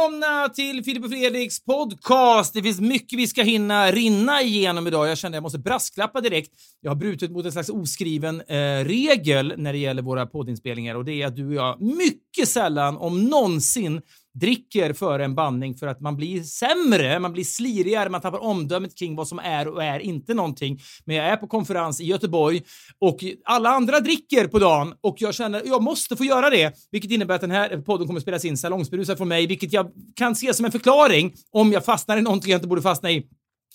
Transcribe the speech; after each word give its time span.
välkomna 0.00 0.48
till 0.48 0.84
Filip 0.84 1.04
och 1.04 1.10
Fredriks 1.10 1.64
podcast. 1.64 2.54
Det 2.54 2.62
finns 2.62 2.80
mycket 2.80 3.18
vi 3.18 3.26
ska 3.26 3.42
hinna 3.42 3.92
rinna 3.92 4.42
igenom 4.42 4.86
idag. 4.86 5.08
Jag 5.08 5.18
kände 5.18 5.36
att 5.36 5.36
jag 5.36 5.42
måste 5.42 5.58
brasklappa 5.58 6.20
direkt. 6.20 6.50
Jag 6.80 6.90
har 6.90 6.96
brutit 6.96 7.30
mot 7.30 7.44
en 7.44 7.52
slags 7.52 7.68
oskriven 7.68 8.40
eh, 8.40 8.84
regel 8.84 9.54
när 9.56 9.72
det 9.72 9.78
gäller 9.78 10.02
våra 10.02 10.26
poddinspelningar 10.26 10.94
och 10.94 11.04
det 11.04 11.22
är 11.22 11.26
att 11.26 11.36
du 11.36 11.46
och 11.46 11.54
jag 11.54 11.80
mycket 11.80 12.48
sällan, 12.48 12.96
om 12.96 13.24
någonsin, 13.24 14.00
dricker 14.34 14.92
före 14.92 15.24
en 15.24 15.34
bandning 15.34 15.74
för 15.74 15.86
att 15.86 16.00
man 16.00 16.16
blir 16.16 16.42
sämre, 16.42 17.18
man 17.18 17.32
blir 17.32 17.44
slirigare, 17.44 18.08
man 18.08 18.20
tappar 18.20 18.38
omdömet 18.38 18.98
kring 18.98 19.16
vad 19.16 19.28
som 19.28 19.38
är 19.38 19.68
och 19.68 19.84
är 19.84 19.98
inte 20.00 20.34
någonting. 20.34 20.80
Men 21.04 21.16
jag 21.16 21.26
är 21.26 21.36
på 21.36 21.46
konferens 21.46 22.00
i 22.00 22.04
Göteborg 22.04 22.62
och 22.98 23.24
alla 23.44 23.70
andra 23.70 24.00
dricker 24.00 24.46
på 24.46 24.58
dagen 24.58 24.94
och 25.00 25.16
jag 25.18 25.34
känner 25.34 25.60
att 25.60 25.66
jag 25.66 25.82
måste 25.82 26.16
få 26.16 26.24
göra 26.24 26.50
det, 26.50 26.74
vilket 26.90 27.10
innebär 27.10 27.34
att 27.34 27.40
den 27.40 27.50
här 27.50 27.76
podden 27.82 28.06
kommer 28.06 28.20
spelas 28.20 28.44
in 28.44 28.56
salongsberusad 28.56 29.18
från 29.18 29.28
mig, 29.28 29.46
vilket 29.46 29.72
jag 29.72 29.90
kan 30.16 30.34
se 30.34 30.54
som 30.54 30.64
en 30.64 30.72
förklaring 30.72 31.34
om 31.50 31.72
jag 31.72 31.84
fastnar 31.84 32.18
i 32.18 32.22
någonting 32.22 32.50
jag 32.50 32.58
inte 32.58 32.68
borde 32.68 32.82
fastna 32.82 33.10
i. 33.10 33.26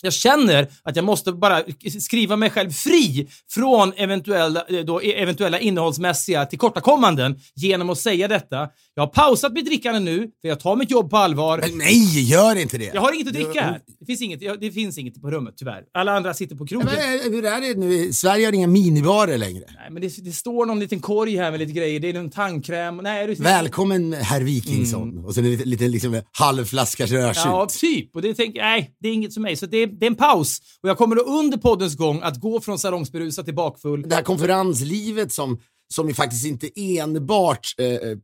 Jag 0.02 0.12
känner 0.12 0.68
att 0.82 0.96
jag 0.96 1.04
måste 1.04 1.32
bara 1.32 1.62
skriva 2.00 2.36
mig 2.36 2.50
själv 2.50 2.70
fri 2.70 3.28
från 3.50 3.92
eventuella, 3.96 4.64
eh, 4.68 4.84
då, 4.84 5.00
eventuella 5.00 5.58
innehållsmässiga 5.58 6.46
tillkortakommanden 6.46 7.40
genom 7.54 7.90
att 7.90 7.98
säga 7.98 8.28
detta. 8.28 8.68
Jag 8.94 9.02
har 9.02 9.06
pausat 9.06 9.52
mitt 9.52 9.66
drickande 9.66 10.00
nu, 10.00 10.18
för 10.40 10.48
jag 10.48 10.60
tar 10.60 10.76
mitt 10.76 10.90
jobb 10.90 11.10
på 11.10 11.16
allvar. 11.16 11.58
Men 11.58 11.78
nej, 11.78 12.22
gör 12.30 12.56
inte 12.56 12.78
det! 12.78 12.90
Jag 12.94 13.00
har 13.00 13.12
inget 13.14 13.26
att 13.26 13.34
dricka 13.34 13.62
här. 13.62 13.80
Det 14.00 14.06
finns 14.06 14.22
inget, 14.22 14.60
det 14.60 14.70
finns 14.70 14.98
inget 14.98 15.22
på 15.22 15.30
rummet, 15.30 15.54
tyvärr. 15.56 15.82
Alla 15.94 16.12
andra 16.12 16.34
sitter 16.34 16.56
på 16.56 16.66
krogen. 16.66 16.88
Men, 16.96 17.20
eh, 17.20 17.32
hur 17.32 17.44
är 17.44 17.60
det 17.60 17.80
nu? 17.80 18.12
Sverige 18.12 18.46
har 18.46 18.52
inga 18.52 18.66
minibarer 18.66 19.38
längre. 19.38 19.64
Nej, 19.76 19.90
men 19.90 20.02
det, 20.02 20.24
det 20.24 20.32
står 20.32 20.66
någon 20.66 20.80
liten 20.80 21.00
korg 21.00 21.36
här 21.36 21.50
med 21.50 21.60
lite 21.60 21.72
grejer. 21.72 22.00
Det 22.00 22.08
är 22.08 22.14
någon 22.14 22.30
tandkräm. 22.30 22.96
Nej, 22.96 23.26
det, 23.26 23.40
Välkommen 23.40 24.12
herr 24.12 24.40
Wikingsson. 24.40 25.24
Och 25.24 25.34
sen 25.34 25.44
en 25.44 25.50
liten, 25.50 25.70
liten 25.70 25.90
liksom, 25.90 26.22
halvflaskas 26.32 27.10
rödtjut. 27.10 27.44
Mm. 27.44 27.56
Ja, 27.56 27.66
typ. 27.70 28.16
Och 28.16 28.22
det 28.22 28.34
tänker 28.34 28.60
nej, 28.60 28.90
det 29.00 29.08
är 29.08 29.12
inget 29.12 29.34
för 29.34 29.40
mig. 29.40 29.56
Så 29.56 29.66
det, 29.66 29.85
det 29.86 30.06
är 30.06 30.10
en 30.10 30.16
paus. 30.16 30.58
Och 30.82 30.88
jag 30.88 30.98
kommer 30.98 31.28
under 31.28 31.58
poddens 31.58 31.96
gång 31.96 32.20
att 32.22 32.40
gå 32.40 32.60
från 32.60 32.78
salongsberusad 32.78 33.44
till 33.44 33.54
bakfull. 33.54 34.02
Det 34.08 34.14
här 34.14 34.22
konferenslivet 34.22 35.32
som, 35.32 35.60
som 35.94 36.08
ju 36.08 36.14
faktiskt 36.14 36.46
inte 36.46 36.70
enbart 36.76 37.66
eh, 37.78 37.86
eh 37.86 38.18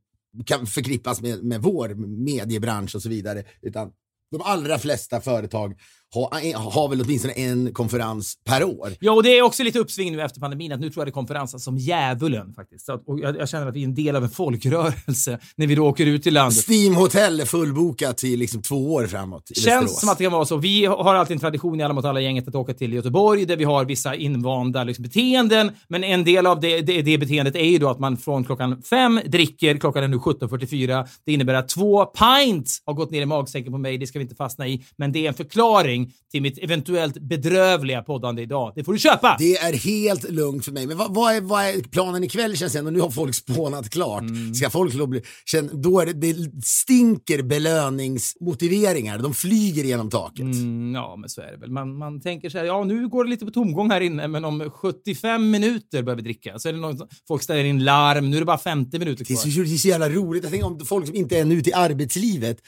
kan 0.46 0.66
förknippas 0.66 1.20
med, 1.20 1.44
med 1.44 1.62
vår 1.62 1.88
mediebransch 2.24 2.94
och 2.94 3.02
så 3.02 3.08
vidare, 3.08 3.44
utan 3.62 3.90
de 4.30 4.42
allra 4.42 4.78
flesta 4.78 5.20
företag 5.20 5.74
har, 6.14 6.70
har 6.70 6.88
väl 6.88 7.00
åtminstone 7.00 7.32
en 7.32 7.74
konferens 7.74 8.34
per 8.44 8.64
år. 8.64 8.88
Ja, 9.00 9.12
och 9.12 9.22
det 9.22 9.38
är 9.38 9.42
också 9.42 9.62
lite 9.62 9.78
uppsving 9.78 10.12
nu 10.12 10.22
efter 10.22 10.40
pandemin 10.40 10.72
att 10.72 10.80
nu 10.80 10.90
tror 10.90 11.00
jag 11.00 11.08
det 11.08 11.12
konferensar 11.12 11.58
som 11.58 11.78
djävulen 11.78 12.54
faktiskt. 12.54 12.86
Så, 12.86 12.94
och 13.06 13.20
jag, 13.20 13.36
jag 13.36 13.48
känner 13.48 13.66
att 13.66 13.74
vi 13.74 13.80
är 13.80 13.84
en 13.84 13.94
del 13.94 14.16
av 14.16 14.24
en 14.24 14.30
folkrörelse 14.30 15.38
när 15.56 15.66
vi 15.66 15.74
då 15.74 15.88
åker 15.88 16.06
ut 16.06 16.26
i 16.26 16.30
landet. 16.30 16.68
Steam 16.68 16.94
Hotel 16.94 17.40
är 17.40 17.44
fullbokat 17.44 18.18
till 18.18 18.38
liksom 18.38 18.62
två 18.62 18.94
år 18.94 19.06
framåt 19.06 19.50
i 19.50 19.54
Känns 19.54 19.66
Västerås. 19.66 20.00
som 20.00 20.08
att 20.08 20.18
det 20.18 20.24
kan 20.24 20.32
vara 20.32 20.44
så. 20.44 20.56
Vi 20.56 20.84
har 20.86 21.14
alltid 21.14 21.34
en 21.34 21.40
tradition 21.40 21.80
i 21.80 21.82
Alla 21.82 21.94
mot 21.94 22.04
alla-gänget 22.04 22.48
att 22.48 22.54
åka 22.54 22.74
till 22.74 22.92
Göteborg 22.92 23.44
där 23.44 23.56
vi 23.56 23.64
har 23.64 23.84
vissa 23.84 24.14
invanda 24.14 24.84
liksom, 24.84 25.02
beteenden. 25.02 25.70
Men 25.88 26.04
en 26.04 26.24
del 26.24 26.46
av 26.46 26.60
det, 26.60 26.80
det, 26.80 27.02
det 27.02 27.18
beteendet 27.18 27.56
är 27.56 27.64
ju 27.64 27.78
då 27.78 27.88
att 27.88 27.98
man 27.98 28.16
från 28.16 28.44
klockan 28.44 28.82
fem 28.82 29.20
dricker, 29.26 29.76
klockan 29.78 30.04
är 30.04 30.08
nu 30.08 30.16
17.44. 30.16 31.08
Det 31.24 31.32
innebär 31.32 31.54
att 31.54 31.68
två 31.68 32.04
pints 32.04 32.82
har 32.84 32.94
gått 32.94 33.10
ner 33.10 33.22
i 33.22 33.26
magsäcken 33.26 33.72
på 33.72 33.78
mig, 33.78 33.98
det 33.98 34.06
ska 34.06 34.18
vi 34.18 34.22
inte 34.22 34.34
fastna 34.34 34.68
i. 34.68 34.84
Men 34.96 35.12
det 35.12 35.24
är 35.24 35.28
en 35.28 35.34
förklaring 35.34 36.01
till 36.30 36.42
mitt 36.42 36.58
eventuellt 36.58 37.18
bedrövliga 37.20 38.02
poddande 38.02 38.42
idag. 38.42 38.72
Det 38.76 38.84
får 38.84 38.92
du 38.92 38.98
köpa! 38.98 39.36
Det 39.38 39.56
är 39.56 39.72
helt 39.72 40.30
lugnt 40.30 40.64
för 40.64 40.72
mig. 40.72 40.86
Men 40.86 40.98
vad, 40.98 41.14
vad, 41.14 41.34
är, 41.34 41.40
vad 41.40 41.64
är 41.64 41.80
planen 41.82 42.24
ikväll 42.24 42.56
känns 42.56 42.72
det 42.72 42.78
ändå? 42.78 42.90
Nu 42.90 43.00
har 43.00 43.10
folk 43.10 43.34
spånat 43.34 43.90
klart. 43.90 44.22
Mm. 44.22 44.54
Ska 44.54 44.70
folk 44.70 44.94
då 44.94 45.06
bli... 45.06 45.22
Känn, 45.44 45.70
då 45.82 46.00
är 46.00 46.06
det, 46.06 46.12
det 46.12 46.64
stinker 46.64 47.42
belöningsmotiveringar. 47.42 49.18
De 49.18 49.34
flyger 49.34 49.84
genom 49.84 50.10
taket. 50.10 50.40
Mm, 50.40 50.94
ja, 50.94 51.16
men 51.16 51.28
så 51.28 51.40
är 51.40 51.52
det 51.52 51.56
väl. 51.56 51.70
Man, 51.70 51.98
man 51.98 52.20
tänker 52.20 52.48
så 52.48 52.58
här, 52.58 52.64
ja 52.64 52.84
nu 52.84 53.08
går 53.08 53.24
det 53.24 53.30
lite 53.30 53.44
på 53.44 53.50
tomgång 53.50 53.90
här 53.90 54.00
inne, 54.00 54.28
men 54.28 54.44
om 54.44 54.70
75 54.70 55.50
minuter 55.50 56.02
börjar 56.02 56.16
vi 56.16 56.22
dricka. 56.22 56.58
Så 56.58 56.68
är 56.68 56.72
det 56.72 56.78
någon, 56.78 56.98
folk 57.28 57.42
ställer 57.42 57.64
in 57.64 57.84
larm, 57.84 58.30
nu 58.30 58.36
är 58.36 58.40
det 58.40 58.46
bara 58.46 58.58
50 58.58 58.98
minuter 58.98 59.24
Det 59.24 59.34
är, 59.34 59.36
kvar. 59.36 59.50
så, 59.50 59.60
det 59.60 59.74
är 59.74 59.78
så 59.78 59.88
jävla 59.88 60.08
roligt. 60.08 60.42
Jag 60.42 60.52
tänker 60.52 60.66
om 60.66 60.80
folk 60.84 61.06
som 61.06 61.14
inte 61.14 61.38
är 61.38 61.52
ute 61.52 61.70
i 61.70 61.72
arbetslivet. 61.72 62.58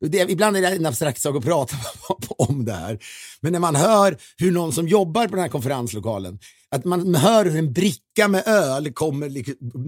Det, 0.00 0.30
ibland 0.30 0.56
är 0.56 0.60
det 0.60 0.68
en 0.68 0.86
abstrakt 0.86 1.20
sak 1.22 1.36
att 1.36 1.44
prata 1.44 1.76
om 2.38 2.64
det 2.64 2.72
här. 2.72 2.98
Men 3.40 3.52
när 3.52 3.60
man 3.60 3.74
hör 3.76 4.16
hur 4.36 4.52
någon 4.52 4.72
som 4.72 4.88
jobbar 4.88 5.26
på 5.28 5.34
den 5.34 5.42
här 5.42 5.48
konferenslokalen, 5.48 6.38
att 6.70 6.84
man 6.84 7.14
hör 7.14 7.44
hur 7.44 7.56
en 7.58 7.72
bricka 7.72 8.28
med 8.28 8.42
öl 8.48 8.92
kommer, 8.92 9.28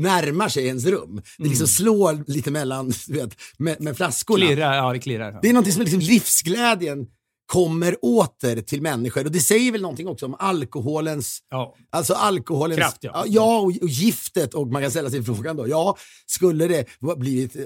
närmar 0.01 0.49
sig 0.49 0.67
ens 0.67 0.85
rum. 0.87 1.15
Det 1.17 1.43
Mm. 1.43 1.51
liksom 1.51 1.67
slår 1.67 2.25
lite 2.27 2.51
mellan, 2.51 2.93
vet, 3.09 3.31
med, 3.59 3.81
med 3.81 3.97
flaskorna. 3.97 4.47
Klirrar, 4.47 4.75
ja 4.77 4.93
det 4.93 4.99
klirrar. 4.99 5.39
Det 5.43 5.49
är 5.49 5.53
någonting 5.53 5.73
som 5.73 5.83
liksom 5.83 6.01
livsglädjen 6.01 7.07
kommer 7.47 8.05
åter 8.05 8.63
till 8.63 8.83
människor 8.83 9.25
och 9.25 9.33
det 9.33 9.41
säger 9.41 9.73
väl 9.73 9.83
någonting 9.83 10.09
också 10.09 10.27
om 10.27 10.37
alkoholens 10.39 11.39
Ja. 11.51 11.77
Alltså 11.91 12.15
alkoholens... 12.15 12.79
Kraft, 12.79 12.99
ja. 13.01 13.25
ja 13.27 13.59
och, 13.59 13.73
och 13.83 13.89
giftet 13.89 14.55
och 14.55 14.67
man 14.69 14.83
kan 14.83 14.91
ställa 14.91 15.11
sig 15.11 15.23
frågan 15.23 15.57
då, 15.57 15.69
ja, 15.69 15.97
skulle 16.27 16.67
det 16.69 16.85
blivit 17.17 17.57
eh, 17.57 17.63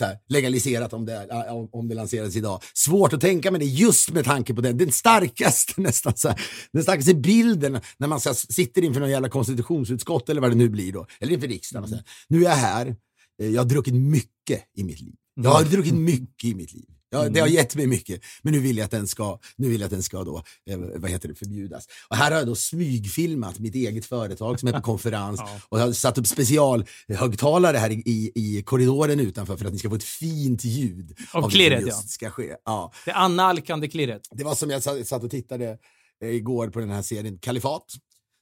här, 0.00 0.18
legaliserat 0.28 0.92
om 0.92 1.06
det, 1.06 1.14
eh, 1.30 1.54
om- 1.72 1.88
det 1.88 1.94
lanserades 1.94 2.36
idag? 2.36 2.62
Svårt 2.74 3.12
att 3.12 3.20
tänka 3.20 3.50
mig 3.50 3.60
det 3.60 3.66
just 3.66 4.10
med 4.10 4.24
tanke 4.24 4.54
på 4.54 4.60
den, 4.60 4.78
den 4.78 4.92
starkaste 4.92 5.72
nästan 5.80 6.12
så 6.16 6.28
här, 6.28 6.40
den 6.72 6.82
starkaste 6.82 7.14
bilden 7.14 7.80
när 7.98 8.08
man 8.08 8.20
här, 8.24 8.52
sitter 8.52 8.82
inför 8.84 9.00
någon 9.00 9.10
jävla 9.10 9.28
konstitutionsutskott 9.28 10.28
eller 10.28 10.40
vad 10.40 10.50
det 10.50 10.56
nu 10.56 10.68
blir 10.68 10.92
då, 10.92 11.06
eller 11.20 11.32
inför 11.32 11.48
riksdagen 11.48 11.84
och 11.84 11.90
här, 11.90 12.04
nu 12.28 12.38
är 12.38 12.42
jag 12.42 12.50
här, 12.56 12.96
eh, 13.42 13.48
jag 13.48 13.60
har 13.62 13.68
druckit 13.68 13.94
mycket 13.94 14.64
i 14.76 14.84
mitt 14.84 15.00
liv. 15.00 15.14
Jag 15.34 15.50
har 15.50 15.64
druckit 15.64 15.94
mycket 15.94 16.44
i 16.44 16.54
mitt 16.54 16.74
liv. 16.74 16.84
Ja, 17.10 17.28
det 17.28 17.40
har 17.40 17.48
gett 17.48 17.76
mig 17.76 17.86
mycket, 17.86 18.20
men 18.42 18.52
nu 18.52 18.58
vill 18.60 18.76
jag 18.76 18.84
att 18.84 18.90
den 18.90 19.06
ska, 19.06 19.38
nu 19.56 19.68
vill 19.68 19.80
jag 19.80 19.86
att 19.86 19.92
den 19.92 20.02
ska 20.02 20.24
då, 20.24 20.42
eh, 20.70 20.78
vad 20.78 21.10
heter 21.10 21.28
det, 21.28 21.34
förbjudas. 21.34 21.86
Och 22.08 22.16
här 22.16 22.30
har 22.30 22.38
jag 22.38 22.46
då 22.46 22.54
smygfilmat 22.54 23.58
mitt 23.58 23.74
eget 23.74 24.06
företag 24.06 24.60
som 24.60 24.68
är 24.68 24.72
på 24.72 24.80
konferens 24.82 25.40
och 25.68 25.80
jag 25.80 25.84
har 25.84 25.92
satt 25.92 26.18
upp 26.18 26.26
specialhögtalare 26.26 27.76
här 27.76 27.90
i, 27.90 28.32
i, 28.34 28.62
korridoren 28.62 29.20
utanför 29.20 29.56
för 29.56 29.66
att 29.66 29.72
ni 29.72 29.78
ska 29.78 29.88
få 29.88 29.94
ett 29.94 30.04
fint 30.04 30.64
ljud 30.64 31.18
Av 31.32 31.42
det 31.42 31.50
klirret, 31.50 31.84
ja. 31.86 31.94
ska 31.94 32.30
ske. 32.30 32.56
Ja. 32.64 32.92
Det 33.04 33.12
annalkande 33.12 33.88
klirret. 33.88 34.22
Det 34.30 34.44
var 34.44 34.54
som 34.54 34.70
jag 34.70 34.82
satt 34.82 35.06
satt 35.06 35.24
och 35.24 35.30
tittade 35.30 35.78
eh, 36.22 36.30
igår 36.30 36.68
på 36.68 36.80
den 36.80 36.90
här 36.90 37.02
serien 37.02 37.38
Kalifat. 37.38 37.94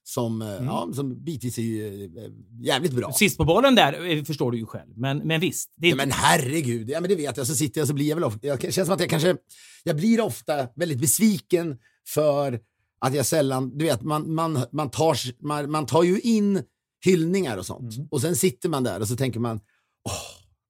Som, 0.09 0.43
Mm. 0.43 0.55
eh, 0.63 0.65
ja, 0.67 0.91
som 0.95 1.25
bitvis 1.25 1.59
är 1.59 1.63
ju, 1.63 2.05
eh, 2.05 2.31
jävligt 2.61 2.93
bra. 2.93 3.12
Sist 3.12 3.37
på 3.38 3.44
bollen 3.44 3.75
där 3.75 4.17
eh, 4.17 4.25
förstår 4.25 4.53
du 4.53 4.59
ju 4.59 4.67
själv. 4.67 4.91
Men, 4.97 5.19
men 5.19 5.41
visst. 5.41 5.75
Det 5.77 5.88
Ja, 5.88 5.97
men 5.97 6.11
herregud, 6.12 6.91
ja, 6.91 7.00
men 7.00 7.11
det 7.11 7.17
vet 7.17 7.37
jag. 7.37 7.47
Så 7.47 7.55
sitter 7.55 7.81
jag 7.81 7.88
så 7.88 7.94
blir 7.94 8.09
jag 8.09 8.17
väl 8.17 8.25
ofta, 8.25 8.47
jag 8.47 8.61
känns 8.61 8.87
som 8.87 8.91
att 8.94 9.00
jag 9.00 9.11
kanske, 9.11 9.37
jag 9.85 9.97
blir 9.97 10.21
ofta 10.21 10.69
väldigt 10.77 10.99
besviken 11.00 11.79
för 12.09 12.61
att 13.00 13.15
jag 13.15 13.27
sällan, 13.27 13.79
du 13.79 13.85
vet, 13.85 14.03
man, 14.03 14.35
man, 14.35 14.65
man, 14.73 14.91
tar, 14.91 15.43
man, 15.47 15.71
man 15.71 15.87
tar 15.87 16.03
ju 16.03 16.21
in 16.21 16.62
hyllningar 17.05 17.56
och 17.56 17.67
sånt. 17.67 17.94
Och 18.11 18.21
sen 18.21 18.37
sitter 18.37 18.69
man 18.69 18.85
där 18.85 19.00
och 19.00 19.09
så 19.09 19.17
tänker 19.17 19.41
man, 19.41 19.56
åh, 20.05 20.12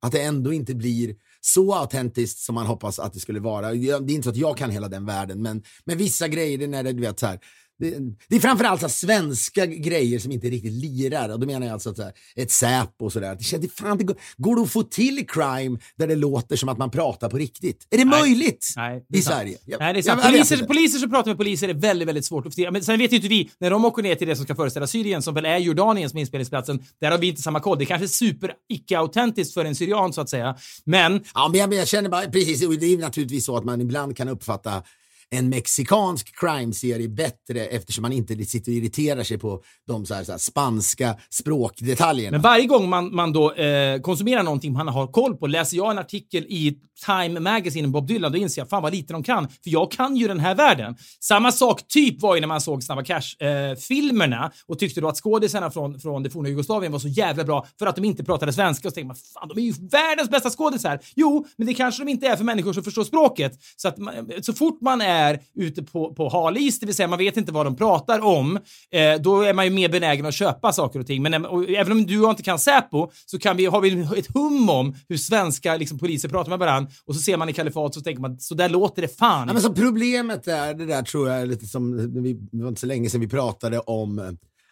att 0.06 0.12
det 0.12 0.22
ändå 0.22 0.52
inte 0.52 0.74
blir 0.74 1.14
så 1.40 1.74
autentiskt 1.74 2.38
som 2.38 2.54
man 2.54 2.66
hoppas 2.66 2.98
att 2.98 3.12
det 3.12 3.20
skulle 3.20 3.40
vara. 3.40 3.72
Det 3.72 3.88
är 3.90 4.10
inte 4.10 4.22
så 4.22 4.30
att 4.30 4.36
jag 4.36 4.56
kan 4.56 4.70
hela 4.70 4.88
den 4.88 5.06
världen, 5.06 5.42
men, 5.42 5.62
men 5.84 5.98
vissa 5.98 6.28
grejer, 6.28 6.68
när 6.68 6.82
det, 6.82 6.92
du 6.92 7.00
vet 7.00 7.18
så 7.20 7.26
här, 7.26 7.38
det, 7.78 7.96
det 8.28 8.36
är 8.36 8.40
framförallt 8.40 8.80
så 8.80 8.88
svenska 8.88 9.66
grejer 9.66 10.18
som 10.18 10.32
inte 10.32 10.46
riktigt 10.50 10.72
lirar. 10.72 11.28
Och 11.28 11.40
då 11.40 11.46
menar 11.46 11.66
jag 11.66 11.72
alltså 11.72 11.90
att 11.90 11.98
här, 11.98 12.12
ett 12.36 12.50
Säpo 12.50 13.04
och 13.04 13.12
sådär. 13.12 13.34
Det 13.34 13.44
känns- 13.44 13.62
det 13.62 13.68
fan, 13.72 13.98
det 13.98 14.04
går, 14.04 14.16
går 14.36 14.56
det 14.56 14.62
att 14.62 14.70
få 14.70 14.82
till 14.82 15.24
crime 15.28 15.78
där 15.96 16.06
det 16.06 16.16
låter 16.16 16.56
som 16.56 16.68
att 16.68 16.78
man 16.78 16.90
pratar 16.90 17.30
på 17.30 17.36
riktigt? 17.38 17.86
Är 17.90 17.98
det 17.98 18.04
möjligt 18.04 18.72
Nej, 18.76 19.04
det 19.08 19.16
är 19.16 19.20
i 19.20 19.22
sant. 19.22 19.36
Sverige? 19.36 19.58
Jag- 19.66 19.80
Nej, 19.80 19.92
det 19.94 20.00
är 20.00 20.02
sant. 20.02 20.20
jag- 20.24 20.32
Poliser, 20.32 20.56
poliser 20.66 20.98
som 20.98 21.10
pratar 21.10 21.30
med 21.30 21.36
poliser 21.38 21.68
är 21.68 21.74
väldigt, 21.74 22.08
väldigt 22.08 22.24
svårt 22.24 22.46
att 22.46 22.54
förstå. 22.54 22.70
Men 22.70 22.84
sen 22.84 22.98
vet 22.98 23.12
ju 23.12 23.16
inte 23.16 23.28
vi, 23.28 23.50
när 23.60 23.70
de 23.70 23.84
åker 23.84 24.02
ner 24.02 24.14
till 24.14 24.28
det 24.28 24.36
som 24.36 24.44
ska 24.44 24.54
föreställa 24.54 24.86
Syrien, 24.86 25.22
som 25.22 25.34
väl 25.34 25.44
är 25.44 25.58
Jordanien 25.58 26.10
som 26.10 26.16
är 26.16 26.20
inspelningsplatsen, 26.20 26.82
där 27.00 27.10
har 27.10 27.18
vi 27.18 27.28
inte 27.28 27.42
samma 27.42 27.60
koll. 27.60 27.78
Det 27.78 27.84
är 27.84 27.86
kanske 27.86 28.08
super 28.08 28.52
icke-autentiskt 28.72 29.54
för 29.54 29.64
en 29.64 29.74
syrian 29.74 30.12
så 30.12 30.20
att 30.20 30.28
säga. 30.30 30.56
Men 30.84 31.20
Ja, 31.34 31.48
men 31.48 31.60
jag, 31.60 31.68
men 31.68 31.78
jag 31.78 31.88
känner 31.88 32.08
bara, 32.10 32.22
precis, 32.30 32.66
och 32.66 32.74
det 32.78 32.86
är 32.86 32.98
naturligtvis 32.98 33.44
så 33.46 33.56
att 33.56 33.64
man 33.64 33.80
ibland 33.80 34.16
kan 34.16 34.28
uppfatta 34.28 34.82
en 35.30 35.48
mexikansk 35.48 36.40
crime-serie 36.40 37.08
bättre 37.08 37.66
eftersom 37.66 38.02
man 38.02 38.12
inte 38.12 38.44
sitter 38.44 38.72
och 38.72 38.76
irriterar 38.76 39.22
sig 39.22 39.38
på 39.38 39.62
de 39.86 40.06
så 40.06 40.14
här, 40.14 40.24
så 40.24 40.32
här 40.32 40.38
spanska 40.38 41.16
språkdetaljerna. 41.30 42.30
Men 42.30 42.42
varje 42.42 42.66
gång 42.66 42.88
man, 42.88 43.14
man 43.14 43.32
då 43.32 43.52
eh, 43.52 44.00
konsumerar 44.00 44.42
någonting 44.42 44.72
man 44.72 44.88
har 44.88 45.06
koll 45.06 45.36
på, 45.36 45.46
läser 45.46 45.76
jag 45.76 45.90
en 45.90 45.98
artikel 45.98 46.44
i 46.44 46.78
Time 47.06 47.40
Magazine 47.40 47.82
med 47.82 47.92
Bob 47.92 48.06
Dylan, 48.06 48.32
då 48.32 48.38
inser 48.38 48.60
jag 48.60 48.68
fan 48.68 48.82
vad 48.82 48.92
lite 48.92 49.12
de 49.12 49.22
kan. 49.22 49.48
För 49.48 49.70
jag 49.70 49.90
kan 49.92 50.16
ju 50.16 50.28
den 50.28 50.40
här 50.40 50.54
världen. 50.54 50.96
Samma 51.20 51.52
sak 51.52 51.88
typ 51.88 52.22
var 52.22 52.34
ju 52.34 52.40
när 52.40 52.48
man 52.48 52.60
såg 52.60 52.82
Snabba 52.82 53.04
Cash-filmerna 53.04 54.44
eh, 54.44 54.50
och 54.66 54.78
tyckte 54.78 55.00
då 55.00 55.08
att 55.08 55.16
skådisarna 55.16 55.70
från, 55.70 56.00
från 56.00 56.22
det 56.22 56.30
forna 56.30 56.48
Jugoslavien 56.48 56.92
var 56.92 56.98
så 56.98 57.08
jävla 57.08 57.44
bra 57.44 57.66
för 57.78 57.86
att 57.86 57.96
de 57.96 58.04
inte 58.04 58.24
pratade 58.24 58.52
svenska. 58.52 58.88
Och 58.88 58.92
så 58.92 58.94
tänkte 58.94 59.06
man, 59.06 59.16
fan 59.34 59.48
de 59.48 59.58
är 59.58 59.62
ju 59.62 59.72
världens 59.90 60.30
bästa 60.30 60.50
skådisar. 60.50 61.00
Jo, 61.16 61.46
men 61.56 61.66
det 61.66 61.74
kanske 61.74 62.04
de 62.04 62.10
inte 62.10 62.26
är 62.26 62.36
för 62.36 62.44
människor 62.44 62.72
som 62.72 62.84
förstår 62.84 63.04
språket. 63.04 63.52
Så, 63.76 63.88
att 63.88 63.98
man, 63.98 64.14
så 64.42 64.52
fort 64.52 64.80
man 64.80 65.00
är 65.00 65.17
ute 65.54 65.82
på, 65.82 66.14
på 66.14 66.28
hal 66.28 66.56
is, 66.56 66.80
det 66.80 66.86
vill 66.86 66.94
säga 66.94 67.08
man 67.08 67.18
vet 67.18 67.36
inte 67.36 67.52
vad 67.52 67.66
de 67.66 67.76
pratar 67.76 68.20
om, 68.20 68.56
eh, 68.90 69.20
då 69.20 69.42
är 69.42 69.54
man 69.54 69.64
ju 69.64 69.70
mer 69.70 69.88
benägen 69.88 70.26
att 70.26 70.34
köpa 70.34 70.72
saker 70.72 71.00
och 71.00 71.06
ting. 71.06 71.22
Men 71.22 71.46
och, 71.46 71.68
även 71.68 71.92
om 71.92 72.06
du 72.06 72.18
och 72.18 72.24
jag 72.24 72.32
inte 72.32 72.42
kan 72.42 72.58
Säpo 72.58 73.10
så 73.26 73.38
kan 73.38 73.56
vi, 73.56 73.66
har 73.66 73.80
vi 73.80 74.18
ett 74.18 74.34
hum 74.34 74.70
om 74.70 74.94
hur 75.08 75.16
svenska 75.16 75.76
liksom, 75.76 75.98
poliser 75.98 76.28
pratar 76.28 76.50
med 76.50 76.58
varandra 76.58 76.90
och 77.06 77.14
så 77.14 77.20
ser 77.20 77.36
man 77.36 77.48
i 77.48 77.52
kalifat 77.52 77.94
så 77.94 78.00
tänker 78.00 78.22
man 78.22 78.40
så 78.40 78.54
där 78.54 78.68
låter 78.68 79.02
det 79.02 79.18
fan. 79.18 79.48
Ja, 79.48 79.52
men 79.52 79.62
så 79.62 79.72
problemet 79.72 80.48
är, 80.48 80.74
det 80.74 80.86
där 80.86 81.02
tror 81.02 81.28
jag 81.28 81.40
är 81.40 81.46
lite 81.46 81.66
som, 81.66 81.96
vi, 82.22 82.32
det 82.32 82.62
var 82.62 82.68
inte 82.68 82.80
så 82.80 82.86
länge 82.86 83.10
sedan 83.10 83.20
vi 83.20 83.28
pratade 83.28 83.78
om 83.78 84.18
eh, 84.18 84.24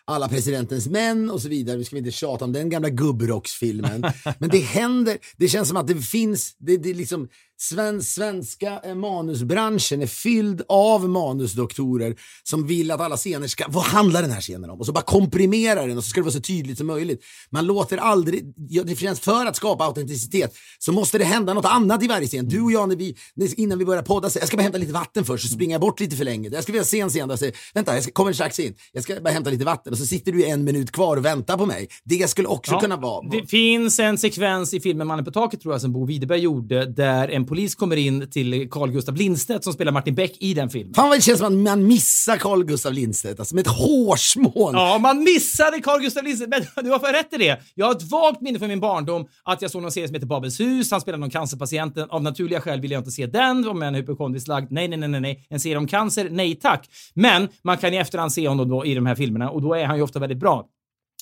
alla 0.07 0.29
presidentens 0.29 0.87
män 0.87 1.31
och 1.31 1.43
så 1.43 1.49
vidare. 1.49 1.77
Nu 1.77 1.85
ska 1.85 1.97
vi 1.97 1.99
inte 1.99 2.11
tjata 2.11 2.45
om 2.45 2.53
den 2.53 2.69
gamla 2.69 2.89
gubbrocksfilmen. 2.89 4.05
Men 4.39 4.51
det 4.51 4.59
händer, 4.59 5.19
det 5.37 5.49
känns 5.49 5.69
som 5.69 5.77
att 5.77 5.87
det 5.87 5.95
finns, 5.95 6.57
det, 6.59 6.77
det 6.77 6.95
liksom, 6.95 7.29
sven, 7.59 8.03
svenska 8.03 8.81
eh, 8.85 8.95
manusbranschen 8.95 10.03
är 10.03 10.07
fylld 10.07 10.63
av 10.69 11.09
manusdoktorer 11.09 12.17
som 12.43 12.67
vill 12.67 12.91
att 12.91 13.01
alla 13.01 13.17
scener 13.17 13.49
ska, 13.49 13.65
vad 13.69 13.85
handlar 13.85 14.23
den 14.23 14.31
här 14.31 14.41
scenen 14.41 14.71
om? 14.71 14.81
Och 14.81 14.87
så 14.87 14.93
bara 14.93 15.05
komprimera 15.05 15.87
den 15.87 15.99
och 15.99 16.05
så 16.05 16.11
ska 16.11 16.21
det 16.21 16.25
vara 16.25 16.33
så 16.33 16.41
tydligt 16.41 16.79
som 16.79 16.87
möjligt. 16.87 17.25
Man 17.51 17.67
låter 17.67 17.99
aldrig, 17.99 18.55
ja, 18.69 18.83
det 18.83 18.97
känns 18.97 19.21
för 19.21 19.47
att 19.47 19.57
skapa 19.57 19.85
autenticitet 19.85 20.55
så 20.79 20.93
måste 20.93 21.19
det 21.19 21.25
hända 21.25 21.55
något 21.55 21.65
annat 21.65 22.03
i 22.03 22.09
varje 22.09 22.27
scen. 22.27 22.49
Du 22.49 22.61
och 22.61 22.73
jag 22.73 22.89
när 22.89 22.97
vi, 22.97 23.17
innan 23.57 23.79
vi 23.79 23.85
börjar 23.85 24.03
podda, 24.03 24.31
jag 24.35 24.49
ska 24.49 24.57
bara 24.57 24.63
hämta 24.63 24.79
lite 24.79 24.93
vatten 24.93 25.25
först 25.25 25.49
så 25.49 25.55
springer 25.55 25.75
jag 25.75 25.81
bort 25.81 26.01
lite 26.01 26.17
för 26.17 26.25
länge. 26.25 26.49
Jag 26.49 26.63
ska 26.63 26.73
vilja 26.73 26.85
se 26.85 27.01
en 27.01 27.09
scen 27.09 27.29
där 27.29 27.33
jag 27.33 27.39
säger, 27.39 27.57
vänta 27.75 27.95
jag 27.95 28.03
ska, 28.03 28.13
kommer 28.13 28.33
strax 28.33 28.61
in, 28.61 28.75
jag 28.93 29.03
ska 29.03 29.21
bara 29.21 29.31
hämta 29.31 29.51
lite 29.51 29.65
vatten 29.65 29.93
och 29.93 29.99
så 29.99 30.07
sitter 30.07 30.33
du 30.33 30.45
en 30.45 30.65
minut 30.65 30.93
kvar 30.93 31.17
och 31.17 31.25
väntar 31.25 31.57
på 31.57 31.67
mig. 31.67 31.89
Det 32.05 32.31
skulle 32.31 32.49
också 32.49 32.73
Ja, 32.73 32.81
kunna 32.81 32.97
vara... 32.97 33.29
Det 33.29 33.47
finns 33.47 33.99
en 33.99 34.19
sekvens 34.19 34.75
i 34.75 34.81
filmen 34.81 35.07
Mannen 35.07 35.25
på 35.25 35.31
taket 35.31 35.61
tror 35.61 35.75
jag 35.75 35.81
som 35.81 35.93
Bo 35.93 36.07
Widerberg 36.07 36.41
gjorde 36.41 36.87
där 36.87 37.29
en 37.29 37.46
polis 37.47 37.75
kommer 37.75 37.97
in 37.97 38.31
till 38.31 38.69
Carl 38.71 38.91
Gustaf 38.91 39.19
Lindstedt 39.19 39.65
som 39.65 39.73
spelar 39.73 39.93
Martin 39.93 40.15
Beck 40.15 40.37
i 40.41 40.55
den 40.55 40.71
filmen. 40.71 40.95
Fan 40.95 41.09
vad 41.09 41.19
det 41.19 41.23
känns 41.23 41.39
som 41.39 41.47
att 41.47 41.53
man 41.53 41.87
missar 41.87 42.37
Carl 42.37 42.65
Gustaf 42.65 42.93
Lindstedt, 42.93 43.41
alltså 43.41 43.55
med 43.55 43.67
ett 43.67 43.73
hårsmån. 43.73 44.75
Ja, 44.75 44.99
man 44.99 45.19
missade 45.19 45.81
Carl 45.81 46.01
Gustaf 46.01 46.25
Lindstedt, 46.25 46.51
men 46.77 46.85
du 46.85 46.91
har 46.91 46.99
för 46.99 47.13
rätt 47.13 47.33
i 47.33 47.37
det. 47.37 47.61
Jag 47.75 47.87
har 47.87 47.93
ett 47.93 48.11
vagt 48.11 48.41
minne 48.41 48.59
från 48.59 48.69
min 48.69 48.81
barndom 48.81 49.27
att 49.45 49.63
jag 49.63 49.71
såg 49.71 49.83
någon 49.83 49.93
serie 49.93 50.09
som 50.09 50.15
heter 50.15 50.27
Babels 50.27 50.61
hus. 50.61 50.91
Han 50.91 51.01
spelar 51.01 51.19
någon 51.19 51.31
cancerpatient. 51.31 51.99
Av 51.99 52.23
naturliga 52.23 52.61
skäl 52.61 52.81
vill 52.81 52.91
jag 52.91 53.01
inte 53.01 53.11
se 53.11 53.27
den. 53.27 53.69
Om 53.69 53.83
jag 53.83 53.93
är 53.95 53.97
hypokondriskt 53.97 54.49
lagd. 54.49 54.73
Nej, 54.73 54.89
nej, 54.89 54.99
nej, 54.99 55.09
nej, 55.09 55.21
nej. 55.21 55.47
En 55.51 55.61
serie 55.61 55.77
om 55.77 55.87
cancer? 55.87 56.29
Nej 56.31 56.55
tack. 56.55 56.89
Men 57.15 57.49
man 57.65 57.79
kan 57.79 57.95
i 57.95 57.97
efterhand 57.97 58.33
se 58.33 58.49
honom 58.49 58.69
då 58.69 58.87
i 58.87 58.95
de 58.95 59.07
här 59.07 59.15
filmerna 59.15 59.51
och 59.51 59.63
då 59.63 59.75
är 59.75 59.85
han 59.85 59.97
ju 59.97 60.03
ofta 60.03 60.19
väldigt 60.19 60.39
bra. 60.39 60.67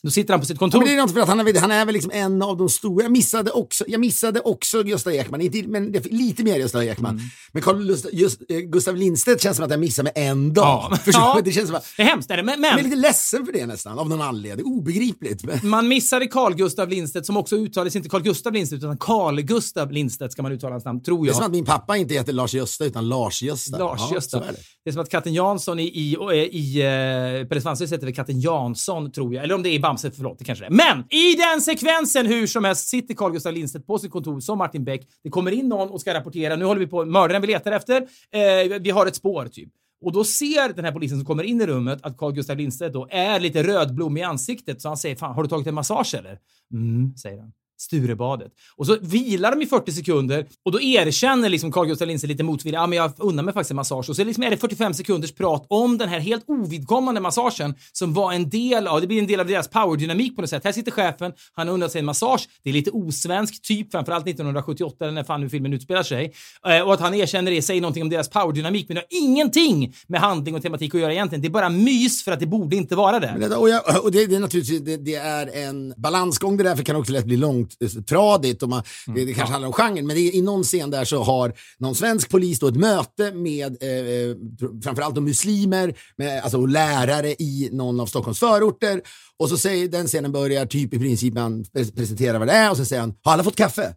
Då 0.05 0.11
sitter 0.11 0.33
han 0.33 0.41
på 0.41 0.47
sitt 0.47 0.55
Ja, 0.55 0.59
kontor. 0.59 0.79
men 0.79 0.89
det 0.89 0.95
är 0.95 0.97
något 0.97 1.13
för 1.13 1.21
att 1.21 1.29
han 1.29 1.41
är, 1.41 1.61
han 1.61 1.71
är 1.71 1.85
väl 1.85 1.93
liksom 1.93 2.11
en 2.15 2.43
av 2.43 2.57
de 2.57 2.69
stora. 2.69 3.03
Jag 3.03 3.13
missade 3.13 3.51
också, 3.51 3.85
jag 3.89 4.01
missade 4.01 4.41
också 4.41 4.85
Gösta 4.85 5.13
Ekman, 5.13 5.41
inte, 5.41 5.69
men 5.69 5.93
lite 5.93 6.45
mer 6.45 6.57
Gösta 6.57 6.85
Ekman. 6.85 7.11
Mm. 7.11 7.25
Men 7.53 7.63
Carl 7.63 7.87
Gustaf, 7.87 8.13
just, 8.13 8.43
eh, 8.49 8.59
Gustav 8.59 8.97
Lindstedt 8.97 9.43
känns 9.43 9.57
som 9.57 9.65
att 9.65 9.71
jag 9.71 9.81
missade 9.81 10.11
med 10.15 10.29
en 10.29 10.55
dag. 10.55 10.89
Ja. 10.91 10.99
Ja. 11.13 11.41
Det 11.45 11.53
känns 11.53 11.67
som 11.67 11.77
att, 11.77 11.87
Det 11.97 12.03
är 12.03 12.07
hemskt, 12.07 12.31
är 12.31 12.37
det? 12.37 12.43
Men, 12.43 12.63
jag 12.63 12.73
är 12.73 12.75
men 12.77 12.85
lite 12.85 12.97
ledsen 12.97 13.47
för 13.47 13.53
det 13.53 13.67
nästan, 13.67 13.99
av 13.99 14.09
någon 14.09 14.23
anledning. 14.23 14.67
Obegripligt. 14.67 15.45
Men, 15.45 15.69
man 15.69 15.89
missade 15.89 16.27
Carl 16.27 16.55
Gustaf 16.55 16.91
Lindstedt 16.91 17.27
som 17.27 17.37
också 17.37 17.57
uttalades 17.57 17.97
inte 17.97 18.09
Carl 18.09 18.23
Gustaf 18.23 18.55
Lindstedt 18.55 18.83
utan 18.83 18.99
Carl 18.99 19.41
Gustaf 19.41 19.91
Lindstedt 19.93 20.33
ska 20.33 20.43
man 20.43 20.53
uttala 20.53 20.73
hans 20.73 20.85
namn, 20.85 21.03
tror 21.03 21.25
det 21.25 21.27
är 21.27 21.29
jag. 21.29 21.37
som 21.37 21.45
att 21.45 21.53
min 21.53 21.65
pappa 21.65 21.97
inte 21.97 22.15
heter 22.15 22.33
Lars 22.33 22.55
Gösta 22.55 22.85
utan 22.85 23.09
Lars-Gösta. 23.09 23.79
Lars 23.79 24.01
Ja, 24.33 24.41
det. 24.41 24.57
Det 24.85 24.91
är 24.91 24.93
som 24.93 25.03
att 25.03 25.11
katten 25.11 25.35
Jansson 25.35 25.79
i, 25.79 25.83
i, 25.83 26.17
i, 26.33 26.49
i 26.53 26.83
uh, 26.83 27.49
Pelle 27.49 27.61
Svanslös 27.61 27.93
heter 27.93 28.07
väl 28.07 28.15
katten 28.15 28.41
Jansson, 28.41 29.13
tror 29.13 29.35
jag. 29.35 29.45
Eller 29.45 29.55
om 29.55 29.63
det 29.63 29.69
är 29.69 29.73
i 29.75 29.79
Bamse, 29.95 30.11
förlåt, 30.11 30.39
det 30.39 30.45
kanske 30.45 30.65
det 30.65 30.67
är. 30.67 30.71
Men 30.71 31.05
i 31.11 31.35
den 31.35 31.61
sekvensen, 31.61 32.27
hur 32.27 32.47
som 32.47 32.65
helst, 32.65 32.89
sitter 32.89 33.15
Carl 33.15 33.33
Gustaf 33.33 33.55
Lindstedt 33.55 33.87
på 33.87 33.99
sitt 33.99 34.11
kontor 34.11 34.41
som 34.41 34.59
Martin 34.59 34.85
Beck. 34.85 35.09
Det 35.23 35.31
kommer 35.31 35.51
in 35.51 35.69
någon 35.69 35.91
och 35.91 36.01
ska 36.01 36.15
rapportera. 36.15 36.57
Nu 36.57 36.65
håller 36.65 36.81
vi 36.81 36.87
på, 36.87 37.05
mördaren 37.05 37.41
vi 37.43 37.47
letar 37.49 37.73
efter. 37.73 38.03
Eh, 38.31 38.81
vi 38.81 38.91
har 38.91 39.07
ett 39.07 39.17
spår, 39.17 39.49
typ. 39.53 39.69
Och 40.05 40.13
då 40.13 40.25
ser 40.25 40.73
den 40.73 40.85
här 40.85 40.93
polisen 40.93 41.19
som 41.19 41.27
kommer 41.27 41.43
in 41.43 41.61
i 41.61 41.67
rummet 41.67 41.99
att 42.03 42.17
Carl 42.17 42.33
Gustaf 42.33 42.59
Lindstedt 42.59 42.93
då 42.93 43.09
är 43.11 43.41
lite 43.41 43.63
rödblom 43.63 44.17
i 44.17 44.23
ansiktet. 44.23 44.83
Så 44.83 44.89
han 44.89 44.97
säger, 44.97 45.17
fan, 45.17 45.35
har 45.35 45.43
du 45.43 45.49
tagit 45.49 45.67
en 45.67 45.75
massage 45.75 46.15
eller? 46.15 46.39
Mm, 46.73 47.17
säger 47.17 47.41
han. 47.41 47.53
Sturebadet. 47.79 48.53
Och 48.77 48.87
så 48.87 48.97
vilar 49.01 49.51
de 49.51 49.63
i 49.63 49.67
40 49.67 49.93
sekunder 49.93 50.47
och 50.65 50.73
då 50.73 50.81
erkänner 50.81 51.49
liksom 51.49 51.73
Carl 51.73 51.87
Gustaf 51.87 52.09
Lindsey 52.09 52.29
lite 52.29 52.43
motvilligt, 52.43 52.81
ja 52.81 52.87
men 52.87 52.97
jag 52.97 53.13
unnar 53.19 53.43
mig 53.43 53.55
faktiskt 53.55 53.71
en 53.71 53.77
massage. 53.77 54.11
Och 54.11 54.17
så 54.17 54.25
liksom 54.25 54.43
är 54.43 54.51
det 54.51 54.57
45 54.57 54.95
sekunders 54.95 55.33
prat 55.33 55.67
om 55.69 55.99
den 55.99 56.09
här 56.09 56.21
helt 56.21 56.45
ovidkommande 56.47 57.21
massagen 57.21 57.75
som 57.93 58.15
var 58.15 58.33
en 58.33 58.51
del 58.51 58.87
av, 58.87 59.01
det 59.01 59.07
blir 59.07 59.19
en 59.19 59.27
del 59.27 59.41
av 59.41 59.47
deras 59.47 59.69
powerdynamik 59.69 60.37
på 60.37 60.43
något 60.43 60.51
sätt. 60.51 60.65
Här 60.65 60.73
sitter 60.73 60.91
chefen, 60.91 61.33
han 61.53 61.69
har 61.69 61.75
unnat 61.75 61.93
sig 61.93 61.99
en 61.99 62.05
massage. 62.05 62.49
Det 62.63 62.71
är 62.71 62.75
lite 62.75 62.91
osvensk 62.91 63.63
typ, 63.63 63.91
framförallt 63.91 64.29
1978 64.29 65.11
när 65.11 65.25
fan 65.25 65.41
nu 65.41 65.49
filmen 65.49 65.73
utspelar 65.73 66.03
sig. 66.03 66.33
Eh, 66.67 66.81
och 66.81 66.95
att 66.95 67.01
han 67.01 67.15
erkänner 67.15 67.51
det 67.51 67.63
säger 67.63 67.81
någonting 67.81 68.03
om 68.03 68.11
deras 68.11 68.29
powerdynamik, 68.29 68.89
men 68.89 68.95
det 68.95 69.01
har 69.01 69.23
ingenting 69.23 69.95
med 70.07 70.21
handling 70.21 70.55
och 70.55 70.63
tematik 70.63 70.95
att 70.95 71.01
göra 71.01 71.13
egentligen. 71.13 71.43
Det 71.43 71.49
är 71.49 71.51
bara 71.51 71.69
mys 71.69 72.25
för 72.25 72.33
att 72.33 72.41
det 72.41 72.47
borde 72.47 72.77
inte 72.77 72.97
vara 72.97 73.21
det. 73.21 73.37
Men 73.39 73.53
Och, 73.53 73.69
jag, 73.69 74.05
och 74.05 74.13
det, 74.13 74.27
det 74.27 74.37
är 74.37 74.41
naturligtvis 74.41 74.81
det, 74.81 74.97
det 74.97 75.15
är 75.15 75.67
en 75.69 75.95
balansgång 75.97 76.57
det 76.57 76.63
där, 76.63 76.71
för 76.71 76.77
det 76.77 76.85
kan 76.85 76.97
också 76.97 77.13
lätt 77.13 77.25
bli 77.25 77.37
långtradigt. 77.81 78.63
Och 78.63 78.69
man, 78.69 78.83
det, 79.07 79.25
det 79.25 79.35
kanske 79.35 79.53
handlar 79.53 79.67
om 79.67 79.73
genren, 79.73 80.07
men 80.07 80.17
det 80.17 80.23
är, 80.23 80.35
i 80.35 80.43
någon 80.43 80.63
scen 80.63 80.91
där 80.91 81.05
så 81.05 81.23
har 81.23 81.53
någon 81.79 81.95
svensk 81.95 82.29
polis 82.29 82.59
då 82.59 82.69
ett 82.69 82.77
möte 82.77 83.33
med 83.33 83.83
eh, 83.83 83.89
eh, 83.89 84.37
framförallt 84.85 85.15
de 85.15 85.25
muslimer, 85.25 85.95
med, 86.17 86.43
alltså 86.43 86.59
och 86.59 86.69
lärare 86.69 87.31
i 87.31 87.69
någon 87.73 88.01
av 88.01 88.07
Stockholms 88.07 88.39
förorter. 88.39 89.03
Och 89.39 89.49
så 89.49 89.57
säger 89.57 89.89
den 89.89 90.07
scenen 90.07 90.33
börjar 90.33 90.67
typ 90.67 90.95
i 90.95 90.99
princip 90.99 91.35
pres- 91.35 91.97
presenterar 91.97 92.39
vad 92.39 92.49
det 92.49 92.55
är 92.55 92.71
och 92.71 92.77
så 92.77 92.85
säger 92.85 93.01
han, 93.01 93.15
har 93.23 93.33
alla 93.33 93.45
fått 93.45 93.57
kaffe? 93.57 93.95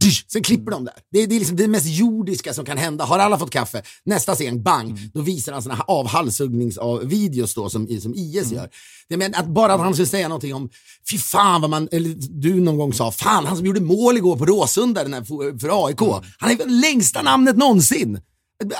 Dysch, 0.00 0.24
Sen 0.28 0.42
klipper 0.42 0.70
de 0.72 0.84
där. 0.84 0.94
Det 1.12 1.18
är, 1.22 1.26
det 1.26 1.34
är 1.34 1.38
liksom 1.38 1.56
det 1.56 1.68
mest 1.68 1.86
jordiska 1.86 2.54
som 2.54 2.64
kan 2.64 2.78
hända. 2.78 3.04
Har 3.04 3.18
alla 3.18 3.38
fått 3.38 3.50
kaffe? 3.50 3.82
Nästa 4.04 4.34
scen, 4.34 4.62
bang, 4.62 4.98
då 5.14 5.20
visar 5.20 5.52
han 5.52 5.62
såna 5.62 5.84
avhalshuggningsvideos 5.88 7.54
då 7.54 7.68
som, 7.70 8.00
som 8.00 8.14
IS 8.14 8.52
gör. 8.52 8.68
Det 9.08 9.16
men 9.16 9.34
att 9.34 9.46
bara 9.46 9.74
att 9.74 9.80
han 9.80 9.92
skulle 9.94 10.06
säga 10.06 10.28
någonting 10.28 10.54
om, 10.54 10.70
fy 11.10 11.18
fan 11.18 11.60
vad 11.60 11.70
man, 11.70 11.88
eller 11.92 12.14
du 12.40 12.60
någon 12.60 12.76
gång 12.78 12.92
sa, 12.92 13.10
fan 13.12 13.46
han 13.46 13.56
som 13.56 13.66
gjorde 13.66 13.80
mål 13.80 14.16
igår 14.16 14.36
på 14.36 14.44
Råsunda 14.46 15.24
för- 15.24 15.86
AIK, 15.86 16.00
han 16.38 16.50
är 16.50 16.54
det 16.56 16.64
längsta 16.66 17.22
namnet 17.22 17.56
någonsin. 17.56 18.20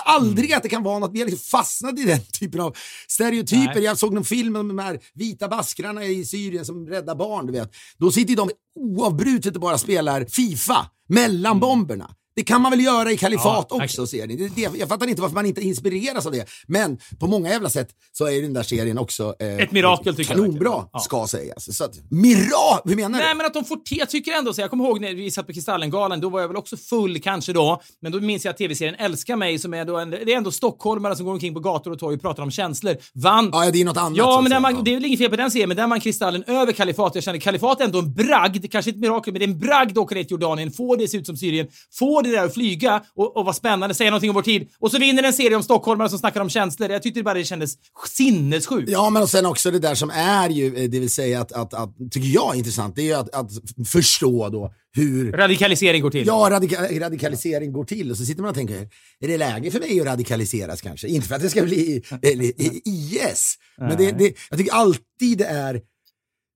Aldrig 0.05 0.53
att 0.53 0.63
det 0.63 0.69
kan 0.69 0.83
vara 0.83 0.99
något, 0.99 1.11
vi 1.15 1.19
har 1.21 1.27
liksom 1.27 1.59
fastnat 1.59 1.99
i 1.99 2.05
den 2.05 2.21
typen 2.41 2.61
av 2.61 2.77
stereotyper. 3.09 3.75
Nej. 3.75 3.85
Jag 3.85 3.99
såg 3.99 4.15
någon 4.15 4.25
film 4.25 4.57
om 4.57 4.69
de 4.69 4.79
här 4.79 5.01
vita 5.15 5.49
baskrarna 5.49 6.05
i 6.05 6.25
Syrien 6.25 6.65
som 6.65 6.87
räddar 6.87 7.15
barn, 7.15 7.47
du 7.47 7.53
vet. 7.53 7.71
Då 7.99 8.13
sitter 8.13 8.37
de 8.37 8.51
oavbrutet 8.75 9.55
och 9.55 9.61
bara 9.61 9.79
spelar 9.79 10.25
Fifa 10.25 10.91
mellan 11.09 11.61
bomberna. 11.61 12.15
Det 12.41 12.45
kan 12.45 12.63
man 12.63 12.71
väl 12.71 12.81
göra 12.81 13.13
i 13.13 13.17
kalifat 13.17 13.67
Ja, 13.71 13.85
också, 13.85 14.07
ser 14.07 14.27
ni. 14.27 14.37
Det, 14.37 14.49
det, 14.49 14.79
jag 14.79 14.89
fattar 14.89 15.07
inte 15.07 15.23
varför 15.23 15.35
man 15.35 15.47
inte 15.47 15.61
inspireras 15.61 16.27
av 16.27 16.33
det. 16.33 16.49
Men 16.67 16.99
på 17.19 17.27
många 17.27 17.51
jävla 17.51 17.71
sätt 17.71 17.89
så 18.13 18.27
är 18.27 18.43
den 18.43 18.53
där 18.53 18.63
serien 18.63 18.99
också 18.99 19.35
eh, 19.41 19.57
Ett 19.57 19.73
mirakel, 19.73 20.17
tycker 20.17 20.31
jag 20.33 20.41
kanonbra, 20.41 20.71
verkligen. 20.71 20.89
Ja. 20.93 20.99
ska 20.99 21.27
sägas. 21.27 21.77
Så 21.77 21.85
att, 21.85 21.95
mira, 22.11 22.81
hur 22.85 22.97
menar 22.97 23.19
Nej, 23.19 23.29
du? 23.29 23.37
men 23.37 23.47
att 23.47 23.55
de 23.55 23.65
får 23.65 23.77
te. 23.77 23.95
Jag 23.95 24.11
tycker 24.11 24.33
ändå 24.33 24.53
så. 24.53 24.61
Jag 24.61 24.71
kommer 24.71 24.85
ihåg 24.85 25.01
när 25.01 25.15
vi 25.15 25.31
satt 25.31 25.47
på 25.47 25.53
Kristallengalan. 25.53 26.21
Då 26.21 26.29
var 26.29 26.41
jag 26.41 26.49
väl 26.49 26.57
också 26.57 26.77
full 26.77 27.21
kanske 27.21 27.53
då. 27.53 27.83
Men 28.03 28.13
då 28.13 28.21
minns 28.21 28.45
jag 28.45 28.53
att 28.53 28.59
tv-serien 28.59 28.95
Älska 28.99 29.37
mig 29.37 29.59
som 29.59 29.75
är 29.75 29.85
då 29.85 29.97
en, 29.97 30.11
det 30.11 30.33
är 30.33 30.37
ändå 30.37 30.51
stockholmare 30.53 31.17
som 31.17 31.27
går 31.27 31.33
omkring 31.33 31.55
på 31.55 31.61
gator 31.61 31.91
och 31.91 31.99
torg 31.99 32.15
och 32.15 32.23
pratar 32.23 32.43
om 32.43 32.51
känslor. 32.51 32.97
Vann. 33.15 33.51
Ja, 33.53 33.71
det 33.71 33.81
är 33.81 33.85
något 33.85 33.97
annat. 33.97 34.19
Ja, 34.19 34.41
men 34.49 34.63
man, 34.63 34.85
det 34.85 34.91
är 34.91 34.95
väl 34.95 35.05
inget 35.05 35.19
fel 35.19 35.31
på 35.31 35.37
den 35.37 35.51
serien, 35.51 35.69
men 35.69 35.77
där 35.77 35.87
man 35.87 36.01
kristallen 36.01 36.45
över 36.47 36.73
kalifat. 36.73 37.15
Jag 37.15 37.25
känner 37.25 37.39
kalifat 37.39 37.81
är 37.81 37.85
ändå 37.85 37.99
en 37.99 38.15
bragd, 38.15 38.71
kanske 38.71 38.91
inte 38.91 38.99
ett 38.99 39.01
mirakel, 39.01 39.33
men 39.33 39.41
det 39.41 39.45
är 39.45 39.49
en 39.49 39.59
bragd 39.59 39.91
att 39.91 39.99
åka 39.99 40.15
ner 40.15 40.23
till 40.23 40.31
Jordanien, 40.31 40.73
få 40.73 40.97
det 40.97 41.09
se 41.09 41.17
ut 41.17 41.27
som 41.27 41.37
Syrien, 41.37 41.67
få 41.99 42.23
det 42.23 42.30
där 42.31 42.45
att 42.45 42.55
flyga 42.55 43.03
och, 43.15 43.37
och 43.37 43.45
vara 43.45 43.55
spännande, 43.55 43.95
säga 43.95 44.11
någonting 44.11 44.31
om 44.31 44.35
vår 44.35 44.43
tid. 44.43 44.69
Och 44.79 44.91
så 44.91 44.99
vinner 44.99 45.23
en 45.23 45.33
serie 45.33 45.57
om 45.57 45.63
stockholmare 45.63 46.09
som 46.09 46.19
snackar 46.19 46.41
om 46.41 46.51
känslor. 46.51 46.91
Jag 46.91 47.03
tyckte 47.03 47.23
bara 47.23 47.35
det 47.35 47.45
kändes 47.45 47.75
sinnessjukt. 48.09 48.91
Ja, 48.91 49.11
men 49.11 49.23
och 49.23 49.31
sen 49.31 49.47
också 49.47 49.71
det 49.71 49.79
där 49.79 49.95
som 49.95 50.11
är 50.11 50.49
ju, 50.49 50.67
eh, 50.67 50.91
det 50.91 51.01
vill 51.01 51.11
säga 51.11 51.41
att, 51.41 51.53
att, 51.53 51.75
att 51.75 51.97
tycker 52.11 52.29
jag 52.29 52.55
är 52.55 52.59
intressant, 52.59 52.97
det 52.97 53.03
är 53.03 53.07
ju 53.07 53.15
att, 53.15 53.35
att 53.35 53.51
förstå 53.89 54.49
då 54.49 54.75
hur 54.93 55.33
Radikalisering 55.33 56.03
går 56.03 56.11
till. 56.11 56.27
Ja, 56.27 56.49
radika 56.51 57.01
radikalisering 57.01 57.73
går 57.73 57.85
till 57.85 58.11
och 58.11 58.17
så 58.17 58.25
sitter 58.25 58.43
man 58.43 58.51
och 58.51 58.57
tänker, 58.57 58.89
är 59.21 59.29
det 59.29 59.39
läge 59.39 59.71
för 59.71 59.81
mig 59.81 60.01
att 60.01 60.07
radikaliseras 60.07 60.81
kanske? 60.81 61.09
Inte 61.09 61.29
för 61.29 61.35
att 61.35 61.43
det 61.43 61.51
ska 61.51 61.63
bli 61.63 62.03
IS, 62.85 63.59
men 63.79 63.97
det, 63.97 64.13
det, 64.13 64.35
jag 64.51 64.59
tycker 64.59 64.73
alltid 64.73 65.39
det 65.39 65.45
är, 65.45 65.81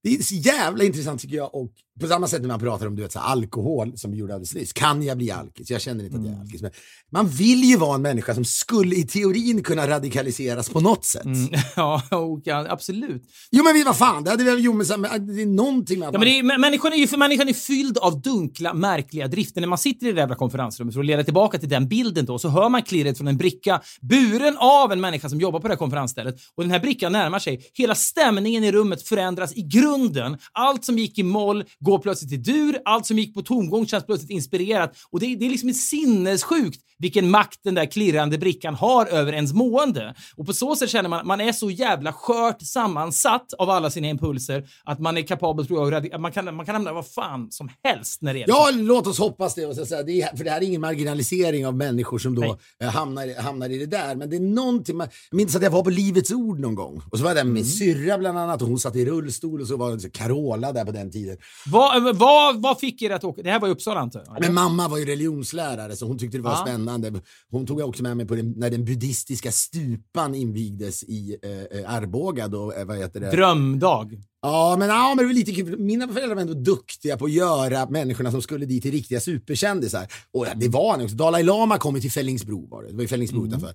det 0.02 0.14
är 0.14 0.22
så 0.22 0.34
jävla 0.34 0.84
intressant 0.84 1.20
tycker 1.20 1.36
jag 1.36 1.54
och 1.54 1.72
på 2.00 2.06
samma 2.06 2.26
sätt 2.26 2.40
när 2.40 2.48
man 2.48 2.60
pratar 2.60 2.86
om 2.86 2.96
du 2.96 3.02
vet, 3.02 3.12
så 3.12 3.18
här, 3.18 3.26
alkohol 3.26 3.98
som 3.98 4.10
vi 4.10 4.16
gjorde 4.16 4.34
alldeles 4.34 4.54
nyss. 4.54 4.72
Kan 4.72 5.02
jag 5.02 5.16
bli 5.16 5.30
alkis? 5.30 5.70
Jag 5.70 5.80
känner 5.80 6.04
inte 6.04 6.16
att 6.16 6.24
jag 6.24 6.34
är 6.34 6.40
alkis. 6.40 6.62
Men 6.62 6.70
man 7.12 7.28
vill 7.28 7.64
ju 7.64 7.76
vara 7.76 7.94
en 7.94 8.02
människa 8.02 8.34
som 8.34 8.44
skulle 8.44 8.96
i 8.96 9.06
teorin 9.06 9.62
kunna 9.62 9.88
radikaliseras 9.88 10.68
på 10.70 10.80
något 10.80 11.04
sätt. 11.04 11.24
Mm, 11.24 11.48
ja, 11.76 12.02
och, 12.10 12.40
ja, 12.44 12.66
absolut. 12.68 13.22
Jo 13.50 13.64
men 13.64 13.84
vad 13.84 13.96
fan, 13.96 14.24
det 14.24 14.30
hade 14.30 14.44
vi, 14.44 14.60
jo, 14.60 14.72
men, 14.72 14.86
så, 14.86 14.98
men 14.98 15.36
det 15.36 15.42
är 15.42 15.46
någonting 15.46 15.98
med 15.98 16.08
att 16.08 16.14
Ja, 16.14 16.18
men 16.18 16.28
det 16.28 16.38
är, 16.38 16.42
mä- 16.42 16.58
människan, 16.58 16.92
är 16.92 16.96
ju, 16.96 17.06
för 17.06 17.16
människan 17.16 17.48
är 17.48 17.52
fylld 17.52 17.98
av 17.98 18.20
dunkla, 18.20 18.74
märkliga 18.74 19.28
drifter. 19.28 19.60
När 19.60 19.68
man 19.68 19.78
sitter 19.78 20.06
i 20.06 20.12
det 20.12 20.20
jävla 20.20 20.34
konferensrummet, 20.34 20.94
för 20.94 21.00
att 21.00 21.06
leda 21.06 21.24
tillbaka 21.24 21.58
till 21.58 21.68
den 21.68 21.88
bilden 21.88 22.24
då, 22.24 22.38
så 22.38 22.48
hör 22.48 22.68
man 22.68 22.82
klirret 22.82 23.16
från 23.18 23.28
en 23.28 23.36
bricka 23.36 23.80
buren 24.00 24.56
av 24.58 24.92
en 24.92 25.00
människa 25.00 25.28
som 25.28 25.40
jobbar 25.40 25.60
på 25.60 25.68
det 25.68 25.74
här 25.74 25.78
konferensstället. 25.78 26.34
Och 26.56 26.62
den 26.62 26.70
här 26.70 26.80
brickan 26.80 27.12
närmar 27.12 27.38
sig. 27.38 27.60
Hela 27.74 27.94
stämningen 27.94 28.64
i 28.64 28.72
rummet 28.72 29.02
förändras 29.02 29.52
i 29.56 29.62
grunden. 29.62 30.38
Allt 30.52 30.84
som 30.84 30.98
gick 30.98 31.18
i 31.18 31.22
moll 31.22 31.64
går 31.84 31.98
plötsligt 31.98 32.32
i 32.32 32.36
dur. 32.36 32.78
Allt 32.84 33.06
som 33.06 33.18
gick 33.18 33.34
på 33.34 33.42
tomgång 33.42 33.86
känns 33.86 34.06
plötsligt 34.06 34.30
inspirerat. 34.30 34.96
Och 35.10 35.20
det, 35.20 35.26
är- 35.26 35.36
det 35.36 35.46
är 35.46 35.50
liksom 35.50 35.72
sinnessjukt 35.74 36.80
vilken 36.98 37.30
makt 37.30 37.60
den 37.64 37.74
där 37.74 37.86
klirrande 37.86 38.38
brickan 38.38 38.74
har 38.74 39.06
över 39.06 39.32
ens 39.32 39.52
mående. 39.52 40.14
Och 40.36 40.46
på 40.46 40.52
så 40.52 40.76
sätt 40.76 40.90
känner 40.90 41.08
man 41.08 41.20
att 41.20 41.26
man 41.26 41.40
är 41.40 41.52
så 41.52 41.70
jävla 41.70 42.12
skört 42.12 42.62
sammansatt 42.62 43.52
av 43.58 43.70
alla 43.70 43.90
sina 43.90 44.08
impulser 44.08 44.64
att 44.84 44.98
man 45.00 45.16
är 45.16 45.22
kapabel, 45.22 45.66
tror 45.66 45.92
jag, 45.92 46.20
man 46.20 46.32
kan, 46.32 46.56
man 46.56 46.66
kan 46.66 46.74
hamna 46.74 46.92
vad 46.92 47.06
fan 47.06 47.50
som 47.50 47.70
helst 47.84 48.22
när 48.22 48.32
det 48.34 48.38
gäller 48.40 48.54
Ja, 48.54 48.70
låt 48.74 49.06
oss 49.06 49.18
hoppas 49.18 49.54
det. 49.54 49.66
Och 49.66 49.74
så 49.76 49.86
säga, 49.86 50.02
det 50.02 50.22
är, 50.22 50.36
för 50.36 50.44
det 50.44 50.50
här 50.50 50.60
är 50.60 50.64
ingen 50.66 50.80
marginalisering 50.80 51.66
av 51.66 51.76
människor 51.76 52.18
som 52.18 52.34
då 52.34 52.56
eh, 52.82 52.88
hamnar, 52.88 53.42
hamnar 53.42 53.68
i 53.70 53.78
det 53.78 53.86
där. 53.86 54.14
Men 54.14 54.30
det 54.30 54.36
är 54.36 54.40
någonting, 54.40 54.96
man, 54.96 55.08
jag 55.30 55.36
minns 55.36 55.56
att 55.56 55.62
jag 55.62 55.70
var 55.70 55.82
på 55.82 55.90
Livets 55.90 56.30
Ord 56.30 56.60
någon 56.60 56.74
gång. 56.74 57.02
Och 57.10 57.18
så 57.18 57.24
var 57.24 57.30
jag 57.30 57.36
där 57.36 57.44
med 57.44 57.54
min 57.54 57.64
syrra 57.64 58.18
bland 58.18 58.38
annat 58.38 58.62
och 58.62 58.68
hon 58.68 58.78
satt 58.78 58.96
i 58.96 59.04
rullstol 59.04 59.60
och 59.60 59.66
så 59.66 59.76
var 59.76 59.92
det 59.92 60.00
så 60.00 60.10
Carola 60.10 60.72
där 60.72 60.84
på 60.84 60.92
den 60.92 61.10
tiden. 61.10 61.36
Vad, 61.74 62.16
vad, 62.16 62.62
vad 62.62 62.78
fick 62.80 63.02
er 63.02 63.10
att 63.10 63.24
åka? 63.24 63.42
Det 63.42 63.50
här 63.50 63.60
var 63.60 63.68
i 63.68 63.70
Uppsala 63.70 64.00
antar 64.00 64.24
jag? 64.26 64.40
Men 64.40 64.54
mamma 64.54 64.88
var 64.88 64.98
ju 64.98 65.04
religionslärare 65.04 65.96
så 65.96 66.06
hon 66.06 66.18
tyckte 66.18 66.38
det 66.38 66.42
var 66.42 66.50
Ja. 66.50 66.56
spännande. 66.66 67.12
Hon 67.50 67.66
tog 67.66 67.80
också 67.80 68.02
med 68.02 68.16
mig 68.16 68.26
på 68.26 68.34
den, 68.34 68.50
när 68.56 68.70
den 68.70 68.84
buddhistiska 68.84 69.52
stupan 69.52 70.34
invigdes 70.34 71.02
i 71.04 71.36
eh, 71.42 71.78
eh, 71.80 71.94
Arboga. 71.94 72.48
Då, 72.48 72.72
eh, 72.72 72.84
vad 72.84 72.96
heter 72.98 73.20
det? 73.20 73.30
Drömdag. 73.30 74.18
Ja, 74.42 74.76
men, 74.78 74.88
ja, 74.88 75.08
men 75.08 75.16
det 75.18 75.24
var 75.24 75.32
lite 75.32 75.52
kul. 75.52 75.78
Mina 75.78 76.08
föräldrar 76.08 76.34
var 76.34 76.42
ändå 76.42 76.54
duktiga 76.54 77.16
på 77.18 77.24
att 77.24 77.32
göra 77.32 77.86
människorna 77.90 78.30
som 78.30 78.42
skulle 78.42 78.66
dit 78.66 78.82
till 78.82 78.92
riktiga 78.92 79.20
superkändisar. 79.20 80.06
Och 80.32 80.46
det 80.56 80.68
var 80.68 80.90
han 80.92 81.02
också. 81.04 81.16
Dalai 81.16 81.42
Lama 81.42 81.78
kom 81.78 82.00
till 82.00 82.12
Fällingsbro 82.12 82.68
var 82.68 82.82
det. 82.82 82.88
Det 82.88 82.94
var 82.94 83.02
ju 83.02 83.08
Fällingsbro 83.08 83.38
Mm. 83.40 83.48
utanför. 83.48 83.74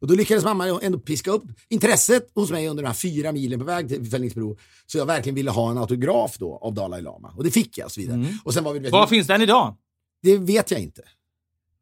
Och 0.00 0.06
då 0.06 0.14
lyckades 0.14 0.44
mamma 0.44 0.80
ändå 0.82 0.98
piska 0.98 1.30
upp 1.30 1.44
intresset 1.68 2.30
hos 2.34 2.50
mig 2.50 2.68
under 2.68 2.82
de 2.82 2.86
här 2.86 2.94
fyra 2.94 3.32
milen 3.32 3.58
på 3.58 3.64
väg 3.64 3.88
till 3.88 4.10
Fällingsbro. 4.10 4.56
Så 4.86 4.98
jag 4.98 5.06
verkligen 5.06 5.34
ville 5.34 5.50
ha 5.50 5.70
en 5.70 5.78
autograf 5.78 6.38
då 6.38 6.58
av 6.62 6.74
Dalai 6.74 7.02
Lama. 7.02 7.32
Och 7.36 7.44
det 7.44 7.50
fick 7.50 7.78
jag 7.78 7.84
och 7.84 7.92
så 7.92 8.00
vidare. 8.00 8.26
Och 8.44 8.54
sen 8.54 8.64
var 8.64 8.72
vi, 8.72 8.90
Var 8.90 9.06
finns 9.06 9.26
den 9.26 9.42
idag? 9.42 9.76
det 10.22 10.36
vet 10.38 10.70
jag 10.70 10.80
inte. 10.80 11.02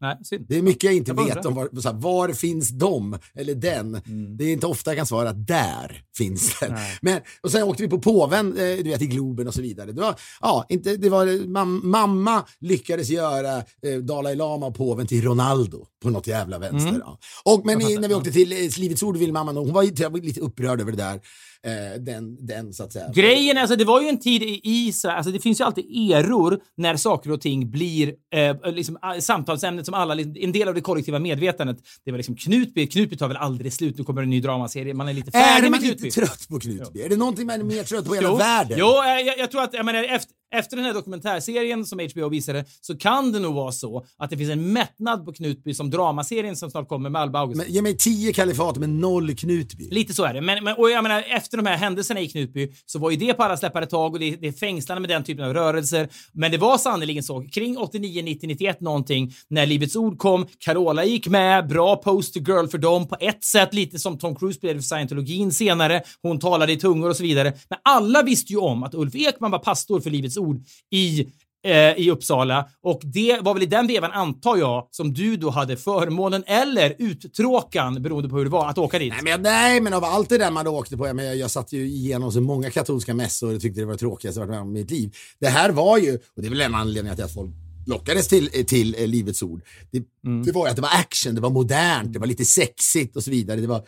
Nej, 0.05 0.19
synd. 0.23 0.47
Det 0.49 0.59
är 0.59 0.63
mycket 0.63 0.85
jag 0.85 0.95
inte 0.95 1.11
Jag 1.17 1.35
vet 1.35 1.47
om 1.47 1.55
var, 1.55 1.81
så 1.81 1.89
här, 1.89 1.97
var 1.97 2.29
finns 2.29 2.69
de 2.69 3.19
eller 3.35 3.55
den. 3.55 3.93
Det 4.39 4.45
är 4.45 4.53
inte 4.53 4.67
ofta 4.67 4.91
jag 4.91 4.97
kan 4.99 5.07
svara 5.07 5.33
där 5.33 6.03
finns 6.17 6.59
den. 6.61 6.73
Nej. 6.73 6.99
Men, 7.03 7.21
och 7.41 7.51
sen 7.51 7.63
åkte 7.63 7.83
vi 7.83 7.89
på 7.89 7.99
påven, 7.99 8.53
eh, 8.53 8.77
du 8.77 8.83
vet 8.83 9.03
i 9.03 9.07
Globen 9.07 9.49
och 9.49 9.55
så 9.55 9.63
vidare. 9.63 9.93
Det 9.93 10.01
var, 10.01 10.15
ja, 10.41 10.67
inte, 10.69 10.97
det 10.97 11.09
var, 11.09 11.47
mam, 11.49 11.81
mamma 11.91 12.45
lyckades 12.61 13.09
göra 13.09 13.57
eh, 13.57 13.99
Dalai 14.03 14.37
Lama 14.37 14.67
och 14.67 14.75
påven 14.75 15.07
till 15.07 15.23
Ronaldo 15.23 15.87
på 16.03 16.11
något 16.11 16.27
jävla 16.27 16.59
vänster. 16.59 17.01
Ja. 17.05 17.19
Och, 17.45 17.67
men 17.67 17.81
i, 17.81 17.97
när 17.99 18.09
vi 18.09 18.15
åkte 18.15 18.33
till 18.33 18.53
eh, 18.53 18.79
Livets 18.79 19.03
Ord 19.03 19.17
ville 19.17 19.33
mamma, 19.33 19.53
nog- 19.53 19.65
hon 19.65 19.75
var 19.75 20.21
lite 20.23 20.41
upprörd 20.41 20.81
över 20.81 20.91
det 20.93 20.97
där. 20.99 21.21
Eh, 21.67 22.01
den, 22.01 22.47
den 22.47 22.73
så 22.73 22.83
att 22.85 22.93
säga. 22.93 23.11
Grejen 23.15 23.57
är, 23.57 23.61
alltså, 23.61 23.77
det 23.77 23.85
var 23.85 24.01
ju 24.03 24.09
en 24.09 24.21
tid 24.21 24.43
i 24.43 24.61
Israel, 24.63 25.17
alltså 25.17 25.33
det 25.33 25.41
finns 25.41 25.61
ju 25.61 25.65
alltid 25.65 25.85
eror 26.13 26.61
när 26.77 26.97
saker 26.97 27.31
och 27.33 27.41
ting 27.41 27.71
blir 27.71 28.13
eh, 28.35 28.73
liksom, 28.73 28.99
samtalsämnet 29.21 29.85
som 29.87 29.95
alla, 29.95 30.15
en 30.21 30.53
del 30.53 30.69
av 30.69 30.75
det 30.75 30.81
kollektiva 30.81 31.19
medvetandet. 31.19 31.77
Det 32.05 32.11
var 32.11 32.19
liksom 32.19 32.37
Knutby, 32.37 32.87
Knutby 32.87 33.17
tar 33.17 33.29
väl 33.29 33.37
aldrig 33.37 33.73
slut, 33.73 33.99
nu 33.99 34.05
kommer 34.05 34.23
en 34.23 34.31
ny 34.31 34.41
dramaserie, 34.41 34.95
man 34.95 35.09
är 35.09 35.13
lite 35.13 35.39
Är 35.39 35.43
färdig 35.43 35.63
man 35.63 35.81
med 35.81 35.83
inte 35.91 35.95
Knutby. 36.03 36.11
trött 36.11 36.49
på 36.49 36.61
Knutby? 36.61 37.03
Är 37.03 37.09
det 37.09 37.17
någonting 37.17 37.47
man 37.47 37.61
är 37.61 37.65
mer 37.65 37.83
trött 37.85 38.07
på 38.07 38.15
i 38.15 38.19
hela 38.19 38.29
Jo, 38.29 38.37
världen? 38.37 38.79
jo 38.81 38.87
jag, 38.87 39.39
jag 39.39 39.51
tror 39.51 39.63
att 39.63 39.75
jag 39.75 39.87
menar, 39.87 40.03
efter, 40.05 40.33
efter 40.59 40.77
den 40.77 40.85
här 40.85 40.95
dokumentärserien 40.95 41.87
som 41.87 41.99
HBO 41.99 42.29
visade 42.29 42.65
så 42.81 42.97
kan 42.97 43.33
det 43.33 43.39
nog 43.39 43.55
vara 43.55 43.73
så 43.73 44.07
att 44.19 44.31
det 44.31 44.37
finns 44.37 44.51
en 44.51 44.73
mättnad 44.73 45.25
på 45.25 45.33
Knutby 45.33 45.75
som 45.75 45.91
dramaserien 45.91 46.57
som 46.57 46.71
snart 46.71 46.89
kommer 46.89 47.11
med 47.11 47.23
Alba. 47.23 47.47
Men, 47.47 47.67
ge 47.69 47.83
mig 47.83 47.97
tio 47.97 48.33
kalifat 48.33 48.77
med 48.77 48.89
noll 48.89 49.37
Knutby. 49.37 49.89
Lite 49.91 50.15
så 50.15 50.25
är 50.25 50.35
det. 50.35 50.41
Men, 50.41 50.65
men, 50.65 50.77
och 50.77 50.91
jag 50.91 51.03
menar, 51.03 51.25
efter 51.29 51.57
de 51.57 51.67
här 51.67 51.77
händelserna 51.77 52.21
i 52.21 52.29
Knutby 52.29 52.73
så 52.87 52.99
var 52.99 53.11
ju 53.11 53.17
det 53.17 53.35
på 53.35 53.43
alla 53.43 53.57
släppar 53.57 53.83
ett 53.83 53.91
tag 53.91 54.13
och 54.13 54.19
det, 54.21 54.37
det 54.37 54.49
är 54.49 54.53
fängslande 54.53 55.01
med 55.01 55.11
den 55.11 55.25
typen 55.25 55.45
av 55.45 55.55
rörelser. 55.55 56.09
Men 56.33 56.51
det 56.51 56.59
var 56.59 56.79
sannerligen 56.79 57.23
så. 57.23 57.45
Kring 57.53 57.79
89, 57.79 58.23
90, 58.23 58.47
91 58.47 58.81
någonting 58.81 59.33
när 59.49 59.67
Livets 59.67 59.97
Ord 59.97 60.19
kom. 60.19 60.47
Carola 60.59 61.05
gick 61.05 61.29
med. 61.29 61.69
Bra 61.69 61.97
poster 61.97 62.41
girl 62.41 62.67
för 62.67 62.79
dem 62.79 63.09
på 63.09 63.17
ett 63.21 63.45
sätt. 63.45 63.75
Lite 63.75 63.99
som 63.99 64.19
Tom 64.19 64.37
Cruise 64.37 64.61
blev 64.61 64.75
för 64.75 64.83
scientologin 64.83 65.53
senare. 65.53 66.03
Hon 66.23 66.39
talade 66.39 66.73
i 66.73 66.77
tungor 66.77 67.11
och 67.11 67.17
så 67.17 67.23
vidare. 67.23 67.53
Men 67.69 67.79
alla 67.83 68.23
visste 68.23 68.53
ju 68.53 68.59
om 68.59 68.83
att 68.83 68.95
Ulf 68.95 69.15
Ekman 69.15 69.51
var 69.51 69.59
pastor 69.59 70.01
för 70.01 70.11
Livets 70.11 70.37
Ord 70.37 70.44
i 70.91 71.27
eh, 71.65 71.99
i 71.99 72.11
Uppsala 72.11 72.69
och 72.83 73.01
det 73.05 73.39
var 73.41 73.55
väl 73.55 73.63
i 73.63 73.67
den 73.67 73.87
vevan 73.87 74.13
antar 74.13 74.57
jag 74.57 74.89
som 74.91 75.15
du 75.15 75.37
då 75.37 75.51
hade 75.51 75.77
förmånen 75.77 76.45
eller 76.47 76.95
uttråkan 76.99 78.03
beroende 78.03 78.29
på 78.29 78.37
hur 78.37 78.45
det 78.45 78.51
var 78.51 78.69
att 78.69 78.79
åka 78.79 78.99
dit. 78.99 79.13
Nej 79.13 79.23
men, 79.25 79.43
nej, 79.43 79.81
men 79.81 79.95
av 79.95 80.05
allt 80.05 80.29
det 80.29 80.39
där 80.39 80.51
man 80.51 80.67
åkte 80.67 80.97
på, 80.97 81.07
jag, 81.07 81.17
men 81.17 81.25
jag, 81.25 81.37
jag 81.37 81.51
satt 81.51 81.73
ju 81.73 81.87
igenom 81.87 82.33
så 82.33 82.41
många 82.41 82.71
katolska 82.71 83.15
mässor 83.15 83.55
och 83.55 83.61
tyckte 83.61 83.81
det 83.81 83.87
var 83.87 83.93
det 83.93 83.99
tråkigaste 83.99 84.41
jag 84.41 84.47
varit 84.47 84.57
med 84.57 84.63
om 84.63 84.77
i 84.77 84.81
mitt 84.81 84.91
liv. 84.91 85.15
Det 85.41 85.49
här 85.49 85.71
var 85.71 85.99
ju, 85.99 86.15
och 86.15 86.43
det 86.43 86.47
är 86.47 86.51
väl 86.51 86.61
en 86.61 86.75
anledning 86.75 87.15
till 87.15 87.25
att 87.25 87.35
folk 87.35 87.51
lockades 87.87 88.29
till, 88.29 88.67
till 88.67 88.95
eh, 88.95 89.07
Livets 89.07 89.43
Ord. 89.43 89.61
Det, 89.91 90.03
det 90.45 90.53
var 90.53 90.67
ju 90.67 90.71
att 90.71 90.77
det 90.77 90.83
var 90.83 90.99
action, 90.99 91.35
det 91.35 91.41
var 91.41 91.51
modernt, 91.51 92.13
det 92.13 92.19
var 92.19 92.27
lite 92.27 92.45
sexigt 92.45 93.17
och 93.17 93.25
så 93.25 93.31
vidare. 93.31 93.61
Det 93.61 93.67
var 93.67 93.83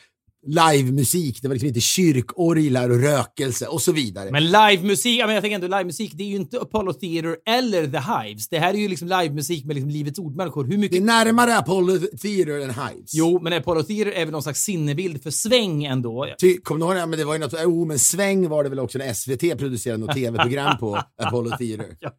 livemusik, 0.47 1.43
det 1.43 1.49
var 1.49 1.55
liksom 1.55 1.69
inte 1.69 1.81
kyrkorglar 1.81 2.91
och 2.91 3.01
rökelse 3.01 3.67
och 3.67 3.83
så 3.83 3.93
vidare. 3.93 4.31
Men 4.31 4.45
livemusik, 4.45 5.21
jag 5.21 5.43
tänker 5.43 5.55
ändå 5.55 5.67
livemusik, 5.67 6.13
det 6.15 6.23
är 6.23 6.29
ju 6.29 6.37
inte 6.37 6.61
Apollo 6.61 6.93
Theater 6.93 7.37
eller 7.47 7.87
The 7.87 7.99
Hives. 7.99 8.49
Det 8.49 8.59
här 8.59 8.75
är 8.75 8.79
ju 8.79 8.89
liksom 8.89 9.09
livemusik 9.09 9.65
med 9.65 9.77
liksom 9.77 9.91
Livets 9.91 10.19
Ord-människor. 10.19 10.65
Hur 10.65 10.71
det 10.71 10.77
är 10.77 10.79
mycket... 10.79 11.03
närmare 11.03 11.59
Apollo 11.59 11.99
Theater 11.99 12.61
än 12.61 12.71
Hives. 12.71 13.15
Jo, 13.15 13.41
men 13.43 13.53
Apollo 13.53 13.83
Theater 13.83 14.13
är 14.13 14.25
väl 14.25 14.33
någon 14.33 14.43
slags 14.43 14.61
sinnebild 14.61 15.23
för 15.23 15.31
sväng 15.31 15.85
ändå. 15.85 16.27
Ty, 16.41 16.59
kom 16.59 16.79
du 16.79 16.87
ihåg 16.87 16.95
det? 16.95 17.07
Men 17.07 17.19
det 17.19 17.25
var 17.25 17.35
ju 17.35 17.41
något, 17.41 17.55
oh, 17.55 17.87
men 17.87 17.99
Sväng 17.99 18.49
var 18.49 18.65
det 18.65 18.71
väl 18.71 18.79
också 18.79 18.99
när 18.99 19.13
SVT 19.13 19.59
producerade 19.59 19.99
något 19.99 20.15
tv-program 20.15 20.79
på 20.79 21.03
Apollo 21.23 21.51
Theater. 21.51 21.97
Ja. 22.01 22.11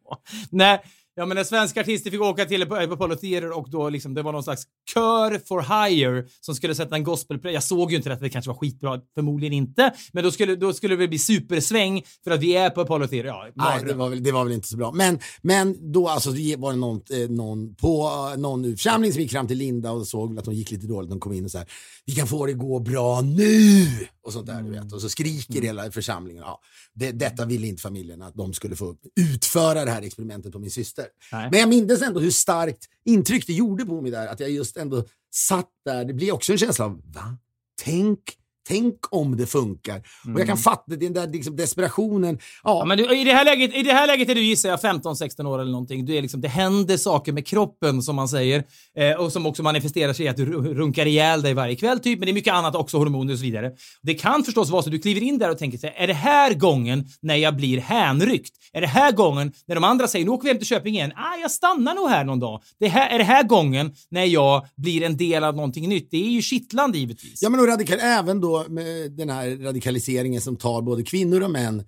Nej, 0.50 0.80
ja, 1.18 1.26
men 1.26 1.34
när 1.34 1.44
svenska 1.44 1.80
artister 1.80 2.10
fick 2.10 2.20
åka 2.20 2.44
till 2.44 2.62
Apollo 2.62 3.16
Theater 3.16 3.52
och 3.58 3.70
då 3.70 3.88
liksom, 3.88 4.14
det 4.14 4.22
var 4.22 4.32
någon 4.32 4.42
slags 4.42 4.62
kör 4.94 5.40
for 5.48 5.86
hire 5.86 6.24
som 6.40 6.54
skulle 6.54 6.74
sätta 6.74 6.96
en 6.96 7.04
gospel... 7.04 7.40
Jag 7.42 7.62
såg 7.62 7.90
ju 7.90 7.96
inte 7.96 8.08
detta, 8.08 8.22
det 8.22 8.30
kanske 8.30 8.50
var 8.50 8.58
skitbra, 8.58 9.00
förmodligen 9.14 9.52
inte. 9.52 9.94
Men 10.12 10.24
då 10.24 10.30
skulle, 10.30 10.56
då 10.56 10.72
skulle 10.72 10.96
det 10.96 11.08
bli 11.08 11.18
supersväng 11.18 12.02
för 12.24 12.30
att 12.30 12.40
vi 12.40 12.56
är 12.56 12.70
på 12.70 12.80
Apollo 12.80 13.06
Theater. 13.06 13.28
Ja, 13.28 13.50
Nej, 13.54 13.84
det 13.86 13.94
var, 13.94 14.08
väl, 14.08 14.22
det 14.22 14.32
var 14.32 14.44
väl 14.44 14.52
inte 14.52 14.68
så 14.68 14.76
bra. 14.76 14.92
Men, 14.92 15.18
men 15.42 15.92
då 15.92 16.08
alltså, 16.08 16.30
var 16.58 16.72
det 16.72 16.78
någon, 16.78 17.00
eh, 17.10 17.28
någon 17.28 17.74
på 17.74 18.10
eh, 18.32 18.40
någon 18.40 18.64
församling 18.76 19.12
som 19.12 19.22
gick 19.22 19.30
fram 19.30 19.46
till 19.46 19.58
Linda 19.58 19.90
och 19.90 20.06
såg 20.06 20.38
att 20.38 20.46
hon 20.46 20.54
gick 20.54 20.70
lite 20.70 20.86
dåligt. 20.86 21.10
De 21.10 21.20
kom 21.20 21.32
in 21.32 21.44
och 21.44 21.50
så 21.50 21.58
här, 21.58 21.66
vi 22.06 22.14
kan 22.14 22.26
få 22.26 22.46
det 22.46 22.52
gå 22.52 22.78
bra 22.78 23.20
nu! 23.20 23.86
Och 24.22 24.32
sånt 24.32 24.46
där, 24.46 24.62
du 24.62 24.70
vet. 24.70 24.92
Och 24.92 25.00
så 25.00 25.08
skriker 25.08 25.62
hela 25.62 25.90
församlingen. 25.90 26.42
Ja, 26.42 26.60
det, 26.94 27.12
detta 27.12 27.44
ville 27.44 27.66
inte 27.66 27.82
familjen, 27.82 28.22
att 28.22 28.34
de 28.34 28.52
skulle 28.52 28.76
få 28.76 28.94
utföra 29.20 29.84
det 29.84 29.90
här 29.90 30.02
experimentet 30.02 30.52
på 30.52 30.58
min 30.58 30.70
syster. 30.70 31.06
Nej. 31.32 31.48
Men 31.50 31.60
jag 31.60 31.68
minns 31.68 32.02
ändå 32.02 32.20
hur 32.20 32.30
starkt 32.30 32.84
intryck 33.04 33.46
det 33.46 33.52
gjorde 33.52 33.84
på 33.84 34.00
mig 34.00 34.10
där, 34.10 34.26
att 34.26 34.40
jag 34.40 34.50
just 34.50 34.76
ändå 34.76 35.04
satt 35.34 35.70
där. 35.84 36.04
Det 36.04 36.14
blir 36.14 36.32
också 36.32 36.52
en 36.52 36.58
känsla 36.58 36.84
av, 36.84 37.02
va? 37.04 37.36
Tänk, 37.82 38.20
tänk 38.68 38.94
om 39.10 39.36
det 39.36 39.46
funkar. 39.46 40.02
Och 40.34 40.40
jag 40.40 40.46
kan 40.46 40.56
fatta 40.58 40.96
den 40.96 41.12
där 41.12 41.26
liksom 41.26 41.56
desperationen. 41.56 42.38
Ja, 42.64 42.78
Ja, 42.78 42.84
men 42.84 42.98
du, 42.98 43.20
i, 43.20 43.24
det 43.24 43.32
här 43.32 43.44
läget, 43.44 43.74
I 43.74 43.82
det 43.82 43.92
här 43.92 44.06
läget 44.06 44.28
är 44.28 44.34
du 44.34 44.40
gissar 44.42 44.68
jag 44.68 44.80
15-16 44.80 45.46
år 45.46 45.58
eller 45.60 45.72
någonting. 45.72 46.04
Du 46.04 46.16
är 46.16 46.22
liksom, 46.22 46.40
det 46.40 46.48
händer 46.48 46.96
saker 46.96 47.32
med 47.32 47.46
kroppen 47.46 48.02
som 48.02 48.16
man 48.16 48.28
säger 48.28 48.64
eh, 48.98 49.12
och 49.20 49.32
som 49.32 49.46
också 49.46 49.62
manifesterar 49.62 50.12
sig 50.12 50.26
i 50.26 50.28
att 50.28 50.36
du 50.36 50.46
ru- 50.46 50.74
runkar 50.74 51.06
ihjäl 51.06 51.42
dig 51.42 51.54
varje 51.54 51.76
kväll 51.76 52.00
typ. 52.00 52.18
Men 52.18 52.26
det 52.26 52.30
är 52.32 52.34
mycket 52.34 52.54
annat 52.54 52.74
också, 52.74 52.98
hormoner 52.98 53.32
och 53.32 53.38
så 53.38 53.44
vidare. 53.44 53.70
Det 54.02 54.14
kan 54.14 54.44
förstås 54.44 54.70
vara 54.70 54.82
så 54.82 54.88
att 54.88 54.92
du 54.92 54.98
kliver 54.98 55.20
in 55.22 55.38
där 55.38 55.50
och 55.50 55.58
tänker 55.58 55.78
så 55.78 55.86
här, 55.86 55.94
är 55.96 56.06
det 56.06 56.12
här 56.14 56.54
gången 56.54 57.04
när 57.22 57.36
jag 57.36 57.56
blir 57.56 57.78
hänryckt? 57.80 58.54
Är 58.72 58.80
det 58.80 58.86
här 58.86 59.12
gången 59.12 59.52
när 59.66 59.74
de 59.74 59.84
andra 59.84 60.08
säger 60.08 60.24
nu 60.24 60.30
åker 60.30 60.44
vi 60.44 60.48
hem 60.50 60.58
till 60.58 60.66
Köping 60.66 60.94
igen? 60.94 61.12
Ah, 61.16 61.36
jag 61.42 61.50
stannar 61.50 61.94
nog 61.94 62.08
här 62.08 62.24
någon 62.24 62.40
dag. 62.40 62.62
Det 62.80 62.88
här, 62.88 63.08
är 63.10 63.18
det 63.18 63.24
här 63.24 63.42
gången 63.42 63.92
när 64.10 64.24
jag 64.24 64.66
blir 64.76 65.02
en 65.02 65.16
del 65.16 65.44
av 65.44 65.56
någonting 65.56 65.88
nytt? 65.88 66.08
Det 66.10 66.16
är 66.26 66.30
ju 66.30 66.42
kittlande 66.42 66.98
givetvis. 66.98 67.42
Ja, 67.42 67.48
men 67.48 67.60
och 67.60 67.66
radikal, 67.68 67.98
även 68.02 68.40
då 68.40 68.57
med 68.68 69.12
den 69.12 69.30
här 69.30 69.50
radikaliseringen 69.56 70.40
som 70.40 70.56
tar 70.56 70.82
både 70.82 71.02
kvinnor 71.02 71.40
och 71.42 71.50
män 71.50 71.84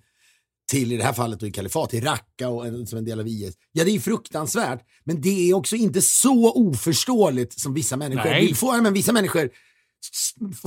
till, 0.71 0.91
i 0.91 0.97
det 0.97 1.03
här 1.03 1.13
fallet 1.13 1.39
då 1.39 1.47
i 1.47 1.51
kalifat, 1.51 1.89
till 1.89 2.03
Raqqa 2.03 2.47
och 2.49 2.67
en, 2.67 2.87
som 2.87 2.97
en 2.97 3.05
del 3.05 3.19
av 3.19 3.27
IS. 3.27 3.53
Ja, 3.71 3.83
det 3.83 3.91
är 3.91 3.99
fruktansvärt, 3.99 4.79
men 5.03 5.21
det 5.21 5.49
är 5.49 5.53
också 5.53 5.75
inte 5.75 6.01
så 6.01 6.51
oförståeligt 6.53 7.59
som 7.59 7.73
vissa 7.73 7.97
människor 7.97 8.29
Nej. 8.29 8.45
vill 8.45 8.55
få. 8.55 8.67
Ja, 8.67 8.81
Men 8.81 8.93
vissa 8.93 9.11
människor, 9.13 9.49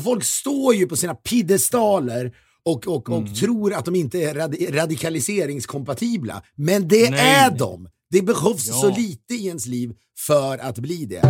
folk 0.04 0.24
står 0.24 0.74
ju 0.74 0.86
på 0.86 0.96
sina 0.96 1.14
piedestaler 1.14 2.36
och, 2.62 2.86
och, 2.88 3.08
Mm. 3.08 3.22
och 3.22 3.36
tror 3.36 3.74
att 3.74 3.84
de 3.84 3.94
inte 3.94 4.18
är 4.22 4.34
radi 4.34 4.66
radikaliseringskompatibla. 4.70 6.42
Men 6.54 6.88
det 6.88 7.10
Nej, 7.10 7.20
är 7.20 7.50
de. 7.50 7.88
Det 8.10 8.22
behövs 8.22 8.66
Ja. 8.68 8.74
så 8.74 8.96
lite 8.96 9.34
i 9.34 9.46
ens 9.46 9.66
liv 9.66 9.92
för 10.26 10.58
att 10.58 10.78
bli 10.78 11.04
det. 11.04 11.22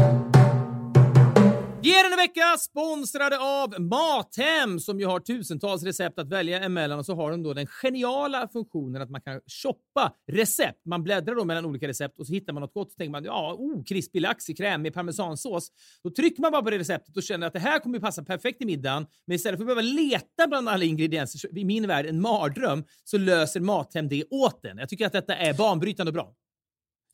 Vi 1.85 2.01
är 2.01 2.11
en 2.11 2.17
vecka 2.17 2.57
sponsrade 2.59 3.39
av 3.39 3.81
Mathem 3.81 4.81
som 4.81 5.01
ju 5.01 5.07
har 5.07 5.21
tusentals 5.21 5.83
recept 5.83 6.19
att 6.19 6.29
välja 6.29 6.61
emellan 6.61 6.99
och 6.99 7.07
så 7.07 7.15
har 7.15 7.31
de 7.31 7.43
då 7.43 7.55
den 7.55 7.67
geniala 7.67 8.49
funktionen 8.49 9.03
att 9.03 9.11
man 9.11 9.21
kan 9.21 9.41
shoppa 9.63 10.15
recept. 10.33 10.87
Man 10.87 11.03
bläddrar 11.05 11.35
då 11.35 11.45
mellan 11.45 11.65
olika 11.65 11.89
recept 11.89 12.19
och 12.19 12.27
så 12.27 12.33
hittar 12.33 12.53
man 12.53 12.61
något 12.61 12.75
gott 12.75 12.91
och 12.91 12.97
tänker 12.97 13.11
man 13.11 13.25
ja, 13.25 13.55
oh, 13.59 13.85
krispig 13.85 14.21
lax 14.21 14.51
i 14.51 14.55
kräm 14.55 14.83
med 14.83 14.95
parmesansås. 14.95 15.69
Då 16.05 16.11
trycker 16.11 16.43
man 16.43 16.53
bara 16.53 16.63
på 16.63 16.71
det 16.71 16.79
receptet 16.79 17.17
och 17.17 17.23
känner 17.23 17.47
att 17.47 17.53
det 17.53 17.59
här 17.59 17.79
kommer 17.79 17.99
passa 17.99 18.25
perfekt 18.25 18.63
i 18.63 18.67
middagen. 18.67 19.07
Men 19.27 19.35
istället 19.35 19.59
för 19.59 19.65
att 19.65 19.77
behöva 19.77 19.83
leta 19.83 20.47
bland 20.49 20.69
alla 20.69 20.85
ingredienser, 20.85 21.59
i 21.59 21.65
min 21.65 21.87
värld 21.87 22.07
en 22.07 22.21
mardröm, 22.21 22.85
så 23.05 23.19
löser 23.19 23.61
Mathem 23.61 24.09
det 24.09 24.25
åt 24.31 24.63
den. 24.63 24.79
Jag 24.79 24.89
tycker 24.89 25.07
att 25.07 25.13
detta 25.13 25.37
är 25.37 25.55
banbrytande 25.55 26.11
och 26.11 26.15
bra. 26.15 26.35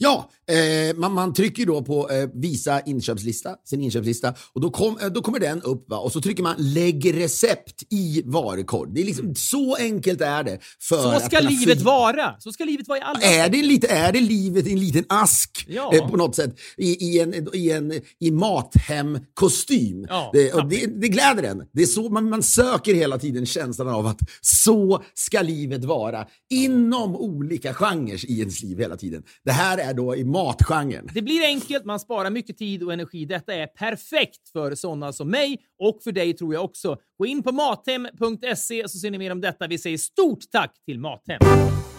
Ja, 0.02 0.30
eh, 0.50 0.96
man, 0.96 1.12
man 1.12 1.32
trycker 1.34 1.66
då 1.66 1.82
på 1.82 2.10
eh, 2.10 2.28
visa 2.34 2.80
inköpslista, 2.80 3.56
sin 3.64 3.80
inköpslista 3.82 4.34
och 4.52 4.60
då, 4.60 4.70
kom, 4.70 4.98
eh, 4.98 5.06
då 5.06 5.22
kommer 5.22 5.38
den 5.40 5.62
upp 5.62 5.90
va? 5.90 5.98
och 5.98 6.12
så 6.12 6.20
trycker 6.20 6.42
man 6.42 6.54
lägg 6.58 7.14
recept 7.16 7.82
i 7.90 8.22
varukorg. 8.24 8.90
Det 8.94 9.00
är 9.00 9.04
liksom, 9.04 9.34
så 9.34 9.76
enkelt 9.76 10.20
är 10.20 10.42
det. 10.44 10.58
För 10.80 11.18
Så 11.18 11.20
ska 11.20 11.40
livet 11.40 11.82
vara. 11.82 12.34
Så 12.38 12.52
ska 12.52 12.64
livet 12.64 12.88
vara 12.88 12.98
i 12.98 13.02
alla 13.02 13.20
Är 13.20 13.48
det, 13.48 13.62
lite, 13.62 13.86
är 13.86 14.12
det 14.12 14.20
livet 14.20 14.66
i 14.66 14.72
en 14.72 14.80
liten 14.80 15.04
ask 15.08 15.66
Ja. 15.68 15.94
eh, 15.94 16.08
på 16.08 16.16
något 16.16 16.36
sätt 16.36 16.58
i, 16.76 17.06
i 17.06 17.20
en, 17.20 17.48
i 17.54 17.70
en 17.70 17.92
i 18.20 18.30
Mathem-kostym? 18.30 20.06
Ja, 20.08 20.30
det, 20.32 20.52
och 20.52 20.68
det, 20.68 20.86
det 21.00 21.08
gläder 21.08 21.42
en. 21.42 21.62
Det 21.72 21.82
är 21.82 21.86
så 21.86 22.08
man, 22.08 22.28
man 22.30 22.42
söker 22.42 22.94
hela 22.94 23.18
tiden 23.18 23.46
känslan 23.46 23.88
av 23.88 24.06
att 24.06 24.20
så 24.40 25.02
ska 25.14 25.42
livet 25.42 25.84
vara 25.84 26.26
inom 26.50 27.16
olika 27.16 27.74
genrer 27.74 28.30
i 28.30 28.38
ens 28.38 28.62
liv 28.62 28.78
hela 28.78 28.96
tiden. 28.96 29.22
Det 29.44 29.52
här 29.52 29.78
är 29.78 29.89
då 29.94 30.16
i 30.16 30.24
matgenren. 30.24 31.08
Det 31.14 31.22
blir 31.22 31.44
enkelt, 31.44 31.84
man 31.84 32.00
sparar 32.00 32.30
mycket 32.30 32.58
tid 32.58 32.82
och 32.82 32.92
energi. 32.92 33.24
Detta 33.24 33.54
är 33.54 33.66
perfekt 33.66 34.48
för 34.52 34.74
sådana 34.74 35.12
som 35.12 35.30
mig 35.30 35.58
och 35.78 36.02
för 36.04 36.12
dig 36.12 36.32
tror 36.32 36.54
jag 36.54 36.64
också. 36.64 36.96
Gå 37.18 37.26
in 37.26 37.42
på 37.42 37.52
mathem.se 37.52 38.88
så 38.88 38.98
ser 38.98 39.10
ni 39.10 39.18
mer 39.18 39.32
om 39.32 39.40
detta. 39.40 39.66
Vi 39.66 39.78
säger 39.78 39.98
stort 39.98 40.50
tack 40.52 40.72
till 40.86 41.00
Mathem. 41.00 41.40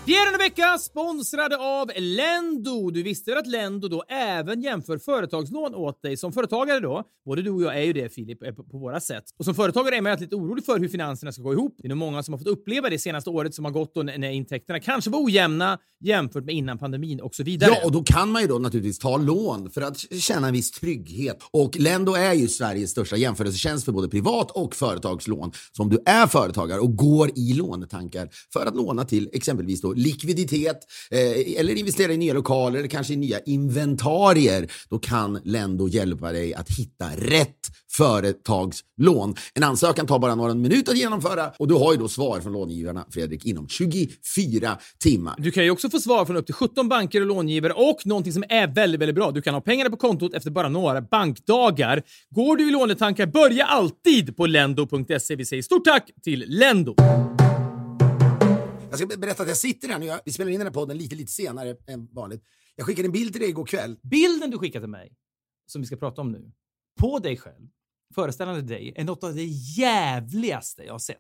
Vi 0.06 0.14
är 0.14 0.26
denna 0.26 0.38
vecka 0.38 0.78
sponsrade 0.78 1.58
av 1.58 1.92
Lendo. 1.98 2.92
Du 2.92 3.04
visste 3.04 3.32
väl 3.32 3.40
att 3.40 3.48
Lendo 3.48 3.88
då 3.88 4.04
även 4.10 4.62
jämför 4.62 4.98
företagslån 4.98 5.76
åt 5.76 6.02
dig 6.02 6.18
som 6.18 6.34
företagare 6.34 6.80
då? 6.80 7.04
Både 7.26 7.42
du 7.42 7.50
och 7.50 7.62
jag 7.62 7.78
är 7.78 7.84
ju 7.84 7.94
det 7.94 8.14
Filip, 8.14 8.40
på, 8.72 8.78
våra 8.78 9.00
sätt. 9.00 9.24
Och 9.40 9.46
som 9.46 9.56
företagare 9.56 9.96
är 9.96 10.02
man 10.02 10.12
alltid 10.12 10.26
lite 10.28 10.36
orolig 10.36 10.66
för 10.66 10.80
hur 10.80 10.88
finanserna 10.88 11.32
ska 11.32 11.42
gå 11.42 11.54
ihop. 11.54 11.76
Det 11.78 11.88
är 11.88 11.90
nog 11.90 11.98
många 11.98 12.24
som 12.24 12.34
har 12.34 12.40
fått 12.40 12.48
uppleva 12.48 12.90
det 12.90 13.00
senaste 13.00 13.30
året 13.30 13.56
som 13.56 13.66
har 13.66 13.72
gått 13.72 13.96
då 13.96 14.04
när 14.04 14.18
när 14.18 14.32
intäkterna 14.32 14.80
kanske 14.80 15.10
var 15.10 15.26
ojämna 15.26 15.78
jämfört 16.04 16.46
med 16.46 16.56
innan 16.56 16.78
pandemin 16.78 17.22
och 17.22 17.36
så 17.36 17.44
vidare. 17.44 17.72
Ja, 17.72 17.86
och 17.86 17.92
då 17.92 18.04
kan 18.04 18.32
man 18.32 18.42
ju 18.42 18.48
då 18.48 18.60
naturligtvis 18.60 19.00
ta 19.00 19.18
lån 19.18 19.72
för 19.72 19.82
att 19.82 19.98
känna 19.98 20.48
en 20.48 20.54
viss 20.54 20.72
trygghet. 20.72 21.38
Och 21.52 21.80
Lendo 21.80 22.14
är 22.14 22.34
ju 22.34 22.48
Sveriges 22.48 22.92
största 22.92 23.18
jämförelsetjänst 23.18 23.86
för 23.86 23.92
både 23.92 24.08
privat 24.08 24.52
och 24.52 24.76
företagslån. 24.76 25.52
Så 25.72 25.84
om 25.84 25.90
du 25.90 26.00
är 26.06 26.28
företagare 26.28 26.80
och 26.80 26.96
går 26.96 27.30
i 27.36 27.54
lånetankar 27.54 28.30
för 28.54 28.66
att 28.66 28.76
låna 28.76 29.06
till 29.06 29.30
exempelvis 29.34 29.82
då 29.82 29.91
likviditet 29.94 30.78
eh, 31.12 31.60
eller 31.60 31.76
investera 31.76 32.14
i 32.14 32.18
nya 32.18 32.34
lokaler 32.34 32.80
eller 32.80 32.90
kanske 32.90 33.14
i 33.14 33.18
nya 33.18 33.40
inventarier, 33.40 34.72
då 34.90 35.00
kan 35.00 35.42
Lendo 35.44 35.88
hjälpa 35.88 36.32
dig 36.32 36.54
att 36.54 36.70
hitta 36.70 37.06
rätt 37.18 37.58
företagslån. 37.92 39.36
En 39.54 39.64
ansökan 39.64 40.08
tar 40.08 40.20
bara 40.20 40.36
några 40.36 40.54
minuter 40.54 40.92
att 40.92 40.98
genomföra 40.98 41.52
och 41.60 41.68
du 41.68 41.74
har 41.74 41.92
ju 41.92 42.00
då 42.00 42.08
svar 42.08 42.42
från 42.42 42.54
långivarna, 42.54 43.06
Fredrik, 43.12 43.46
inom 43.46 43.68
24 43.68 44.78
timmar. 45.00 45.36
Du 45.38 45.52
kan 45.52 45.64
ju 45.64 45.72
också 45.72 45.90
få 45.90 46.00
svar 46.00 46.26
från 46.26 46.38
upp 46.38 46.46
till 46.46 46.56
17 46.56 46.90
banker 46.90 47.22
och 47.22 47.28
långivare 47.28 47.74
och 47.74 48.06
någonting 48.06 48.34
som 48.34 48.44
är 48.50 48.68
väldigt, 48.68 49.02
väldigt 49.02 49.16
bra. 49.16 49.32
Du 49.32 49.42
kan 49.42 49.54
ha 49.54 49.62
pengarna 49.62 49.90
på 49.90 49.98
kontot 49.98 50.34
efter 50.34 50.52
bara 50.52 50.70
några 50.70 51.02
bankdagar. 51.02 52.04
Går 52.30 52.56
du 52.58 52.68
i 52.68 52.72
lånetankar, 52.72 53.26
börja 53.26 53.66
alltid 53.66 54.38
på 54.38 54.46
lendo.se. 54.46 55.36
Vi 55.36 55.46
säger 55.46 55.64
stort 55.64 55.86
tack 55.86 56.10
till 56.24 56.46
Lendo. 56.48 56.96
Jag 58.92 59.00
ska 59.00 59.18
berätta 59.18 59.44
att 59.44 59.50
jag 59.50 59.58
sitter 59.58 59.88
här 59.88 60.00
nu. 60.00 60.06
Jag, 60.06 60.20
vi 60.26 60.32
spelar 60.32 60.52
in 60.52 60.60
den 60.60 60.68
här 60.68 60.74
podden 60.74 60.98
lite, 60.98 61.16
lite 61.16 61.32
senare 61.32 61.76
än 61.88 62.08
vanligt. 62.12 62.44
Jag 62.76 62.86
skickade 62.86 63.08
en 63.08 63.12
bild 63.12 63.32
till 63.34 63.42
dig 63.42 63.50
igår 63.50 63.66
kväll. 63.66 63.98
Bilden 64.04 64.52
du 64.52 64.58
skickade 64.58 64.84
till 64.84 64.90
mig, 64.90 65.14
som 65.72 65.82
vi 65.82 65.88
ska 65.88 65.96
prata 65.96 66.22
om 66.22 66.32
nu, 66.32 66.52
på 67.00 67.20
dig 67.20 67.38
själv, 67.38 67.68
föreställande 68.16 68.62
dig, 68.62 68.94
är 68.96 69.04
något 69.04 69.24
av 69.24 69.36
det 69.36 69.46
jävligaste 69.78 70.84
jag 70.84 70.94
har 70.94 71.00
sett. 71.00 71.18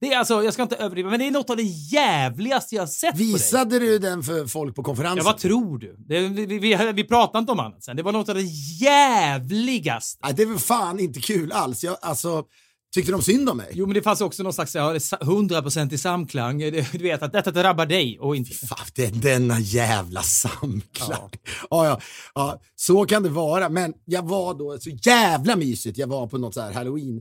Det 0.00 0.12
är 0.12 0.18
alltså, 0.18 0.42
jag 0.42 0.52
ska 0.52 0.62
inte 0.62 0.76
överdriva, 0.76 1.10
men 1.10 1.18
det 1.20 1.26
är 1.26 1.30
något 1.30 1.50
av 1.50 1.56
det 1.56 1.62
jävligaste 1.92 2.74
jag 2.74 2.82
har 2.82 2.86
sett 2.86 3.12
på 3.12 3.18
dig. 3.18 3.26
Visade 3.26 3.78
du 3.78 3.98
den 3.98 4.22
för 4.22 4.46
folk 4.46 4.74
på 4.74 4.82
konferensen? 4.82 5.18
Ja, 5.18 5.24
vad 5.24 5.38
tror 5.38 5.78
du? 5.78 5.96
Det, 5.98 6.20
vi, 6.28 6.46
vi, 6.46 6.58
vi, 6.58 6.92
vi 6.92 7.04
pratade 7.04 7.38
inte 7.38 7.52
om 7.52 7.60
annat 7.60 7.84
sen. 7.84 7.96
Det 7.96 8.02
var 8.02 8.12
något 8.12 8.28
av 8.28 8.34
det 8.34 8.48
jävligaste. 8.80 10.20
Nej, 10.24 10.34
det 10.34 10.42
är 10.42 10.46
väl 10.46 10.58
fan 10.58 11.00
inte 11.00 11.20
kul 11.20 11.52
alls. 11.52 11.84
Jag, 11.84 11.96
alltså, 12.00 12.44
tyckte 12.94 13.12
de 13.12 13.22
synd 13.22 13.48
om 13.48 13.56
mig? 13.56 13.68
Jo, 13.72 13.86
men 13.86 13.94
det 13.94 14.02
fanns 14.02 14.20
också 14.20 14.42
någon 14.42 14.52
slags 14.52 14.74
ja, 14.74 14.90
det 14.90 14.96
är 14.96 14.98
sa- 15.00 15.16
100% 15.16 15.92
i 15.94 15.98
samklang. 15.98 16.58
Du 16.92 16.98
vet 16.98 17.22
att 17.22 17.32
detta 17.32 17.50
drabbar 17.50 17.86
dig 17.86 18.18
och 18.18 18.36
inte... 18.36 18.50
Fan, 18.54 18.86
det, 18.94 19.22
denna 19.22 19.60
jävla 19.60 20.22
samklang. 20.22 20.80
Ja. 21.10 21.30
Ja, 21.70 22.00
ja, 22.34 22.60
så 22.76 23.04
kan 23.06 23.22
det 23.22 23.28
vara. 23.28 23.68
Men 23.68 23.94
jag 24.04 24.28
var 24.28 24.54
då 24.54 24.78
så 24.78 24.90
jävla 24.90 25.56
mysigt. 25.56 25.98
Jag 25.98 26.06
var 26.06 26.26
på 26.26 26.38
något 26.38 26.54
så 26.54 26.60
här 26.60 26.72
halloween 26.72 27.20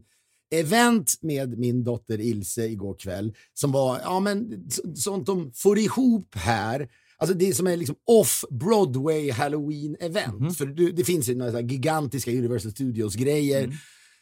event 0.55 1.13
med 1.21 1.57
min 1.59 1.83
dotter 1.83 2.21
Ilse 2.21 2.65
igår 2.67 2.95
kväll 2.99 3.33
som 3.53 3.71
var, 3.71 3.99
ja 4.03 4.19
men 4.19 4.69
så- 4.69 4.95
sånt 4.95 5.25
de 5.25 5.51
får 5.55 5.77
ihop 5.79 6.35
här. 6.35 6.87
Alltså 7.19 7.35
det 7.37 7.53
som 7.55 7.67
är 7.67 7.77
liksom 7.77 7.95
off-Broadway 8.11 9.31
halloween-event. 9.31 10.53
För 10.57 10.65
det, 10.65 10.91
det 10.91 11.03
finns 11.03 11.29
ju 11.29 11.35
några 11.35 11.61
gigantiska 11.61 12.31
Universal 12.31 12.71
Studios-grejer 12.71 13.77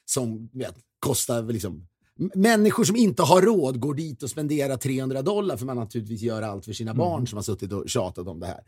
som 0.05 0.49
du 0.53 0.59
vet, 0.59 0.75
kostar 0.99 1.43
liksom 1.43 1.87
Människor 2.35 2.83
som 2.83 2.95
inte 2.95 3.23
har 3.23 3.41
råd 3.41 3.79
går 3.79 3.93
dit 3.93 4.23
och 4.23 4.29
spenderar 4.29 4.77
300 4.77 5.21
dollar 5.21 5.57
för 5.57 5.65
man 5.65 5.77
naturligtvis 5.77 6.21
gör 6.21 6.41
allt 6.41 6.65
för 6.65 6.73
sina 6.73 6.93
barn 6.93 7.27
som 7.27 7.37
har 7.37 7.43
suttit 7.43 7.71
och 7.71 7.89
tjatat 7.89 8.27
om 8.27 8.39
det 8.39 8.45
här. 8.47 8.59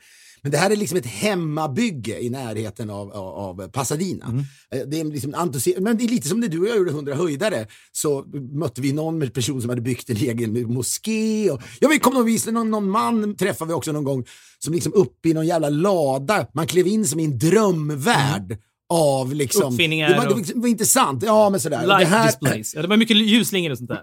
Men 0.41 0.51
det 0.51 0.57
här 0.57 0.71
är 0.71 0.75
liksom 0.75 0.97
ett 0.97 1.05
hemmabygge 1.05 2.19
i 2.19 2.29
närheten 2.29 2.89
av, 2.89 3.11
av, 3.11 3.27
av 3.61 3.67
Pasadena. 3.67 4.45
Eh, 4.73 4.81
Det 4.87 4.99
är 4.99 5.03
liksom 5.03 5.35
entusi- 5.35 5.79
men 5.79 5.97
det 5.97 6.03
är 6.03 6.07
lite 6.07 6.27
som 6.27 6.39
när 6.39 6.47
du 6.47 6.59
och 6.59 6.67
jag 6.67 6.77
gjorde 6.77 6.91
100 6.91 7.15
höjdare 7.15 7.67
så 7.91 8.25
mötte 8.53 8.81
vi 8.81 8.93
någon 8.93 9.29
person 9.29 9.61
som 9.61 9.69
hade 9.69 9.81
byggt 9.81 10.09
en 10.09 10.17
egen 10.17 10.73
moské. 10.73 11.51
Och, 11.51 11.61
jag 11.79 11.89
vet, 11.89 12.01
kommer 12.01 12.29
ihåg, 12.29 12.53
någon, 12.53 12.71
någon 12.71 12.89
man 12.89 13.35
träffade 13.35 13.67
vi 13.69 13.73
också 13.73 13.91
någon 13.91 14.03
gång 14.03 14.25
som 14.59 14.73
liksom 14.73 14.93
uppe 14.93 15.29
i 15.29 15.33
någon 15.33 15.47
jävla 15.47 15.69
lada, 15.69 16.47
man 16.53 16.67
klev 16.67 16.87
in 16.87 17.05
som 17.05 17.19
i 17.19 17.25
en 17.25 17.37
drömvärld 17.37 18.57
av 18.89 19.33
liksom... 19.33 19.73
Uppfinningar 19.73 20.09
Det 20.09 20.17
var, 20.17 20.25
det 20.25 20.33
var, 20.33 20.41
det 20.41 20.59
var 20.59 20.67
intressant. 20.67 21.23
Ja, 21.23 21.49
men 21.49 21.59
sådär. 21.59 21.87
Light 21.87 22.25
displays. 22.25 22.75
Ja, 22.75 22.81
det 22.81 22.87
var 22.87 22.97
mycket 22.97 23.17
ljusslingor 23.17 23.71
och 23.71 23.77
sånt 23.77 23.89
där. 23.89 24.01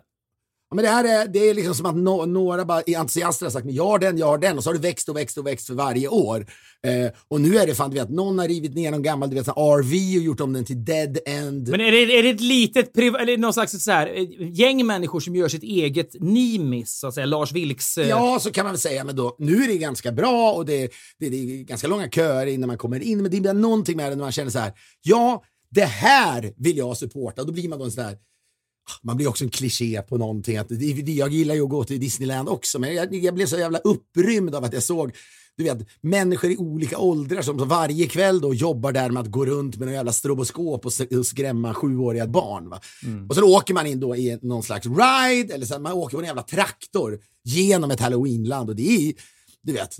Men 0.74 0.84
det 0.84 0.90
här 0.90 1.04
är, 1.04 1.28
det 1.28 1.38
är 1.38 1.54
liksom 1.54 1.74
som 1.74 1.86
att 1.86 1.96
nå- 1.96 2.26
några 2.26 2.64
bara 2.64 2.82
entusiaster 2.86 3.46
har 3.46 3.50
sagt 3.50 3.64
men 3.66 3.74
jag 3.74 3.84
har 3.86 3.98
den, 3.98 4.18
jag 4.18 4.26
har 4.26 4.38
den 4.38 4.56
och 4.58 4.64
så 4.64 4.70
har 4.70 4.74
det 4.74 4.80
växt 4.80 5.08
och 5.08 5.16
växt 5.16 5.38
och 5.38 5.46
växt 5.46 5.66
för 5.66 5.74
varje 5.74 6.08
år. 6.08 6.46
Eh, 6.86 7.10
och 7.28 7.40
nu 7.40 7.56
är 7.58 7.66
det 7.66 7.74
fan, 7.74 7.90
du 7.90 7.96
vet, 7.96 8.10
någon 8.10 8.38
har 8.38 8.48
rivit 8.48 8.74
ner 8.74 8.90
någon 8.90 9.02
gammal 9.02 9.30
du 9.30 9.36
vet, 9.36 9.48
RV 9.48 9.92
och 10.18 10.24
gjort 10.24 10.40
om 10.40 10.52
den 10.52 10.64
till 10.64 10.84
dead 10.84 11.18
end. 11.26 11.68
Men 11.68 11.80
är 11.80 11.90
det, 11.92 12.18
är 12.18 12.22
det 12.22 12.30
ett 12.30 12.40
litet, 12.40 12.98
eller 12.98 13.36
någon 13.38 13.52
slags 13.52 13.84
så 13.84 13.90
här, 13.90 14.06
eh, 14.16 14.24
gäng 14.52 14.86
människor 14.86 15.20
som 15.20 15.36
gör 15.36 15.48
sitt 15.48 15.62
eget 15.62 16.10
Nimis, 16.20 16.98
så 16.98 17.06
att 17.06 17.14
säga, 17.14 17.26
Lars 17.26 17.52
Vilks... 17.52 17.98
eh, 17.98 18.08
Ja, 18.08 18.38
så 18.40 18.50
kan 18.50 18.64
man 18.64 18.72
väl 18.72 18.80
säga, 18.80 19.04
men 19.04 19.16
då, 19.16 19.36
nu 19.38 19.64
är 19.64 19.68
det 19.68 19.78
ganska 19.78 20.12
bra 20.12 20.52
och 20.52 20.66
det, 20.66 20.90
det, 21.18 21.28
det 21.28 21.36
är 21.36 21.62
ganska 21.64 21.88
långa 21.88 22.08
köer 22.08 22.46
innan 22.46 22.66
man 22.66 22.78
kommer 22.78 23.00
in, 23.02 23.22
men 23.22 23.30
det 23.30 23.40
blir 23.40 23.52
någonting 23.54 23.96
med 23.96 24.12
det 24.12 24.16
när 24.16 24.24
man 24.24 24.32
känner 24.32 24.50
så 24.50 24.58
här, 24.58 24.72
ja, 25.02 25.42
det 25.70 25.84
här 25.84 26.52
vill 26.56 26.76
jag 26.76 26.96
supporta, 26.96 27.44
då 27.44 27.52
blir 27.52 27.68
man 27.68 27.78
då 27.78 27.84
en 27.84 27.92
sån 27.92 28.04
här 28.04 28.16
man 29.02 29.16
blir 29.16 29.28
också 29.28 29.44
en 29.44 29.50
kliché 29.50 30.02
på 30.02 30.18
någonting. 30.18 30.56
Att, 30.56 30.66
jag 31.06 31.32
gillar 31.32 31.54
ju 31.54 31.62
att 31.62 31.70
gå 31.70 31.84
till 31.84 32.00
Disneyland 32.00 32.48
också, 32.48 32.78
men 32.78 32.94
jag, 32.94 33.14
jag 33.14 33.34
blev 33.34 33.46
så 33.46 33.58
jävla 33.58 33.78
upprymd 33.78 34.54
av 34.54 34.64
att 34.64 34.72
jag 34.72 34.82
såg 34.82 35.12
du 35.56 35.64
vet, 35.64 35.78
människor 36.00 36.50
i 36.50 36.56
olika 36.56 36.98
åldrar 36.98 37.42
som, 37.42 37.58
som 37.58 37.68
varje 37.68 38.06
kväll 38.06 38.40
då 38.40 38.54
jobbar 38.54 38.92
där 38.92 39.10
med 39.10 39.20
att 39.20 39.30
gå 39.30 39.46
runt 39.46 39.76
med 39.76 39.88
en 39.88 39.94
jävla 39.94 40.12
stroboskop 40.12 40.86
och, 40.86 40.92
skrämma 41.26 41.74
sjuåriga 41.74 42.26
barn. 42.26 42.68
Va? 42.68 42.80
Och 43.28 43.34
så 43.34 43.56
åker 43.56 43.74
man 43.74 43.86
in 43.86 44.00
då 44.00 44.16
i 44.16 44.38
någon 44.42 44.62
slags 44.62 44.86
ride, 44.86 45.54
eller 45.54 45.66
så 45.66 45.78
man 45.78 45.92
åker 45.92 46.16
på 46.16 46.22
en 46.22 46.26
jävla 46.26 46.42
traktor 46.42 47.18
genom 47.44 47.90
ett 47.90 48.00
halloweenland 48.00 48.70
och 48.70 48.76
det 48.76 48.88
är 48.88 49.12
du 49.64 49.72
vet, 49.72 49.96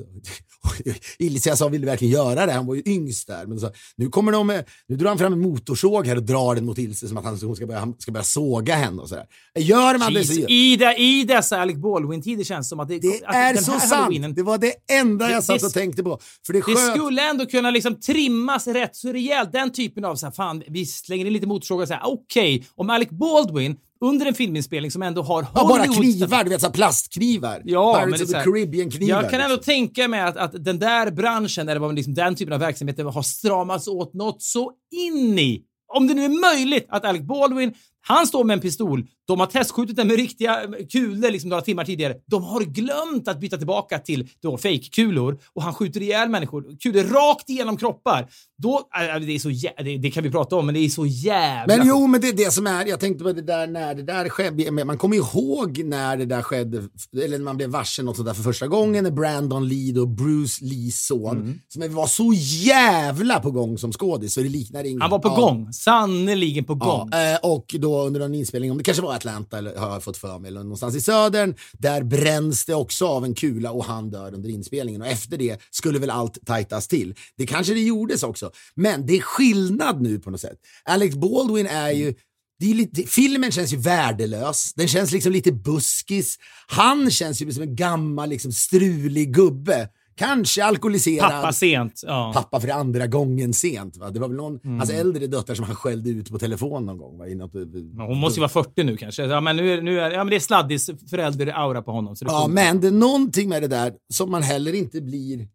Ilse 1.19 1.57
sa, 1.57 1.69
vill 1.69 1.81
du 1.81 1.87
verkligen 1.87 2.13
göra 2.15 2.47
det? 2.47 2.53
Han 2.53 2.67
var 2.67 2.75
ju 2.75 2.83
yngst 2.87 3.27
där. 3.29 3.47
Men 3.47 3.61
så, 3.61 3.71
nu, 3.97 4.09
kommer 4.09 4.33
de 4.33 4.47
med, 4.47 4.65
nu 4.89 4.97
drar 4.97 5.09
han 5.09 5.19
fram 5.19 5.33
en 5.33 5.41
motorsåg 5.41 6.07
här 6.07 6.17
och 6.17 6.23
drar 6.23 6.55
den 6.55 6.65
mot 6.65 6.79
Ilse 6.79 7.09
som 7.09 7.17
att 7.17 7.25
han, 7.25 7.39
hon 7.43 7.57
ska 7.57 7.67
börja, 7.67 7.81
han 7.81 7.95
ska 7.99 8.13
börja 8.13 8.25
såga 8.25 8.75
henne 8.75 9.03
och 9.03 9.09
sådär. 9.09 9.25
Gör 9.59 9.99
man 9.99 10.15
det 10.15 10.25
så 10.25 10.33
Jeez, 10.35 10.51
i, 10.51 10.77
de, 10.77 10.95
I 10.97 11.25
dessa 11.25 11.59
Alec 11.61 11.77
Baldwin-tider 11.77 12.45
känns 12.45 12.67
det 12.67 12.69
som 12.69 12.81
att 12.81 12.89
det, 12.89 12.99
det 12.99 13.25
att 13.25 13.35
är 13.35 13.57
så 13.57 13.81
sant. 13.81 14.37
Det 14.37 14.43
var 14.43 14.59
det 14.59 14.75
enda 14.93 15.31
jag 15.31 15.39
Det- 15.39 15.43
satt 15.43 15.61
det- 15.61 15.67
och 15.67 15.73
tänkte 15.73 16.03
på. 16.03 16.19
För 16.47 16.53
det 16.53 16.63
Det 16.67 16.77
skulle 16.95 17.31
ändå 17.31 17.47
kunna 17.47 17.71
liksom 17.71 18.01
trimmas 18.01 18.67
rätt 18.67 18.97
så 18.97 19.13
rejält. 19.13 19.53
Den 19.53 19.73
typen 19.73 20.05
av 20.05 20.17
så 20.17 20.27
här, 20.27 20.31
fan, 20.33 20.63
vi 20.69 20.87
slänger 20.87 21.27
in 21.27 21.33
lite 21.33 21.47
motorsågar 21.47 22.01
okej, 22.05 22.67
om 22.75 22.91
Alec 22.91 23.09
Baldwin 23.11 23.77
under 24.01 24.27
en 24.27 24.35
filminspelning 24.35 24.91
som 24.91 25.03
ändå 25.03 25.23
har 25.23 25.47
Ja, 25.55 25.69
bara 25.69 25.87
knivar, 25.87 26.45
du 26.45 26.51
vet 26.51 26.61
så 26.61 26.71
plastknivar. 26.71 27.63
Ja, 27.65 27.93
men 28.01 28.05
Pirates 28.05 28.31
det 28.31 28.37
är 28.37 28.39
of 28.39 28.45
the 28.45 28.51
Caribbean-knivar. 28.51 29.23
Jag 29.23 29.31
kan 29.31 29.41
ändå 29.41 29.55
liksom. 29.55 29.73
tänka 29.73 30.09
mig 30.09 30.21
att, 30.21 30.37
att 30.37 30.65
den 30.65 30.79
där 30.79 31.11
branschen, 31.11 31.69
eller 31.69 31.93
liksom 31.93 32.15
den 32.15 32.35
typen 32.35 32.53
av 32.53 32.61
verksamhet 32.61 32.99
har 32.99 33.23
stramats 33.23 33.89
åt 33.89 34.15
något 34.15 34.43
så 34.43 34.73
in 34.91 35.39
i. 35.39 35.63
Om 35.95 36.07
det 36.07 36.15
nu 36.15 36.25
är 36.25 36.55
möjligt 36.55 36.87
att 36.89 37.05
Alec 37.05 37.23
Baldwin, 37.23 37.75
han 38.07 38.27
står 38.27 38.45
med 38.45 38.55
en 38.55 38.61
pistol, 38.61 39.07
de 39.27 39.41
har 39.41 39.47
testskjutit 39.47 39.97
den 39.97 40.07
med 40.09 40.17
riktiga 40.17 40.57
kulor 40.93 41.31
liksom 41.31 41.51
några 41.51 41.63
timmar 41.63 41.85
tidigare. 41.85 42.15
De 42.27 42.43
har 42.45 42.61
glömt 42.63 43.29
att 43.29 43.41
byta 43.41 43.57
tillbaka 43.57 43.99
till 43.99 44.29
då 44.43 44.57
fake-kulor 44.59 45.39
och 45.55 45.63
han 45.63 45.75
skjuter 45.75 46.03
ihjäl 46.03 46.29
människor. 46.29 46.65
Kulor 46.83 47.03
rakt 47.03 47.51
igenom 47.51 47.77
kroppar. 47.77 48.27
Då, 48.63 48.81
äh, 49.15 49.21
det 49.21 49.33
är 49.35 49.39
så 49.39 49.51
jä- 49.51 49.99
det, 50.03 50.11
kan 50.11 50.23
vi 50.23 50.31
prata 50.31 50.57
om, 50.57 50.67
men 50.67 50.75
det 50.75 50.81
är 50.81 50.89
så 50.89 51.07
jävla... 51.07 51.77
Men 51.77 51.87
jo, 51.89 52.07
men 52.07 52.21
det 52.21 52.29
är 52.29 52.33
det 52.33 52.51
som 52.53 52.67
är, 52.67 52.87
jag 52.87 53.01
tänkte 53.01 53.25
på 53.25 53.33
det 53.33 53.43
där 53.43 53.67
när 53.67 53.95
det 53.95 54.03
där 54.03 54.29
skedde, 54.29 54.85
man 54.85 54.99
kommer 54.99 55.17
ihåg 55.17 55.85
när 55.85 56.17
det 56.17 56.25
där 56.25 56.43
skedde, 56.43 56.83
eller 57.25 57.39
när 57.39 57.45
man 57.45 57.57
blev 57.57 57.71
varse 57.71 58.03
något 58.03 58.17
sånt 58.17 58.27
där 58.27 58.35
för 58.35 58.43
första 58.43 58.67
gången, 58.67 59.05
när 59.05 59.11
Brandon 59.11 59.69
Lee 59.69 60.01
och 60.01 60.09
Bruce 60.09 60.65
Lees 60.65 61.07
son, 61.07 61.37
Mm. 61.37 61.59
som 61.69 61.95
var 61.95 62.07
så 62.07 62.33
jävla 62.65 63.41
på 63.41 63.51
gång 63.51 63.79
som 63.79 63.93
skådis 63.93 64.35
så 64.35 64.41
det 64.41 64.49
liknar 64.49 64.85
inget. 64.85 65.03
Han 65.03 65.11
var 65.11 65.19
på 65.19 65.29
gång. 65.29 65.73
Sannerligen 65.73 66.65
på 66.65 66.75
gång. 66.75 67.09
Ja, 67.13 67.33
eh, 67.33 67.39
och 67.43 67.75
då 67.79 67.94
under 68.03 68.21
någon 68.21 68.35
inspelning, 68.35 68.71
om 68.71 68.79
det 68.79 68.85
kanske 68.85 69.03
var 69.03 69.15
Atlanta 69.15 69.59
eller 69.59 69.77
har 69.77 69.93
jag 69.93 70.03
fått 70.03 70.17
för 70.17 70.39
mig, 70.39 70.49
eller 70.49 70.63
någonstans 70.63 70.97
i 70.97 71.01
södern, 71.01 71.55
där 71.73 72.03
bränns 72.03 72.65
det 72.65 72.75
också 72.75 73.07
av 73.07 73.25
en 73.25 73.35
kula 73.35 73.71
och 73.71 73.85
han 73.85 74.11
dör 74.11 74.35
under 74.35 74.49
inspelningen 74.49 75.03
och 75.03 75.09
efter 75.09 75.39
det 75.39 75.61
skulle 75.71 75.99
väl 75.99 76.11
allt 76.11 76.47
tajtas 76.47 76.89
till. 76.89 77.15
Det 77.37 77.47
kanske 77.47 77.75
det 77.75 77.81
gjordes 77.81 78.23
också, 78.23 78.51
men 78.75 79.07
det 79.07 79.17
är 79.17 79.21
skillnad 79.21 80.03
nu 80.03 80.19
på 80.19 80.31
något 80.31 80.41
sätt. 80.41 80.59
Alex 80.85 81.17
Baldwin 81.17 81.67
är 81.67 81.91
ju 81.91 82.15
det 82.59 82.71
är 82.71 82.75
lite, 82.75 83.03
filmen 83.03 83.51
känns 83.51 83.73
ju 83.73 83.77
värdelös, 83.77 84.73
den 84.75 84.89
känns 84.89 85.13
liksom 85.13 85.33
lite 85.33 85.53
buskis. 85.53 86.39
Han 86.67 87.11
känns 87.11 87.43
ju 87.43 87.53
som 87.53 87.63
en 87.63 87.77
gammal 87.77 88.29
liksom 88.29 88.53
strulig 88.53 89.35
gubbe. 89.35 89.89
Kanske 90.17 90.65
alkoholiserad. 90.65 91.31
Pappa 91.31 91.53
sent. 91.53 92.01
Ja. 92.07 92.33
Pappa 92.35 92.61
för 92.61 92.69
andra 92.69 93.07
gången 93.07 93.53
sent. 93.53 93.97
Va? 93.97 94.11
Det 94.11 94.21
var 94.21 94.29
väl 94.29 94.37
någon, 94.37 94.61
Mm. 94.65 94.79
hans 94.79 94.91
äldre 94.91 95.27
döttrar 95.27 95.55
som 95.55 95.65
han 95.65 95.77
skällde 95.77 96.11
ut 96.11 96.31
på 96.31 96.39
telefon 96.39 96.87
någon 96.87 96.99
gång. 96.99 97.19
Va? 97.19 97.27
I 97.29 97.35
något, 97.35 97.55
Men 97.55 97.99
Hon 97.99 98.19
måste 98.19 98.39
ju 98.39 98.41
vara 98.41 98.49
40 98.65 98.85
nu 98.85 98.97
kanske. 98.97 99.25
Ja, 99.25 99.41
men 99.41 99.57
nu 99.57 99.73
är, 99.73 99.83
nu 99.83 100.01
är, 100.01 100.11
ja, 100.11 100.19
men 100.19 100.31
det 100.31 100.37
är 100.37 100.41
sladdis 100.41 100.91
förälder-aura 101.11 101.83
på 101.83 101.93
honom. 101.93 102.17
Så 102.17 102.25
det 102.25 102.31
Ja, 102.31 102.47
men 102.49 102.81
det 102.81 102.87
är 102.87 102.93
någonting 102.93 103.49
med 103.49 103.63
det 103.63 103.69
där 103.69 103.93
som 104.13 104.31
man 104.31 104.43
heller 104.43 104.73
inte 104.75 105.01
blir... 105.01 105.49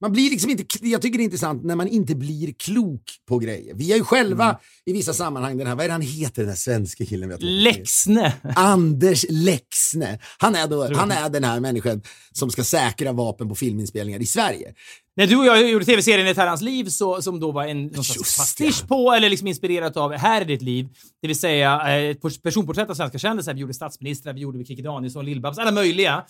Man 0.00 0.12
blir 0.12 0.30
liksom 0.30 0.50
inte, 0.50 0.64
jag 0.88 1.02
tycker 1.02 1.18
det 1.18 1.22
är 1.22 1.24
intressant 1.24 1.64
när 1.64 1.76
man 1.76 1.88
inte 1.88 2.14
blir 2.14 2.52
klok 2.52 3.02
på 3.28 3.38
grejer. 3.38 3.74
Vi 3.74 3.92
är 3.92 3.96
ju 3.96 4.04
själva 4.04 4.44
Mm. 4.44 4.56
i 4.86 4.92
vissa 4.92 5.12
sammanhang, 5.14 5.58
den 5.58 5.66
här, 5.66 5.74
vad 5.74 5.84
är 5.84 5.88
det 5.88 5.92
han 5.92 6.02
heter 6.02 6.42
den 6.42 6.48
här 6.48 6.56
svenska 6.56 7.06
killen? 7.06 7.28
vi 7.28 7.32
har 7.34 7.38
träffat? 7.40 7.76
Lexne. 7.76 8.34
Anders 8.56 9.26
Lexne. 9.28 10.18
Han 10.38 10.54
är, 10.54 10.66
då, 10.66 10.94
han 10.94 11.10
är 11.10 11.28
den 11.28 11.44
här 11.44 11.60
människan 11.60 12.02
som 12.32 12.50
ska 12.50 12.64
säkra 12.64 13.12
vapen 13.12 13.48
på 13.48 13.54
filminspelningar 13.54 14.20
i 14.20 14.26
Sverige. 14.26 14.74
När 15.20 15.26
du 15.26 15.36
och 15.36 15.46
jag 15.46 15.70
gjorde 15.70 15.84
tv-serien 15.84 16.26
Ett 16.26 16.36
herrans 16.36 16.62
liv 16.62 16.84
så, 16.84 17.22
som 17.22 17.40
då 17.40 17.52
var 17.52 17.66
en 17.66 17.86
någon 17.86 18.04
slags 18.04 18.16
Just 18.16 18.38
pastisch 18.38 18.88
på 18.88 19.12
eller 19.12 19.30
liksom 19.30 19.48
inspirerat 19.48 19.96
av 19.96 20.12
Här 20.12 20.40
är 20.40 20.44
ditt 20.44 20.62
liv. 20.62 20.88
Det 21.22 21.26
vill 21.28 21.38
säga 21.38 21.80
eh, 21.88 22.10
ett 22.10 22.20
pers- 22.20 22.42
personporträtt 22.42 22.90
av 22.90 22.94
svenska 22.94 23.18
kändisar. 23.18 23.54
Vi 23.54 23.60
gjorde 23.60 23.74
statsministrar, 23.74 24.32
vi 24.32 24.40
gjorde 24.40 24.64
Kikki 24.64 24.82
Danielsson, 24.82 25.26
Lill-Babs, 25.26 25.58
alla 25.58 25.70
möjliga. 25.70 26.24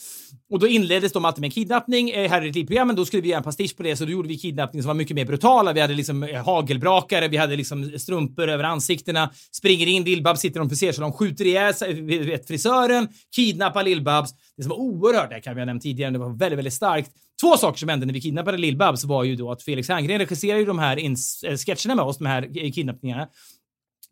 Och 0.53 0.59
då 0.59 0.67
inleddes 0.67 1.13
de 1.13 1.25
alltid 1.25 1.41
med 1.41 1.49
en 1.49 1.51
kidnappning. 1.51 2.11
Eh, 2.11 2.31
här 2.31 2.41
är 2.41 2.45
ditt 2.45 2.55
liv-programmen, 2.55 2.97
då 2.97 3.05
skulle 3.05 3.23
vi 3.23 3.29
göra 3.29 3.39
en 3.39 3.45
pastisch 3.45 3.77
på 3.77 3.83
det 3.83 3.97
så 3.97 4.05
då 4.05 4.11
gjorde 4.11 4.29
vi 4.29 4.39
kidnappning 4.39 4.83
som 4.83 4.87
var 4.89 4.95
mycket 4.95 5.15
mer 5.15 5.25
brutala. 5.25 5.73
Vi 5.73 5.81
hade 5.81 5.95
liksom 5.95 6.23
eh, 6.23 6.45
hagelbrakare, 6.45 7.29
vi 7.29 7.37
hade 7.37 7.57
liksom 7.57 7.99
strumpor 7.99 8.49
över 8.49 8.65
ansiktena, 8.65 9.31
springer 9.53 9.87
in, 9.87 10.05
Lill-Babs 10.05 10.37
sitter 10.37 10.61
i 10.61 10.63
en 10.63 10.69
frisersalong, 10.69 11.13
skjuter 11.13 11.47
ihjäl 11.47 11.75
frisören, 12.49 13.09
kidnappar 13.37 13.85
Lill-Babs. 13.85 14.31
Det 14.57 14.63
som 14.63 14.71
var 14.71 14.77
oerhört, 14.77 15.31
det 15.31 15.41
kan 15.41 15.55
vi 15.55 15.61
ha 15.61 15.67
nämnt 15.67 15.83
tidigare, 15.83 16.11
det 16.11 16.19
var 16.19 16.39
väldigt, 16.39 16.59
väldigt 16.59 16.75
starkt. 16.75 17.11
Två 17.41 17.57
saker 17.57 17.79
som 17.79 17.89
hände 17.89 18.07
när 18.07 18.15
vi 18.15 18.21
kidnappade 18.21 18.59
Lill-Babs 18.59 19.07
var 19.07 19.25
ju 19.25 19.37
då 19.37 19.53
att 19.53 19.63
Felix 19.63 19.89
Herngren 19.89 20.19
regisserar 20.19 20.59
ju 20.59 20.65
de 20.65 20.79
här 20.79 21.05
eh, 21.05 21.57
sketcherna 21.57 21.95
med 21.95 22.05
oss, 22.05 22.19
de 22.19 22.27
här 22.27 22.43
eh, 22.43 22.73
kidnappningarna. 22.73 23.29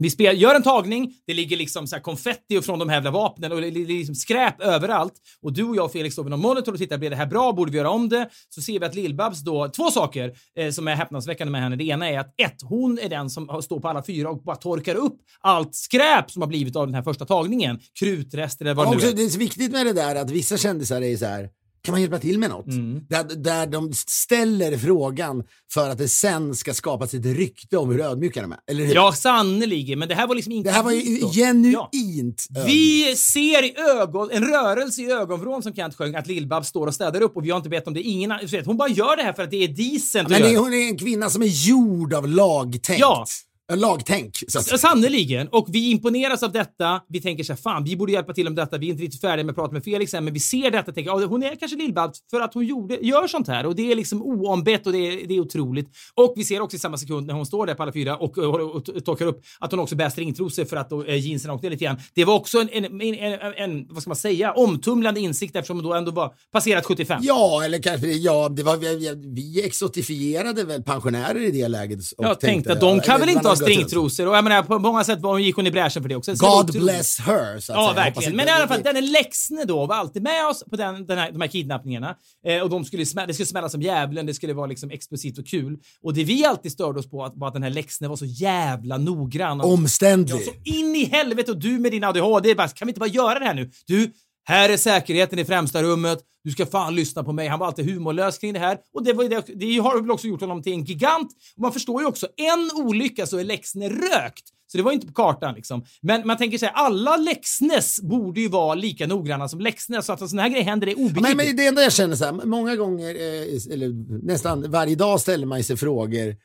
Vi 0.01 0.11
spel, 0.11 0.41
gör 0.41 0.55
en 0.55 0.63
tagning, 0.63 1.15
det 1.27 1.35
ligger 1.35 1.57
liksom 1.57 1.87
så 1.87 2.01
konfetti 2.01 2.63
från 2.63 2.79
de 2.79 2.89
här 2.89 2.97
jävla 2.97 3.11
vapnen 3.11 3.53
och 3.53 3.61
det 3.61 3.71
ligger 3.71 3.95
liksom 3.95 4.15
skräp 4.15 4.61
överallt. 4.61 5.13
Och 5.43 5.53
du 5.53 5.65
och 5.65 5.77
jag 5.77 5.85
och 5.85 5.93
Felix 5.93 6.13
står 6.13 6.23
vid 6.23 6.31
någon 6.31 6.41
monitor 6.41 6.73
och 6.73 6.79
tittar, 6.79 6.99
blev 6.99 7.11
det 7.11 7.17
här 7.17 7.27
bra? 7.27 7.53
Borde 7.53 7.73
vi 7.73 7.79
göra 7.79 7.91
om 7.91 8.09
det? 8.09 8.29
Så 8.49 8.63
ser 8.63 8.79
vi 8.79 8.87
att 8.87 8.95
Lill-Babs 8.95 9.41
då, 9.45 9.69
två 9.69 9.91
saker 9.91 10.33
eh, 10.59 10.71
som 10.71 10.89
är 10.89 10.95
häpnadsväckande 10.95 11.53
med 11.53 11.61
henne. 11.61 11.77
Det 11.77 11.85
ena 11.85 12.11
är 12.11 12.19
att 12.19 12.35
ett, 12.41 12.63
hon 12.63 12.99
är 12.99 13.09
den 13.09 13.31
som 13.31 13.63
står 13.63 13.81
på 13.81 13.89
alla 13.89 14.03
fyra 14.03 14.31
och 14.31 14.43
bara 14.43 14.57
torkar 14.57 14.95
upp 14.95 15.17
allt 15.41 15.75
skräp 15.75 16.31
som 16.31 16.43
har 16.43 16.49
blivit 16.49 16.77
av 16.77 16.87
den 16.87 16.95
här 16.95 17.03
första 17.03 17.25
tagningen. 17.25 17.81
Krutrester 17.99 18.65
eller 18.65 18.75
vad 18.75 18.87
det 18.87 18.97
nu 18.97 19.09
är. 19.09 19.13
det 19.13 19.23
är 19.23 19.29
så 19.29 19.39
viktigt 19.39 19.73
med 19.73 19.87
det 19.87 19.93
där 19.93 20.17
att 20.17 20.31
vissa 20.31 20.57
kändisar 20.57 21.03
är 21.03 21.17
så 21.17 21.27
här, 21.27 21.49
kan 21.83 21.93
man 21.93 22.01
hjälpa 22.01 22.19
till 22.19 22.39
med 22.39 22.51
något? 22.51 22.67
Mm. 22.67 23.01
Där, 23.09 23.25
där 23.25 23.67
de 23.67 23.93
ställer 23.93 24.79
frågan 24.79 25.45
för 25.73 25.91
att 25.91 25.99
det 25.99 26.09
sen 26.09 26.55
ska 26.55 26.75
skapas 26.75 27.15
ett 27.15 27.25
rykte 27.25 27.77
om 27.77 27.91
hur 27.91 28.01
ödmjuka 28.01 28.43
de 28.43 28.53
är. 28.53 28.59
Eller 28.71 28.85
hur? 28.85 28.95
Ja, 28.95 29.13
sannerligen. 29.13 29.99
Men 29.99 30.09
det 30.09 30.15
här 30.15 30.27
var 30.27 30.35
liksom 30.35 30.53
inte 30.53 30.71
Det 30.71 30.75
här 30.75 30.83
var 30.83 30.93
ju 30.93 31.21
genuint 31.29 32.47
Ja. 32.51 32.65
Vi 32.67 33.17
ser 33.17 33.65
i 33.65 33.75
ögon, 34.01 34.31
en 34.31 34.45
rörelse 34.45 35.03
i 35.03 35.13
ögonvrån 35.13 35.63
som 35.63 35.75
Kent 35.75 35.95
sjöng, 35.95 36.15
att 36.15 36.27
Lill-Babs 36.27 36.69
står 36.69 36.87
och 36.87 36.95
städar 36.95 37.21
upp 37.21 37.37
och 37.37 37.45
vi 37.45 37.51
har 37.51 37.57
inte 37.57 37.69
bett 37.69 37.87
om 37.87 37.95
det. 37.95 38.03
Ingen, 38.03 38.33
vet, 38.51 38.67
hon 38.67 38.77
bara 38.77 38.89
gör 38.89 39.17
det 39.17 39.23
här 39.23 39.33
för 39.33 39.43
att 39.43 39.51
det 39.51 39.65
är 39.65 39.69
decent 39.69 40.29
Men 40.29 40.43
att 40.43 40.51
det, 40.51 40.57
hon 40.57 40.75
är 40.75 40.89
en 40.89 40.99
kvinna 40.99 41.31
som 41.31 41.43
är 41.43 41.47
gjord 41.47 42.15
av 42.15 42.29
lagtänkt. 42.29 43.01
Ja. 43.01 43.27
Ja, 43.71 43.77
Lagtänk. 43.77 44.35
Sannerligen. 44.79 45.49
Och 45.49 45.67
vi 45.69 45.91
imponeras 45.91 46.43
av 46.43 46.53
detta. 46.53 47.01
Vi 47.09 47.21
tänker 47.21 47.45
så 47.45 47.53
här, 47.53 47.61
fan, 47.61 47.85
vi 47.85 47.97
borde 47.97 48.13
hjälpa 48.13 48.33
till 48.33 48.47
om 48.47 48.55
detta. 48.55 48.79
Vi 48.79 48.87
är 48.87 48.91
inte 48.91 49.03
riktigt 49.03 49.21
färdiga 49.21 49.45
med 49.45 49.51
att 49.53 49.57
prata 49.57 49.73
med 49.73 49.85
Felix 49.85 50.15
än, 50.15 50.25
men 50.25 50.35
vi 50.35 50.41
ser 50.41 50.71
detta 50.71 50.91
och 50.91 50.95
tänker, 50.95 51.11
ja, 51.11 51.27
hon 51.27 51.43
är 51.43 51.57
kanske 51.57 51.77
Lill-Babs 51.77 52.19
för 52.31 52.41
att 52.41 52.55
hon 52.55 52.67
gjorde, 52.67 52.95
gör 52.95 53.27
sånt 53.27 53.49
här. 53.49 53.67
Och 53.67 53.75
det 53.75 53.93
är 53.93 53.97
liksom 53.97 54.23
oombett 54.23 54.87
och 54.87 54.93
det 54.93 54.99
är, 54.99 55.27
det 55.29 55.35
är 55.35 55.41
otroligt. 55.41 55.89
Och 56.15 56.33
vi 56.37 56.45
ser 56.45 56.61
också 56.61 56.77
i 56.77 56.81
samma 56.81 56.97
sekund 56.97 57.27
när 57.27 57.35
hon 57.35 57.47
står 57.47 57.67
där 57.67 57.75
på 57.75 57.83
alla 57.83 57.93
fyra 57.93 58.17
och, 58.17 58.39
och, 58.39 58.61
och, 58.61 58.89
och 58.89 59.05
torkar 59.05 59.27
upp 59.27 59.45
att 59.59 59.71
hon 59.71 59.81
också 59.81 59.97
bär 59.97 60.11
stringtrosor 60.11 60.65
för 60.65 60.77
att 60.77 60.91
då, 60.91 61.05
eh, 61.05 61.27
jeansen 61.27 61.51
åkte 61.51 61.67
ner 61.67 61.71
lite 61.71 61.85
grann. 61.85 62.01
Det 62.15 62.25
var 62.25 62.35
också 62.35 62.59
en, 62.59 62.69
en, 62.85 63.01
en, 63.03 63.53
en, 63.57 63.87
vad 63.91 64.03
ska 64.03 64.11
man 64.11 64.17
säga, 64.17 64.53
omtumlande 64.53 65.21
insikt 65.21 65.57
eftersom 65.57 65.77
hon 65.77 65.85
då 65.85 65.95
ändå 65.95 66.11
var 66.11 66.35
passerat 66.53 66.85
75. 66.87 67.21
ja, 67.23 67.65
eller 67.65 67.83
kanske, 67.83 68.07
ja, 68.07 68.49
det 68.49 68.63
var, 68.63 68.77
vi, 68.77 69.15
vi 69.35 69.67
exotifierade 69.67 70.65
väl 70.65 70.83
pensionärer 70.83 71.41
i 71.41 71.51
det 71.51 71.69
läget. 71.69 71.99
Och 72.19 72.25
Jag 72.25 72.41
tänkte 72.41 72.73
att 72.73 72.81
de 72.81 73.01
kan 73.01 73.21
väl 73.21 73.29
inte 73.29 73.49
ha. 73.49 73.58
Stringtrosor 73.59 74.29
och 74.29 74.37
jag 74.37 74.45
menar 74.45 74.63
på 74.63 74.79
många 74.79 75.05
sätt 75.05 75.21
var, 75.21 75.39
gick 75.39 75.57
hon 75.57 75.67
i 75.67 75.71
bräschen 75.71 76.03
för 76.03 76.09
det 76.09 76.17
också. 76.17 76.37
Så 76.37 76.45
det 76.45 76.51
God 76.51 76.65
otroligt. 76.65 76.83
bless 76.83 77.19
her. 77.21 77.61
Så 77.61 77.73
att 77.73 77.79
Ja, 77.79 77.93
säga. 77.95 78.05
Verkligen. 78.05 78.37
Men 78.37 78.49
i 78.49 78.51
alla 78.51 78.69
fall, 78.69 78.83
denne 78.83 79.01
Lexne 79.01 79.65
då 79.65 79.87
var 79.87 79.97
alltid 79.97 80.23
med 80.23 80.47
oss 80.47 80.65
på 80.71 80.77
den, 80.77 81.07
den 81.07 81.19
här, 81.19 81.33
de 81.33 81.41
här 81.41 81.49
kidnappningarna. 81.49 82.15
Eh, 82.47 82.63
och 82.63 82.71
de 82.71 82.85
skulle 82.85 83.07
smä, 83.07 83.27
det 83.27 83.35
skulle 83.35 83.47
smälla 83.47 83.69
som 83.69 83.83
djävulen, 83.83 84.27
det 84.27 84.35
skulle 84.35 84.53
vara 84.53 84.67
liksom 84.67 84.91
explosivt 84.91 85.39
och 85.39 85.47
kul. 85.47 85.79
Och 86.03 86.15
det 86.15 86.25
vi 86.25 86.45
alltid 86.45 86.73
störde 86.73 86.99
oss 86.99 87.11
på 87.11 87.25
att, 87.25 87.33
var 87.37 87.49
att 87.49 87.55
den 87.55 87.63
här 87.63 87.71
Lexne 87.71 88.09
var 88.09 88.17
så 88.17 88.25
jävla 88.25 88.99
noggrann. 88.99 89.61
Och, 89.61 89.73
Omständlig. 89.73 90.35
ja, 90.37 90.41
så 90.45 90.71
in 90.71 90.97
i 90.97 91.05
helvete 91.05 91.51
och 91.51 91.59
du 91.59 91.79
med 91.79 91.93
din 91.93 92.05
ADHD, 92.05 92.55
bara, 92.55 92.69
kan 92.69 92.87
vi 92.87 92.91
inte 92.91 93.01
bara 93.01 93.09
göra 93.11 93.39
det 93.39 93.45
här 93.45 93.55
nu? 93.55 93.71
Du, 93.87 94.13
här 94.49 94.69
är 94.69 94.77
säkerheten 94.77 95.39
i 95.39 95.45
främsta 95.45 95.83
rummet. 95.83 96.19
Du 96.45 96.51
ska 96.51 96.67
fan 96.67 96.95
lyssna 96.95 97.25
på 97.25 97.33
mig. 97.33 97.49
Han 97.49 97.59
var 97.59 97.67
alltid 97.67 97.85
humorlös 97.85 98.39
kring 98.39 98.53
det 98.53 98.59
här. 98.59 98.79
Och 98.95 99.05
det, 99.05 99.13
var 99.13 99.25
det, 99.25 99.45
det 99.55 99.79
har 99.79 100.01
väl 100.01 100.11
också 100.11 100.27
gjort 100.27 100.41
honom 100.41 100.63
till 100.63 100.73
en 100.73 100.85
gigant. 100.85 101.29
Och 101.57 101.63
man 101.63 101.73
förstår 101.73 102.03
ju 102.03 102.07
också, 102.07 102.27
en 102.37 102.87
olycka 102.87 103.27
så 103.27 103.39
är 103.39 103.45
Lexne 103.45 103.89
rökt. 103.89 104.45
Så 104.67 104.77
det 104.77 104.83
var 104.83 104.93
inte 104.93 105.07
på 105.07 105.13
kartan 105.13 105.55
liksom. 105.55 105.85
Men 106.03 106.27
man 106.27 106.37
tänker 106.37 106.59
sig, 106.59 106.71
alla 106.75 107.17
Lexnes 107.17 108.01
borde 108.01 108.41
ju 108.41 108.49
vara 108.49 108.75
lika 108.75 109.07
noggranna 109.07 109.49
som 109.49 109.61
Lexnes. 109.61 110.07
Så 110.07 110.13
att 110.13 110.21
en 110.21 110.29
sån 110.29 110.39
här 110.39 110.49
grej 110.49 110.63
händer, 110.63 110.87
är 110.87 110.95
obegripligt. 110.95 111.37
Men, 111.37 111.47
men 111.47 111.57
det 111.57 111.67
enda 111.67 111.83
jag 111.83 111.93
känner 111.93 112.17
så 112.17 112.25
här, 112.25 112.33
många 112.33 112.77
gånger, 112.77 113.15
eh, 113.15 113.75
eller 113.75 114.23
nästan 114.27 114.71
varje 114.71 114.95
dag 114.97 115.21
ställer 115.21 115.47
man 115.47 115.65
sig 115.65 115.77
frågor 115.77 116.37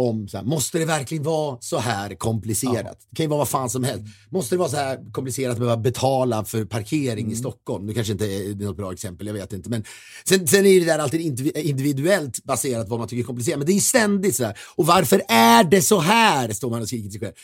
om 0.00 0.28
så 0.28 0.36
här, 0.36 0.44
måste 0.44 0.78
det 0.78 0.84
verkligen 0.84 1.24
vara 1.24 1.58
så 1.60 1.78
här 1.78 2.14
komplicerat? 2.14 2.98
Det 3.10 3.16
kan 3.16 3.24
ju 3.24 3.28
vara 3.30 3.38
vad 3.38 3.48
fan 3.48 3.70
som 3.70 3.84
helst. 3.84 4.04
Måste 4.30 4.54
det 4.54 4.58
vara 4.58 4.68
så 4.68 4.76
här 4.76 5.12
komplicerat 5.12 5.52
att 5.52 5.58
behöva 5.58 5.76
betala 5.76 6.44
för 6.44 6.64
parkering 6.64 7.24
Mm. 7.24 7.32
i 7.32 7.36
Stockholm? 7.36 7.86
Det 7.86 7.94
kanske 7.94 8.12
inte 8.12 8.26
är 8.26 8.54
något 8.54 8.76
bra 8.76 8.92
exempel, 8.92 9.26
jag 9.26 9.34
vet 9.34 9.52
inte. 9.52 9.70
Men 9.70 9.84
sen, 10.24 10.46
sen 10.46 10.66
är 10.66 10.80
det 10.80 10.86
där 10.86 10.98
alltid 10.98 11.20
indivi- 11.20 11.56
individuellt 11.62 12.44
baserat 12.44 12.88
vad 12.88 12.98
man 12.98 13.08
tycker 13.08 13.22
är 13.22 13.26
komplicerat. 13.26 13.58
Men 13.58 13.66
det 13.66 13.72
är 13.72 13.80
ständigt 13.80 14.36
så 14.36 14.44
här. 14.44 14.58
Och 14.76 14.86
varför 14.86 15.22
är 15.28 15.64
det 15.64 15.82
så 15.82 16.00
här? 16.00 16.52
Står 16.52 16.70
man 16.70 16.82
och 16.82 16.86
skriker 16.88 17.02
till 17.02 17.12
sig 17.12 17.20
själv. 17.20 17.34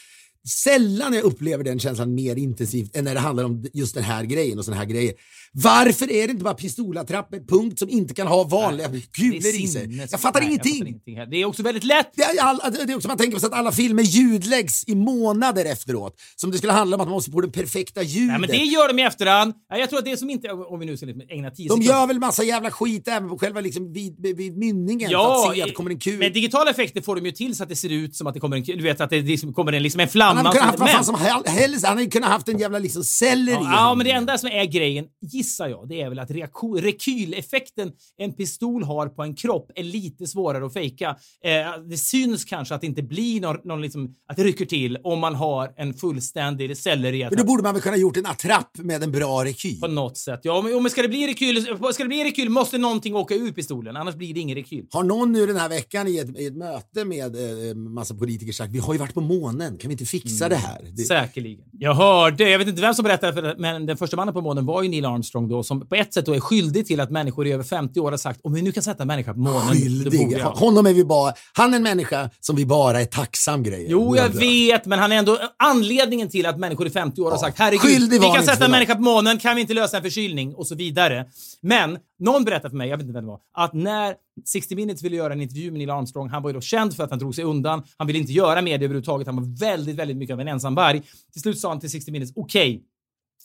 Sällan 0.49 1.12
jag 1.12 1.25
upplever 1.25 1.64
den 1.64 1.79
känslan 1.79 2.14
mer 2.14 2.37
intensivt 2.37 2.97
än 2.97 3.05
när 3.05 3.14
det 3.14 3.21
handlar 3.21 3.45
om 3.45 3.66
just 3.73 3.95
den 3.95 4.05
här 4.05 4.25
grejen 4.25 4.59
och 4.59 4.64
såna 4.64 4.77
här 4.77 4.85
grejer. 4.85 5.14
Varför 5.62 6.12
är 6.12 6.27
det 6.27 6.31
inte 6.31 6.45
bara 6.45 6.55
pistolattrappor, 6.55 7.38
punkt, 7.49 7.79
som 7.79 7.88
inte 7.88 8.14
kan 8.14 8.27
ha 8.27 8.45
vanliga 8.45 8.88
kulor 9.12 9.37
i 9.37 9.66
sig? 9.69 10.07
Jag 10.11 10.21
fattar 10.21 10.40
Nej, 10.40 10.49
ingenting. 10.49 10.79
Jag 10.87 10.87
fattar 10.95 11.12
här. 11.16 11.27
Det 11.27 11.37
är 11.37 11.45
också 11.45 11.62
väldigt 11.62 11.85
lätt. 11.85 12.11
Det 12.16 12.23
är, 12.23 12.42
all, 12.42 12.61
det 12.87 12.92
är 12.92 12.97
också 12.97 13.09
man 13.09 13.16
tänker 13.16 13.40
på 13.40 13.47
att 13.47 13.53
alla 13.53 13.73
filmer 13.73 14.03
ljudläggs 14.03 14.85
i 14.87 14.95
månader 14.95 15.64
efteråt. 15.64 16.14
Som 16.37 16.51
det 16.51 16.59
skulle 16.59 16.73
handla 16.73 16.97
om 16.97 17.01
att 17.01 17.09
man 17.09 17.12
måste 17.14 17.31
få 17.31 17.40
det 17.40 17.49
perfekta 17.49 18.03
ljudet. 18.03 18.29
Nej, 18.29 18.40
men 18.40 18.51
det 18.51 18.57
gör 18.57 18.88
de 18.88 18.99
i 18.99 19.03
efterhand. 19.03 19.55
Ja, 19.69 19.79
Jag 19.79 19.88
tror 19.90 19.99
att 19.99 20.05
det 20.05 20.16
som 20.16 20.31
inte, 20.31 20.51
om 20.51 20.81
vi 20.81 20.87
nu 20.87 20.97
ska 20.97 21.07
liksom 21.07 21.23
ägna 21.29 21.51
tio 21.51 21.69
de 21.69 21.83
gör 21.83 22.07
väl 22.07 22.19
massa 22.19 22.45
jävla 22.45 22.71
skit 22.71 23.09
även 23.09 23.29
på 23.29 23.38
själva 23.38 23.61
liksom 23.61 23.92
vid, 23.92 24.37
vid, 24.37 24.57
mynningen 24.59 25.09
för 25.09 25.12
Ja, 25.12 25.49
att 25.51 25.55
se 25.57 25.62
att 25.62 25.69
det 25.69 25.75
kommer 25.75 25.90
en 25.90 25.99
kul. 25.99 26.19
men 26.19 26.33
digitala 26.33 26.71
effekter 26.71 27.01
får 27.03 27.16
de 27.16 27.27
ju 27.27 27.33
till 27.33 27.57
så 27.57 27.62
att 27.62 27.69
det 27.69 27.77
ser 27.77 27.92
ut 27.92 28.16
som 28.16 28.27
att 28.27 28.35
det 28.35 28.40
kommer 28.40 28.57
en, 28.57 28.62
du 28.62 28.83
vet 28.83 29.01
att 29.01 29.11
det 29.11 29.21
liksom 29.21 29.53
kommer 29.55 29.73
en, 29.73 29.83
liksom 29.83 30.01
en 30.01 30.09
flamma 30.09 30.35
Han 30.35 30.47
hade 30.47 30.59
kunnat 30.59 30.66
haft 30.71 30.79
vad 30.81 30.90
fan 30.90 31.05
som 31.05 31.14
hel- 31.21 31.47
helst. 31.61 31.87
Han 31.87 31.97
hade 31.99 32.11
kunnat 32.11 32.31
haft 32.31 32.49
en 32.49 32.59
jävla 32.59 32.79
liksom 32.79 33.05
selleri. 33.05 33.57
Ja, 33.57 33.73
ja, 33.73 33.95
men 33.95 34.07
det 34.07 34.12
enda 34.12 34.38
som 34.38 34.49
är 34.49 34.64
grejen, 34.64 35.05
gissar 35.46 35.68
jag, 35.68 35.88
det 35.88 36.00
är 36.00 36.09
väl 36.09 36.18
att 36.18 36.30
rekyleffekten 36.76 37.92
en 38.16 38.32
pistol 38.32 38.85
har 38.85 39.09
på 39.09 39.22
en 39.22 39.35
kropp 39.35 39.70
är 39.74 39.82
lite 39.82 40.26
svårare 40.26 40.66
att 40.66 40.72
fejka. 40.72 41.16
Eh, 41.44 41.82
det 41.88 41.96
syns 41.96 42.44
kanske 42.44 42.74
att 42.74 42.80
det 42.80 42.87
inte 42.87 43.02
blir 43.02 43.40
någon, 43.40 43.56
någon 43.64 43.82
liksom, 43.82 44.14
att 44.28 44.37
det 44.37 44.44
rycker 44.44 44.66
till 44.66 44.98
om 45.04 45.18
man 45.18 45.35
har 45.35 45.72
en 45.76 45.94
fullständig 45.94 46.76
selleri. 46.76 47.24
Men 47.24 47.38
då 47.38 47.44
borde 47.44 47.62
man 47.62 47.74
väl 47.74 47.82
kunna 47.82 47.96
gjort 47.96 48.16
en 48.16 48.26
attrapp 48.26 48.78
med 48.78 49.02
en 49.02 49.12
bra 49.12 49.44
rekyl. 49.44 49.80
På 49.80 49.88
något 49.88 50.18
sätt. 50.18 50.40
Ja, 50.42 50.62
men, 50.62 50.82
men 50.82 50.90
ska 50.90 51.02
det 51.02 51.09
bli 51.09 51.26
rekyl, 51.26 51.62
ska 51.92 52.02
det 52.02 52.09
bli 52.09 52.24
rekyl 52.24 52.50
måste 52.50 52.78
någonting 52.78 53.14
åka 53.14 53.35
ur 53.35 53.52
pistolen, 53.52 53.96
annars 53.96 54.14
blir 54.14 54.35
det 54.35 54.40
ingen 54.40 54.56
rekyl. 54.56 54.87
Har 54.90 55.04
någon 55.04 55.32
nu 55.32 55.46
den 55.46 55.56
här 55.56 55.68
veckan 55.68 56.09
i 56.09 56.18
ett, 56.18 56.38
i 56.38 56.46
ett 56.46 56.56
möte 56.56 57.04
med 57.04 57.37
eh, 57.70 57.74
massa 57.74 58.14
politiker 58.14 58.52
sagt 58.52 58.72
vi 58.72 58.78
har 58.78 58.92
ju 58.94 58.98
varit 58.98 59.14
på 59.14 59.20
månen, 59.20 59.78
kan 59.78 59.88
vi 59.88 59.92
inte 59.92 60.04
fixa 60.04 60.48
det 60.48 60.56
här? 60.56 60.80
Det, 60.96 61.02
Säkerligen. 61.02 61.64
Jag 61.72 61.94
hörde, 61.94 62.50
jag 62.50 62.59
vet 62.59 62.68
inte 62.68 62.80
vem 62.80 62.94
som 62.94 63.02
berättade 63.02 63.32
för 63.32 63.42
det, 63.42 63.54
men 63.59 63.87
den 63.87 63.96
första 63.96 64.16
mannen 64.16 64.35
på 64.35 64.40
månen 64.40 64.66
var 64.66 64.82
ju 64.82 64.88
Neil 64.88 65.04
Armstrong 65.04 65.36
då, 65.49 65.62
som 65.62 65.88
på 65.88 65.94
ett 65.94 66.14
sätt 66.14 66.27
då 66.27 66.35
är 66.35 66.40
skyldig 66.40 66.87
till 66.87 67.01
att 67.01 67.11
människor 67.11 67.46
i 67.46 67.53
över 67.53 67.64
50 67.64 68.01
år 68.01 68.11
har 68.11 68.18
sagt 68.18 68.40
om 68.42 68.55
vi 68.55 68.62
nu 68.62 68.72
kan 68.72 68.83
sätta 68.83 69.03
en 69.03 69.07
människa 69.07 69.33
på 69.33 69.38
månen, 69.38 69.68
skyldig. 69.68 70.42
Honom 70.42 70.87
är 70.87 70.94
vi 70.94 71.05
bara, 71.05 71.33
han 71.53 71.72
är 71.72 71.77
en 71.77 71.83
människa 71.83 72.31
som 72.40 72.57
vi 72.57 72.66
bara 72.66 73.01
är 73.01 73.05
tacksam 73.05 73.62
grejer. 73.62 73.90
Jo, 73.90 74.16
jag 74.16 74.29
vet, 74.29 74.87
men 74.87 74.99
han 74.99 75.12
är 75.12 75.16
ändå 75.16 75.38
anledningen 75.57 76.29
till 76.29 76.46
att 76.46 76.59
människor 76.59 76.87
i 76.87 76.90
50 76.90 77.20
år 77.20 77.31
har 77.31 77.38
sagt 77.38 77.59
herregud, 77.59 77.81
skyldig 77.81 78.20
vi 78.20 78.27
kan 78.27 78.42
sätta 78.42 78.53
en 78.53 78.61
något." 78.61 78.70
människa 78.70 78.94
på 78.94 79.03
månen, 79.03 79.38
kan 79.38 79.55
vi 79.55 79.61
inte 79.61 79.75
lösa 79.75 79.96
en 79.96 80.03
förkylning 80.03 80.55
och 80.55 80.66
så 80.66 80.75
vidare. 80.75 81.27
Men 81.62 81.99
någon 82.18 82.44
berättade 82.44 82.70
för 82.70 82.77
mig, 82.77 82.88
jag 82.88 82.96
vet 82.96 83.05
inte 83.05 83.14
vem 83.14 83.25
det 83.25 83.31
var, 83.31 83.40
att 83.55 83.72
när 83.72 84.14
60 84.44 84.77
Minutes 84.77 85.03
ville 85.03 85.16
göra 85.16 85.33
en 85.33 85.42
intervju 85.42 85.70
med 85.70 85.79
Neil 85.79 85.90
Armstrong, 85.90 86.29
han 86.29 86.42
var 86.42 86.51
ju 86.51 86.55
då 86.55 86.61
känd 86.61 86.96
för 86.96 87.05
att 87.05 87.11
han 87.11 87.18
drog 87.18 87.35
sig 87.35 87.44
undan, 87.44 87.83
han 87.96 88.07
ville 88.07 88.18
inte 88.18 88.33
göra 88.33 88.62
media 88.62 88.85
överhuvudtaget, 88.85 89.27
han 89.27 89.37
var 89.37 89.59
väldigt, 89.61 89.96
väldigt 89.96 90.16
mycket 90.16 90.35
av 90.35 90.40
en 90.40 90.49
ensamvarg. 90.49 91.03
Till 91.33 91.42
slut 91.42 91.59
sa 91.59 91.68
han 91.68 91.81
till 91.81 91.90
60 91.90 92.11
Minutes, 92.11 92.33
okej, 92.37 92.83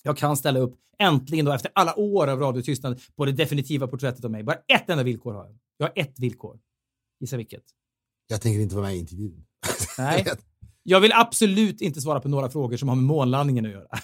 jag 0.04 0.18
kan 0.18 0.38
ställa 0.38 0.60
upp 0.60 0.76
äntligen 1.00 1.46
då 1.46 1.52
efter 1.52 1.72
alla 1.76 2.00
år 2.00 2.28
av 2.28 2.40
radiotystnad 2.40 3.02
på 3.16 3.26
det 3.26 3.32
definitiva 3.32 3.88
porträttet 3.88 4.26
av 4.26 4.32
mig. 4.32 4.44
Bara 4.44 4.58
ett 4.68 4.90
enda 4.90 5.04
villkor 5.04 5.34
har 5.34 5.46
jag. 5.46 5.56
Jag 5.78 5.86
har 5.88 5.94
ett 5.96 6.20
villkor. 6.20 6.60
Gissa 7.20 7.38
vilket? 7.38 7.64
Jag 8.28 8.42
tänker 8.42 8.60
inte 8.62 8.76
vara 8.76 8.86
med 8.86 8.96
i 8.96 9.00
intervjun. 9.00 9.46
Nej. 9.98 10.26
Jag 10.84 11.00
vill 11.00 11.12
absolut 11.14 11.82
inte 11.82 12.02
svara 12.02 12.20
på 12.20 12.30
några 12.30 12.50
frågor 12.50 12.78
som 12.78 12.90
har 12.90 12.96
med 12.96 13.06
månlandningen 13.06 13.66
att 13.66 13.72
göra. 13.72 13.88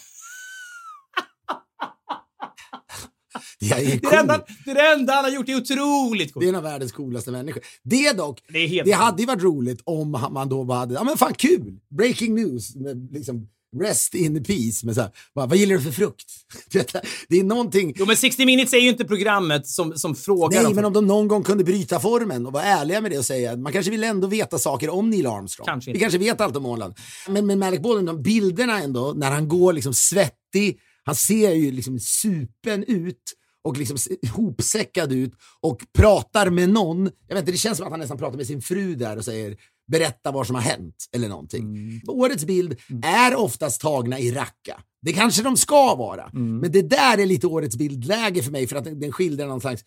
Det 3.60 3.72
är, 3.72 4.00
cool. 4.00 4.10
det 4.12 4.18
enda, 4.18 4.46
det, 4.66 4.72
är 4.72 4.76
det 4.76 4.94
enda 4.94 5.14
han 5.14 5.24
har 5.24 5.32
gjort. 5.32 5.46
Det 5.46 5.52
är 5.52 5.58
otroligt 5.58 6.28
det 6.28 6.32
är 6.32 6.34
coolt. 6.34 6.46
en 6.46 6.56
av 6.56 6.64
världens 6.64 6.92
coolaste 6.92 7.32
människor. 7.32 7.64
Det 7.84 8.14
dock, 8.14 8.42
Det 8.48 8.84
det 8.84 8.92
hade 8.92 9.22
ju 9.22 9.26
varit 9.26 9.44
roligt 9.44 9.82
om 9.84 10.12
man 10.12 10.50
då 10.50 10.64
bara 10.64 10.78
hade, 10.78 10.94
ja 10.94 11.04
men 11.04 11.18
fan 11.18 11.34
kul, 11.34 11.80
breaking 11.90 12.36
news, 12.36 12.76
liksom 13.12 13.50
rest 13.82 14.14
in 14.16 14.44
peace. 14.44 14.86
Men 14.86 14.96
så 14.96 15.02
här, 15.02 15.12
bara, 15.36 15.46
vad 15.46 15.58
gillar 15.58 15.76
du 15.76 15.82
för 15.82 15.92
frukt? 15.92 16.26
Det- 17.30 17.40
är 17.40 17.44
någonting, 17.44 17.94
Jo, 17.98 18.06
men 18.06 18.18
60 18.18 18.46
minutes 18.46 18.74
är 18.74 18.78
ju 18.78 18.90
inte 18.90 19.06
programmet 19.06 19.68
som, 19.68 19.94
som 19.98 20.16
frågar. 20.16 20.64
nej 20.64 20.74
men 20.74 20.86
om 20.86 20.94
de 20.94 21.08
någon 21.08 21.28
gång 21.28 21.44
kunde 21.44 21.64
bryta 21.64 22.00
formen 22.00 22.46
och 22.46 22.54
vara 22.54 22.64
ärliga 22.64 23.02
med 23.02 23.12
det 23.12 23.18
och 23.18 23.26
säga, 23.26 23.58
man 23.58 23.74
kanske 23.74 23.92
vill 23.92 24.04
ändå 24.04 24.28
veta 24.28 24.60
saker 24.60 24.90
om 24.90 25.10
Neil 25.10 25.28
Armstrong. 25.28 25.66
Kanske 25.66 25.92
Vi 25.92 26.00
kanske 26.00 26.18
vet 26.20 26.42
allt 26.42 26.56
om 26.56 26.66
Åland. 26.66 26.94
Men 27.30 27.46
med 27.46 27.58
Malik 27.58 27.82
Baldwin, 27.82 28.06
de 28.06 28.22
bilderna 28.22 28.80
ändå, 28.82 29.14
när 29.16 29.32
han 29.32 29.48
går 29.48 29.74
liksom 29.74 29.94
svettig, 29.94 30.80
han 31.04 31.16
ser 31.16 31.52
ju 31.52 31.72
liksom 31.72 32.00
supen 32.00 32.84
ut 32.88 33.22
och 33.64 33.78
liksom 33.78 33.98
ihopsäckad 34.22 35.12
ut 35.14 35.34
och 35.62 35.82
pratar 35.98 36.50
med 36.50 36.70
någon. 36.70 37.10
Jag 37.28 37.36
vet 37.36 37.42
inte, 37.42 37.52
det 37.52 37.58
känns 37.58 37.78
som 37.78 37.86
att 37.88 37.92
han 37.92 38.00
nästan 38.00 38.18
pratar 38.18 38.38
med 38.38 38.48
sin 38.48 38.62
fru 38.62 38.96
där 38.96 39.18
och 39.18 39.26
säger 39.26 39.56
berätta 39.88 40.32
vad 40.32 40.48
som 40.48 40.56
har 40.56 40.62
hänt 40.64 40.96
eller 41.16 41.30
någonting. 41.30 41.64
Mm. 41.64 42.02
Årets 42.08 42.46
bild 42.46 42.76
är 43.04 43.36
oftast 43.36 43.82
tagna 43.82 44.20
i 44.20 44.32
racka. 44.32 44.82
Det 45.02 45.14
kanske 45.14 45.44
de 45.44 45.58
ska 45.58 45.96
vara, 45.96 46.24
Mm. 46.34 46.58
men 46.58 46.72
det 46.72 46.82
där 46.82 47.18
är 47.18 47.26
lite 47.26 47.48
årets 47.48 47.76
bildläge 47.78 48.44
för 48.44 48.52
mig 48.52 48.68
för 48.68 48.76
att 48.76 48.84
den, 48.84 49.12
skildrar 49.12 49.48
någon 49.48 49.62
slags 49.62 49.84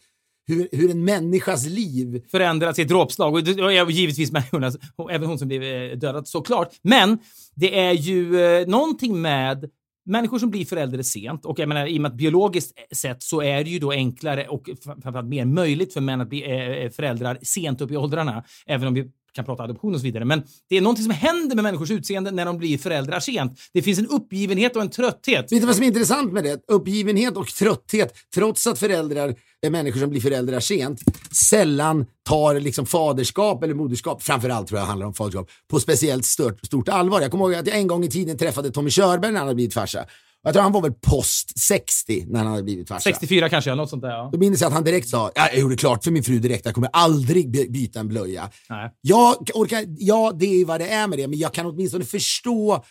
hur, 0.46 0.68
hur 0.72 0.90
en 0.90 1.04
människas 1.04 1.66
liv 1.66 2.22
förändrats 2.30 2.78
i 2.78 2.82
ett 2.82 2.88
dråpslag. 2.88 3.34
Och, 3.34 3.40
och 3.84 3.90
givetvis 3.90 4.32
människorna, 4.32 4.72
även 5.10 5.28
hon 5.28 5.38
som 5.38 5.48
blev 5.48 5.62
eh, 5.62 5.98
dödad 5.98 6.28
såklart. 6.28 6.68
Men 6.82 7.18
det 7.54 7.78
är 7.80 7.92
ju 7.92 8.40
eh, 8.40 8.66
någonting 8.68 9.20
med 9.22 9.70
människor 10.06 10.38
som 10.38 10.50
blir 10.50 10.64
föräldrar 10.64 11.02
sent 11.02 11.44
och 11.44 11.58
jag 11.58 11.68
menar 11.68 11.86
i 11.86 11.98
och 11.98 12.02
med 12.02 12.10
att 12.10 12.16
biologiskt 12.16 12.72
sett 12.92 13.22
så 13.22 13.42
är 13.42 13.64
det 13.64 13.70
ju 13.70 13.78
då 13.78 13.90
enklare 13.90 14.48
och 14.48 14.70
framförallt 14.84 15.28
mer 15.28 15.44
möjligt 15.44 15.92
för 15.92 16.00
män 16.00 16.20
att 16.20 16.28
bli 16.28 16.42
eh, 16.84 16.90
föräldrar 16.90 17.38
sent 17.42 17.80
upp 17.80 17.90
i 17.90 17.96
åldrarna. 17.96 18.44
Även 18.66 18.88
om 18.88 18.94
vi 18.94 19.10
kan 19.34 19.44
prata 19.44 19.62
adoption 19.62 19.94
och 19.94 20.00
så 20.00 20.04
vidare. 20.04 20.24
Men 20.24 20.42
det 20.68 20.76
är 20.76 20.80
någonting 20.80 21.04
som 21.04 21.12
händer 21.14 21.56
med 21.56 21.62
människors 21.62 21.90
utseende 21.90 22.30
när 22.30 22.44
de 22.44 22.58
blir 22.58 22.78
föräldrar 22.78 23.20
sent. 23.20 23.58
Det 23.72 23.82
finns 23.82 23.98
en 23.98 24.06
uppgivenhet 24.06 24.76
och 24.76 24.82
en 24.82 24.90
trötthet. 24.90 25.52
Vet 25.52 25.60
du 25.60 25.66
vad 25.66 25.74
som 25.74 25.82
är 25.84 25.88
intressant 25.88 26.32
med 26.32 26.44
det? 26.44 26.64
Uppgivenhet 26.68 27.36
och 27.36 27.46
trötthet, 27.46 28.14
trots 28.34 28.66
att 28.66 28.78
föräldrar 28.78 29.34
är 29.66 29.70
människor 29.70 30.00
som 30.00 30.10
blir 30.10 30.20
föräldrar 30.20 30.60
sent, 30.60 31.00
sällan 31.32 32.06
tar 32.28 32.60
liksom 32.60 32.86
faderskap 32.86 33.64
eller 33.64 33.74
moderskap, 33.74 34.22
framförallt 34.22 34.68
tror 34.68 34.80
jag 34.80 34.86
handlar 34.86 35.06
om 35.06 35.14
faderskap, 35.14 35.50
på 35.70 35.80
speciellt 35.80 36.24
stört, 36.24 36.66
stort 36.66 36.88
allvar. 36.88 37.20
Jag 37.20 37.30
kommer 37.30 37.44
ihåg 37.44 37.54
att 37.54 37.66
jag 37.66 37.76
en 37.76 37.86
gång 37.86 38.04
i 38.04 38.10
tiden 38.10 38.38
träffade 38.38 38.70
Tommy 38.70 38.90
Körberg 38.90 39.32
när 39.32 39.38
han 39.38 39.46
hade 39.48 39.54
blivit 39.54 39.74
farsa. 39.74 40.04
Jag 40.42 40.52
tror 40.52 40.62
han 40.62 40.72
var 40.72 40.82
väl 40.82 40.92
post 40.92 41.58
60 41.58 42.24
när 42.28 42.38
han 42.38 42.48
hade 42.48 42.62
blivit 42.62 42.88
farsa. 42.88 43.00
64 43.00 43.48
kanske, 43.48 43.74
något 43.74 43.90
sånt 43.90 44.02
där. 44.02 44.08
Ja. 44.10 44.30
Då 44.32 44.38
minns 44.38 44.60
jag 44.60 44.68
att 44.68 44.74
han 44.74 44.84
direkt 44.84 45.08
sa, 45.08 45.30
ja, 45.34 45.48
jag 45.50 45.58
gjorde 45.60 45.76
klart 45.76 46.04
för 46.04 46.10
min 46.10 46.22
fru 46.24 46.38
direkt, 46.38 46.64
jag 46.64 46.74
kommer 46.74 46.90
aldrig 46.92 47.50
by- 47.50 47.68
byta 47.68 48.00
en 48.00 48.08
blöja. 48.08 48.50
Nej. 48.68 48.90
Jag 49.00 49.36
orkar, 49.54 49.84
ja, 49.98 50.32
det 50.38 50.60
är 50.60 50.64
vad 50.64 50.80
det 50.80 50.88
är 50.88 51.06
med 51.08 51.18
det, 51.18 51.28
men 51.28 51.38
jag 51.38 51.54
kan 51.54 51.66
åtminstone 51.66 52.04
förstå 52.04 52.84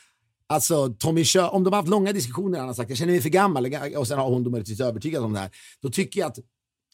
Alltså 0.51 0.87
Tommy 0.99 1.23
Kör, 1.23 1.53
om 1.53 1.63
de 1.63 1.73
har 1.73 1.77
haft 1.81 1.89
långa 1.89 2.13
diskussioner 2.13 2.59
han 2.59 2.67
har 2.67 2.73
sagt 2.75 2.89
jag 2.89 2.97
känner 2.97 3.11
mig 3.13 3.21
för 3.21 3.29
gammal 3.29 3.65
och 3.97 4.07
sen 4.07 4.17
har 4.19 4.29
hon 4.29 4.43
då 4.43 4.49
möjligtvis 4.49 4.79
övertygad 4.79 5.23
om 5.23 5.33
det 5.33 5.39
här. 5.39 5.49
Då 5.81 5.89
tycker 5.89 6.19
jag 6.19 6.27
att, 6.27 6.37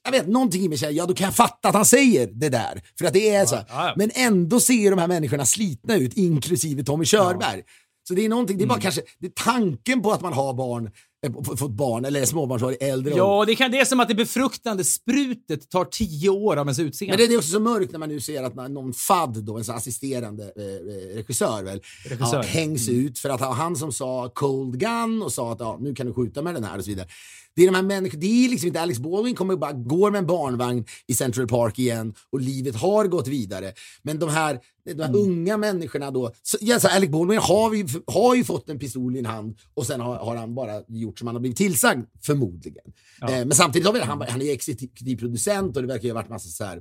jag 0.03 0.11
vet 0.11 0.27
någonting 0.27 0.61
i 0.61 0.69
mig 0.69 0.77
säger, 0.77 0.93
ja 0.93 1.05
då 1.05 1.13
kan 1.13 1.25
jag 1.25 1.35
fatta 1.35 1.69
att 1.69 1.75
han 1.75 1.85
säger 1.85 2.27
det 2.33 2.49
där. 2.49 2.81
För 2.99 3.05
att 3.05 3.13
det 3.13 3.29
är 3.29 3.45
så. 3.45 3.55
här. 3.55 3.65
ja, 3.69 3.87
ja. 3.87 3.93
Men 3.97 4.11
ändå 4.15 4.59
ser 4.59 4.89
de 4.91 4.99
här 4.99 5.07
människorna 5.07 5.45
slitna 5.45 5.95
ut, 5.95 6.13
inklusive 6.13 6.83
Tommy 6.83 7.05
Körberg. 7.05 7.61
Så 8.07 8.13
det 8.13 8.25
är 8.25 8.29
någonting, 8.29 8.57
det 8.57 8.63
är 8.63 8.67
bara 8.67 8.73
Mm. 8.73 8.81
kanske, 8.81 9.01
det 9.19 9.27
är 9.27 9.31
tanken 9.31 10.01
på 10.01 10.11
att 10.11 10.21
man 10.21 10.33
har 10.33 10.53
barn, 10.53 10.91
fått 11.33 11.71
barn 11.71 12.05
eller 12.05 12.25
småbarnsårig 12.25 12.77
äldre. 12.81 13.13
Ja, 13.15 13.45
det, 13.47 13.55
kan, 13.55 13.71
det 13.71 13.79
är 13.79 13.85
som 13.85 13.99
att 13.99 14.07
det 14.07 14.15
befruktande 14.15 14.83
sprutet 14.83 15.69
tar 15.69 15.85
tio 15.85 16.29
år 16.29 16.57
av 16.57 16.67
ens 16.67 16.79
utseende. 16.79 17.17
Men 17.17 17.27
det 17.27 17.33
är 17.33 17.37
också 17.37 17.51
så 17.51 17.59
mörkt 17.59 17.91
när 17.91 17.99
man 17.99 18.09
nu 18.09 18.21
ser 18.21 18.43
att 18.43 18.71
någon 18.71 18.93
FAD, 18.93 19.43
då, 19.43 19.57
en 19.57 19.63
assisterande 19.67 20.43
eh, 20.43 20.63
eh, 20.63 21.15
regissör, 21.15 21.63
väl, 21.63 21.81
Regissör. 22.09 22.37
Ja, 22.37 22.41
hängs 22.41 22.89
ut 22.89 23.19
för 23.19 23.29
att 23.29 23.39
ha 23.39 23.53
han 23.53 23.75
som 23.75 23.91
sa 23.91 24.31
cold 24.33 24.79
gun 24.79 25.21
och 25.21 25.31
sa 25.31 25.51
att 25.51 25.59
ja, 25.59 25.77
nu 25.81 25.95
kan 25.95 26.07
du 26.07 26.13
skjuta 26.13 26.41
med 26.41 26.53
den 26.53 26.63
här 26.63 26.77
och 26.77 26.83
så 26.83 26.89
vidare. 26.89 27.07
Det 27.55 27.61
är 27.61 27.65
de 27.65 27.75
här 27.75 27.83
människorna, 27.83 28.21
det 28.21 28.45
är 28.45 28.49
liksom 28.49 28.67
inte 28.67 28.81
Alex 28.81 28.99
Baldwin 28.99 29.35
kommer 29.35 29.55
bara 29.55 29.71
går 29.71 30.11
med 30.11 30.19
en 30.19 30.27
barnvagn 30.27 30.85
i 31.07 31.13
Central 31.13 31.47
Park 31.47 31.79
igen 31.79 32.13
och 32.31 32.39
livet 32.39 32.75
har 32.75 33.07
gått 33.07 33.27
vidare. 33.27 33.73
Men 34.01 34.19
de 34.19 34.29
här, 34.29 34.59
de 34.85 35.03
här 35.03 35.15
unga 35.15 35.57
människorna 35.57 36.11
då, 36.11 36.31
så, 36.43 36.57
ja, 36.61 36.79
så 36.79 36.87
Alex 36.87 37.11
Baldwin 37.11 37.39
har, 37.39 37.69
vi, 37.69 37.85
har 38.07 38.35
ju 38.35 38.43
fått 38.43 38.69
en 38.69 38.79
pistol 38.79 39.15
i 39.15 39.19
en 39.19 39.25
hand 39.25 39.57
och 39.73 39.85
sen 39.85 40.01
har, 40.01 40.15
har 40.15 40.35
han 40.35 40.55
bara 40.55 40.81
gjort 40.87 41.14
som 41.19 41.27
han 41.27 41.35
har 41.35 41.41
blivit 41.41 41.57
tillsagd, 41.57 42.05
förmodligen. 42.25 42.85
Eh, 43.21 43.29
men 43.29 43.51
samtidigt 43.51 43.85
har 43.85 43.93
vi, 43.93 43.99
han, 43.99 44.21
han 44.29 44.41
är 44.41 44.53
exekutiv 44.53 45.17
producent 45.17 45.75
och 45.75 45.81
det 45.83 45.87
verkar 45.87 46.03
ju 46.03 46.09
ha 46.09 46.15
varit 46.15 46.29
massa 46.29 46.49
så 46.49 46.63
här 46.63 46.77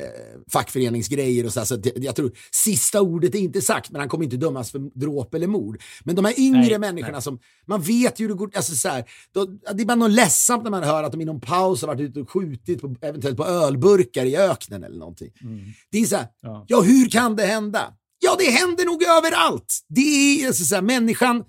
eh, 0.00 0.40
fackföreningsgrejer 0.52 1.46
och 1.46 1.52
så, 1.52 1.60
här, 1.60 1.64
så 1.64 1.74
att 1.74 1.86
jag, 1.96 2.16
tror 2.16 2.32
sista 2.64 3.00
ordet 3.00 3.34
är 3.34 3.38
inte 3.38 3.60
sagt 3.60 3.90
men 3.90 4.00
han 4.00 4.08
kommer 4.08 4.24
inte 4.24 4.36
dömas 4.36 4.70
för 4.70 4.78
dråp 4.78 5.34
eller 5.34 5.46
mord. 5.46 5.82
Men 6.04 6.16
de 6.16 6.24
här 6.24 6.40
yngre 6.40 6.60
Nej, 6.60 6.78
människorna 6.78 7.20
som, 7.20 7.38
man 7.66 7.82
vet 7.82 8.20
ju 8.20 8.24
hur 8.24 8.28
det 8.28 8.34
går, 8.38 8.50
alltså 8.54 8.74
så 8.74 8.88
här, 8.88 9.04
då, 9.32 9.44
det 9.44 9.82
är 9.82 9.86
bara 9.86 9.94
något 9.94 10.10
ledsamt 10.10 10.64
när 10.64 10.70
man 10.70 10.82
hör 10.82 11.02
att 11.02 11.12
de 11.12 11.20
i 11.20 11.24
någon 11.24 11.40
paus 11.40 11.80
har 11.80 11.88
varit 11.88 12.00
ute 12.00 12.20
och 12.20 12.30
skjutit 12.30 12.80
på, 12.80 12.96
eventuellt 13.00 13.36
på 13.36 13.44
ölburkar 13.44 14.26
i 14.26 14.36
öknen 14.36 14.84
eller 14.84 14.98
någonting. 14.98 15.30
Det 15.90 15.98
är 15.98 16.04
så 16.04 16.16
här, 16.16 16.26
Ja. 16.42 16.64
ja. 16.68 16.80
hur 16.80 17.08
kan 17.08 17.36
det 17.36 17.46
hända? 17.46 17.94
Ja 18.22 18.36
det 18.38 18.50
händer 18.50 18.84
nog 18.84 19.02
överallt. 19.02 19.80
Det 19.88 20.00
är 20.00 20.46
alltså 20.46 20.64
så 20.64 20.74
här, 20.74 20.82
människan 20.82 21.44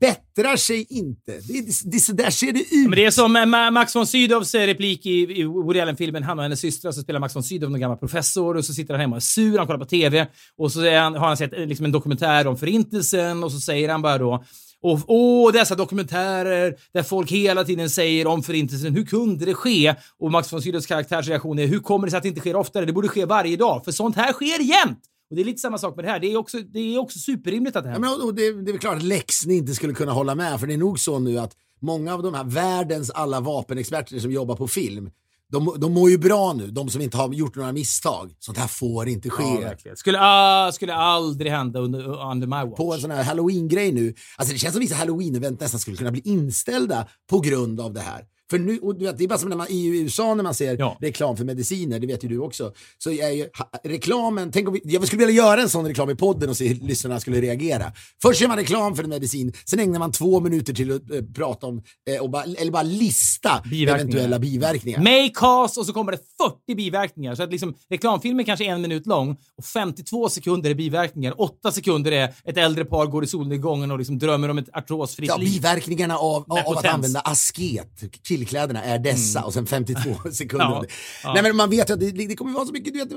bättrar 0.00 0.56
sig 0.56 0.86
inte. 0.90 1.32
Det, 1.48 1.82
det, 1.84 1.98
så 1.98 2.12
där 2.12 2.30
ser 2.30 2.52
det 2.52 2.60
ut. 2.60 2.88
Men 2.88 2.96
det 2.96 3.04
är 3.04 3.10
som 3.10 3.36
eh, 3.36 3.40
Ma- 3.40 3.70
Max 3.70 3.96
von 3.96 4.06
Sydows 4.06 4.54
replik 4.54 5.06
i, 5.06 5.40
i 5.40 5.44
Woody 5.44 5.80
Allen-filmen. 5.80 6.22
Han 6.22 6.38
och 6.38 6.42
hennes 6.42 6.60
systrar 6.60 6.92
så 6.92 7.02
spelar 7.02 7.20
Max 7.20 7.36
von 7.36 7.42
Sydow 7.42 7.70
någon 7.70 7.80
gammal 7.80 7.98
professor 7.98 8.56
och 8.56 8.64
så 8.64 8.74
sitter 8.74 8.94
han 8.94 9.00
hemma 9.00 9.16
och 9.16 9.22
är 9.22 9.24
sur, 9.24 9.58
han 9.58 9.66
kollar 9.66 9.78
på 9.78 9.84
TV 9.84 10.26
och 10.58 10.72
så 10.72 10.90
han, 10.90 11.14
har 11.14 11.26
han 11.26 11.36
sett 11.36 11.52
eh, 11.52 11.66
liksom 11.66 11.86
en 11.86 11.92
dokumentär 11.92 12.46
om 12.46 12.56
förintelsen 12.56 13.44
och 13.44 13.52
så 13.52 13.60
säger 13.60 13.88
han 13.88 14.02
bara 14.02 14.18
då 14.18 14.44
och, 14.82 15.00
åh, 15.06 15.52
dessa 15.52 15.74
dokumentärer 15.74 16.74
där 16.92 17.02
folk 17.02 17.30
hela 17.30 17.64
tiden 17.64 17.90
säger 17.90 18.26
om 18.26 18.42
förintelsen. 18.42 18.94
Hur 18.94 19.04
kunde 19.04 19.44
det 19.44 19.54
ske? 19.54 19.94
Och 20.18 20.30
Max 20.30 20.52
von 20.52 20.62
Sydows 20.62 20.86
karaktärsreaktion 20.86 21.58
är 21.58 21.66
hur 21.66 21.78
kommer 21.78 22.06
det 22.06 22.10
sig 22.10 22.16
att 22.16 22.22
det 22.22 22.28
inte 22.28 22.40
sker 22.40 22.56
oftare? 22.56 22.84
Det 22.84 22.92
borde 22.92 23.08
ske 23.08 23.24
varje 23.24 23.56
dag, 23.56 23.84
för 23.84 23.92
sånt 23.92 24.16
här 24.16 24.32
sker 24.32 24.60
jämt! 24.62 24.98
Och 25.30 25.36
det 25.36 25.42
är 25.42 25.44
lite 25.44 25.60
samma 25.60 25.78
sak 25.78 25.96
med 25.96 26.04
det 26.04 26.08
här. 26.10 26.20
Det 26.20 26.32
är 26.32 26.36
också, 26.36 26.58
det 26.58 26.78
är 26.94 26.98
också 26.98 27.18
superrimligt 27.18 27.76
att 27.76 27.84
det 27.84 27.88
Ja, 27.88 27.92
händer. 27.92 28.08
men, 28.18 28.26
och 28.26 28.34
det, 28.34 28.42
det 28.62 28.70
är 28.70 28.72
väl 28.72 28.78
klart 28.78 28.96
att 28.96 29.02
Lexney 29.02 29.56
inte 29.56 29.74
skulle 29.74 29.94
kunna 29.94 30.12
hålla 30.12 30.34
med, 30.34 30.60
för 30.60 30.66
det 30.66 30.74
är 30.74 30.78
nog 30.78 30.98
så 31.00 31.18
nu 31.18 31.38
att 31.38 31.52
många 31.80 32.14
av 32.14 32.22
de 32.22 32.34
här 32.34 32.44
världens 32.44 33.10
alla 33.10 33.40
vapenexperter 33.40 34.18
som 34.18 34.30
jobbar 34.32 34.56
på 34.56 34.68
film, 34.68 35.10
de, 35.52 35.74
de 35.78 35.92
mår 35.92 36.10
ju 36.10 36.18
bra 36.18 36.52
nu, 36.52 36.66
de 36.70 36.88
som 36.88 37.00
inte 37.00 37.16
har 37.16 37.32
gjort 37.34 37.56
några 37.56 37.72
misstag. 37.72 38.34
Sånt 38.38 38.58
här 38.58 38.66
får 38.68 39.08
inte 39.08 39.30
ske. 39.30 39.42
Ja, 39.42 39.60
verkligen. 39.60 39.96
Skulle, 39.96 40.18
ah, 40.20 40.72
skulle 40.72 40.94
aldrig 40.94 41.52
hända 41.52 41.80
under, 41.80 42.30
under 42.30 42.46
my 42.46 42.70
watch. 42.70 42.76
på 42.76 42.94
en 42.94 43.00
sån 43.00 43.10
här 43.10 43.22
halloween-grej 43.22 43.92
nu. 43.92 44.14
Alltså 44.36 44.52
det 44.52 44.58
känns 44.58 44.74
som 44.74 44.80
vissa 44.80 44.94
halloween-event 44.94 45.60
nästan 45.60 45.80
skulle 45.80 45.96
kunna 45.96 46.10
bli 46.10 46.22
inställda 46.24 47.08
på 47.30 47.40
grund 47.40 47.80
av 47.80 47.92
det 47.92 48.00
här. 48.00 48.24
För 48.50 48.58
nu, 48.58 48.78
och 48.78 48.98
du 48.98 49.04
vet, 49.04 49.18
det 49.18 49.24
är 49.24 49.28
bara 49.28 49.38
som 49.38 49.48
när 49.48 49.56
man, 49.56 49.66
i 49.70 49.86
USA 49.86 50.34
när 50.34 50.42
man 50.44 50.54
ser 50.54 50.76
Ja. 50.78 50.96
reklam 51.00 51.36
för 51.36 51.44
mediciner, 51.44 51.98
det 51.98 52.06
vet 52.06 52.24
ju 52.24 52.28
du 52.28 52.38
också. 52.38 52.72
Så 52.98 53.10
är 53.10 53.30
ju 53.30 53.42
ha, 53.58 53.70
reklamen, 53.84 54.50
tänk 54.52 54.68
om 54.68 54.74
vi, 54.74 54.80
jag 54.84 55.06
skulle 55.06 55.26
vilja 55.26 55.42
göra 55.44 55.62
en 55.62 55.68
sån 55.68 55.86
reklam 55.86 56.10
i 56.10 56.14
podden 56.14 56.50
och 56.50 56.56
se 56.56 56.68
hur 56.68 56.86
lyssnarna 56.86 57.20
skulle 57.20 57.40
reagera. 57.40 57.92
Först 58.22 58.40
gör 58.40 58.48
man 58.48 58.56
reklam 58.56 58.96
för 58.96 59.02
en 59.04 59.10
medicin, 59.10 59.52
sen 59.64 59.78
ägnar 59.78 59.98
man 59.98 60.12
två 60.12 60.40
minuter 60.40 60.72
till 60.74 60.92
att 60.96 61.10
eh, 61.10 61.20
prata 61.34 61.66
om, 61.66 61.82
eh, 62.10 62.22
och 62.22 62.30
bara, 62.30 62.42
eller 62.44 62.72
bara 62.72 62.82
lista 62.82 63.62
Biverkningar. 63.70 63.94
eventuella 64.00 64.38
biverkningar. 64.38 65.02
May 65.02 65.30
cause 65.30 65.80
och 65.80 65.86
så 65.86 65.92
kommer 65.92 66.12
det 66.12 66.18
40 66.66 66.74
biverkningar. 66.74 67.34
Så 67.34 67.42
att 67.42 67.50
liksom, 67.50 67.74
reklamfilmen 67.90 68.44
kanske 68.44 68.64
är 68.64 68.68
en 68.70 68.82
minut 68.82 69.06
lång 69.06 69.36
och 69.58 69.64
52 69.64 70.28
sekunder 70.28 70.70
är 70.70 70.74
biverkningar. 70.74 71.40
8 71.40 71.72
sekunder 71.72 72.12
är 72.12 72.34
ett 72.44 72.56
äldre 72.56 72.84
par 72.84 73.06
går 73.06 73.24
i 73.24 73.26
solnedgången 73.26 73.90
och 73.90 73.98
liksom 73.98 74.18
drömmer 74.18 74.48
om 74.48 74.58
ett 74.58 74.68
artrosfritt 74.72 75.28
Ja, 75.28 75.36
liv. 75.36 75.52
biverkningarna 75.52 76.16
av, 76.18 76.44
av, 76.52 76.58
av 76.66 76.78
att 76.78 76.86
använda 76.86 77.20
asket, 77.20 77.88
killkläderna, 78.44 78.82
är 78.82 78.98
dessa 78.98 79.42
och 79.44 79.52
sen 79.52 79.66
52 79.66 80.00
sekunder. 80.32 80.66
Mm. 80.66 80.80
Ja, 80.80 80.86
ja. 81.22 81.32
Nej, 81.34 81.42
men 81.42 81.56
man 81.56 81.70
vet 81.70 81.90
ju 81.90 81.94
att 81.94 82.00
det, 82.00 82.10
det 82.10 82.36
kommer 82.36 82.52
vara 82.52 82.66
så 82.66 82.72
mycket, 82.72 82.92
du 82.92 82.98
vet, 82.98 83.12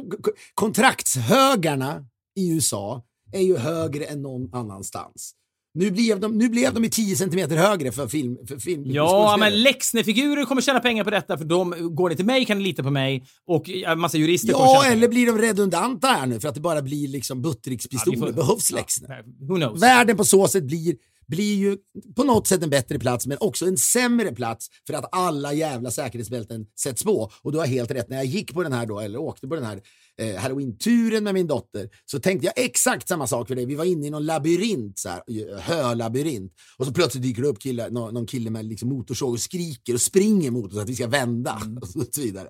kontraktshögarna 0.53 2.03
i 2.35 2.49
USA 2.53 3.03
är 3.33 3.41
ju 3.41 3.57
högre 3.57 4.03
än 4.05 4.21
någon 4.21 4.53
annanstans. 4.53 5.33
Nu 5.73 5.91
blev 5.91 6.19
de, 6.19 6.37
nu 6.37 6.49
blev 6.49 6.73
de 6.73 6.83
i 6.83 6.89
10 6.89 7.15
centimeter 7.15 7.55
högre 7.57 7.91
för 7.91 8.07
film. 8.07 8.37
För 8.47 8.57
film 8.57 8.83
Ja, 8.85 9.35
men 9.39 9.53
Lexner-figurer 9.63 10.45
kommer 10.45 10.61
tjäna 10.61 10.79
pengar 10.79 11.03
på 11.03 11.09
detta 11.09 11.37
för 11.37 11.45
de 11.45 11.95
går 11.95 12.09
ni 12.09 12.15
till 12.15 12.25
mig 12.25 12.45
kan 12.45 12.57
ni 12.57 12.63
lita 12.63 12.83
på 12.83 12.89
mig 12.91 13.23
och 13.47 13.69
en 13.69 13.99
massa 13.99 14.17
jurister 14.17 14.53
kommer 14.53 14.65
Ja, 14.65 14.79
pengar. 14.81 14.95
eller 14.95 15.07
blir 15.07 15.25
de 15.25 15.37
redundanta 15.37 16.07
här 16.07 16.25
nu 16.25 16.39
för 16.39 16.47
att 16.49 16.55
det 16.55 16.61
bara 16.61 16.81
blir 16.81 17.07
liksom 17.07 17.41
Buttericks-pistoler? 17.41 18.17
Ja, 18.19 18.25
får- 18.25 18.33
Behövs 18.33 18.71
Ja, 18.71 18.77
Lexner? 18.77 19.23
Who 19.49 19.55
knows? 19.55 19.81
Världen 19.81 20.17
på 20.17 20.23
så 20.23 20.47
sätt 20.47 20.63
blir, 20.63 20.95
blir 21.27 21.55
ju 21.55 21.77
på 22.15 22.23
något 22.23 22.47
sätt 22.47 22.63
en 22.63 22.69
bättre 22.69 22.99
plats 22.99 23.27
men 23.27 23.37
också 23.39 23.65
en 23.65 23.77
sämre 23.77 24.31
plats 24.31 24.67
för 24.87 24.93
att 24.93 25.05
alla 25.11 25.53
jävla 25.53 25.91
säkerhetsbälten 25.91 26.65
sätts 26.79 27.03
på. 27.03 27.31
Och 27.41 27.51
du 27.51 27.57
har 27.57 27.65
helt 27.65 27.91
rätt, 27.91 28.09
när 28.09 28.17
jag 28.17 28.25
gick 28.25 28.53
på 28.53 28.63
den 28.63 28.73
här 28.73 28.85
då, 28.85 28.99
eller 28.99 29.19
åkte 29.19 29.47
på 29.47 29.55
den 29.55 29.65
här 29.65 29.81
eh, 30.17 30.35
halloween-turen 30.35 31.23
med 31.23 31.33
min 31.33 31.47
dotter 31.47 31.89
så 32.05 32.19
tänkte 32.19 32.45
jag 32.45 32.65
exakt 32.65 33.07
samma 33.07 33.27
sak 33.27 33.47
för 33.47 33.55
dig. 33.55 33.65
Vi 33.65 33.75
var 33.75 33.85
inne 33.85 34.07
i 34.07 34.09
någon 34.09 34.25
labyrint, 34.25 34.99
så 34.99 35.09
här, 35.09 35.59
hölabyrint. 35.59 36.53
Och 36.77 36.85
så 36.85 36.93
plötsligt 36.93 37.23
dyker 37.23 37.41
det 37.41 37.47
upp 37.47 37.59
kille, 37.59 37.89
någon, 37.89 38.13
någon 38.13 38.25
kille 38.25 38.49
med 38.49 38.65
liksom 38.65 38.89
motorsåg 38.89 39.33
och 39.33 39.39
skriker 39.39 39.93
och 39.93 40.01
springer 40.01 40.51
mot 40.51 40.73
oss 40.73 40.79
att 40.79 40.89
vi 40.89 40.95
ska 40.95 41.07
vända 41.07 41.61
och 41.81 42.07
så 42.11 42.21
vidare. 42.21 42.47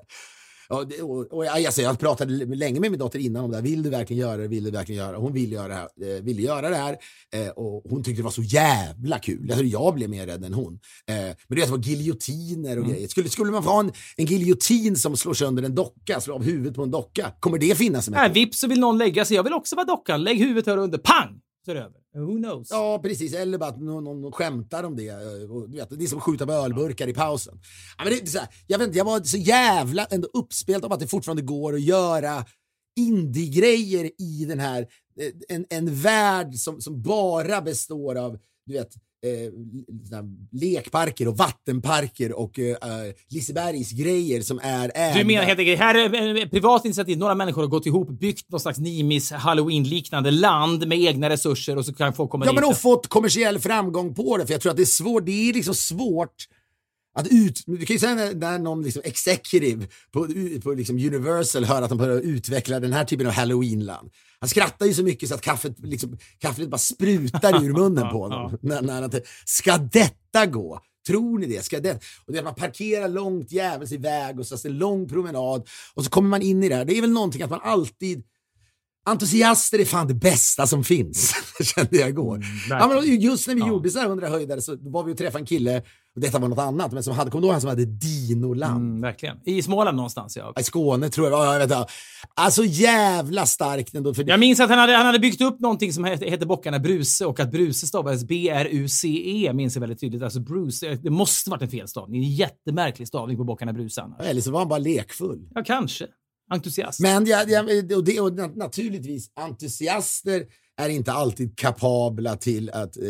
Ja, 0.69 0.83
det- 0.83 1.01
och, 1.01 1.33
och, 1.33 1.45
jag- 1.45 1.65
alltså, 1.65 1.81
jag 1.81 1.99
pratade 1.99 2.45
länge 2.45 2.79
med 2.79 2.91
min 2.91 2.99
dotter 2.99 3.19
innan 3.19 3.43
om 3.43 3.51
det 3.51 3.57
här. 3.57 3.63
Vill 3.63 3.83
du 3.83 3.89
verkligen 3.89 4.21
göra 4.21 4.37
det? 4.37 4.47
Vill 4.47 4.63
du 4.63 4.71
verkligen 4.71 4.99
göra 5.01 5.11
det? 5.11 5.17
Hon 5.17 5.33
vill 5.33 5.51
göra 5.51 5.67
det 5.67 5.73
här. 5.73 6.17
Eh, 6.17 6.23
ville 6.23 6.41
göra 6.41 6.69
det 6.69 6.75
här. 6.75 6.97
Eh, 7.35 7.47
och 7.49 7.83
hon 7.89 8.03
tyckte 8.03 8.19
det 8.21 8.23
var 8.23 8.31
så 8.31 8.41
jävla 8.41 9.19
kul. 9.19 9.49
Tror 9.49 9.65
jag 9.65 9.93
blev 9.93 10.09
mer 10.09 10.25
rädd 10.27 10.45
än 10.45 10.53
hon. 10.53 10.73
Eh, 11.07 11.15
men 11.15 11.35
du 11.47 11.55
vet, 11.55 11.65
det 11.65 11.71
var 11.71 11.77
giljotiner 11.77 12.79
och 12.79 12.85
grejer. 12.85 13.07
Skulle, 13.07 13.29
skulle 13.29 13.51
man 13.51 13.63
få 13.63 13.69
ha 13.69 13.79
en, 13.79 13.91
en 14.17 14.25
giljotin 14.25 14.95
som 14.95 15.17
slår 15.17 15.33
sönder 15.33 15.63
en 15.63 15.75
docka, 15.75 16.21
slår 16.21 16.35
av 16.35 16.43
huvudet 16.43 16.75
på 16.75 16.83
en 16.83 16.91
docka, 16.91 17.31
kommer 17.39 17.57
det 17.57 17.75
finnas? 17.77 18.09
Nej, 18.09 18.31
vips 18.33 18.59
så 18.59 18.67
vill 18.67 18.79
någon 18.79 18.97
lägga 18.97 19.25
sig. 19.25 19.35
Jag 19.35 19.43
vill 19.43 19.53
också 19.53 19.75
vara 19.75 19.85
dockan. 19.85 20.23
Lägg 20.23 20.37
huvudet 20.37 20.65
här 20.65 20.77
under. 20.77 20.97
Pang! 20.97 21.39
Så 21.67 21.71
är 21.71 21.75
det 21.75 21.81
över. 21.81 22.25
Who 22.25 22.37
knows? 22.37 22.67
Ja, 22.71 22.99
precis. 23.03 23.33
Eller 23.33 23.57
bara 23.57 23.69
att 23.69 23.81
någon, 23.81 24.03
någon, 24.03 24.21
någon 24.21 24.31
skämtar 24.31 24.83
om 24.83 24.95
det. 24.95 25.07
Eh, 25.07 25.51
och, 25.51 25.69
du 25.69 25.77
vet, 25.77 25.89
det 25.89 26.03
är 26.03 26.07
som 26.07 26.17
att 26.17 26.23
skjuta 26.23 26.45
med 26.45 26.55
ölburkar 26.55 27.07
i 27.07 27.13
pausen. 27.13 27.59
Ja, 27.97 28.03
men 28.03 28.13
det, 28.13 28.27
så 28.27 28.39
här, 28.39 28.47
jag, 28.67 28.77
vet, 28.77 28.87
inte, 28.87 28.97
jag 28.97 29.05
var 29.05 29.23
så 29.23 29.37
jävla 29.37 30.05
ändå 30.05 30.27
uppspelt 30.33 30.83
av 30.83 30.93
att 30.93 30.99
det 30.99 31.07
fortfarande 31.07 31.41
går 31.41 31.73
att 31.73 31.81
göra 31.81 32.45
indie-grejer 32.99 34.11
i 34.21 34.45
den 34.45 34.59
här, 34.59 34.81
eh, 35.19 35.55
en, 35.55 35.65
en 35.69 35.95
värld 35.95 36.55
som, 36.55 36.81
som 36.81 37.01
bara 37.01 37.61
består 37.61 38.15
av, 38.15 38.37
du 38.65 38.73
vet, 38.73 38.93
eh, 39.25 39.53
lekparker 40.51 41.27
och 41.27 41.37
vattenparker 41.37 42.39
och 42.39 42.59
eh, 42.59 42.69
eh, 42.69 43.13
Lisebergs 43.29 43.91
grejer 43.91 44.41
som 44.41 44.59
är 44.63 44.91
ägda. 44.95 45.19
Du 45.19 45.25
menar 45.25 45.43
helt 45.43 45.59
enkelt, 45.59 45.79
här 45.79 45.95
är 45.95 46.43
ett 46.43 46.51
privat 46.51 46.85
initiativ. 46.85 47.17
Några 47.17 47.35
människor 47.35 47.61
har 47.61 47.69
gått 47.69 47.85
ihop, 47.85 48.09
byggt 48.09 48.49
någon 48.51 48.59
slags 48.59 48.79
Nimis 48.79 49.31
halloween-liknande 49.31 50.31
land 50.31 50.87
med 50.87 50.97
egna 50.99 51.29
resurser 51.29 51.77
och 51.77 51.85
så 51.85 51.93
kan 51.93 52.13
folk 52.13 52.31
komma 52.31 52.45
Ja, 52.45 52.51
dit. 52.51 52.61
men 52.61 52.69
och 52.69 52.77
fått 52.77 53.07
kommersiell 53.07 53.59
framgång 53.59 54.13
på 54.15 54.37
det. 54.37 54.45
För 54.45 54.53
jag 54.53 54.61
tror 54.61 54.69
att 54.69 54.77
det 54.77 54.83
är 54.83 54.85
svårt, 54.85 55.25
det 55.25 55.49
är 55.49 55.53
liksom 55.53 55.75
svårt 55.75 56.35
att 57.17 57.27
ut... 57.27 57.63
Du 57.65 57.85
kan 57.85 57.93
ju 57.93 57.99
säga 57.99 58.15
när, 58.15 58.33
när 58.35 58.59
någon 58.59 58.83
liksom 58.83 59.01
executive 59.05 59.87
på, 60.11 60.27
på 60.63 60.73
liksom 60.73 60.95
Universal 60.95 61.65
hör 61.65 61.81
att 61.81 61.89
de 61.89 61.97
börjar 61.97 62.19
utveckla 62.19 62.79
den 62.79 62.93
här 62.93 63.05
typen 63.05 63.27
av 63.27 63.33
halloweenland. 63.33 64.09
Han 64.39 64.49
skrattar 64.49 64.85
ju 64.85 64.93
så 64.93 65.03
mycket 65.03 65.29
så 65.29 65.35
att 65.35 65.41
kaffet, 65.41 65.79
liksom, 65.79 66.17
kaffet 66.39 66.69
bara 66.69 66.77
sprutar 66.77 67.63
ur 67.63 67.73
munnen 67.73 68.09
på 68.09 68.19
honom. 68.19 68.57
när, 68.61 68.81
när 68.81 69.01
han, 69.01 69.11
ska 69.45 69.77
detta 69.77 70.45
gå? 70.45 70.81
Tror 71.07 71.39
ni 71.39 71.45
det? 71.47 71.65
Ska 71.65 71.79
det? 71.79 71.93
Och 72.25 72.33
det 72.33 72.37
är 72.37 72.39
att 72.39 72.45
man 72.45 72.55
parkerar 72.55 73.07
långt 73.07 73.51
jävels 73.51 73.91
i 73.91 73.97
väg 73.97 74.39
och 74.39 74.47
så 74.47 74.55
är 74.55 74.59
det 74.63 74.69
en 74.69 74.77
lång 74.77 75.09
promenad 75.09 75.67
och 75.93 76.03
så 76.03 76.09
kommer 76.09 76.29
man 76.29 76.41
in 76.41 76.63
i 76.63 76.69
det 76.69 76.75
här. 76.75 76.85
Det 76.85 76.97
är 76.97 77.01
väl 77.01 77.11
någonting 77.11 77.41
att 77.41 77.49
man 77.49 77.61
alltid 77.63 78.23
Entusiaster 79.07 79.79
är 79.79 79.85
fan 79.85 80.07
det 80.07 80.13
bästa 80.13 80.67
som 80.67 80.83
finns, 80.83 81.35
kände 81.75 81.97
jag 81.97 82.09
igår. 82.09 82.41
ja, 82.69 82.87
men 82.87 83.21
just 83.21 83.47
när 83.47 83.55
vi 83.55 83.61
gjorde 83.61 83.89
så 83.89 83.99
här 83.99 84.05
100 84.05 84.29
höjdare 84.29 84.61
så 84.61 84.77
var 84.81 85.03
vi 85.03 85.13
och 85.13 85.17
träffade 85.17 85.41
en 85.41 85.45
kille, 85.45 85.81
och 86.15 86.21
detta 86.21 86.39
var 86.39 86.47
något 86.47 86.59
annat, 86.59 86.91
men 86.91 87.03
som 87.03 87.13
hade, 87.15 87.31
kommer 87.31 87.41
du 87.41 87.45
ihåg 87.45 87.51
han 87.53 87.61
som 87.61 87.69
hade 87.69 87.85
Dinoland? 87.85 88.89
Mm, 88.89 89.01
verkligen. 89.01 89.37
I 89.45 89.61
Småland 89.61 89.95
någonstans, 89.95 90.37
ja. 90.37 90.53
I 90.59 90.63
Skåne 90.63 91.09
tror 91.09 91.29
jag, 91.29 91.39
ja, 91.39 91.53
jag 91.53 91.59
vet 91.59 91.71
inte. 91.71 91.85
Alltså 92.35 92.63
jävla 92.63 93.45
starkt 93.45 93.95
ändå. 93.95 94.13
För 94.13 94.29
Jag 94.29 94.39
minns 94.39 94.59
att 94.59 94.69
han 94.69 94.79
hade, 94.79 94.93
han 94.93 95.05
hade 95.05 95.19
byggt 95.19 95.41
upp 95.41 95.59
någonting 95.59 95.93
som 95.93 96.03
hette, 96.03 96.29
hette 96.29 96.45
Bockarna 96.45 96.79
Bruse 96.79 97.25
och 97.25 97.39
att 97.39 97.51
Bruse 97.51 97.87
stavades 97.87 98.23
B-R-U-C-E 98.23 99.53
minns 99.53 99.75
jag 99.75 99.81
väldigt 99.81 99.99
tydligt. 99.99 100.23
Alltså 100.23 100.39
Bruce, 100.39 100.99
det 101.03 101.09
måste 101.09 101.49
varit 101.49 101.61
en 101.61 101.69
felstavning. 101.69 102.23
En 102.23 102.31
jättemärklig 102.31 103.07
stavning 103.07 103.37
på 103.37 103.43
Bockarna 103.43 103.73
Bruse 103.73 104.01
annars. 104.01 104.21
Eller 104.27 104.41
så 104.41 104.51
var 104.51 104.59
han 104.59 104.67
bara 104.69 104.79
lekfull. 104.79 105.49
Ja, 105.55 105.63
kanske. 105.65 106.07
Entusiast. 106.49 106.99
Men 106.99 107.25
jag, 107.25 107.49
jag, 107.49 107.65
och 107.95 108.03
det, 108.03 108.19
och 108.19 108.31
na- 108.31 108.57
naturligtvis, 108.57 109.31
entusiaster 109.35 110.45
är 110.81 110.89
inte 110.89 111.11
alltid 111.11 111.57
kapabla 111.57 112.35
till 112.37 112.69
att 112.69 112.97
eh, 112.97 113.03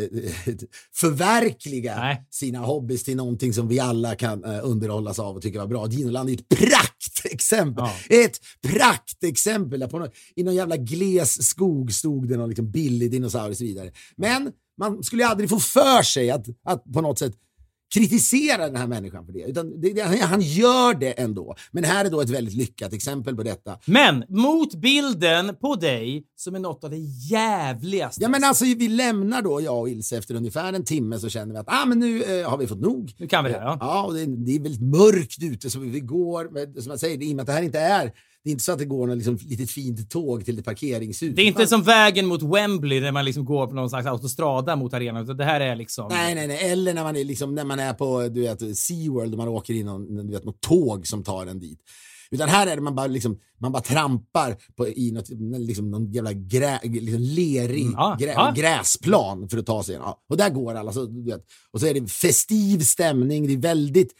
förverkliga 0.94 1.96
Nej. 1.96 2.26
sina 2.30 2.58
hobbys 2.58 3.04
till 3.04 3.16
någonting 3.16 3.52
som 3.52 3.68
vi 3.68 3.80
alla 3.80 4.14
kan 4.14 4.44
eh, 4.44 4.60
underhållas 4.62 5.18
av 5.18 5.36
och 5.36 5.42
tycka 5.42 5.58
var 5.58 5.66
bra. 5.66 5.86
Dinoland 5.86 6.28
är 6.30 6.34
ett 6.34 6.48
praktexempel. 6.48 7.84
Ett 8.08 8.38
praktexempel. 8.62 9.88
På 9.88 9.98
någon, 9.98 10.08
I 10.36 10.42
någon 10.42 10.54
jävla 10.54 10.76
gles 10.76 11.48
skog 11.48 11.92
stod 11.92 12.28
det 12.28 12.36
någon 12.36 12.48
liksom 12.48 12.70
billig 12.70 13.10
dinosaurie 13.10 13.50
och 13.50 13.56
så 13.56 13.64
vidare. 13.64 13.92
Men 14.16 14.52
man 14.78 15.02
skulle 15.02 15.26
aldrig 15.26 15.50
få 15.50 15.58
för 15.58 16.02
sig 16.02 16.30
att, 16.30 16.46
att 16.64 16.84
på 16.92 17.00
något 17.00 17.18
sätt 17.18 17.34
kritisera 17.94 18.66
den 18.66 18.76
här 18.76 18.86
människan 18.86 19.26
för 19.26 19.32
det. 19.32 19.42
Utan 19.42 19.80
det, 19.80 19.92
det, 19.92 20.02
han 20.22 20.40
gör 20.40 20.94
det 20.94 21.12
ändå. 21.12 21.54
Men 21.70 21.84
här 21.84 22.04
är 22.04 22.10
då 22.10 22.20
ett 22.20 22.28
väldigt 22.30 22.54
lyckat 22.54 22.92
exempel 22.92 23.36
på 23.36 23.42
detta. 23.42 23.78
Men 23.84 24.24
mot 24.28 24.74
bilden 24.74 25.56
på 25.60 25.74
dig 25.74 26.24
som 26.36 26.54
är 26.54 26.58
något 26.58 26.84
av 26.84 26.90
det 26.90 26.96
jävligaste. 27.30 28.22
Ja 28.22 28.28
men 28.28 28.44
alltså 28.44 28.64
vi 28.64 28.88
lämnar 28.88 29.42
då, 29.42 29.60
jag 29.60 29.80
och 29.80 29.88
Ilse, 29.88 30.18
efter 30.18 30.34
ungefär 30.34 30.72
en 30.72 30.84
timme 30.84 31.18
så 31.18 31.28
känner 31.28 31.52
vi 31.52 31.58
att 31.58 31.68
ah, 31.68 31.84
men 31.86 31.98
nu 31.98 32.22
eh, 32.22 32.50
har 32.50 32.58
vi 32.58 32.66
fått 32.66 32.80
nog. 32.80 33.12
Nu 33.18 33.26
kan 33.28 33.44
vi 33.44 33.50
det, 33.50 33.56
ja. 33.56 33.76
Ja, 33.80 34.04
och 34.04 34.14
det, 34.14 34.20
är- 34.22 34.26
det 34.46 34.56
är 34.56 34.60
väldigt 34.60 34.82
mörkt 34.82 35.42
ute 35.42 35.70
så 35.70 35.78
vi 35.80 36.00
går, 36.00 36.48
men 36.52 36.82
som 36.82 36.90
jag 36.90 37.00
säger, 37.00 37.22
i 37.22 37.32
och 37.32 37.36
med 37.36 37.40
att 37.42 37.46
det 37.46 37.52
här 37.52 37.62
inte 37.62 37.78
är, 37.80 38.12
det 38.48 38.50
är 38.50 38.52
inte 38.52 38.64
så 38.64 38.72
att 38.72 38.78
det 38.78 38.84
går 38.84 39.06
något 39.06 39.16
liksom, 39.16 39.38
litet 39.48 39.70
fint 39.70 40.10
tåg 40.10 40.44
till 40.44 40.58
ett 40.58 40.64
parkeringshus. 40.64 41.34
Det 41.36 41.42
är 41.42 41.46
inte 41.46 41.66
som 41.66 41.82
vägen 41.82 42.26
mot 42.26 42.42
Wembley 42.42 43.00
där 43.00 43.12
man 43.12 43.24
liksom 43.24 43.44
går 43.44 43.66
på 43.66 43.74
någon 43.74 43.90
slags 43.90 44.06
autostrada 44.06 44.76
mot 44.76 44.94
arenan. 44.94 45.22
Utan 45.22 45.36
det 45.36 45.44
här 45.44 45.60
är 45.60 45.76
liksom... 45.76 46.08
Nej, 46.10 46.34
nej, 46.34 46.46
nej. 46.46 46.70
Eller 46.70 46.94
när 46.94 47.02
man 47.02 47.16
är, 47.16 47.24
liksom, 47.24 47.54
när 47.54 47.64
man 47.64 47.78
är 47.78 47.92
på 47.92 48.28
du 48.28 48.40
vet, 48.40 48.78
SeaWorld 48.78 49.32
och 49.32 49.38
man 49.38 49.48
åker 49.48 49.74
i 49.74 49.82
någon, 49.82 50.26
du 50.26 50.32
vet, 50.32 50.44
något 50.44 50.60
tåg 50.60 51.06
som 51.06 51.24
tar 51.24 51.46
en 51.46 51.60
dit. 51.60 51.80
Utan 52.30 52.48
här 52.48 52.66
är 52.66 52.76
det 52.76 52.82
man 52.82 52.94
bara, 52.94 53.06
liksom, 53.06 53.38
man 53.60 53.72
bara 53.72 53.82
trampar 53.82 54.56
på, 54.76 54.88
i 54.88 55.10
något, 55.12 55.28
liksom, 55.58 55.90
någon 55.90 56.12
jävla 56.12 56.32
grä, 56.32 56.80
liksom 56.82 57.20
lerig 57.20 57.86
Mm, 57.86 58.18
grä, 58.18 58.32
ja. 58.32 58.52
gräsplan 58.56 59.48
för 59.48 59.58
att 59.58 59.66
ta 59.66 59.82
sig 59.82 59.94
in. 59.94 60.00
Ja. 60.04 60.20
Och 60.30 60.36
där 60.36 60.50
går 60.50 60.74
alla. 60.74 60.92
Så, 60.92 61.06
du 61.06 61.24
vet, 61.24 61.44
och 61.72 61.80
så 61.80 61.86
är 61.86 61.94
det 61.94 62.10
festiv 62.10 62.80
stämning. 62.80 63.46
Det 63.46 63.52
är 63.52 63.58
väldigt 63.58 64.12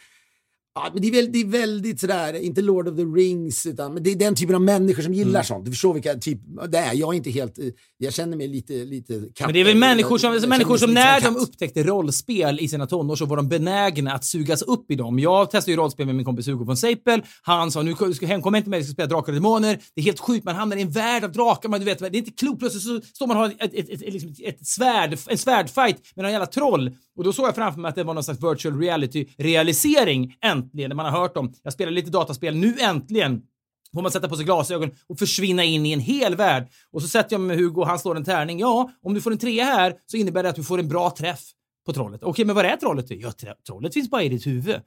Ja, 0.74 0.90
men 0.92 1.02
det, 1.02 1.08
är 1.08 1.12
väldigt, 1.12 1.32
det 1.32 1.40
är 1.40 1.60
väldigt 1.60 2.00
sådär, 2.00 2.34
inte 2.34 2.62
Lord 2.62 2.88
of 2.88 2.96
the 2.96 3.02
Rings, 3.02 3.66
utan 3.66 3.94
men 3.94 4.02
det 4.02 4.10
är 4.10 4.16
den 4.16 4.34
typen 4.34 4.54
av 4.54 4.60
människor 4.62 5.02
som 5.02 5.12
Mm. 5.12 5.26
gillar 5.26 5.42
sånt. 5.42 5.64
Du 5.64 5.70
förstår 5.70 5.94
vilka 5.94 6.14
typ 6.14 6.40
det 6.68 6.78
är. 6.78 6.94
Jag 6.94 7.12
är 7.12 7.16
inte 7.16 7.30
helt, 7.30 7.58
eh, 7.58 7.64
jag 7.98 8.14
känner 8.14 8.36
mig 8.36 8.48
lite, 8.48 8.72
lite 8.72 9.12
Men 9.40 9.52
det 9.52 9.60
är 9.60 9.64
väl 9.64 9.76
människor 9.76 10.18
som, 10.18 10.32
jag 10.34 10.48
människor 10.48 10.76
som 10.76 10.94
när 10.94 11.20
katt. 11.20 11.34
de 11.34 11.36
upptäckte 11.40 11.82
rollspel 11.82 12.60
i 12.60 12.68
sina 12.68 12.86
tonår 12.86 13.16
så 13.16 13.26
var 13.26 13.36
de 13.36 13.48
benägna 13.48 14.12
att 14.12 14.24
sugas 14.24 14.62
upp 14.62 14.90
i 14.90 14.94
dem. 14.94 15.18
Jag 15.18 15.50
testade 15.50 15.72
ju 15.72 15.76
rollspel 15.76 16.06
med 16.06 16.14
min 16.14 16.24
kompis 16.24 16.48
Hugo 16.48 16.64
von 16.64 16.76
Seipel. 16.76 17.22
Han 17.42 17.70
sa 17.70 17.82
nu 17.82 17.94
ska 17.94 18.06
du 18.20 18.26
hem, 18.26 18.42
kom 18.42 18.54
inte 18.54 18.70
med, 18.70 18.78
vi 18.78 18.84
ska 18.84 18.92
spela 18.92 19.06
Drakar 19.08 19.32
och 19.32 19.34
Demoner. 19.34 19.78
Det 19.94 20.00
är 20.00 20.04
helt 20.04 20.20
sjukt, 20.20 20.44
man 20.44 20.54
hamnar 20.54 20.76
i 20.76 20.82
en 20.82 20.90
värld 20.90 21.24
av 21.24 21.32
drakar. 21.32 21.68
Man, 21.68 21.80
du 21.80 21.86
vet, 21.86 21.98
det 21.98 22.06
är 22.06 22.16
inte 22.16 22.30
klokt. 22.30 22.58
Plötsligt 22.58 22.82
så 22.84 23.00
står 23.14 23.26
man 23.26 23.36
och 23.36 23.42
har 23.42 23.50
ett, 23.50 23.74
ett, 23.74 23.88
ett, 23.90 24.02
ett, 24.02 24.12
liksom 24.12 24.34
ett 24.44 24.66
svärd, 24.66 25.18
en 25.26 25.38
svärdfight 25.38 25.96
med 26.16 26.22
någon 26.22 26.32
jävla 26.32 26.46
troll. 26.46 26.90
Och 27.18 27.24
då 27.24 27.32
såg 27.32 27.46
jag 27.46 27.54
framför 27.54 27.80
mig 27.80 27.88
att 27.88 27.94
det 27.94 28.04
var 28.04 28.14
någon 28.14 28.24
slags 28.24 28.42
virtual 28.42 28.80
reality-realisering 28.80 30.36
äntligen, 30.40 30.88
När 30.88 30.96
man 30.96 31.12
har 31.12 31.20
hört 31.20 31.36
om. 31.36 31.54
Jag 31.62 31.72
spelar 31.72 31.92
lite 31.92 32.10
dataspel, 32.10 32.56
nu 32.56 32.76
äntligen 32.80 33.42
får 33.94 34.02
man 34.02 34.10
sätta 34.10 34.28
på 34.28 34.36
sig 34.36 34.44
glasögon 34.44 34.90
och 35.06 35.18
försvinna 35.18 35.64
in 35.64 35.86
i 35.86 35.92
en 35.92 36.00
hel 36.00 36.36
värld. 36.36 36.68
Och 36.92 37.02
så 37.02 37.08
sätter 37.08 37.34
jag 37.34 37.40
mig 37.40 37.56
med 37.56 37.64
Hugo 37.64 37.80
och 37.80 37.86
han 37.86 37.98
slår 37.98 38.16
en 38.16 38.24
tärning. 38.24 38.58
Ja, 38.58 38.90
om 39.02 39.14
du 39.14 39.20
får 39.20 39.30
en 39.32 39.38
trea 39.38 39.64
här 39.64 39.94
så 40.06 40.16
innebär 40.16 40.42
det 40.42 40.48
att 40.48 40.56
du 40.56 40.64
får 40.64 40.78
en 40.78 40.88
bra 40.88 41.10
träff 41.10 41.40
på 41.86 41.92
trollet. 41.92 42.22
Okej, 42.22 42.44
men 42.44 42.56
vad 42.56 42.64
är 42.64 42.76
trollet? 42.76 43.06
Ja, 43.08 43.32
trollet 43.66 43.94
finns 43.94 44.10
bara 44.10 44.22
i 44.22 44.28
ditt 44.28 44.46
huvud. 44.46 44.80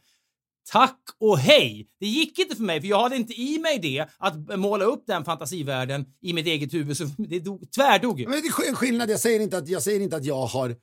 Tack 0.71 0.99
och 1.19 1.37
hej! 1.37 1.87
Det 1.99 2.07
gick 2.07 2.39
inte 2.39 2.55
för 2.55 2.63
mig, 2.63 2.81
för 2.81 2.87
jag 2.87 3.03
hade 3.03 3.15
inte 3.15 3.33
i 3.33 3.59
mig 3.59 3.79
det 3.79 4.07
att 4.17 4.59
måla 4.59 4.85
upp 4.85 5.03
den 5.07 5.25
fantasivärlden 5.25 6.05
i 6.21 6.33
mitt 6.33 6.47
eget 6.47 6.73
huvud, 6.73 6.97
så 6.97 7.03
det 7.17 7.39
dog, 7.39 7.71
tvärdog. 7.71 8.19
Men 8.19 8.31
det 8.31 8.37
är 8.37 8.69
en 8.69 8.75
skillnad, 8.75 9.09
jag 9.09 9.19
säger 9.19 9.39
inte 9.39 9.57
att 9.57 9.67
jag, 9.67 9.81
säger 9.81 9.99
inte 9.99 10.15
att 10.15 10.25
jag 10.25 10.45
har 10.45 10.75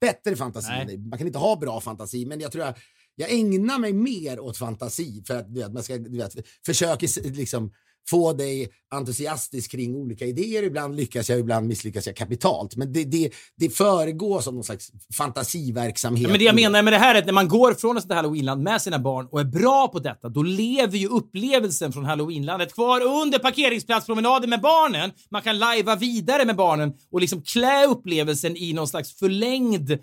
bättre 0.00 0.36
fantasi 0.36 0.72
än 0.72 0.86
dig. 0.86 0.98
Man 0.98 1.18
kan 1.18 1.26
inte 1.26 1.38
ha 1.38 1.56
bra 1.56 1.80
fantasi, 1.80 2.26
men 2.26 2.40
jag 2.40 2.52
tror 2.52 2.64
jag, 2.64 2.74
jag 3.14 3.30
ägnar 3.32 3.78
mig 3.78 3.92
mer 3.92 4.40
åt 4.40 4.56
fantasi 4.56 5.22
för 5.26 5.36
att 5.36 5.54
du 5.54 5.60
vet, 5.60 5.72
man 5.72 5.82
ska, 5.82 5.98
du 5.98 6.18
vet, 6.18 6.32
försöker 6.66 7.30
liksom 7.30 7.72
få 8.10 8.32
dig 8.32 8.68
entusiastisk 8.90 9.70
kring 9.70 9.96
olika 9.96 10.24
idéer. 10.24 10.62
Ibland 10.62 10.96
lyckas 10.96 11.30
jag, 11.30 11.38
ibland 11.38 11.68
misslyckas 11.68 12.06
jag 12.06 12.16
kapitalt. 12.16 12.76
Men 12.76 12.92
det, 12.92 13.04
det, 13.04 13.30
det 13.56 13.70
föregås 13.70 14.46
av 14.46 14.54
någon 14.54 14.64
slags 14.64 14.90
fantasiverksamhet. 15.16 16.22
Ja, 16.22 16.28
men 16.28 16.38
det 16.38 16.44
jag 16.44 16.54
menar 16.54 16.82
med 16.82 16.92
det 16.92 16.98
här 16.98 17.14
är 17.14 17.18
att 17.18 17.26
när 17.26 17.32
man 17.32 17.48
går 17.48 17.74
från 17.74 17.96
ett 17.96 18.02
sånt 18.02 18.12
här 18.12 18.16
halloweenland 18.16 18.62
med 18.62 18.82
sina 18.82 18.98
barn 18.98 19.28
och 19.30 19.40
är 19.40 19.44
bra 19.44 19.88
på 19.88 19.98
detta, 19.98 20.28
då 20.28 20.42
lever 20.42 20.98
ju 20.98 21.08
upplevelsen 21.08 21.92
från 21.92 22.04
halloweenlandet 22.04 22.74
kvar 22.74 23.00
under 23.00 23.38
parkeringsplatspromenaden 23.38 24.50
med 24.50 24.60
barnen. 24.60 25.10
Man 25.30 25.42
kan 25.42 25.58
lajva 25.58 25.96
vidare 25.96 26.44
med 26.44 26.56
barnen 26.56 26.92
och 27.12 27.20
liksom 27.20 27.42
klä 27.42 27.86
upplevelsen 27.86 28.56
i 28.56 28.72
någon 28.72 28.88
slags 28.88 29.18
förlängd, 29.18 29.90
eh, 29.90 29.98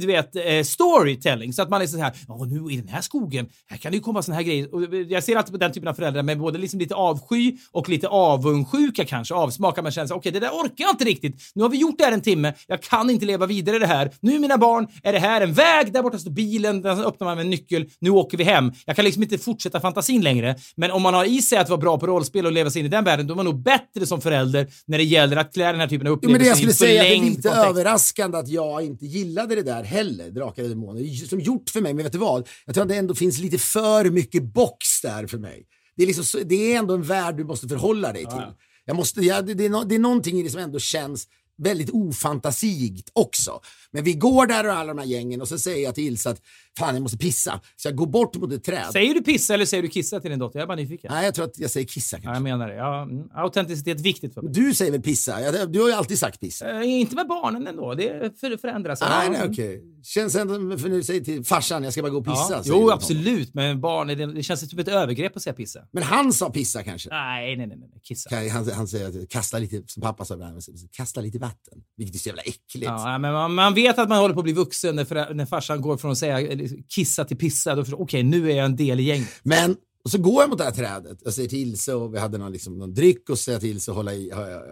du 0.00 0.06
vet, 0.06 0.36
eh, 0.36 0.62
storytelling. 0.64 1.52
Så 1.52 1.62
att 1.62 1.70
man 1.70 1.82
är 1.82 1.86
så 1.86 1.98
här, 1.98 2.12
ja 2.28 2.44
nu 2.44 2.72
i 2.72 2.76
den 2.76 2.88
här 2.88 3.00
skogen, 3.00 3.48
här 3.66 3.76
kan 3.76 3.92
det 3.92 3.96
ju 3.96 4.02
komma 4.02 4.22
såna 4.22 4.36
här 4.36 4.42
grejer. 4.42 4.74
Och 4.74 4.82
jag 4.94 5.24
ser 5.24 5.36
alltid 5.36 5.52
på 5.52 5.58
den 5.58 5.72
typen 5.72 5.88
av 5.88 5.94
föräldrar 5.94 6.22
med 6.22 6.38
både 6.38 6.58
liksom 6.58 6.80
lite 6.80 6.94
avsky 7.08 7.56
och 7.72 7.88
lite 7.88 8.08
avundsjuka 8.08 9.04
kanske, 9.04 9.34
avsmakar. 9.34 9.82
Man 9.82 9.92
känner 9.92 10.06
okej, 10.06 10.18
okay, 10.18 10.32
det 10.32 10.40
där 10.40 10.50
orkar 10.50 10.84
jag 10.84 10.90
inte 10.90 11.04
riktigt. 11.04 11.52
Nu 11.54 11.62
har 11.62 11.70
vi 11.70 11.76
gjort 11.76 11.98
det 11.98 12.04
här 12.04 12.12
en 12.12 12.20
timme. 12.20 12.52
Jag 12.66 12.82
kan 12.82 13.10
inte 13.10 13.26
leva 13.26 13.46
vidare 13.46 13.76
i 13.76 13.78
det 13.78 13.86
här. 13.86 14.10
Nu 14.20 14.38
mina 14.38 14.58
barn 14.58 14.86
är 15.02 15.12
det 15.12 15.18
här 15.18 15.40
en 15.40 15.52
väg. 15.52 15.92
Där 15.92 16.02
borta 16.02 16.18
står 16.18 16.30
bilen. 16.30 16.82
Den 16.82 17.00
öppnar 17.00 17.24
man 17.24 17.36
med 17.36 17.44
en 17.44 17.50
nyckel. 17.50 17.86
Nu 17.98 18.10
åker 18.10 18.38
vi 18.38 18.44
hem. 18.44 18.72
Jag 18.86 18.96
kan 18.96 19.04
liksom 19.04 19.22
inte 19.22 19.38
fortsätta 19.38 19.80
fantasin 19.80 20.22
längre. 20.22 20.56
Men 20.76 20.90
om 20.90 21.02
man 21.02 21.14
har 21.14 21.24
i 21.24 21.42
sig 21.42 21.58
att 21.58 21.68
vara 21.68 21.80
bra 21.80 21.98
på 21.98 22.06
rollspel 22.06 22.46
och 22.46 22.52
leva 22.52 22.70
sig 22.70 22.80
in 22.80 22.86
i 22.86 22.88
den 22.88 23.04
världen, 23.04 23.26
då 23.26 23.34
är 23.34 23.36
man 23.36 23.44
nog 23.44 23.62
bättre 23.62 24.06
som 24.06 24.20
förälder 24.20 24.66
när 24.86 24.98
det 24.98 25.04
gäller 25.04 25.36
att 25.36 25.54
klä 25.54 25.72
den 25.72 25.80
här 25.80 25.88
typen 25.88 26.06
av 26.06 26.12
upplevelser 26.12 26.32
ja, 26.34 26.38
men 26.38 26.42
det 26.42 26.48
jag 26.48 26.56
skulle 26.56 26.72
säga 26.72 27.02
det 27.02 27.16
är 27.16 27.20
lite 27.20 27.48
kontext. 27.48 27.68
överraskande 27.68 28.38
att 28.38 28.48
jag 28.48 28.84
inte 28.84 29.06
gillade 29.06 29.54
det 29.54 29.62
där 29.62 29.82
heller, 29.82 30.30
Drakar 30.30 30.62
och 30.62 30.68
Demoner. 30.68 31.26
Som 31.26 31.40
gjort 31.40 31.70
för 31.70 31.80
mig, 31.80 31.94
men 31.94 32.04
vet 32.04 32.12
du 32.12 32.18
vad? 32.18 32.48
Jag 32.66 32.74
tror 32.74 32.82
att 32.82 32.88
det 32.88 32.96
ändå 32.96 33.14
finns 33.14 33.38
lite 33.38 33.58
för 33.58 34.04
mycket 34.10 34.42
box 34.42 35.00
där 35.02 35.26
för 35.26 35.38
mig. 35.38 35.64
Det 35.98 36.04
är, 36.04 36.06
liksom, 36.06 36.42
det 36.44 36.72
är 36.72 36.78
ändå 36.78 36.94
en 36.94 37.02
värld 37.02 37.36
du 37.36 37.44
måste 37.44 37.68
förhålla 37.68 38.12
dig 38.12 38.26
till. 38.26 38.42
Jag 38.84 38.96
måste, 38.96 39.20
ja, 39.20 39.42
det, 39.42 39.54
det, 39.54 39.64
är 39.64 39.68
no, 39.68 39.84
det 39.84 39.94
är 39.94 39.98
någonting 39.98 40.40
i 40.40 40.42
det 40.42 40.50
som 40.50 40.60
ändå 40.60 40.78
känns 40.78 41.28
väldigt 41.56 41.90
ofantasigt 41.90 43.10
också. 43.12 43.60
Men 43.90 44.04
vi 44.04 44.12
går 44.12 44.46
där 44.46 44.66
och 44.66 44.72
alla 44.72 44.94
de 44.94 44.98
här 44.98 45.06
gängen 45.06 45.40
och 45.40 45.48
så 45.48 45.58
säger 45.58 45.84
jag 45.84 45.94
till 45.94 46.04
Ilse 46.04 46.30
att 46.30 46.42
fan 46.78 46.94
jag 46.94 47.02
måste 47.02 47.18
pissa. 47.18 47.60
Så 47.76 47.88
jag 47.88 47.96
går 47.96 48.06
bort 48.06 48.36
mot 48.36 48.52
ett 48.52 48.64
träd. 48.64 48.86
Säger 48.92 49.14
du 49.14 49.22
pissa 49.22 49.54
eller 49.54 49.64
säger 49.64 49.82
du 49.82 49.88
kissa 49.88 50.20
till 50.20 50.30
din 50.30 50.38
dotter? 50.38 50.58
Jag 50.58 50.62
är 50.62 50.66
bara 50.66 50.76
nyfiken. 50.76 51.10
Nej, 51.14 51.24
jag 51.24 51.34
tror 51.34 51.44
att 51.44 51.58
jag 51.58 51.70
säger 51.70 51.86
kissa 51.86 52.16
kanske. 52.16 52.30
Ja, 52.30 52.34
jag 52.34 52.42
menar 52.42 52.68
det. 52.68 52.74
Ja, 52.74 53.02
mm. 53.02 53.28
autenticitet 53.34 53.98
är 53.98 54.02
viktigt 54.02 54.34
för 54.34 54.42
mig. 54.42 54.52
Du 54.52 54.74
säger 54.74 54.92
väl 54.92 55.02
pissa? 55.02 55.66
Du 55.66 55.80
har 55.80 55.88
ju 55.88 55.94
alltid 55.94 56.18
sagt 56.18 56.40
pissa. 56.40 56.80
Äh, 56.80 56.88
inte 56.88 57.14
med 57.14 57.26
barnen 57.26 57.66
ändå. 57.66 57.94
Det 57.94 58.40
för, 58.40 58.56
förändras. 58.56 59.00
Nej, 59.00 59.30
nej, 59.30 59.40
okej. 59.44 59.52
Okay. 59.52 59.80
Känns 60.02 60.34
ändå, 60.34 60.78
för 60.78 60.88
nu 60.88 61.02
säger 61.02 61.20
till 61.20 61.44
farsan, 61.44 61.84
jag 61.84 61.92
ska 61.92 62.02
bara 62.02 62.10
gå 62.10 62.18
och 62.18 62.24
pissa. 62.24 62.46
Ja. 62.50 62.62
Jo, 62.64 62.90
absolut. 62.90 63.54
Men 63.54 63.80
barn, 63.80 64.06
det, 64.06 64.14
det 64.14 64.42
känns 64.42 64.70
som 64.70 64.78
ett 64.78 64.88
övergrepp 64.88 65.36
att 65.36 65.42
säga 65.42 65.54
pissa. 65.54 65.80
Men 65.92 66.02
han 66.02 66.32
sa 66.32 66.50
pissa 66.50 66.82
kanske? 66.82 67.08
Nej, 67.10 67.56
nej, 67.56 67.66
nej. 67.66 67.78
nej. 67.78 67.90
Kissa. 68.02 68.30
Han, 68.52 68.70
han 68.70 68.88
säger 68.88 69.08
att 69.08 69.28
kasta 69.28 69.58
lite, 69.58 69.82
som 69.86 70.02
pappa 70.02 70.24
sa 70.24 70.34
ibland, 70.34 70.62
kasta 70.92 71.20
lite 71.20 71.38
vatten. 71.38 71.78
Vilket 71.96 72.14
är 72.14 72.18
så 72.18 72.28
jävla 72.28 72.42
äckligt. 72.42 72.86
Ja, 72.86 73.18
men 73.18 73.32
man, 73.32 73.54
man 73.54 73.74
vet 73.74 73.98
att 73.98 74.08
man 74.08 74.18
håller 74.18 74.34
på 74.34 74.40
att 74.40 74.44
bli 74.44 74.52
vuxen 74.52 74.96
när, 74.96 75.34
när 75.34 75.46
farsan 75.46 75.80
går 75.80 75.96
från 75.96 76.10
att 76.10 76.18
säga 76.18 76.40
kissa 76.88 77.24
till 77.24 77.36
pissa. 77.36 77.74
Då 77.74 77.84
förstår 77.84 78.00
okej, 78.00 78.20
okay, 78.20 78.40
nu 78.40 78.50
är 78.50 78.56
jag 78.56 78.64
en 78.64 78.76
del 78.76 79.00
i 79.00 79.02
gänget. 79.02 79.28
Men 79.42 79.76
och 80.04 80.10
så 80.10 80.18
går 80.18 80.42
jag 80.42 80.50
mot 80.50 80.58
det 80.58 80.64
här 80.64 80.70
trädet 80.70 81.22
och 81.22 81.34
säger 81.34 81.48
till 81.48 81.78
sig 81.78 81.94
och 81.94 82.14
vi 82.14 82.18
hade 82.18 82.38
någon, 82.38 82.52
liksom, 82.52 82.78
någon 82.78 82.94
dryck 82.94 83.30
och 83.30 83.38
säger 83.38 83.58
till 83.58 83.80
sig 83.80 83.92
och 83.92 83.96
hålla 83.96 84.14
i, 84.14 84.30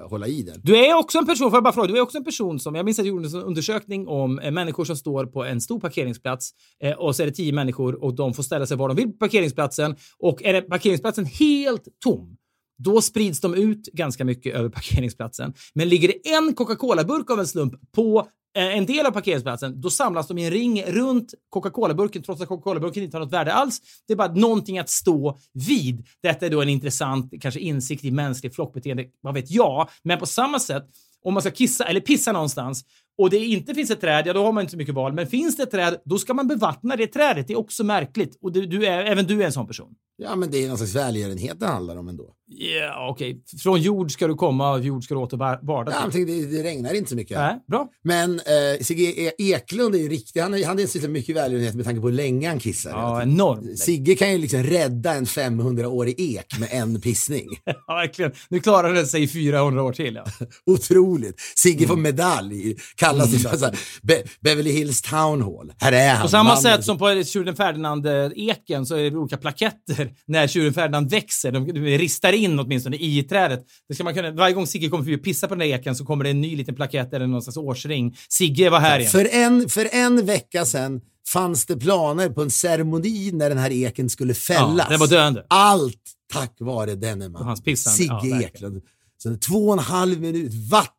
hålla 0.09 0.27
i 0.27 0.43
den. 0.43 0.61
Du 0.63 0.77
är 0.77 0.95
också 0.95 1.19
en 1.19 1.27
person, 1.27 1.51
får 1.51 1.57
jag 1.57 1.65
bara 1.65 1.73
fråga, 1.73 1.89
du 1.89 1.97
är 1.97 2.01
också 2.01 2.19
en 2.19 2.25
person 2.25 2.61
som, 2.61 2.75
jag 2.75 2.85
minns 2.85 2.99
att 2.99 3.07
jag 3.07 3.15
gjorde 3.15 3.29
en 3.29 3.43
undersökning 3.43 4.09
om 4.09 4.39
eh, 4.39 4.51
människor 4.51 4.85
som 4.85 4.97
står 4.97 5.27
på 5.27 5.45
en 5.45 5.61
stor 5.61 5.81
parkeringsplats 5.81 6.51
eh, 6.83 6.93
och 6.93 7.17
så 7.17 7.23
är 7.23 7.27
det 7.27 7.33
tio 7.33 7.53
människor 7.53 8.05
och 8.05 8.15
de 8.15 8.35
får 8.35 8.43
ställa 8.43 8.67
sig 8.67 8.77
var 8.77 8.89
de 8.89 8.97
vill 8.97 9.13
på 9.13 9.19
parkeringsplatsen 9.19 9.97
och 10.19 10.43
är 10.43 10.53
det 10.53 10.63
parkeringsplatsen 10.63 11.25
helt 11.25 11.85
tom 12.05 12.37
då 12.79 13.01
sprids 13.01 13.41
de 13.41 13.55
ut 13.55 13.87
ganska 13.93 14.25
mycket 14.25 14.55
över 14.55 14.69
parkeringsplatsen. 14.69 15.55
Men 15.75 15.89
ligger 15.89 16.09
det 16.09 16.29
en 16.29 16.55
Coca-Cola-burk 16.55 17.31
av 17.31 17.41
en 17.41 17.47
slump 17.47 17.75
på 17.93 18.29
Eh, 18.57 18.77
en 18.77 18.87
del 18.87 19.07
av 19.07 19.11
parkeringsplatsen, 19.11 19.81
då 19.81 19.91
samlas 19.91 20.29
de 20.29 20.39
i 20.39 20.45
en 20.45 20.51
ring 20.51 20.83
runt 20.83 21.35
Coca-Cola-burken 21.51 22.23
trots 22.23 22.41
att 22.43 22.49
Coca-Cola-burken 22.49 23.03
inte 23.03 23.17
har 23.17 23.25
något 23.25 23.33
värde 23.33 23.53
alls. 23.53 23.81
Det 24.07 24.13
är 24.13 24.17
bara 24.17 24.33
någonting 24.33 24.79
att 24.79 24.89
stå 24.89 25.39
vid. 25.53 26.07
Detta 26.23 26.47
är 26.47 26.51
då 26.51 26.63
en 26.63 26.69
intressant 26.69 27.33
kanske 27.41 27.61
insikt 27.61 28.05
i 28.05 28.11
mänskligt 28.11 28.55
flockbeteende, 28.55 29.05
vad 29.21 29.35
vet 29.35 29.51
jag. 29.51 29.89
Men 30.03 30.19
på 30.19 30.27
samma 30.27 30.59
sätt, 30.59 30.85
om 31.23 31.35
man 31.35 31.43
ska 31.43 31.51
kissa 31.51 31.85
eller 31.85 32.01
pissa 32.01 32.33
någonstans 32.33 32.85
och 33.19 33.31
det 33.31 33.39
inte 33.39 33.75
finns 33.75 33.91
ett 33.91 34.01
träd, 34.01 34.27
ja 34.27 34.33
då 34.33 34.45
har 34.45 34.53
man 34.53 34.61
inte 34.61 34.71
så 34.71 34.77
mycket 34.77 34.95
val. 34.95 35.13
Men 35.13 35.27
finns 35.27 35.57
det 35.57 35.63
ett 35.63 35.71
träd, 35.71 35.97
då 36.05 36.19
ska 36.19 36.35
man 36.35 36.49
bevattna 36.49 36.97
det 36.97 37.07
trädet. 37.07 37.47
Det 37.47 37.53
är 37.53 37.59
också 37.59 37.85
märkligt. 37.85 38.39
Och 38.41 38.53
du, 38.53 38.67
du 38.67 38.87
är, 38.87 39.05
även 39.05 39.27
du 39.27 39.43
är 39.43 39.47
en 39.47 39.53
sån 39.53 39.67
person. 39.67 39.95
Ja, 40.19 40.37
men 40.37 40.51
det 40.51 40.65
är 40.65 40.69
någon 40.69 40.79
slags 40.79 40.95
välgörenhet 40.95 41.61
det 41.61 41.67
handlar 41.67 41.97
om 41.97 42.09
ändå. 42.09 42.33
Ja, 42.49 42.67
yeah, 42.67 43.11
okej. 43.11 43.31
Okay. 43.31 43.59
Från 43.59 43.81
jord 43.81 44.13
ska 44.13 44.27
du 44.27 44.35
komma 44.35 44.73
och 44.73 44.81
jord 44.81 45.05
ska 45.05 45.15
du 45.15 45.21
åter 45.21 45.37
varda 45.67 45.93
ja, 45.93 46.11
det, 46.13 46.25
det 46.25 46.63
regnar 46.63 46.95
inte 46.95 47.11
så 47.11 47.17
mycket. 47.17 47.39
Nej, 47.39 47.65
bra. 47.69 47.89
Men 48.05 48.35
eh, 48.35 48.83
Sigge 48.83 49.33
Eklund 49.39 49.95
är 49.95 49.99
ju 49.99 50.09
riktig. 50.09 50.41
Han, 50.41 50.65
han 50.65 50.79
är 50.79 50.87
så 50.87 51.09
mycket 51.09 51.37
välgörenhet 51.37 51.75
med 51.75 51.85
tanke 51.85 52.01
på 52.01 52.07
hur 52.09 52.17
länge 52.17 52.49
han 52.49 52.59
kissar. 52.59 52.91
Ja, 52.91 53.23
enormt. 53.23 53.79
Sigge 53.79 54.15
kan 54.15 54.33
ju 54.33 54.39
liksom 54.39 54.63
rädda 54.63 55.15
en 55.15 55.25
500-årig 55.25 56.15
ek 56.19 56.59
med 56.59 56.69
en 56.73 57.01
pissning. 57.01 57.47
ja, 57.65 57.95
verkligen. 57.95 58.33
Nu 58.49 58.61
klarar 58.61 58.95
den 58.95 59.07
sig 59.07 59.23
i 59.23 59.29
400 59.29 59.83
år 59.83 59.93
till. 59.93 60.15
Ja. 60.15 60.47
Otroligt. 60.67 61.41
Sigge 61.57 61.85
mm. 61.85 61.89
får 61.89 61.97
medalj. 61.97 62.77
Kallas 63.07 63.29
mm. 63.29 63.41
för 63.41 63.57
så 63.57 63.65
här, 63.65 63.79
Be 64.03 64.23
Beverly 64.41 64.73
Hills 64.73 65.03
Town 65.03 65.43
Hall. 65.43 65.73
Här 65.79 65.93
är 65.93 66.15
han. 66.15 66.23
På 66.23 66.29
samma 66.29 66.45
mannen. 66.45 66.63
sätt 66.63 66.85
som 66.85 66.99
på 66.99 67.23
tjuren 67.25 67.57
Ferdinand-eken 67.57 68.87
så 68.87 68.95
är 68.95 69.11
det 69.11 69.17
olika 69.17 69.37
plaketter 69.37 70.13
när 70.27 70.47
tjuren 70.47 70.75
Ferdinand 70.75 71.11
växer. 71.11 71.53
De, 71.53 71.67
de 71.67 71.99
ristar 71.99 72.33
in 72.33 72.59
åtminstone 72.59 72.97
i 72.97 73.23
trädet. 73.23 73.61
Det 73.89 73.95
ska 73.95 74.05
man 74.05 74.15
kunna, 74.15 74.31
varje 74.31 74.55
gång 74.55 74.67
Sigge 74.67 74.89
kommer 74.89 75.05
förbi 75.05 75.17
och 75.17 75.25
pissar 75.25 75.49
på 75.49 75.55
den 75.55 75.69
där 75.69 75.77
eken 75.77 75.97
så 75.97 76.05
kommer 76.05 76.25
det 76.25 76.31
en 76.31 76.41
ny 76.41 76.57
liten 76.57 76.75
plakett 76.75 77.13
eller 77.13 77.27
någon 77.27 77.43
slags 77.43 77.57
årsring. 77.57 78.17
Sigge 78.29 78.71
var 78.71 78.81
här 78.81 78.99
igen. 78.99 79.11
För 79.11 79.29
en, 79.33 79.69
för 79.69 79.89
en 79.93 80.27
vecka 80.27 80.65
sedan 80.65 81.01
fanns 81.33 81.67
det 81.67 81.77
planer 81.77 82.29
på 82.29 82.43
en 82.43 82.51
ceremoni 82.51 83.31
när 83.33 83.49
den 83.49 83.59
här 83.59 83.73
eken 83.73 84.09
skulle 84.09 84.35
fällas. 84.35 84.77
Ja, 84.79 84.87
den 84.91 85.01
var 85.01 85.07
döende. 85.07 85.47
Allt 85.49 86.03
tack 86.33 86.57
vare 86.59 86.95
denne 86.95 87.29
man. 87.29 87.57
Sigge 87.77 88.21
ja, 88.23 88.41
Eklund. 88.41 88.83
Så 89.19 89.37
två 89.37 89.67
och 89.67 89.73
en 89.73 89.79
halv 89.79 90.21
minut 90.21 90.53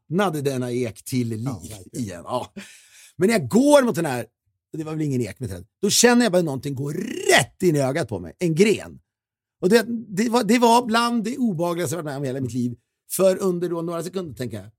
vattnade 0.10 0.42
denna 0.42 0.72
ek 0.72 1.04
till 1.04 1.30
liv 1.30 1.44
ja, 1.46 2.00
igen. 2.00 2.24
Ja. 2.26 2.54
Men 3.16 3.28
när 3.30 3.40
jag 3.40 3.48
går 3.48 3.84
mot 3.84 3.96
den 3.96 4.06
här, 4.06 4.26
det 4.74 4.84
var 4.84 4.92
väl 4.92 5.02
ingen 5.02 5.22
ek 5.22 5.40
med 5.40 5.50
träd, 5.50 5.66
då 5.82 5.90
känner 5.90 6.26
jag 6.26 6.32
bara 6.32 6.42
någonting 6.42 6.76
gå 6.76 6.90
rätt 6.92 7.64
in 7.64 7.76
i 7.76 7.80
ögat 7.80 8.10
på 8.10 8.20
mig. 8.20 8.34
En 8.40 8.56
gren. 8.56 9.00
Och 9.62 9.70
det, 9.70 9.86
det, 10.08 10.30
var, 10.30 10.44
det 10.44 10.60
var 10.60 10.86
bland 10.86 11.24
det 11.24 11.38
obehagligaste 11.38 11.96
jag 11.96 12.04
varit 12.04 12.12
med 12.12 12.18
om 12.18 12.24
hela 12.24 12.42
mitt 12.42 12.54
liv. 12.54 12.76
För 13.12 13.38
under 13.38 13.70
några 13.70 14.04
sekunder 14.04 14.34
tänker 14.34 14.58
jag, 14.58 14.70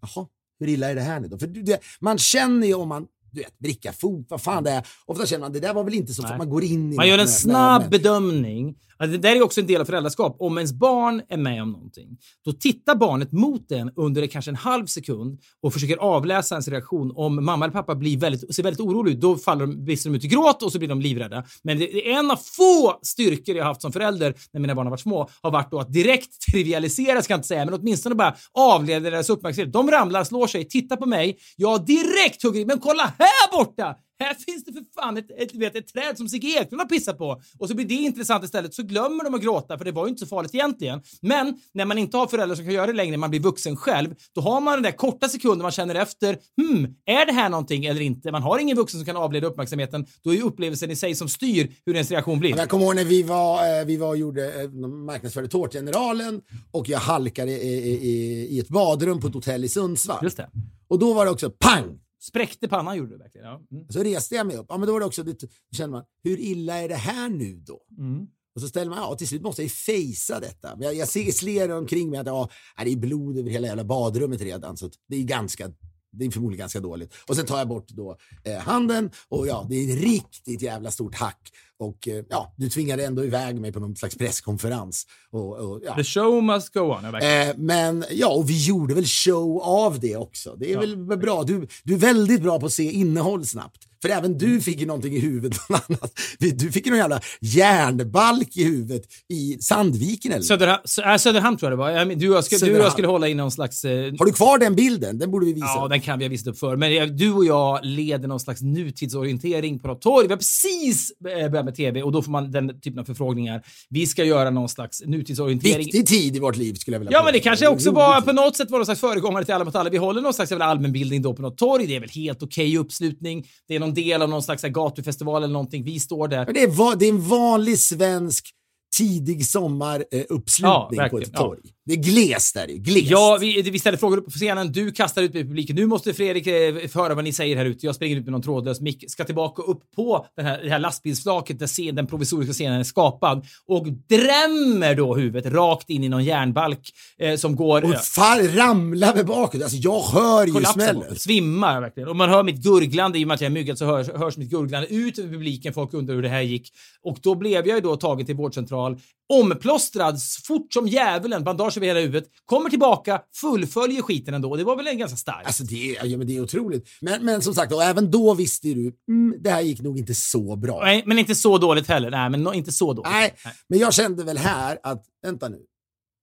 jaha, 0.00 0.26
hur 0.58 0.68
illa 0.68 0.90
är 0.90 0.94
det 0.94 1.00
här 1.00 1.20
nu 1.20 1.28
då? 1.28 1.38
För 1.38 1.46
det, 1.46 1.80
man 2.00 2.18
känner 2.18 2.66
ju 2.66 2.74
om 2.74 2.88
man 2.88 3.06
du 3.36 3.42
vet, 3.42 3.58
bricka 3.58 3.92
fot, 3.92 4.26
vad 4.28 4.42
fan 4.42 4.64
det 4.64 4.70
är. 4.70 4.86
Ofta 5.06 5.26
känner 5.26 5.40
man 5.40 5.52
det 5.52 5.60
där 5.60 5.74
var 5.74 5.84
väl 5.84 5.94
inte 5.94 6.14
så, 6.14 6.22
för 6.22 6.36
man 6.36 6.50
går 6.50 6.64
in 6.64 6.92
i 6.92 6.96
Man 6.96 7.08
gör 7.08 7.18
en 7.18 7.28
snabb 7.28 7.82
med. 7.82 7.90
bedömning 7.90 8.76
Alltså, 8.98 9.18
det 9.18 9.28
där 9.28 9.36
är 9.36 9.42
också 9.42 9.60
en 9.60 9.66
del 9.66 9.80
av 9.80 9.84
föräldraskap. 9.84 10.36
Om 10.38 10.58
ens 10.58 10.72
barn 10.72 11.22
är 11.28 11.36
med 11.36 11.62
om 11.62 11.72
någonting, 11.72 12.18
då 12.44 12.52
tittar 12.52 12.94
barnet 12.94 13.32
mot 13.32 13.68
den 13.68 13.90
under 13.96 14.26
kanske 14.26 14.50
en 14.50 14.56
halv 14.56 14.86
sekund 14.86 15.40
och 15.62 15.72
försöker 15.72 15.96
avläsa 15.96 16.54
ens 16.54 16.68
reaktion. 16.68 17.12
Om 17.16 17.44
mamma 17.44 17.64
eller 17.64 17.72
pappa 17.72 17.94
blir 17.94 18.18
väldigt, 18.18 18.54
ser 18.54 18.62
väldigt 18.62 18.80
orolig 18.80 19.12
ut, 19.12 19.20
då 19.20 19.36
faller 19.36 19.66
de, 19.66 19.84
brister 19.84 20.10
de 20.10 20.16
ut 20.16 20.24
i 20.24 20.28
gråt 20.28 20.62
och 20.62 20.72
så 20.72 20.78
blir 20.78 20.88
de 20.88 21.00
livrädda. 21.00 21.44
Men 21.62 21.78
det 21.78 22.10
är 22.10 22.18
en 22.18 22.30
av 22.30 22.36
få 22.36 22.98
styrkor 23.02 23.56
jag 23.56 23.64
haft 23.64 23.82
som 23.82 23.92
förälder 23.92 24.34
när 24.52 24.60
mina 24.60 24.74
barn 24.74 24.86
har 24.86 24.90
varit 24.90 25.00
små, 25.00 25.28
har 25.42 25.50
varit 25.50 25.70
då 25.70 25.80
att 25.80 25.92
direkt 25.92 26.40
trivialisera, 26.52 27.22
ska 27.22 27.32
jag 27.32 27.38
inte 27.38 27.48
säga, 27.48 27.64
men 27.64 27.74
åtminstone 27.74 28.14
bara 28.14 28.36
avleda 28.52 29.10
deras 29.10 29.30
uppmärksamhet. 29.30 29.72
De 29.72 29.90
ramlar, 29.90 30.24
slår 30.24 30.46
sig, 30.46 30.64
tittar 30.64 30.96
på 30.96 31.06
mig. 31.06 31.38
Jag 31.56 31.86
direkt 31.86 32.42
hugger 32.42 32.60
i, 32.60 32.64
men 32.64 32.78
kolla 32.78 33.12
här 33.18 33.25
borta! 33.52 33.96
Här 34.18 34.34
finns 34.34 34.64
det 34.64 34.72
för 34.72 34.84
fan 34.94 35.16
ett, 35.16 35.30
ett, 35.30 35.54
vet, 35.54 35.76
ett 35.76 35.92
träd 35.92 36.18
som 36.18 36.28
Sigge 36.28 36.48
Eklund 36.48 36.80
har 36.80 36.88
pissat 36.88 37.18
på. 37.18 37.42
Och 37.58 37.68
så 37.68 37.74
blir 37.74 37.86
det 37.86 37.94
intressant 37.94 38.44
istället. 38.44 38.74
Så 38.74 38.82
glömmer 38.82 39.24
de 39.24 39.34
att 39.34 39.42
gråta, 39.42 39.78
för 39.78 39.84
det 39.84 39.92
var 39.92 40.06
ju 40.06 40.08
inte 40.08 40.20
så 40.20 40.26
farligt 40.26 40.54
egentligen. 40.54 41.02
Men 41.22 41.60
när 41.74 41.84
man 41.84 41.98
inte 41.98 42.16
har 42.16 42.26
föräldrar 42.26 42.56
som 42.56 42.64
kan 42.64 42.74
göra 42.74 42.86
det 42.86 42.92
längre, 42.92 43.16
man 43.16 43.30
blir 43.30 43.40
vuxen 43.40 43.76
själv, 43.76 44.14
då 44.34 44.40
har 44.40 44.60
man 44.60 44.74
den 44.74 44.82
där 44.82 44.90
korta 44.90 45.28
sekunden 45.28 45.62
man 45.62 45.72
känner 45.72 45.94
efter, 45.94 46.38
hmm, 46.60 46.94
är 47.06 47.26
det 47.26 47.32
här 47.32 47.48
någonting 47.48 47.84
eller 47.84 48.00
inte? 48.00 48.32
Man 48.32 48.42
har 48.42 48.58
ingen 48.58 48.76
vuxen 48.76 49.00
som 49.00 49.06
kan 49.06 49.16
avleda 49.16 49.46
uppmärksamheten. 49.46 50.06
Då 50.22 50.30
är 50.30 50.34
ju 50.34 50.42
upplevelsen 50.42 50.90
i 50.90 50.96
sig 50.96 51.14
som 51.14 51.28
styr 51.28 51.72
hur 51.86 51.94
ens 51.94 52.10
reaktion 52.10 52.38
blir. 52.38 52.56
Jag 52.56 52.68
kommer 52.68 52.84
ihåg 52.84 52.96
när 52.96 53.04
vi 53.04 53.22
var, 53.22 53.80
eh, 53.80 53.84
vi 53.86 53.96
var 53.96 54.08
och 54.08 54.16
gjorde, 54.16 54.62
eh, 54.62 54.68
marknadsförde 54.88 55.48
Tårtgeneralen 55.48 56.40
och 56.70 56.88
jag 56.88 56.98
halkade 56.98 57.50
i, 57.50 57.88
i, 57.88 58.46
i 58.50 58.60
ett 58.60 58.68
badrum 58.68 59.20
på 59.20 59.26
ett 59.26 59.34
hotell 59.34 59.64
i 59.64 59.68
Sundsvall. 59.68 60.18
Just 60.22 60.36
det. 60.36 60.50
Och 60.88 60.98
då 60.98 61.12
var 61.12 61.24
det 61.24 61.30
också 61.30 61.50
pang! 61.50 61.98
Spräckte 62.28 62.68
pannan 62.68 62.96
gjorde 62.96 63.10
du 63.10 63.18
verkligen. 63.18 63.46
Ja. 63.46 63.60
Mm. 63.72 63.88
Så 63.88 64.02
reste 64.02 64.34
jag 64.34 64.46
mig 64.46 64.56
upp. 64.56 64.66
Ja, 64.68 64.78
men 64.78 64.86
då 64.86 64.92
var 64.92 65.00
det 65.00 65.06
också, 65.06 65.22
då 65.22 65.32
kände 65.76 65.92
man, 65.92 66.04
hur 66.24 66.38
illa 66.38 66.76
är 66.76 66.88
det 66.88 66.94
här 66.94 67.28
nu 67.28 67.56
då? 67.66 67.80
Mm. 67.98 68.26
Och 68.54 68.60
så 68.60 68.68
ställer 68.68 68.90
man, 68.90 68.98
ja 68.98 69.14
till 69.14 69.28
slut 69.28 69.42
måste 69.42 69.62
jag 69.62 69.66
ju 69.66 69.70
fejsa 69.70 70.40
detta. 70.40 70.76
Jag, 70.80 70.94
jag 70.94 71.08
ser 71.08 71.32
sler 71.32 71.70
omkring 71.70 72.10
mig 72.10 72.18
att 72.18 72.26
ja, 72.26 72.48
det 72.84 72.92
är 72.92 72.96
blod 72.96 73.38
över 73.38 73.50
hela 73.50 73.66
jävla 73.66 73.84
badrummet 73.84 74.40
redan. 74.40 74.76
Så 74.76 74.90
det 75.08 75.16
är 75.16 75.22
ganska 75.22 75.70
det 76.18 76.24
är 76.24 76.30
förmodligen 76.30 76.58
ganska 76.58 76.80
dåligt. 76.80 77.14
Och 77.26 77.36
sen 77.36 77.46
tar 77.46 77.58
jag 77.58 77.68
bort 77.68 77.88
då 77.88 78.16
eh, 78.44 78.58
handen 78.58 79.10
och 79.28 79.46
ja, 79.46 79.66
det 79.70 79.76
är 79.76 79.96
ett 79.96 80.02
riktigt 80.02 80.62
jävla 80.62 80.90
stort 80.90 81.14
hack. 81.14 81.52
Och 81.78 82.08
eh, 82.08 82.24
ja, 82.28 82.54
du 82.56 82.68
tvingade 82.68 83.04
ändå 83.04 83.24
iväg 83.24 83.60
mig 83.60 83.72
på 83.72 83.80
någon 83.80 83.96
slags 83.96 84.18
presskonferens. 84.18 85.06
Och, 85.30 85.56
och, 85.56 85.80
ja. 85.84 85.94
The 85.94 86.04
show 86.04 86.42
must 86.42 86.74
go 86.74 86.80
on. 86.80 86.98
Ja. 87.02 87.20
Eh, 87.20 87.54
men 87.56 88.04
ja, 88.10 88.28
och 88.28 88.50
vi 88.50 88.66
gjorde 88.66 88.94
väl 88.94 89.06
show 89.06 89.62
av 89.62 90.00
det 90.00 90.16
också. 90.16 90.56
Det 90.58 90.72
är 90.72 90.78
väl 90.78 90.96
bra. 90.96 91.42
Du, 91.42 91.68
du 91.84 91.94
är 91.94 91.98
väldigt 91.98 92.42
bra 92.42 92.60
på 92.60 92.66
att 92.66 92.72
se 92.72 92.90
innehåll 92.90 93.46
snabbt. 93.46 93.86
För 94.02 94.08
även 94.08 94.38
du 94.38 94.60
fick 94.60 94.80
ju 94.80 94.86
någonting 94.86 95.14
i 95.14 95.18
huvudet. 95.18 95.58
annat. 95.68 96.12
Du 96.38 96.72
fick 96.72 96.86
ju 96.86 96.90
någon 96.90 96.98
jävla 96.98 97.20
järnbalk 97.40 98.56
i 98.56 98.64
huvudet 98.64 99.02
i 99.28 99.58
Sandviken 99.60 100.32
eller? 100.32 100.42
Söderhamn, 100.42 100.82
äh, 101.04 101.16
Söderhamn 101.16 101.56
tror 101.56 101.70
jag 101.70 101.78
det 101.78 101.82
var. 101.82 101.90
Jag 101.90 102.08
men, 102.08 102.18
Du 102.18 102.30
och 102.30 102.36
jag 102.36 102.44
skulle, 102.44 102.72
du 102.72 102.78
och 102.78 102.84
jag 102.84 102.92
skulle 102.92 103.08
hålla 103.08 103.28
i 103.28 103.34
någon 103.34 103.50
slags... 103.50 103.84
Eh, 103.84 104.12
Har 104.18 104.26
du 104.26 104.32
kvar 104.32 104.58
den 104.58 104.74
bilden? 104.74 105.18
Den 105.18 105.30
borde 105.30 105.46
vi 105.46 105.52
visa. 105.52 105.66
Ja, 105.66 105.88
den 105.88 106.00
kan 106.00 106.18
vi 106.18 106.24
ha 106.24 106.30
visat 106.30 106.46
upp 106.46 106.58
för. 106.58 106.76
Men 106.76 106.92
eh, 106.92 107.06
du 107.06 107.32
och 107.32 107.44
jag 107.44 107.80
leder 107.82 108.28
någon 108.28 108.40
slags 108.40 108.62
nutidsorientering 108.62 109.78
på 109.78 109.88
något 109.88 110.02
torg. 110.02 110.26
Vi 110.26 110.32
har 110.32 110.38
precis 110.38 111.10
eh, 111.10 111.50
börjat 111.50 111.65
med 111.66 111.74
TV 111.74 112.02
och 112.02 112.12
då 112.12 112.22
får 112.22 112.30
man 112.32 112.50
den 112.50 112.80
typen 112.80 112.98
av 112.98 113.04
förfrågningar. 113.04 113.62
Vi 113.90 114.06
ska 114.06 114.24
göra 114.24 114.50
någon 114.50 114.68
slags 114.68 115.02
nutidsorientering. 115.06 115.78
Viktig 115.78 116.06
tid 116.06 116.36
i 116.36 116.38
vårt 116.38 116.56
liv 116.56 116.74
skulle 116.74 116.94
jag 116.94 116.98
vilja 117.00 117.12
Ja, 117.12 117.24
men 117.24 117.32
det 117.32 117.40
kanske 117.40 117.68
också 117.68 117.90
var 117.90 118.20
på 118.20 118.32
något 118.32 118.56
sätt 118.56 118.70
var 118.70 118.78
någon 118.78 118.86
slags 118.86 119.00
föregångare 119.00 119.44
till 119.44 119.54
Alla 119.54 119.64
mot 119.64 119.74
alla. 119.74 119.90
Vi 119.90 119.96
håller 119.96 120.20
någon 120.20 120.34
slags 120.34 120.52
allmänbildning 120.52 121.22
då 121.22 121.34
på 121.34 121.42
något 121.42 121.58
torg. 121.58 121.86
Det 121.86 121.96
är 121.96 122.00
väl 122.00 122.10
helt 122.10 122.42
okej 122.42 122.78
uppslutning. 122.78 123.46
Det 123.68 123.74
är 123.74 123.80
någon 123.80 123.94
del 123.94 124.22
av 124.22 124.28
någon 124.28 124.42
slags 124.42 124.62
gatufestival 124.62 125.42
eller 125.42 125.52
någonting. 125.52 125.84
Vi 125.84 126.00
står 126.00 126.28
där. 126.28 126.46
Det, 126.52 126.62
är, 126.62 126.96
det 126.96 127.06
är 127.06 127.10
en 127.10 127.28
vanlig 127.28 127.78
svensk 127.78 128.50
tidig 128.98 129.46
sommaruppslutning 129.46 130.36
uppslutning 130.36 131.00
Ja, 131.00 131.08
på 131.08 131.18
ett 131.18 131.30
ja. 131.32 131.56
Det 131.86 131.92
är 131.92 131.96
glest 131.96 132.54
där. 132.54 132.66
Det 132.66 132.72
är 132.72 132.76
glest. 132.76 133.10
Ja, 133.10 133.38
vi, 133.40 133.62
vi 133.62 133.78
ställer 133.78 133.98
frågor 133.98 134.18
upp 134.18 134.24
på 134.24 134.30
scenen. 134.30 134.72
Du 134.72 134.92
kastar 134.92 135.22
ut 135.22 135.34
i 135.34 135.44
publiken. 135.44 135.76
Nu 135.76 135.86
måste 135.86 136.14
Fredrik 136.14 136.46
eh, 136.46 136.74
höra 136.94 137.14
vad 137.14 137.24
ni 137.24 137.32
säger 137.32 137.56
här 137.56 137.64
ute. 137.64 137.86
Jag 137.86 137.94
springer 137.94 138.16
ut 138.16 138.24
med 138.24 138.32
någon 138.32 138.42
trådlös 138.42 138.80
mick. 138.80 139.10
Ska 139.10 139.24
tillbaka 139.24 139.62
upp 139.62 139.82
på 139.96 140.26
den 140.36 140.46
här, 140.46 140.62
det 140.62 140.70
här 140.70 140.78
lastbilsflaket 140.78 141.58
där 141.58 141.66
scen, 141.66 141.94
den 141.94 142.06
provisoriska 142.06 142.52
scenen 142.52 142.80
är 142.80 142.84
skapad 142.84 143.46
och 143.66 143.86
drämmer 144.08 144.94
då 144.94 145.14
huvudet 145.14 145.52
rakt 145.52 145.90
in 145.90 146.04
i 146.04 146.08
någon 146.08 146.24
järnbalk 146.24 146.90
eh, 147.18 147.36
som 147.36 147.56
går... 147.56 147.84
Och 147.84 147.94
eh, 147.94 148.00
far, 148.00 148.56
ramlar 148.56 149.14
med 149.14 149.26
bakåt. 149.26 149.62
Alltså 149.62 149.76
jag 149.76 150.02
hör 150.02 150.46
ju 150.46 150.64
smällen. 150.64 151.16
Svimmar 151.16 151.80
verkligen. 151.80 152.08
Och 152.08 152.16
man 152.16 152.28
hör 152.28 152.42
mitt 152.42 152.62
gurglande, 152.62 153.18
i 153.18 153.24
och 153.24 153.28
med 153.28 153.34
att 153.34 153.40
jag 153.40 153.48
är 153.48 153.54
myggad 153.54 153.78
så 153.78 153.84
hörs, 153.84 154.08
hörs 154.08 154.36
mitt 154.36 154.50
gurglande 154.50 154.88
ut 154.88 155.18
över 155.18 155.28
publiken. 155.28 155.74
Folk 155.74 155.94
undrar 155.94 156.14
hur 156.14 156.22
det 156.22 156.28
här 156.28 156.42
gick. 156.42 156.72
Och 157.02 157.18
då 157.22 157.34
blev 157.34 157.66
jag 157.66 157.76
ju 157.76 157.80
då 157.80 157.96
tagen 157.96 158.26
till 158.26 158.36
vårdcentral, 158.36 158.98
omplåstrad 159.28 160.18
fort 160.46 160.72
som 160.72 160.88
djävulen, 160.88 161.44
bandage 161.44 161.76
över 161.76 161.86
hela 161.86 162.00
huvudet, 162.00 162.24
kommer 162.44 162.70
tillbaka, 162.70 163.20
fullföljer 163.34 164.02
skiten 164.02 164.34
ändå. 164.34 164.56
Det 164.56 164.64
var 164.64 164.76
väl 164.76 164.86
en 164.86 164.98
ganska 164.98 165.16
starkt. 165.16 165.46
Alltså 165.46 165.64
det 165.64 165.96
är, 165.96 166.06
ja, 166.06 166.18
men 166.18 166.26
det 166.26 166.36
är 166.36 166.40
otroligt. 166.40 166.88
Men, 167.00 167.24
men 167.24 167.42
som 167.42 167.54
sagt, 167.54 167.72
och 167.72 167.82
även 167.82 168.10
då 168.10 168.34
visste 168.34 168.68
du, 168.68 168.92
mm, 169.08 169.42
det 169.42 169.50
här 169.50 169.60
gick 169.60 169.80
nog 169.80 169.98
inte 169.98 170.14
så 170.14 170.56
bra. 170.56 170.80
Nej, 170.84 171.02
men 171.06 171.18
inte 171.18 171.34
så 171.34 171.58
dåligt 171.58 171.88
heller. 171.88 172.10
Nej, 172.10 172.30
men 172.30 172.54
inte 172.54 172.72
så 172.72 172.92
dåligt. 172.92 173.12
Nej, 173.12 173.34
men 173.68 173.78
jag 173.78 173.94
kände 173.94 174.24
väl 174.24 174.38
här 174.38 174.78
att, 174.82 175.04
vänta 175.22 175.48
nu. 175.48 175.56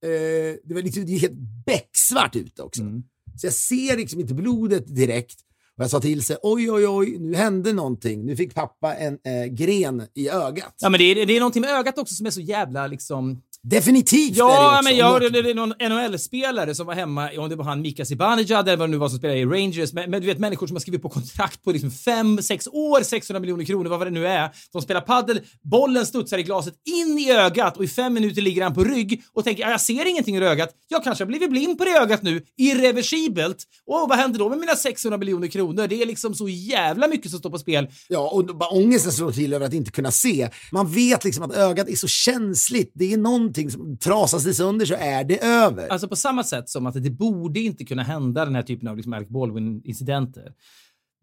Eh, 0.06 0.56
det 0.64 0.74
var 0.74 0.82
liksom, 0.82 1.06
det 1.06 1.16
är 1.16 1.20
helt 1.20 1.66
becksvart 1.66 2.36
ute 2.36 2.62
också. 2.62 2.82
Mm. 2.82 3.04
Så 3.36 3.47
jag 3.47 3.54
ser 3.54 3.97
liksom 3.97 4.20
inte 4.20 4.34
blodet 4.34 4.95
direkt. 4.95 5.39
Och 5.78 5.84
jag 5.84 5.89
sa 5.89 5.99
till 5.99 6.24
sig, 6.24 6.38
oj, 6.43 6.71
oj, 6.71 6.88
oj, 6.88 7.17
nu 7.19 7.38
hände 7.38 7.74
någonting. 7.74 8.26
Nu 8.26 8.36
fick 8.36 8.53
pappa 8.53 8.95
en 8.95 9.13
eh, 9.13 9.45
gren 9.45 10.07
i 10.13 10.30
ögat. 10.30 10.76
Ja, 10.80 10.89
men 10.89 10.97
det 10.97 11.03
är, 11.03 11.26
det 11.26 11.36
är 11.36 11.39
någonting 11.39 11.61
med 11.61 11.69
ögat 11.69 11.97
också 11.97 12.15
som 12.15 12.26
är 12.26 12.32
så 12.32 12.41
jävla 12.41 12.88
liksom... 12.88 13.41
Definitivt 13.68 14.30
är 14.30 14.34
det 14.34 14.39
Ja, 14.39 14.82
men 14.84 14.97
jag 14.97 15.09
hörde 15.11 15.30
det 15.30 15.49
är 15.49 15.53
någon 15.53 15.74
NHL-spelare 15.80 16.76
som 16.76 16.86
var 16.88 16.93
hemma, 16.93 17.30
om 17.38 17.49
det 17.49 17.55
var 17.55 17.66
han 17.66 17.82
Mika 17.82 18.05
Zibanejad 18.05 18.68
eller 18.68 18.78
vad 18.78 18.89
det 18.89 18.91
nu 18.91 18.97
var 18.97 19.09
som 19.09 19.18
spelade 19.18 19.39
i 19.39 19.45
Rangers, 19.45 19.93
men, 19.93 20.09
men 20.09 20.22
du 20.22 20.28
vet 20.28 20.39
människor 20.39 20.68
som 20.68 20.76
har 20.76 20.82
skrivit 20.82 21.01
på 21.01 21.09
kontrakt 21.09 21.64
på 21.64 21.72
liksom 21.72 21.91
fem, 21.91 22.41
sex 22.41 22.68
år, 22.68 23.03
600 23.03 23.39
miljoner 23.39 23.66
kronor, 23.66 23.89
vad 23.89 24.07
det 24.07 24.11
nu 24.11 24.28
är. 24.28 24.49
De 24.74 24.82
spelar 24.82 25.01
paddel, 25.01 25.41
bollen 25.61 26.05
studsar 26.05 26.38
i 26.38 26.43
glaset 26.43 26.74
in 26.86 27.20
i 27.20 27.32
ögat 27.32 27.78
och 27.78 27.84
i 27.84 27.88
fem 27.88 28.14
minuter 28.14 28.41
ligger 28.41 28.64
han 28.64 28.74
på 28.74 28.84
rygg 28.84 29.24
och 29.34 29.43
tänker, 29.43 29.64
"Ja, 29.64 29.70
jag 29.70 29.82
ser 29.82 30.05
ingenting 30.09 30.38
ur 30.38 30.43
ögat. 30.43 30.70
Jag 30.88 31.03
kanske 31.03 31.24
har 31.24 31.28
blivit 31.28 31.49
blind 31.49 31.78
på 31.78 31.86
det 31.86 31.91
ögat 31.91 32.22
nu, 32.22 32.41
irreversibelt. 32.57 33.57
Och 33.86 34.09
vad 34.09 34.18
händer 34.18 34.39
då 34.39 34.49
med 34.49 34.57
mina 34.59 34.76
600 34.76 35.18
miljoner 35.18 35.47
kronor? 35.47 35.88
Det 35.88 36.01
är 36.01 36.05
liksom 36.05 36.36
så 36.36 36.49
jävla 36.49 37.07
mycket 37.07 37.32
som 37.32 37.39
står 37.39 37.49
på 37.49 37.59
spel. 37.59 37.88
Ja, 38.07 38.30
och 38.30 38.45
bara 38.45 38.70
ångesten 38.70 39.11
slår 39.11 39.32
till 39.32 39.53
över 39.53 39.66
att 39.66 39.74
inte 39.74 39.91
kunna 39.91 40.11
se. 40.11 40.49
Man 40.72 40.91
vet 40.91 41.24
liksom 41.24 41.43
att 41.43 41.55
ögat 41.55 41.89
är 41.89 41.95
så 41.95 42.07
känsligt. 42.07 42.91
Det 42.95 43.14
är 43.14 43.18
någonting 43.58 43.72
som 43.72 43.97
trasas 43.97 44.43
det 44.43 44.54
sönder 44.54 44.86
så 44.86 44.93
är 44.93 45.24
det 45.24 45.43
över. 45.43 45.88
Alltså 45.88 46.08
på 46.08 46.16
samma 46.16 46.43
sätt 46.43 46.70
som 46.70 46.86
att 46.86 47.04
det 47.04 47.10
borde 47.10 47.60
inte 47.60 47.86
kunna 47.86 48.04
hända 48.04 48.45
den 48.45 48.56
här 48.56 48.64
typen 48.64 48.88
av 48.88 48.97
liksom 48.97 49.14
Alec 49.14 49.30
Baldwin-incidenter. 49.30 50.54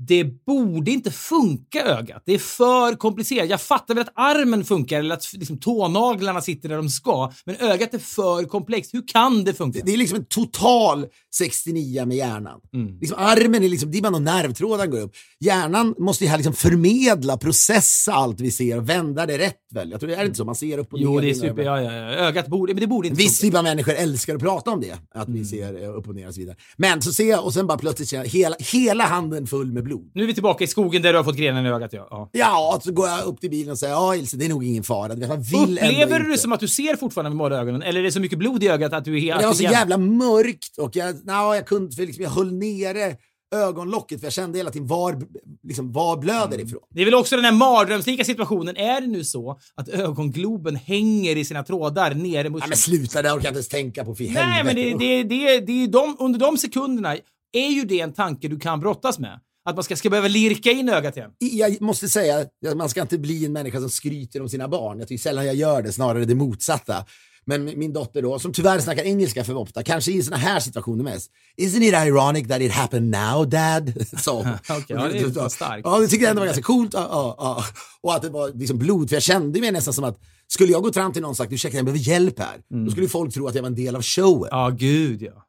Det 0.09 0.25
borde 0.47 0.91
inte 0.91 1.11
funka 1.11 1.83
ögat. 1.85 2.23
Det 2.27 2.35
är 2.35 2.39
för 2.39 2.95
komplicerat. 2.95 3.49
Jag 3.51 3.61
fattar 3.61 3.95
väl 3.95 4.03
att 4.03 4.13
armen 4.15 4.65
funkar 4.65 4.99
eller 4.99 5.15
att 5.15 5.33
liksom, 5.33 5.59
tånaglarna 5.59 6.41
sitter 6.41 6.69
där 6.69 6.77
de 6.77 6.89
ska, 6.89 7.33
men 7.45 7.57
ögat 7.57 7.95
är 7.95 7.99
för 7.99 8.45
komplext. 8.45 8.95
Hur 8.95 9.09
kan 9.09 9.45
det 9.45 9.55
funka? 9.55 9.81
Det 9.85 9.93
är 9.93 9.97
liksom 9.97 10.19
en 10.19 10.25
total 10.25 11.07
69 11.35 12.05
med 12.07 12.17
hjärnan. 12.17 12.61
Mm. 12.75 12.99
Liksom 13.01 13.19
armen 13.21 13.65
är 13.65 13.69
liksom, 13.69 13.91
det 13.91 13.99
är 13.99 14.03
bara 14.03 14.11
någon 14.11 14.25
nervtråden 14.25 14.91
går 14.91 15.01
upp. 15.01 15.13
Hjärnan 15.41 15.95
måste 15.99 16.25
ju 16.25 16.31
här 16.31 16.37
liksom 16.37 16.53
förmedla, 16.55 17.37
processa 17.37 18.13
allt 18.13 18.41
vi 18.41 18.51
ser 18.51 18.77
och 18.79 18.89
vända 18.89 19.27
det 19.27 19.39
rätt 19.39 19.57
väl? 19.75 19.91
Jag 19.91 20.01
tror 20.01 20.11
det 20.11 20.17
är 20.17 20.25
inte 20.25 20.37
så, 20.37 20.45
man 20.45 20.55
ser 20.55 20.79
upp 20.79 20.93
och 20.93 20.99
Jo, 20.99 21.15
ner. 21.15 21.21
det 21.23 21.31
är 21.31 21.35
super. 21.35 21.63
Ja, 21.63 21.81
ja, 21.83 21.93
ja. 21.93 22.11
Ögat 22.11 22.47
borde, 22.47 22.75
men 22.75 22.81
det 22.81 22.87
borde 22.87 23.09
inte 23.09 23.23
viss 23.23 23.41
typ 23.41 23.55
av 23.55 23.63
människor 23.65 23.93
älskar 23.95 24.35
att 24.35 24.41
prata 24.43 24.71
om 24.71 24.81
det, 24.81 24.99
att 25.15 25.29
Mm. 25.29 25.41
vi 25.41 25.45
ser 25.47 25.83
eh, 25.83 25.97
upp 25.97 26.09
och 26.09 26.15
ner 26.15 26.29
och 26.29 26.35
så 26.35 26.41
vidare. 26.41 26.57
Men 26.77 27.03
så 27.03 27.13
ser 27.13 27.31
jag 27.31 27.45
och 27.45 27.53
sen 27.55 27.67
bara 27.67 27.79
plötsligt 27.79 28.09
ser 28.09 28.17
jag 28.17 28.25
hela, 28.27 28.57
hela 28.59 29.05
handen 29.05 29.47
full 29.47 29.73
med 29.73 29.85
blod. 29.85 29.90
Nu 30.15 30.23
är 30.23 30.27
vi 30.27 30.35
tillbaka 30.35 30.65
i 30.65 30.67
skogen 30.67 31.03
där 31.03 31.13
du 31.13 31.19
har 31.19 31.25
fått 31.25 31.37
grenen 31.37 31.67
i 31.67 31.69
ögat. 31.69 31.93
Ja. 31.93 32.09
Ja. 32.11 32.29
Ja, 32.33 32.81
så 32.85 32.93
går 32.93 33.09
jag 33.09 33.25
upp 33.25 33.41
till 33.41 33.51
bilen 33.51 33.71
och 33.73 33.79
säger 33.79 33.95
ja 33.95 34.17
Ilse, 34.17 34.37
det 34.37 34.45
är 34.45 34.49
nog 34.49 34.65
ingen 34.65 34.83
fara. 34.83 35.17
Man 35.29 35.43
vill 35.43 35.79
Upplever 35.79 36.21
du 36.21 36.31
det 36.31 36.39
som 36.39 36.53
att 36.53 36.61
du 36.61 36.69
ser 36.69 36.97
fortfarande 36.97 37.31
med 37.31 37.39
båda 37.39 37.57
ögonen? 37.61 37.83
Eller 37.83 38.01
är 38.01 38.05
det 38.05 38.13
så 38.13 38.21
mycket 38.21 38.39
blod 38.39 38.63
i 38.63 38.69
ögat 38.69 38.93
att 38.93 39.05
du 39.05 39.17
är 39.17 39.21
helt... 39.21 39.41
Det 39.41 39.47
var 39.47 39.55
så 39.55 39.63
jävla 39.63 39.99
mörkt 39.99 40.79
och 40.79 40.97
jag, 40.97 41.17
na, 41.27 41.55
jag 41.55 41.67
kunde 41.67 41.97
för 41.97 42.07
liksom, 42.07 42.25
jag 42.25 42.31
höll 42.31 42.53
nere 42.53 43.17
ögonlocket 43.55 44.21
för 44.21 44.27
jag 44.27 44.33
kände 44.33 44.59
hela 44.59 44.71
tiden 44.71 44.87
var, 44.89 45.23
liksom, 45.63 45.93
var 45.93 46.17
blöder 46.17 46.55
Mm. 46.55 46.67
ifrån. 46.67 46.81
Det 46.91 47.01
är 47.01 47.05
väl 47.05 47.15
också 47.15 47.37
den 47.37 47.45
här 47.45 47.53
mardrömslika 47.53 48.25
situationen. 48.25 48.77
Är 48.77 49.01
det 49.01 49.07
nu 49.07 49.25
så 49.25 49.59
att 49.75 49.89
ögongloben 49.89 50.77
hänger 50.77 51.37
i 51.37 51.45
sina 51.45 51.63
trådar 51.63 52.15
nere 52.15 52.51
mot... 52.51 52.63
Ja, 52.63 52.67
men 52.69 52.77
sluta, 52.77 53.23
det 53.23 53.29
orkar 53.29 53.45
jag 53.45 53.51
inte 53.51 53.57
ens 53.57 53.69
tänka 53.69 54.05
på 54.05 54.15
för 54.15 54.25
Nej, 54.25 54.65
men 54.65 54.75
det, 54.75 54.83
helvete. 54.83 55.05
det, 55.05 55.23
det, 55.23 55.61
det 55.61 55.85
är 55.85 55.89
de, 55.89 56.17
under 56.19 56.39
de 56.41 56.59
sekunderna 56.59 57.17
är 57.53 57.69
ju 57.71 57.85
det 57.85 58.01
en 58.01 58.13
tanke 58.13 58.49
du 58.49 58.59
kan 58.59 58.81
brottas 58.81 59.19
med. 59.19 59.41
Att 59.65 59.75
man 59.75 59.85
ska, 59.85 59.97
ska 59.97 60.11
behöva 60.11 60.29
lirka 60.29 60.71
in 60.71 60.89
ögat 60.89 61.17
igen. 61.17 61.31
Jag 61.39 61.81
måste 61.81 62.09
säga, 62.09 62.47
man 62.75 62.89
ska 62.89 63.03
inte 63.03 63.19
bli 63.19 63.45
en 63.45 63.53
människa 63.53 63.81
som 63.81 63.91
skryter 63.91 64.43
om 64.43 64.49
sina 64.49 64.69
barn. 64.69 64.99
Jag 64.99 65.09
tycker 65.09 65.23
sällan 65.23 65.47
jag 65.47 65.55
gör 65.55 65.83
det, 65.83 65.93
snarare 65.93 66.25
det 66.25 66.35
motsatta. 66.35 67.05
Men 67.45 67.65
min 67.65 67.93
dotter 67.93 68.23
då, 68.23 68.39
som 68.39 68.53
tyvärr 68.53 68.79
snackar 68.79 69.03
engelska 69.03 69.45
för 69.45 69.55
ofta, 69.55 69.83
kanske 69.83 70.13
i 70.13 70.23
såna 70.23 70.37
här 70.37 70.61
situationer 70.61 71.05
mest. 71.05 71.31
Isn't 71.61 71.83
it 71.83 71.95
ironic 71.95 72.49
that 72.49 72.61
it 72.61 72.73
happened 72.73 73.11
now, 73.11 73.49
dad? 73.49 73.93
Så. 74.21 74.41
Okej, 74.69 74.85
ja, 74.89 75.09
det 75.09 75.19
är 75.19 75.49
starkt. 75.49 75.83
Ja, 75.85 75.99
det 75.99 76.09
tycker 76.09 76.23
jag 76.25 76.31
ändå 76.31 76.41
var 76.41 76.47
ganska 76.47 76.63
coolt. 76.63 76.95
Ja, 76.95 77.09
ja, 77.11 77.35
ja. 77.39 77.65
Och 78.01 78.15
att 78.15 78.23
det 78.23 78.31
var 78.31 78.49
liksom 78.49 78.79
blod, 78.79 79.09
för 79.09 79.17
jag 79.17 79.23
kände 79.23 79.61
mig 79.61 79.73
nästan 79.73 79.95
som 79.95 80.05
att 80.05 80.19
skulle 80.47 80.73
jag 80.73 80.83
gå 80.83 80.93
fram 80.93 81.13
till 81.13 81.23
någon 81.23 81.31
och 81.31 81.37
sagt 81.37 81.53
ursäkta 81.53 81.79
jag 81.79 81.85
behöver 81.85 82.05
hjälp 82.05 82.39
här, 82.39 82.85
då 82.85 82.91
skulle 82.91 83.09
folk 83.09 83.35
tro 83.35 83.49
att 83.49 83.55
jag 83.55 83.63
var 83.63 83.69
en 83.69 83.75
del 83.75 83.97
av 83.97 84.03
showen. 84.03 84.49
Ja, 84.51 84.69
gud 84.69 85.23
ja. 85.23 85.47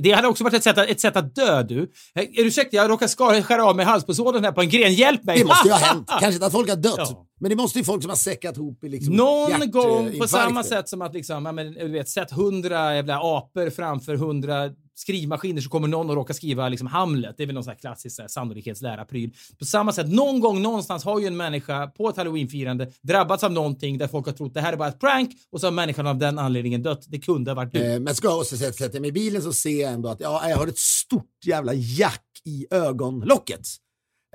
Det 0.00 0.12
hade 0.12 0.28
också 0.28 0.44
varit 0.44 0.54
ett 0.54 0.62
sätt 0.64 0.78
att, 0.78 0.88
ett 0.88 1.00
sätt 1.00 1.16
att 1.16 1.34
dö 1.34 1.62
du. 1.62 1.82
Eh, 2.14 2.24
ursäkta, 2.36 2.76
jag 2.76 2.90
råkar 2.90 3.06
skara, 3.06 3.42
skära 3.42 3.64
av 3.64 3.76
mig 3.76 3.84
halspulsådern 3.86 4.44
här 4.44 4.52
på 4.52 4.60
en 4.60 4.68
gren. 4.68 4.94
Hjälp 4.94 5.24
mig! 5.24 5.38
Det 5.38 5.44
måste 5.44 5.68
ju 5.68 5.72
ha 5.72 5.78
hänt. 5.80 6.08
Kanske 6.08 6.32
inte 6.32 6.46
att 6.46 6.52
folk 6.52 6.68
har 6.68 6.76
dött, 6.76 6.94
Ja. 6.98 7.26
men 7.40 7.50
det 7.50 7.56
måste 7.56 7.78
ju 7.78 7.84
folk 7.84 8.02
som 8.02 8.08
har 8.10 8.16
säckat 8.16 8.56
ihop 8.56 8.84
i 8.84 8.88
liksom 8.88 9.14
Någon 9.16 9.70
gång 9.70 10.04
på 10.04 10.10
infarkter. 10.12 10.26
samma 10.26 10.62
sätt 10.62 10.88
som 10.88 11.02
att 11.02 11.14
liksom, 11.14 11.46
ja, 11.46 11.52
men, 11.52 11.72
du 11.72 11.88
vet, 11.88 12.08
sett 12.08 12.30
hundra 12.30 12.94
jävla 12.94 13.16
apor 13.16 13.70
framför 13.70 14.16
hundra 14.16 14.70
skrivmaskiner 14.94 15.60
så 15.60 15.70
kommer 15.70 15.88
någon 15.88 16.10
att 16.10 16.16
råka 16.16 16.34
skriva 16.34 16.68
liksom 16.68 16.86
Hamlet. 16.86 17.34
Det 17.36 17.42
är 17.42 17.46
väl 17.46 17.54
någon 17.54 17.64
sån 17.64 17.70
här 17.70 17.78
klassisk 17.78 18.16
så 18.16 18.22
här, 18.22 18.28
sannolikhetslära-pryl. 18.28 19.34
På 19.58 19.64
samma 19.64 19.92
sätt, 19.92 20.08
någon 20.08 20.40
gång 20.40 20.62
någonstans 20.62 21.04
har 21.04 21.20
ju 21.20 21.26
en 21.26 21.36
människa 21.36 21.86
på 21.86 22.08
ett 22.08 22.16
halloweenfirande 22.16 22.92
drabbats 23.02 23.44
av 23.44 23.52
någonting 23.52 23.98
där 23.98 24.08
folk 24.08 24.26
har 24.26 24.32
trott 24.32 24.54
det 24.54 24.60
här 24.60 24.72
är 24.72 24.76
bara 24.76 24.88
ett 24.88 25.00
prank 25.00 25.30
och 25.50 25.60
så 25.60 25.66
har 25.66 25.72
människan 25.72 26.06
av 26.06 26.18
den 26.18 26.38
anledningen 26.38 26.82
dött. 26.82 27.04
Det 27.08 27.18
kunde 27.18 27.50
ha 27.50 27.56
varit 27.56 27.72
du. 27.72 27.92
Eh, 27.92 28.00
men 28.00 28.14
ska 28.14 28.28
jag 28.28 28.38
också 28.38 28.56
sätta 28.56 28.72
sätta 28.72 29.00
mig 29.00 29.08
i 29.08 29.12
bilen 29.12 29.42
så 29.42 29.52
ser 29.52 29.82
jag 29.82 29.92
ändå 29.92 30.08
att 30.08 30.20
ja, 30.20 30.48
jag 30.48 30.56
har 30.56 30.66
ett 30.66 30.78
stort 30.78 31.46
jävla 31.46 31.74
jack 31.74 32.22
i 32.44 32.66
ögonlocket. 32.70 33.60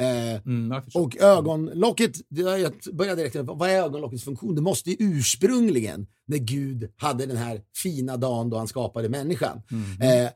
Eh, 0.02 0.42
Mm, 0.46 0.82
och 0.94 1.18
ögonlocket, 1.18 2.12
jag 2.30 2.74
börjar 2.94 3.16
direkt, 3.16 3.36
vad 3.36 3.70
är 3.70 3.76
ögonlockets 3.84 4.24
funktion? 4.24 4.56
Det 4.56 4.62
måste 4.62 4.90
ju 4.90 4.96
ursprungligen, 5.00 6.08
när 6.28 6.38
Gud 6.38 6.92
hade 6.98 7.26
den 7.26 7.38
här 7.38 7.62
fina 7.84 8.18
dagen 8.18 8.50
då 8.50 8.58
han 8.58 8.68
skapade 8.68 9.10
människan. 9.10 9.62
Eh, 10.02 10.30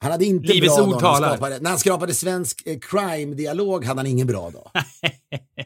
han 0.00 0.10
hade 0.10 0.24
inte. 0.24 0.52
Livets 0.52 0.76
bra 0.76 0.86
ord 0.86 1.00
talar. 1.00 1.28
skapade, 1.28 1.58
när 1.60 1.70
han 1.70 1.78
skapade 1.78 2.14
svensk 2.14 2.62
eh, 2.66 2.78
crime-dialog 2.78 3.84
hade 3.84 3.98
han 3.98 4.06
ingen 4.06 4.26
bra 4.26 4.50
dag. 4.50 4.70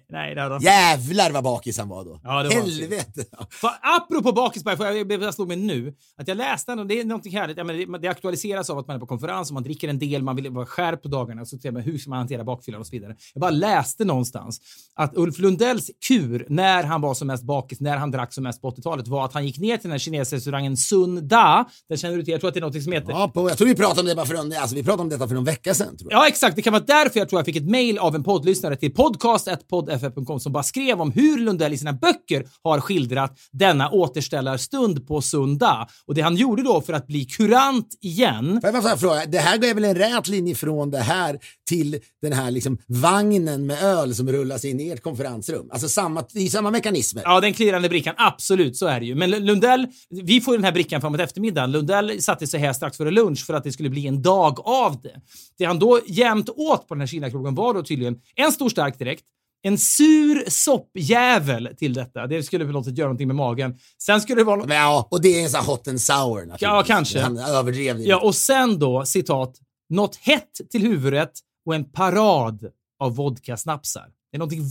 Nej, 0.09 0.35
det 0.35 0.41
hade 0.41 0.55
han 0.55 0.63
Jävlar 0.63 1.31
vad 1.31 1.45
bakis 1.45 1.79
han 1.79 1.89
var 1.89 2.05
då. 2.05 2.21
Ja, 2.23 2.43
det 2.43 2.49
var. 2.49 2.55
Helvete. 2.55 3.25
För, 3.51 3.71
apropå 3.83 4.33
bakisberg, 4.33 4.77
får 4.77 4.87
jag, 4.87 5.13
jag 5.23 5.35
slog 5.35 5.49
mig 5.49 5.57
nu, 5.57 5.95
att 6.17 6.29
jag 6.29 6.37
läste 6.37 6.73
ändå, 6.73 6.85
det 6.85 7.01
är 7.01 7.05
någonting 7.05 7.33
härligt, 7.33 7.57
ja, 7.57 7.65
men 7.65 7.93
det, 7.93 7.99
det 7.99 8.09
aktualiseras 8.09 8.71
av 8.71 8.79
att 8.79 8.87
man 8.87 8.97
är 8.97 9.01
på 9.01 9.07
konferens 9.07 9.51
och 9.51 9.55
man 9.55 9.63
dricker 9.63 9.89
en 9.89 9.99
del, 9.99 10.23
man 10.23 10.37
vill 10.37 10.51
vara 10.51 10.67
skärpt 10.67 11.03
på 11.03 11.09
dagarna, 11.09 11.45
så 11.45 11.59
till 11.59 11.77
hur 11.77 11.99
ska 11.99 12.11
man 12.11 12.19
hantera 12.19 12.45
bakfyllan 12.45 12.81
och 12.81 12.87
så 12.87 12.91
vidare. 12.91 13.17
Jag 13.35 13.41
bara 13.41 13.51
läste 13.51 14.05
någonstans 14.05 14.61
att 14.95 15.17
Ulf 15.17 15.39
Lundells 15.39 15.91
kur 16.09 16.47
när 16.49 16.83
han 16.85 17.01
var 17.01 17.15
som 17.15 17.27
mest 17.27 17.45
bakis, 17.45 17.81
när 17.81 17.97
han 17.97 18.11
drack 18.11 18.33
som 18.33 18.45
mest 18.45 18.63
på 18.63 18.71
80-talet, 18.71 19.09
var 19.09 19.25
att 19.25 19.33
han 19.33 19.47
gick 19.47 19.59
ner 19.59 19.77
till 19.77 19.83
den 19.83 19.91
här 19.91 19.99
kinesrestaurangen 19.99 20.77
Sun 20.77 21.29
Da. 21.29 21.65
Den 21.89 21.99
känner 21.99 22.17
du 22.17 22.23
till? 22.23 22.33
Jag 22.33 22.41
tror 22.41 22.49
att 22.49 22.55
det 22.55 22.61
är 22.61 22.63
något 22.63 22.83
som 22.83 22.93
heter 22.93 23.11
Ja, 23.11 23.29
på, 23.29 23.49
jag 23.49 23.59
tror 23.59 23.69
vi 23.69 23.75
pratade 23.75 24.01
om 24.01 24.07
det 24.07 24.22
bara 24.23 24.39
för 24.39 24.45
en, 24.45 24.61
alltså, 24.61 24.77
vi 24.77 24.83
pratade 24.83 25.03
om 25.03 25.09
detta 25.09 25.29
för 25.29 25.35
någon 25.35 25.45
vecka 25.45 25.75
sedan. 25.75 25.97
Tror 25.97 26.13
jag. 26.13 26.21
Ja, 26.21 26.29
exakt. 26.29 26.57
Det 26.57 26.63
kan 26.63 26.73
vara 26.73 26.85
därför 26.87 27.19
jag 27.19 27.29
tror 27.29 27.39
jag 27.39 27.47
fick 27.47 27.57
ett 27.57 27.71
mail 27.71 27.99
av 27.99 28.15
en 28.15 28.25
poddlyssnare 28.25 28.77
till 28.77 28.95
podcast.poddff.com 28.95 30.41
som 30.41 30.53
bara 30.53 30.63
skrev 30.63 31.01
om 31.01 31.11
hur 31.11 31.39
Lundell 31.39 31.73
i 31.73 31.79
sina 31.79 31.93
böcker 31.93 32.47
har 32.63 32.81
skildrat 32.81 33.39
denna 33.53 33.91
återställarstund 33.91 35.07
på 35.07 35.23
Sunda. 35.23 35.89
Och 36.07 36.15
det 36.15 36.21
han 36.21 36.37
gjorde 36.37 36.63
då 36.63 36.81
för 36.81 36.93
att 36.93 37.07
bli 37.07 37.25
kurant 37.25 37.89
igen 38.01 38.61
Får 38.61 38.75
jag 38.75 38.83
bara 38.83 38.97
fråga, 38.97 39.27
det 39.27 39.39
här 39.39 39.59
går 39.59 39.75
väl 39.75 39.85
en 39.85 39.95
rät 39.95 40.29
linje 40.29 40.55
från 40.55 40.91
det 40.91 40.99
här 40.99 41.39
till 41.69 41.99
den 42.23 42.33
här 42.33 42.51
liksom 42.51 42.79
vagnen 42.87 43.67
med 43.67 43.83
öl 43.83 44.15
som 44.15 44.33
rullas 44.33 44.65
in 44.65 44.81
i 44.81 44.91
ert 44.91 45.03
konferensrum? 45.03 45.69
Alltså 45.73 45.89
samma, 45.89 46.25
det 46.33 46.41
är 46.41 46.49
samma 46.49 46.71
mekanismer. 46.71 47.23
Ja, 47.27 47.41
den 47.41 47.53
klirrande 47.53 47.89
brickan. 47.89 48.15
Absolut, 48.19 48.77
så 48.77 48.87
är 48.87 49.01
det 49.01 49.07
ju. 49.07 49.15
Men 49.15 49.31
Lundell, 49.31 49.87
vi 50.11 50.41
får 50.41 50.53
den 50.53 50.65
här 50.65 50.73
brickan 50.73 51.01
framåt 51.01 51.21
eftermiddagen. 51.21 51.73
Lundell 51.73 52.23
satte 52.23 52.47
sig 52.47 52.61
här 52.61 52.73
strax 52.73 52.97
före 52.97 53.11
lunch 53.11 53.47
för 53.47 53.55
att 53.55 53.65
det 53.65 53.73
skulle 53.73 53.91
bli 53.91 54.07
en 54.07 54.12
dag 54.23 54.61
av 54.65 55.01
det. 55.01 55.21
Det 55.59 55.65
han 55.65 55.79
då 55.79 56.01
jämt 56.07 56.49
åt 56.49 56.89
på 56.89 56.95
den 56.95 57.01
här 57.01 57.07
Kinakrogen 57.07 57.55
var 57.55 57.75
då 57.75 57.83
tydligen 57.83 58.21
en 58.35 58.53
stor 58.53 58.69
stark 58.69 58.99
direkt, 58.99 59.25
en 59.63 59.79
sur 59.79 60.51
soppjävel 60.51 61.69
till 61.79 61.95
detta. 61.95 62.27
Det 62.27 62.43
skulle 62.43 62.65
på 62.65 62.73
något 62.73 62.85
sätt 62.85 62.99
göra 62.99 63.09
någonting 63.09 63.27
med 63.27 63.37
magen. 63.37 63.79
Sen 64.03 64.21
skulle 64.21 64.41
det 64.41 64.45
vara... 64.45 64.67
Men 64.67 64.77
ja, 64.77 65.09
och 65.11 65.23
det 65.23 65.29
är 65.41 65.45
en 65.45 65.51
sån 65.51 65.61
här 65.61 65.67
hot 65.67 65.89
and 65.89 66.01
sour. 66.01 66.57
Ja, 66.59 66.85
kanske. 66.87 67.21
Han 67.21 67.39
överdrev 67.39 67.99
det. 67.99 68.05
Ja, 68.05 68.21
och 68.21 68.35
sen 68.35 68.79
då, 68.79 69.05
citat, 69.05 69.59
något 69.89 70.17
hett 70.17 70.61
till 70.71 70.83
huvudet 70.83 71.33
och 71.67 71.75
en 71.75 71.85
parad 71.85 72.71
av 73.01 73.17
vodkasnapsar. 73.17 74.07
Det 74.31 74.37
är 74.37 74.39
någonting 74.39 74.65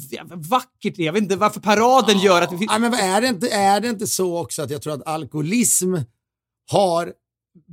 vackert 0.49 0.95
det. 0.95 1.03
Jag 1.03 1.13
vet 1.13 1.23
inte 1.23 1.35
varför 1.35 1.59
paraden 1.59 2.19
gör 2.19 2.41
att 2.41 2.53
vi... 2.53 2.65
Ja, 2.69 2.79
men 2.79 2.93
är, 2.93 3.21
det 3.21 3.27
inte, 3.27 3.49
är 3.49 3.81
det 3.81 3.87
inte 3.87 4.07
så 4.07 4.39
också 4.39 4.61
att 4.61 4.69
jag 4.69 4.81
tror 4.81 4.93
att 4.93 5.07
alkoholism 5.07 5.95
har 6.71 7.13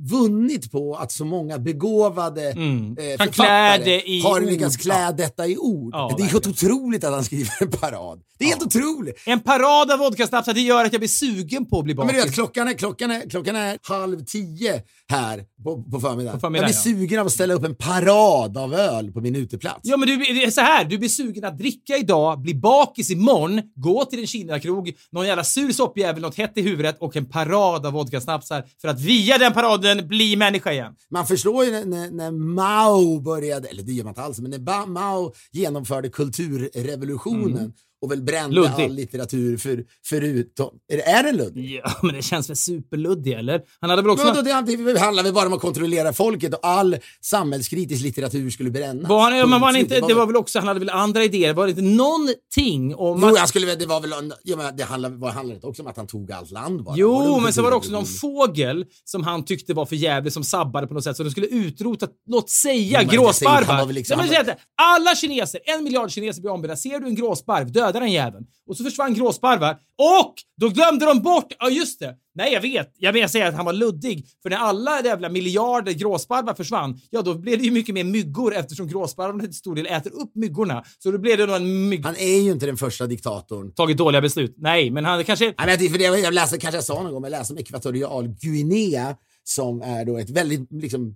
vunnit 0.09 0.71
på 0.71 0.95
att 0.95 1.11
så 1.11 1.25
många 1.25 1.57
begåvade 1.59 2.51
Mm. 2.51 2.97
eh, 2.99 3.17
författare 3.25 4.01
i 4.01 4.21
har 4.21 4.41
ord. 4.41 4.45
lyckats 4.49 4.77
klä 4.77 5.11
detta 5.11 5.47
i 5.47 5.57
ord. 5.57 5.89
Ja, 5.93 6.13
det 6.17 6.23
är 6.23 6.27
helt 6.27 6.47
otroligt 6.47 7.03
att 7.03 7.13
han 7.13 7.23
skriver 7.23 7.53
en 7.63 7.69
parad. 7.71 8.21
Det 8.39 8.45
är 8.45 8.49
helt 8.49 8.63
otroligt. 8.63 9.23
En 9.25 9.39
parad 9.39 9.91
av 9.91 9.99
vodkasnapsar, 9.99 10.53
det 10.53 10.61
gör 10.61 10.85
att 10.85 10.93
jag 10.93 11.01
blir 11.01 11.07
sugen 11.09 11.65
på 11.65 11.77
att 11.79 11.83
bli 11.85 11.93
Ja, 11.97 12.03
men 12.03 12.07
vet, 12.15 12.23
bakis. 12.23 12.35
klockan, 12.35 12.67
är, 12.67 12.73
klockan, 12.73 13.11
är, 13.11 13.29
klockan 13.29 13.55
är 13.55 13.77
halv 13.81 14.25
tio 14.25 14.81
här 15.09 15.43
på, 15.63 15.83
på 15.83 15.99
förmiddagen. 15.99 16.37
På 16.39 16.39
förmiddagen, 16.39 16.73
jag 16.75 16.83
blir 16.83 16.93
sugen 16.99 17.19
av 17.19 17.25
att 17.25 17.31
ställa 17.31 17.53
upp 17.53 17.63
en 17.63 17.75
parad 17.75 18.57
av 18.57 18.73
öl 18.73 19.11
på 19.11 19.21
min 19.21 19.35
uteplats. 19.35 19.79
Ja, 19.83 19.97
men 19.97 20.07
du, 20.07 20.17
det 20.17 20.43
är 20.43 20.51
så 20.51 20.61
här. 20.61 20.85
Du 20.85 20.97
blir 20.97 21.09
sugen 21.09 21.45
att 21.45 21.57
dricka 21.57 21.97
idag, 21.97 22.41
bli 22.41 22.55
bakis 22.55 23.11
imorgon, 23.11 23.61
gå 23.75 24.05
till 24.05 24.19
en 24.19 24.27
Kina-krog, 24.27 24.93
någon 25.11 25.27
jävla 25.27 25.43
sur 25.43 25.71
soppjävel, 25.71 26.21
något 26.21 26.35
hett 26.37 26.57
i 26.57 26.61
huvudet 26.61 26.97
och 26.99 27.15
en 27.15 27.25
parad 27.25 27.85
av 27.85 27.93
vodkasnapsar 27.93 28.63
för 28.81 28.87
att 28.87 28.99
via 29.01 29.37
den 29.37 29.53
paraden 29.53 29.68
bli 30.03 30.35
människa 30.35 30.71
igen. 30.71 30.95
Man 31.09 31.27
förstår 31.27 31.65
ju 31.65 31.71
när, 31.71 31.85
när, 31.85 32.11
när 32.11 32.31
Mao 32.31 33.19
började, 33.21 33.67
eller 33.67 33.83
det 33.83 33.91
gör 33.91 34.03
man 34.03 34.11
inte 34.11 34.21
alls, 34.21 34.39
men 34.39 34.51
när 34.51 34.59
ba, 34.59 34.85
Mao 34.85 35.33
genomförde 35.51 36.09
kulturrevolutionen 36.09 37.73
och 38.01 38.11
väl 38.11 38.21
brände. 38.21 38.55
Luddig. 38.55 38.83
all 38.85 38.93
litteratur 38.93 39.57
för, 39.57 39.83
förutom... 40.05 40.69
Är, 40.93 40.97
det, 40.97 41.03
är 41.03 41.23
den 41.23 41.37
luddig? 41.37 41.81
Ja, 41.83 41.91
men 42.01 42.15
det 42.15 42.21
känns 42.21 42.49
väl 42.49 42.55
superluddig, 42.57 43.33
eller? 43.33 43.61
Han 43.81 43.89
hade 43.89 44.01
väl 44.01 44.11
också... 44.11 44.25
Men 44.25 44.35
vadå, 44.35 44.61
det, 44.65 44.93
det 44.93 44.99
handlar 44.99 45.23
väl 45.23 45.33
bara 45.33 45.47
om 45.47 45.53
att 45.53 45.61
kontrollera 45.61 46.13
folket 46.13 46.53
och 46.53 46.59
all 46.65 46.97
samhällskritisk 47.21 48.03
litteratur 48.03 48.49
skulle 48.49 48.69
brännas. 48.71 49.09
Var 49.09 49.21
han, 49.21 49.37
ja, 49.37 49.45
men 49.45 49.61
var 49.61 49.67
han 49.67 49.75
inte, 49.75 49.99
det 49.99 50.13
var 50.13 50.25
väl 50.25 50.35
också, 50.35 50.59
han 50.59 50.67
hade 50.67 50.79
väl 50.79 50.89
andra 50.89 51.23
idéer? 51.23 51.53
Var 51.53 51.65
det 51.65 51.69
inte 51.69 51.81
någonting 51.81 52.95
om 52.95 53.19
Jo, 53.21 53.27
att... 53.27 53.37
han 53.39 53.47
skulle, 53.47 53.75
det 53.75 53.85
var 53.85 54.01
väl... 54.01 54.33
Ja, 54.43 54.57
men 54.57 54.77
det 54.77 54.83
handlade, 54.83 55.15
var, 55.15 55.31
handlade 55.31 55.55
inte 55.55 55.67
också 55.67 55.81
om 55.81 55.87
att 55.87 55.97
han 55.97 56.07
tog 56.07 56.31
allt 56.31 56.51
land 56.51 56.83
bara? 56.83 56.91
Var 56.91 56.97
Jo, 56.97 57.35
det 57.35 57.41
men 57.41 57.53
så 57.53 57.61
var 57.61 57.69
det 57.71 57.77
också 57.77 57.91
någon 57.91 58.05
fågel 58.05 58.85
som 59.03 59.23
han 59.23 59.45
tyckte 59.45 59.73
var 59.73 59.85
för 59.85 59.95
jävlig 59.95 60.33
som 60.33 60.43
sabbade 60.43 60.87
på 60.87 60.93
något 60.93 61.03
sätt 61.03 61.17
så 61.17 61.23
de 61.23 61.29
skulle 61.31 61.47
utrota, 61.47 62.07
låt 62.29 62.49
säga, 62.49 63.03
gråsparvar. 63.03 63.85
var 63.85 63.93
liksom- 63.93 64.17
Nej, 64.19 64.43
men 64.45 64.55
alla 64.81 65.15
kineser, 65.15 65.61
en 65.65 65.83
miljard 65.83 66.11
kineser 66.11 66.41
blir 66.41 66.51
ombedda. 66.51 66.75
Ser 66.75 66.99
du 66.99 67.07
en 67.07 67.15
gråsparv, 67.15 67.71
döda 67.71 67.88
den 67.93 68.11
jäveln. 68.11 68.45
Och 68.67 68.77
så 68.77 68.83
försvann 68.83 69.13
gråsparvar. 69.13 69.77
Och 69.97 70.33
då 70.57 70.69
glömde 70.69 71.05
de 71.05 71.21
bort, 71.21 71.53
ja 71.59 71.69
just 71.69 71.99
det. 71.99 72.15
Nej, 72.35 72.53
jag 72.53 72.61
vet. 72.61 72.93
Jag 72.97 73.13
vill 73.13 73.29
säga 73.29 73.47
att 73.47 73.55
han 73.55 73.65
var 73.65 73.73
luddig. 73.73 74.25
För 74.43 74.49
när 74.49 74.57
alla 74.57 75.01
jävla 75.03 75.29
miljarder 75.29 75.91
gråsparvar 75.91 76.53
försvann, 76.53 76.99
ja 77.09 77.21
då 77.21 77.35
blev 77.35 77.57
det 77.57 77.63
ju 77.63 77.71
mycket 77.71 77.95
mer 77.95 78.03
myggor 78.03 78.55
eftersom 78.55 78.87
gråsparvarna 78.87 79.43
till 79.43 79.53
stor 79.53 79.75
del 79.75 79.85
äter 79.85 80.13
upp 80.13 80.31
myggorna. 80.35 80.83
Så 80.99 81.11
då 81.11 81.17
blev 81.17 81.37
det 81.37 81.45
nog 81.45 81.55
en 81.55 81.89
mygg... 81.89 82.05
Han 82.05 82.15
är 82.15 82.41
ju 82.41 82.51
inte 82.51 82.65
den 82.65 82.77
första 82.77 83.07
diktatorn. 83.07 83.71
Tagit 83.71 83.97
dåliga 83.97 84.21
beslut. 84.21 84.55
Nej, 84.57 84.91
men 84.91 85.05
han 85.05 85.23
kanske... 85.23 85.45
Nej, 85.45 85.77
men 85.79 85.89
för 85.89 85.97
det, 85.97 86.03
jag 86.03 86.33
läste, 86.33 86.57
kanske 86.57 86.77
jag 86.77 86.83
sa 86.83 87.03
någon 87.03 87.11
gång, 87.11 87.21
men 87.21 87.31
jag 87.31 87.39
läste 87.39 87.53
om 87.53 87.59
Ekvatorial 87.59 88.27
Guinea 88.27 89.15
som 89.43 89.81
är 89.81 90.05
då 90.05 90.17
ett 90.17 90.29
väldigt, 90.29 90.71
liksom, 90.71 91.15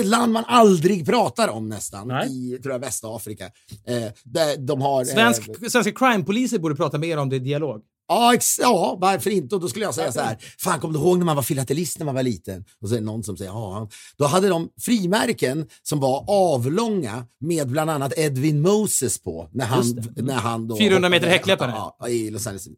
ett 0.00 0.06
land 0.06 0.32
man 0.32 0.44
aldrig 0.46 1.06
pratar 1.06 1.48
om 1.48 1.68
nästan 1.68 2.08
Nej. 2.08 2.54
i 2.54 2.58
tror 2.62 2.72
jag, 2.72 2.78
Västafrika. 2.78 3.44
Eh, 3.86 4.12
där 4.24 4.56
de 4.66 4.80
har... 4.80 5.04
Svensk, 5.04 5.48
Eh, 5.48 5.68
svenska 5.68 5.92
crime-poliser 5.92 6.58
borde 6.58 6.74
prata 6.74 6.98
mer 6.98 7.16
om 7.16 7.28
det 7.28 7.36
i 7.36 7.38
dialog. 7.38 7.80
ja, 8.08 8.34
ex, 8.34 8.58
ja, 8.58 8.98
varför 9.00 9.30
inte? 9.30 9.54
Och 9.54 9.60
då 9.60 9.68
skulle 9.68 9.84
jag 9.84 9.94
säga 9.94 10.12
så 10.12 10.20
här, 10.20 10.36
fan 10.58 10.80
kommer 10.80 10.94
du 10.94 11.00
ihåg 11.00 11.18
när 11.18 11.24
man 11.26 11.36
var 11.36 11.42
filatelist 11.42 11.98
när 11.98 12.06
man 12.06 12.14
var 12.14 12.22
liten? 12.22 12.64
Och 12.82 12.88
så 12.88 12.94
är 12.94 12.98
det 12.98 13.04
någon 13.04 13.24
som 13.24 13.36
säger, 13.36 13.50
ja. 13.50 13.88
Då 14.18 14.26
hade 14.26 14.48
de 14.48 14.68
frimärken 14.80 15.66
som 15.82 16.00
var 16.00 16.24
avlånga 16.28 17.26
med 17.40 17.68
bland 17.68 17.90
annat 17.90 18.12
Edwin 18.16 18.60
Moses 18.60 19.22
på. 19.22 19.48
När 19.52 19.66
han, 19.66 19.84
när 20.16 20.34
han 20.34 20.68
då... 20.68 20.76
400 20.76 21.08
meter 21.08 21.26
häckläppare. 21.28 21.72
Ja, 21.98 22.08
i 22.08 22.30
Los 22.30 22.46
Angeles. 22.46 22.68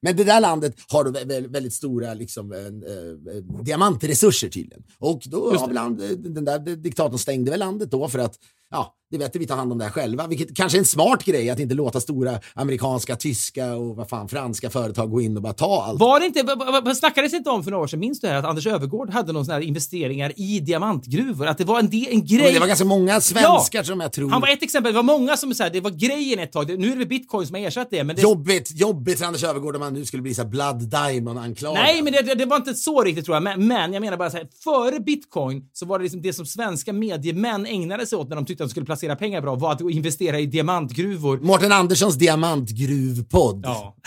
Men 0.00 0.16
det 0.16 0.24
där 0.24 0.40
landet 0.40 0.74
har 0.88 1.48
väldigt 1.48 1.72
stora 1.72 2.14
liksom, 2.14 2.52
eh, 2.52 2.58
eh, 2.58 3.62
diamantresurser 3.64 4.48
tydligen. 4.48 4.82
Och 4.98 5.22
då 5.26 5.56
har 5.56 5.68
väl 5.68 5.76
eh, 5.76 6.16
den 6.16 6.44
där 6.44 6.76
diktatorn 6.76 7.18
stängde 7.18 7.50
väl 7.50 7.60
landet 7.60 7.90
då 7.90 8.08
för 8.08 8.18
att 8.18 8.38
ja, 8.70 8.96
det 9.10 9.18
vet 9.18 9.36
vi 9.36 9.46
tar 9.46 9.56
hand 9.56 9.72
om 9.72 9.78
det 9.78 9.84
här 9.84 9.90
själva. 9.90 10.26
Vilket 10.26 10.56
kanske 10.56 10.78
är 10.78 10.80
en 10.80 10.84
smart 10.84 11.24
grej 11.24 11.50
att 11.50 11.58
inte 11.58 11.74
låta 11.74 12.00
stora 12.00 12.40
amerikanska, 12.54 13.16
tyska 13.16 13.74
och 13.74 13.96
vad 13.96 14.08
fan 14.08 14.28
franska 14.28 14.70
företag 14.70 15.10
gå 15.10 15.20
in 15.20 15.36
och 15.36 15.42
bara 15.42 15.52
ta 15.52 15.82
allt. 15.82 16.00
Var 16.00 16.20
det 16.20 16.26
inte, 16.26 16.94
snackades 16.94 17.34
inte 17.34 17.50
om 17.50 17.64
för 17.64 17.70
några 17.70 17.84
år 17.84 17.86
sedan, 17.86 18.00
minns 18.00 18.20
du 18.20 18.26
här 18.26 18.34
att 18.34 18.44
Anders 18.44 18.66
Övergård 18.66 19.10
hade 19.10 19.32
någon 19.32 19.44
sån 19.44 19.54
här 19.54 19.60
investeringar 19.60 20.32
i 20.36 20.60
diamantgruvor? 20.60 21.46
Att 21.46 21.58
det 21.58 21.64
var 21.64 21.78
en, 21.78 21.90
del, 21.90 22.06
en 22.10 22.26
grej. 22.26 22.42
Men 22.42 22.54
det 22.54 22.60
var 22.60 22.66
ganska 22.66 22.84
många 22.84 23.20
svenskar 23.20 23.82
som 23.82 24.00
jag 24.00 24.12
tror... 24.12 24.30
Han 24.30 24.40
var 24.40 24.48
ett 24.48 24.62
exempel, 24.62 24.92
det 24.92 24.96
var 24.96 25.02
många 25.02 25.36
som 25.36 25.54
sa 25.54 25.68
det 25.68 25.80
var 25.80 25.90
grejen 25.90 26.38
ett 26.38 26.52
tag. 26.52 26.78
Nu 26.78 26.92
är 26.92 26.96
det 26.96 27.06
bitcoin 27.06 27.46
som 27.46 27.54
har 27.54 27.62
ersatt 27.62 27.88
det. 27.90 28.04
Men 28.04 28.16
det 28.16 28.22
Jobbigt, 28.22 28.70
jobbigt 28.74 29.18
för 29.18 29.26
Anders 29.26 29.44
Öfvergård 29.44 29.76
om 29.76 29.82
han 29.82 29.94
nu 29.94 30.04
skulle 30.04 30.22
bli 30.22 30.34
så 30.34 30.42
här 30.42 30.48
Blood 30.48 30.90
Diamond-anklagad. 30.90 31.82
Nej, 31.82 32.02
men 32.02 32.12
det, 32.12 32.22
det, 32.22 32.34
det 32.34 32.46
var 32.46 32.56
inte 32.56 32.74
så 32.74 33.02
riktigt 33.02 33.24
tror 33.24 33.36
jag. 33.36 33.42
Men, 33.42 33.66
men 33.66 33.92
jag 33.92 34.00
menar 34.00 34.16
bara 34.16 34.30
så 34.30 34.36
här, 34.36 34.48
före 34.64 35.00
bitcoin 35.00 35.62
så 35.72 35.86
var 35.86 35.98
det 35.98 36.02
liksom 36.02 36.22
det 36.22 36.32
som 36.32 36.46
svenska 36.46 36.92
mediemän 36.92 37.66
ägnade 37.66 38.06
sig 38.06 38.18
åt 38.18 38.28
när 38.28 38.36
de 38.36 38.46
tyckte 38.46 38.55
att 38.60 38.68
de 38.68 38.70
skulle 38.70 38.86
placera 38.86 39.16
pengar 39.16 39.42
bra 39.42 39.54
var 39.54 39.72
att 39.72 39.80
investera 39.80 40.40
i 40.40 40.46
diamantgruvor. 40.46 41.38
Mårten 41.38 41.72
Anderssons 41.72 42.14
diamantgruvpodd. 42.14 43.60
Ja. 43.64 43.96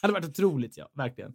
Det 0.00 0.06
hade 0.06 0.12
varit 0.12 0.28
otroligt, 0.28 0.74
ja. 0.76 0.90
Verkligen. 0.96 1.32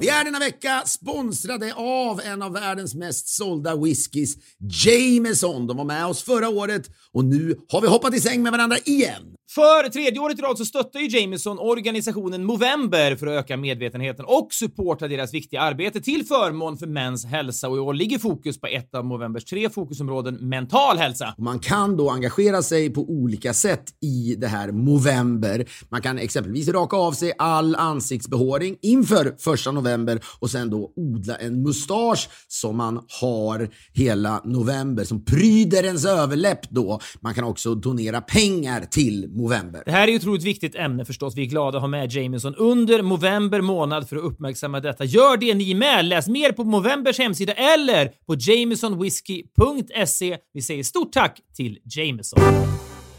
Vi 0.00 0.08
är 0.08 0.24
denna 0.24 0.38
vecka 0.38 0.82
sponsrade 0.86 1.74
av 1.74 2.20
en 2.20 2.42
av 2.42 2.52
världens 2.52 2.94
mest 2.94 3.28
sålda 3.28 3.76
whiskys, 3.76 4.36
Jameson. 4.58 5.66
De 5.66 5.76
var 5.76 5.84
med 5.84 6.06
oss 6.06 6.22
förra 6.22 6.48
året 6.48 6.90
och 7.12 7.24
nu 7.24 7.56
har 7.68 7.80
vi 7.80 7.88
hoppat 7.88 8.14
i 8.14 8.20
säng 8.20 8.42
med 8.42 8.52
varandra 8.52 8.76
igen. 8.84 9.37
För 9.50 9.88
tredje 9.88 10.20
året 10.20 10.38
i 10.38 10.42
rad 10.42 10.58
så 10.58 10.64
stöttar 10.64 11.00
ju 11.00 11.18
Jameson 11.18 11.58
organisationen 11.58 12.44
Movember 12.44 13.16
för 13.16 13.26
att 13.26 13.44
öka 13.44 13.56
medvetenheten 13.56 14.24
och 14.24 14.48
supporta 14.50 15.08
deras 15.08 15.34
viktiga 15.34 15.60
arbete 15.60 16.00
till 16.00 16.26
förmån 16.26 16.78
för 16.78 16.86
mäns 16.86 17.24
hälsa 17.26 17.68
och 17.68 17.76
i 17.76 17.80
år 17.80 17.94
ligger 17.94 18.18
fokus 18.18 18.60
på 18.60 18.66
ett 18.66 18.94
av 18.94 19.04
Movembers 19.04 19.44
tre 19.44 19.70
fokusområden, 19.70 20.34
mental 20.34 20.98
hälsa. 20.98 21.34
Man 21.38 21.58
kan 21.58 21.96
då 21.96 22.10
engagera 22.10 22.62
sig 22.62 22.90
på 22.90 23.00
olika 23.00 23.54
sätt 23.54 23.84
i 24.00 24.34
det 24.38 24.46
här 24.46 24.72
Movember. 24.72 25.68
Man 25.88 26.02
kan 26.02 26.18
exempelvis 26.18 26.68
raka 26.68 26.96
av 26.96 27.12
sig 27.12 27.32
all 27.38 27.74
ansiktsbehåring 27.74 28.76
inför 28.82 29.34
första 29.38 29.72
november 29.72 30.20
och 30.40 30.50
sen 30.50 30.70
då 30.70 30.92
odla 30.96 31.36
en 31.36 31.62
mustasch 31.62 32.28
som 32.48 32.76
man 32.76 33.00
har 33.20 33.68
hela 33.92 34.42
november 34.44 35.04
som 35.04 35.24
pryder 35.24 35.84
ens 35.84 36.04
överläpp 36.04 36.70
då. 36.70 37.00
Man 37.20 37.34
kan 37.34 37.44
också 37.44 37.74
donera 37.74 38.20
pengar 38.20 38.80
till 38.90 39.37
Movember. 39.38 39.82
Det 39.86 39.92
här 39.92 40.02
är 40.02 40.08
ju 40.08 40.16
ett 40.16 40.22
otroligt 40.22 40.44
viktigt 40.44 40.74
ämne 40.74 41.04
förstås. 41.04 41.36
Vi 41.36 41.42
är 41.42 41.46
glada 41.46 41.78
att 41.78 41.82
ha 41.82 41.88
med 41.88 42.12
Jamison 42.12 42.54
under 42.54 43.02
november 43.02 43.60
månad 43.60 44.08
för 44.08 44.16
att 44.16 44.22
uppmärksamma 44.22 44.80
detta. 44.80 45.04
Gör 45.04 45.36
det 45.36 45.54
ni 45.54 45.74
med! 45.74 46.04
Läs 46.04 46.28
mer 46.28 46.52
på 46.52 46.64
Movembers 46.64 47.18
hemsida 47.18 47.52
eller 47.52 48.12
på 48.26 48.34
jamesonwhiskey.se. 48.38 50.36
Vi 50.52 50.62
säger 50.62 50.82
stort 50.82 51.12
tack 51.12 51.40
till 51.56 51.78
Jameson. 51.84 52.40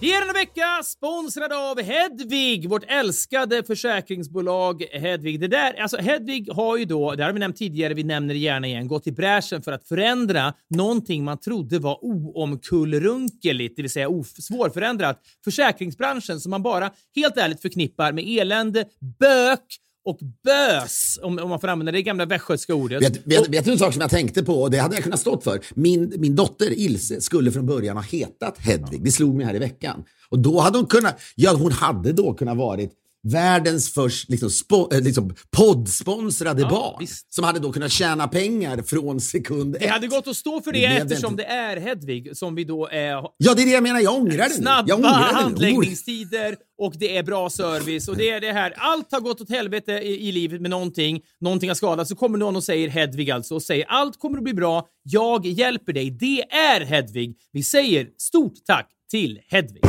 Vi 0.01 0.15
är 0.15 0.21
denna 0.21 0.33
vecka 0.33 0.83
sponsrade 0.83 1.57
av 1.57 1.81
Hedvig, 1.81 2.69
vårt 2.69 2.83
älskade 2.87 3.63
försäkringsbolag 3.63 4.83
Hedvig. 4.91 5.39
Det 5.39 5.47
där, 5.47 5.81
alltså 5.81 5.97
Hedvig 5.97 6.49
har 6.51 6.77
ju 6.77 6.85
då, 6.85 7.15
det 7.15 7.23
har 7.23 7.33
vi 7.33 7.39
nämnt 7.39 7.57
tidigare, 7.57 7.93
vi 7.93 8.03
nämner 8.03 8.33
det 8.33 8.39
gärna 8.39 8.67
igen, 8.67 8.87
gått 8.87 9.07
i 9.07 9.11
bräschen 9.11 9.61
för 9.61 9.71
att 9.71 9.87
förändra 9.87 10.53
någonting 10.69 11.23
man 11.23 11.37
trodde 11.37 11.79
var 11.79 12.05
oomkullrunkeligt, 12.05 13.75
det 13.75 13.81
vill 13.81 13.91
säga 13.91 14.07
svårförändrat. 14.23 15.21
Försäkringsbranschen 15.43 16.39
som 16.39 16.49
man 16.49 16.63
bara 16.63 16.91
helt 17.15 17.37
ärligt 17.37 17.61
förknippar 17.61 18.11
med 18.11 18.23
elände, 18.27 18.85
bök 19.19 19.65
och 20.05 20.19
bös, 20.43 21.19
om, 21.21 21.39
om 21.39 21.49
man 21.49 21.59
får 21.59 21.67
använda 21.67 21.91
det 21.91 22.01
gamla 22.01 22.25
västgötska 22.25 22.75
ordet. 22.75 23.01
Vet, 23.01 23.27
vet, 23.27 23.47
vet 23.49 23.65
du 23.65 23.71
en 23.71 23.79
sak 23.79 23.93
som 23.93 24.01
jag 24.01 24.09
tänkte 24.09 24.43
på 24.43 24.61
och 24.61 24.71
det 24.71 24.77
hade 24.77 24.95
jag 24.95 25.03
kunnat 25.03 25.19
stått 25.19 25.43
för? 25.43 25.59
Min, 25.73 26.13
min 26.17 26.35
dotter 26.35 26.79
Ilse 26.79 27.21
skulle 27.21 27.51
från 27.51 27.65
början 27.65 27.97
ha 27.97 28.03
hetat 28.03 28.57
Hedvig. 28.57 29.03
Det 29.03 29.11
slog 29.11 29.35
mig 29.35 29.45
här 29.45 29.55
i 29.55 29.59
veckan. 29.59 30.03
Och 30.29 30.39
då 30.39 30.59
hade 30.59 30.77
hon 30.77 30.87
kunnat, 30.87 31.19
ja 31.35 31.53
hon 31.55 31.71
hade 31.71 32.13
då 32.13 32.33
kunnat 32.33 32.57
varit 32.57 32.91
världens 33.27 33.93
först 33.93 34.29
liksom, 34.29 34.49
spo, 34.49 34.93
eh, 34.93 35.01
liksom, 35.01 35.35
poddsponsrade 35.57 36.65
barn. 36.65 36.95
visst. 36.99 37.33
Som 37.33 37.43
hade 37.43 37.59
då 37.59 37.71
kunnat 37.71 37.91
tjäna 37.91 38.27
pengar 38.27 38.81
från 38.81 39.19
sekund 39.21 39.73
Det 39.79 39.85
ett. 39.85 39.91
hade 39.91 40.07
gått 40.07 40.27
att 40.27 40.35
stå 40.35 40.61
för 40.61 40.71
det, 40.71 40.79
Det 40.79 40.87
det 40.87 40.95
eftersom 40.95 41.31
inte. 41.33 41.43
det 41.43 41.47
är 41.49 41.77
Hedvig 41.77 42.37
som 42.37 42.55
vi 42.55 42.63
då 42.63 42.87
är 42.87 43.11
Ja, 43.37 43.53
det 43.53 43.61
är 43.61 43.65
det 43.65 43.71
jag 43.71 43.83
menar. 43.83 43.99
Jag 43.99 44.15
ångrar 44.15 44.37
det. 44.49 44.49
Snabba 44.53 44.87
Jag 44.89 44.99
ångrar 44.99 45.11
det 45.27 45.33
nu. 45.33 45.41
handläggningstider 45.41 46.55
och 46.81 46.93
det 46.99 47.17
är 47.17 47.23
bra 47.23 47.49
service 47.49 48.07
och 48.07 48.17
det 48.17 48.29
är 48.29 48.41
det 48.41 48.51
här. 48.51 48.73
Allt 48.77 49.11
har 49.11 49.19
gått 49.19 49.41
åt 49.41 49.49
helvete 49.49 49.91
i, 49.91 50.27
i 50.29 50.31
livet 50.31 50.61
med 50.61 50.71
någonting. 50.71 51.21
Någonting 51.41 51.69
har 51.69 51.75
skadats. 51.75 52.09
Så 52.09 52.15
kommer 52.15 52.37
någon 52.37 52.55
och 52.55 52.63
säger 52.63 52.87
Hedvig 52.89 53.31
alltså 53.31 53.55
och 53.55 53.63
säger 53.63 53.85
allt 53.87 54.19
kommer 54.19 54.37
att 54.37 54.43
bli 54.43 54.53
bra. 54.53 54.85
Jag 55.03 55.45
hjälper 55.45 55.93
dig. 55.93 56.11
Det 56.11 56.41
är 56.51 56.81
Hedvig. 56.85 57.35
Vi 57.51 57.63
säger 57.63 58.07
stort 58.17 58.53
tack 58.67 58.89
till 59.11 59.39
Hedvig. 59.49 59.81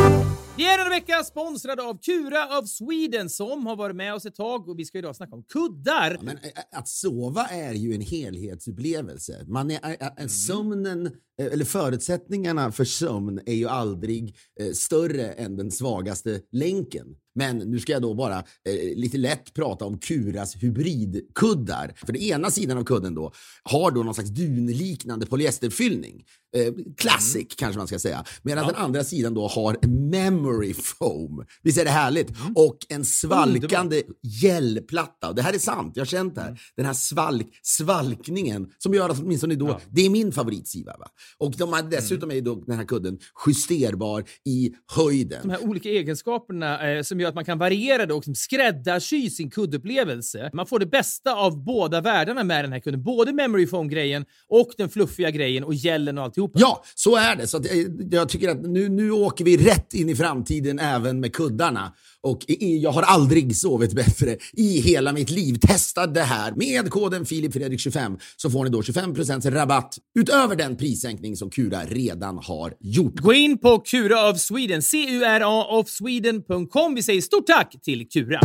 Vi 0.61 0.67
är 0.67 0.79
denna 0.79 0.91
vecka 0.91 1.25
sponsrade 1.25 1.83
av 1.83 1.99
Kura 2.03 2.59
of 2.59 2.69
Sweden 2.69 3.31
som 3.31 3.67
har 3.67 3.77
varit 3.77 3.97
med 3.97 4.15
oss 4.15 4.27
ett 4.27 4.35
tag 4.35 4.69
och 4.69 4.79
vi 4.79 4.85
ska 4.85 4.99
idag 4.99 5.17
snacka 5.17 5.35
om 5.37 5.43
kuddar. 5.43 6.19
Men 6.23 6.37
ä- 6.37 6.41
ä- 6.55 6.77
att 6.79 6.89
sova 6.89 7.47
är 7.47 7.73
ju 7.75 7.95
en 7.95 8.01
helhetsupplevelse. 8.01 9.45
Man 9.49 9.71
är, 9.71 9.97
Mm. 10.17 10.29
Sömnen, 10.29 11.11
eller 11.53 11.65
förutsättningarna 11.65 12.73
för 12.73 12.85
sömn 12.85 13.41
är 13.47 13.55
ju 13.55 13.69
aldrig 13.69 14.37
större 14.75 15.33
än 15.33 15.57
den 15.57 15.71
svagaste 15.71 16.41
länken. 16.53 17.07
Men 17.41 17.57
nu 17.59 17.79
ska 17.79 17.93
jag 17.93 18.03
då 18.03 18.15
bara 18.15 18.39
eh, 18.39 18.97
lite 18.97 19.19
lätt 19.19 19.55
prata 19.55 19.85
om 19.85 19.99
Kuras 19.99 20.57
hybridkuddar. 20.57 21.93
För 21.97 22.13
den 22.13 22.23
ena 22.23 22.51
sidan 22.51 22.79
av 22.79 22.85
kudden 22.85 23.15
då 23.15 23.33
har 23.63 23.91
då 23.91 24.03
någon 24.03 24.15
slags 24.15 24.31
dunliknande 24.31 25.27
polyesterfyllning. 25.27 26.25
Eh, 26.57 26.73
classic 26.97 27.35
Mm. 27.37 27.47
kanske 27.57 27.79
man 27.79 27.87
ska 27.87 27.99
säga. 27.99 28.25
Medan 28.43 28.67
den 28.67 28.77
andra 28.77 29.05
sidan 29.05 29.35
då 29.35 29.47
har 29.49 29.87
memory 30.11 30.75
foam. 30.75 31.45
Visst 31.63 31.79
är 31.79 31.85
det 31.85 31.91
härligt? 31.91 32.31
Och 32.55 32.77
en 32.89 33.05
svalkande 33.05 34.03
gälplatta. 34.43 35.29
Och 35.29 35.35
det 35.35 35.43
här 35.43 35.53
är 35.53 35.59
sant, 35.59 35.93
jag 35.97 36.01
har 36.01 36.07
känt 36.07 36.35
det 36.35 36.41
här. 36.41 36.61
Den 36.77 36.87
här 36.87 36.93
svalk, 36.93 37.47
svalkningen 37.63 38.71
som 38.79 38.95
gör 38.95 39.09
att 39.09 39.19
åtminstone 39.21 39.55
då, 39.55 39.81
det 39.91 40.07
är 40.07 40.11
min 40.11 40.33
favoritsida. 40.33 40.97
Va? 40.99 41.07
Och 41.39 41.55
de 41.59 41.73
har, 41.73 41.83
dessutom 41.83 42.31
är 42.31 42.41
då 42.41 42.55
den 42.55 42.77
här 42.77 42.85
kudden 42.85 43.19
justerbar 43.47 44.25
i 44.45 44.73
höjden. 44.97 45.41
de 45.43 45.51
här 45.51 45.65
olika 45.65 45.89
egenskaperna 45.89 46.91
eh, 46.91 47.03
som 47.03 47.21
gör 47.21 47.30
att 47.31 47.35
man 47.35 47.45
kan 47.45 47.59
variera 47.59 48.07
det 48.07 48.15
och 48.15 48.21
liksom 48.21 48.35
skräddarsy 48.35 49.31
sin 49.31 49.51
kuddupplevelse. 49.51 50.51
Man 50.53 50.67
får 50.67 50.79
det 50.79 50.87
bästa 50.87 51.35
av 51.35 51.65
båda 51.65 52.01
världarna 52.01 52.45
med 52.45 52.65
den 52.65 52.73
här 52.73 52.81
kudden. 52.81 53.03
Både 53.03 53.33
memory 53.33 53.67
foam-grejen 53.67 54.25
och 54.49 54.71
den 54.77 54.89
fluffiga 54.89 55.31
grejen 55.31 55.65
och 55.65 55.75
gällen 55.75 56.19
och 56.19 56.25
alltihopa. 56.25 56.59
Ja, 56.59 56.83
så 56.95 57.17
är 57.17 57.37
det. 57.37 57.47
Så 57.47 57.57
att, 57.57 57.67
eh, 57.67 57.73
jag 58.11 58.29
tycker 58.29 58.49
att 58.49 58.63
nu, 58.63 58.89
nu 58.89 59.11
åker 59.11 59.45
vi 59.45 59.57
rätt 59.57 59.95
in 59.95 60.09
i 60.09 60.17
framtiden 60.17 60.79
även 60.79 61.21
med 61.21 61.35
kuddarna. 61.35 61.93
Och 62.23 62.45
jag 62.59 62.91
har 62.91 63.03
aldrig 63.03 63.57
sovit 63.57 63.93
bättre 63.93 64.37
i 64.53 64.81
hela 64.81 65.13
mitt 65.13 65.31
liv. 65.31 65.55
Testa 65.61 66.07
det 66.07 66.23
här. 66.23 66.53
Med 66.53 66.91
koden 66.91 67.25
FilipFredrik25 67.25 68.21
så 68.37 68.51
får 68.51 68.65
ni 68.65 68.71
då 68.71 68.81
25% 68.81 69.51
rabatt 69.51 69.99
utöver 70.19 70.57
den 70.57 70.77
prissänkning 70.77 71.37
som 71.37 71.51
Kura 71.51 71.85
redan 71.85 72.39
har 72.39 72.75
gjort. 72.81 73.21
Gå 73.21 73.33
in 73.33 73.59
på 73.59 73.79
Kura 73.79 74.31
of 74.31 74.39
Sweden, 74.39 74.83
C-U-R-A 74.83 75.79
of 75.79 75.89
Sweden.com. 75.89 76.95
Vi 76.95 77.03
säger 77.03 77.21
stort 77.21 77.47
tack 77.47 77.77
till 77.83 78.09
Kura. 78.09 78.41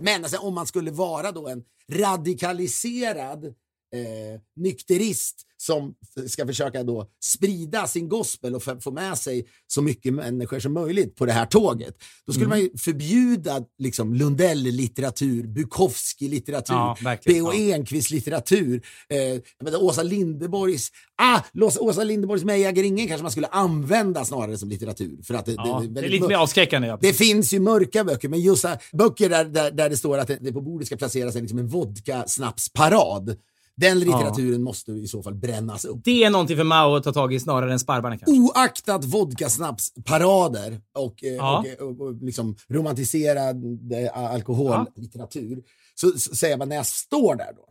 Men 0.00 0.24
alltså, 0.24 0.38
om 0.38 0.54
man 0.54 0.66
skulle 0.66 0.90
vara 0.90 1.32
då 1.32 1.48
en 1.48 1.62
radikaliserad 1.92 3.54
eh, 3.94 4.40
nykterist 4.56 5.42
som 5.58 5.94
ska 6.28 6.46
försöka 6.46 6.82
då 6.82 7.06
sprida 7.24 7.86
sin 7.86 8.08
gospel 8.08 8.54
och 8.54 8.62
få 8.82 8.90
med 8.90 9.18
sig 9.18 9.46
så 9.66 9.82
mycket 9.82 10.14
människor 10.14 10.58
som 10.58 10.72
möjligt 10.72 11.16
på 11.16 11.26
det 11.26 11.32
här 11.32 11.46
tåget. 11.46 11.96
Då 12.26 12.32
skulle 12.32 12.48
man 12.48 12.60
ju 12.60 12.70
förbjuda 12.78 13.64
liksom, 13.78 14.14
Lundell-litteratur, 14.14 15.46
Bukowski-litteratur, 15.46 16.74
Ja. 16.74 16.96
B.O. 17.26 17.52
Enquist-litteratur, 17.52 18.82
eh, 19.08 19.80
Åsa 19.80 20.02
Linderborgs 20.02 20.92
ah, 21.22 21.40
Åsa, 21.80 22.04
Linderborgs 22.04 22.44
Mejageringen 22.44 23.08
kanske 23.08 23.22
man 23.22 23.32
skulle 23.32 23.46
använda 23.46 24.24
snarare 24.24 24.58
som 24.58 24.68
litteratur. 24.68 25.22
För 25.22 25.34
att 25.34 25.46
det, 25.46 25.52
Ja, 25.52 25.64
det, 25.64 25.86
det 25.86 25.90
är 25.90 25.94
väldigt 25.94 26.10
lite 26.10 26.28
mer 26.28 26.36
avskräckande. 26.36 26.88
Ja. 26.88 26.98
Det 27.00 27.12
finns 27.12 27.52
ju 27.52 27.60
mörka 27.60 28.04
böcker, 28.04 28.28
men 28.28 28.40
just 28.40 28.64
här, 28.64 28.78
böcker 28.92 29.28
där, 29.30 29.44
där, 29.44 29.70
där 29.70 29.90
det 29.90 29.96
står 29.96 30.18
att 30.18 30.28
det, 30.28 30.38
det 30.40 30.52
på 30.52 30.60
bordet 30.60 30.86
ska 30.86 30.96
placeras 30.96 31.36
en, 31.36 31.42
liksom 31.42 31.58
en 31.58 31.68
vodka-snapsparad. 31.68 33.36
Den 33.76 33.98
litteraturen 33.98 34.62
måste 34.62 34.92
i 34.92 35.06
så 35.06 35.22
fall 35.22 35.34
brännas 35.34 35.84
upp. 35.84 36.00
Det 36.04 36.24
är 36.24 36.30
någonting 36.30 36.56
för 36.56 36.64
Mao 36.64 36.94
att 36.96 37.04
ta 37.04 37.12
tag 37.12 37.34
i 37.34 37.40
snarare 37.40 37.72
än 37.72 37.78
sparvarna 37.78 38.18
kanske. 38.18 38.40
Oaktat 38.40 39.04
vodka-snapsparader 39.04 40.80
och, 40.94 41.24
eh, 41.24 41.32
Ja. 41.34 41.64
och, 41.80 41.86
och, 41.86 42.00
och 42.00 42.22
liksom 42.22 42.56
romantiserad 42.68 43.92
eh, 43.92 44.18
alkohollitteratur 44.18 45.62
så, 45.94 46.10
så 46.18 46.34
säger 46.34 46.56
man 46.56 46.68
när 46.68 46.76
jag 46.76 46.86
står 46.86 47.36
där 47.36 47.52
då 47.56 47.62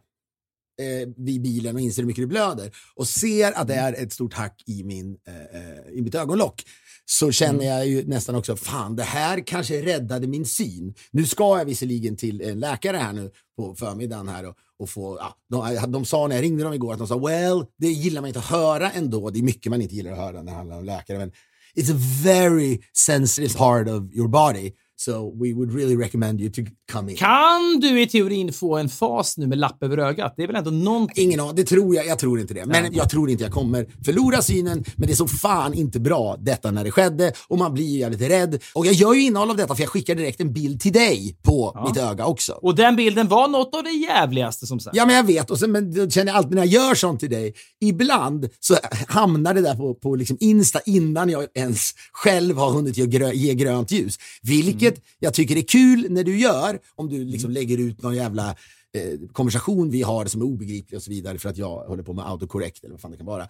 eh, 0.84 1.08
vid 1.18 1.42
bilen 1.42 1.76
och 1.76 1.82
inser 1.82 2.02
hur 2.02 2.08
mycket 2.08 2.24
det 2.24 2.28
blöder 2.28 2.72
och 2.96 3.08
ser 3.08 3.52
att 3.52 3.68
det 3.68 3.76
är 3.76 3.94
ett 3.94 4.14
stort 4.14 4.34
hack 4.34 4.64
i, 4.66 4.84
min, 4.84 5.18
eh, 5.28 5.62
eh, 5.62 5.90
i 5.94 6.02
mitt 6.02 6.16
ögonlock 6.16 6.64
så 7.06 7.32
känner 7.32 7.66
jag 7.66 7.88
ju 7.88 8.08
nästan 8.08 8.36
också, 8.36 8.56
fan 8.56 8.96
det 8.96 9.04
här 9.04 9.48
kanske 9.48 9.86
räddade 9.86 10.28
min 10.28 10.46
syn. 10.46 10.94
Nu 11.12 11.26
ska 11.26 11.58
jag 11.58 11.66
visserligen 11.66 12.18
till 12.18 12.42
en 12.42 12.60
läkare 12.60 12.98
här 12.98 13.14
nu 13.14 13.32
på 13.58 13.76
förmiddagen 13.76 14.28
här 14.28 14.46
och, 14.46 14.56
och 14.80 14.90
få, 14.90 15.18
ja, 15.20 15.36
de, 15.50 15.92
de 15.92 16.06
sa 16.06 16.28
när 16.28 16.36
jag 16.36 16.44
ringde 16.44 16.64
dem 16.64 16.74
igår 16.74 16.94
att 16.94 17.00
de 17.00 17.08
sa, 17.08 17.18
well, 17.18 17.66
det 17.78 17.88
gillar 17.88 18.22
man 18.22 18.28
inte 18.28 18.40
att 18.40 18.46
höra 18.46 18.92
ändå. 18.92 19.30
Det 19.30 19.40
är 19.40 19.44
mycket 19.44 19.70
man 19.70 19.82
inte 19.82 19.96
gillar 19.96 20.12
att 20.12 20.18
höra 20.18 20.42
när 20.42 20.52
det 20.52 20.58
handlar 20.58 20.78
om 20.78 20.86
läkare, 20.86 21.18
men 21.18 21.32
it's 21.76 21.92
a 21.92 22.00
very 22.24 22.80
sensitive 22.94 23.58
part 23.58 23.88
of 23.88 24.14
your 24.14 24.28
body. 24.28 24.74
So 24.98 25.32
we 25.44 25.54
would 25.54 25.76
really 25.76 25.96
recommend 25.96 26.42
you 26.42 26.52
to 26.52 26.62
come 26.92 27.12
in. 27.12 27.18
Kan 27.18 27.80
du 27.82 28.02
i 28.02 28.08
teorin 28.08 28.54
få 28.54 28.78
en 28.78 28.90
fas 28.90 29.38
nu 29.38 29.48
med 29.48 29.58
lapp 29.58 29.84
över 29.84 29.98
ögat? 29.98 30.34
Det 30.38 30.44
är 30.44 30.48
väl 30.48 30.56
ändå 30.56 30.72
någonting? 30.72 31.24
Ingen 31.24 31.40
aning, 31.40 31.56
det 31.56 31.64
tror 31.64 31.96
jag. 31.96 32.06
Jag 32.06 32.20
tror 32.20 32.40
inte 32.40 32.54
det. 32.54 32.66
Men 32.66 32.94
jag 32.94 33.10
tror 33.10 33.30
inte 33.30 33.44
jag 33.44 33.54
kommer 33.54 33.86
förlora 34.06 34.42
synen. 34.42 34.84
Men 34.96 35.08
det 35.08 35.14
är 35.14 35.16
så 35.16 35.28
fan 35.28 35.74
inte 35.74 36.00
bra 36.00 36.38
detta 36.40 36.72
när 36.72 36.84
det 36.84 36.92
skedde 36.92 37.34
och 37.48 37.58
man 37.58 37.74
blir 37.74 37.86
ju 37.86 38.00
jävligt 38.00 38.22
rädd. 38.22 38.64
Och 38.74 38.86
jag 38.86 38.94
gör 38.94 39.14
ju 39.14 39.22
innehåll 39.22 39.50
av 39.50 39.58
detta 39.58 39.76
för 39.76 39.84
jag 39.84 39.90
skickar 39.90 40.16
direkt 40.16 40.42
en 40.42 40.54
bild 40.54 40.82
till 40.82 40.94
dig 40.94 41.38
på 41.44 41.86
mitt 41.88 41.98
öga 41.98 42.26
också. 42.26 42.52
Och 42.52 42.76
den 42.76 42.96
bilden 42.96 43.28
var 43.28 43.48
något 43.48 43.76
av 43.76 43.84
det 43.84 43.92
jävligaste 43.92 44.68
som 44.68 44.80
sagt. 44.80 44.96
Ja, 44.96 45.06
men 45.06 45.16
jag 45.16 45.24
vet. 45.24 45.52
Och 45.52 45.60
sen, 45.60 45.72
men 45.72 45.94
då 45.94 46.10
känner 46.10 46.32
jag 46.32 46.38
alltid 46.38 46.56
när 46.56 46.66
jag 46.66 46.68
gör 46.68 46.96
sånt 46.96 47.20
till 47.20 47.30
dig, 47.30 47.54
ibland 47.82 48.50
så 48.60 48.76
hamnar 49.08 49.54
det 49.54 49.62
där 49.62 49.76
på, 49.76 49.94
på 49.94 50.16
liksom 50.16 50.38
Insta 50.40 50.80
innan 50.86 51.30
jag 51.30 51.46
ens 51.54 51.92
själv 52.12 52.58
har 52.58 52.72
hunnit 52.72 52.98
ge, 52.98 53.06
grö, 53.06 53.32
ge 53.34 53.54
grönt 53.54 53.92
ljus. 53.92 54.18
Vilket 54.42 54.85
Vilket 54.86 55.04
jag 55.20 55.34
tycker 55.34 55.56
är 55.58 55.62
kul 55.62 56.08
när 56.10 56.24
du 56.24 56.38
gör, 56.40 56.80
om 56.96 57.10
du 57.10 57.26
liksom 57.26 57.52
lägger 57.52 57.78
ut 57.78 58.02
någon 58.02 58.16
jävla 58.16 58.50
eh, 58.50 59.20
konversation 59.34 59.90
vi 59.90 60.02
har 60.02 60.26
som 60.26 60.42
är 60.42 60.46
obegriplig 60.46 60.98
och 60.98 61.04
så 61.04 61.10
vidare 61.12 61.38
för 61.38 61.50
att 61.50 61.58
jag 61.58 61.78
håller 61.88 62.04
på 62.04 62.14
med 62.14 62.30
autocorrect 62.30 62.84
eller 62.84 62.92
vad 62.94 63.02
fan 63.02 63.12
det 63.12 63.18
kan 63.18 63.26
vara. 63.26 63.48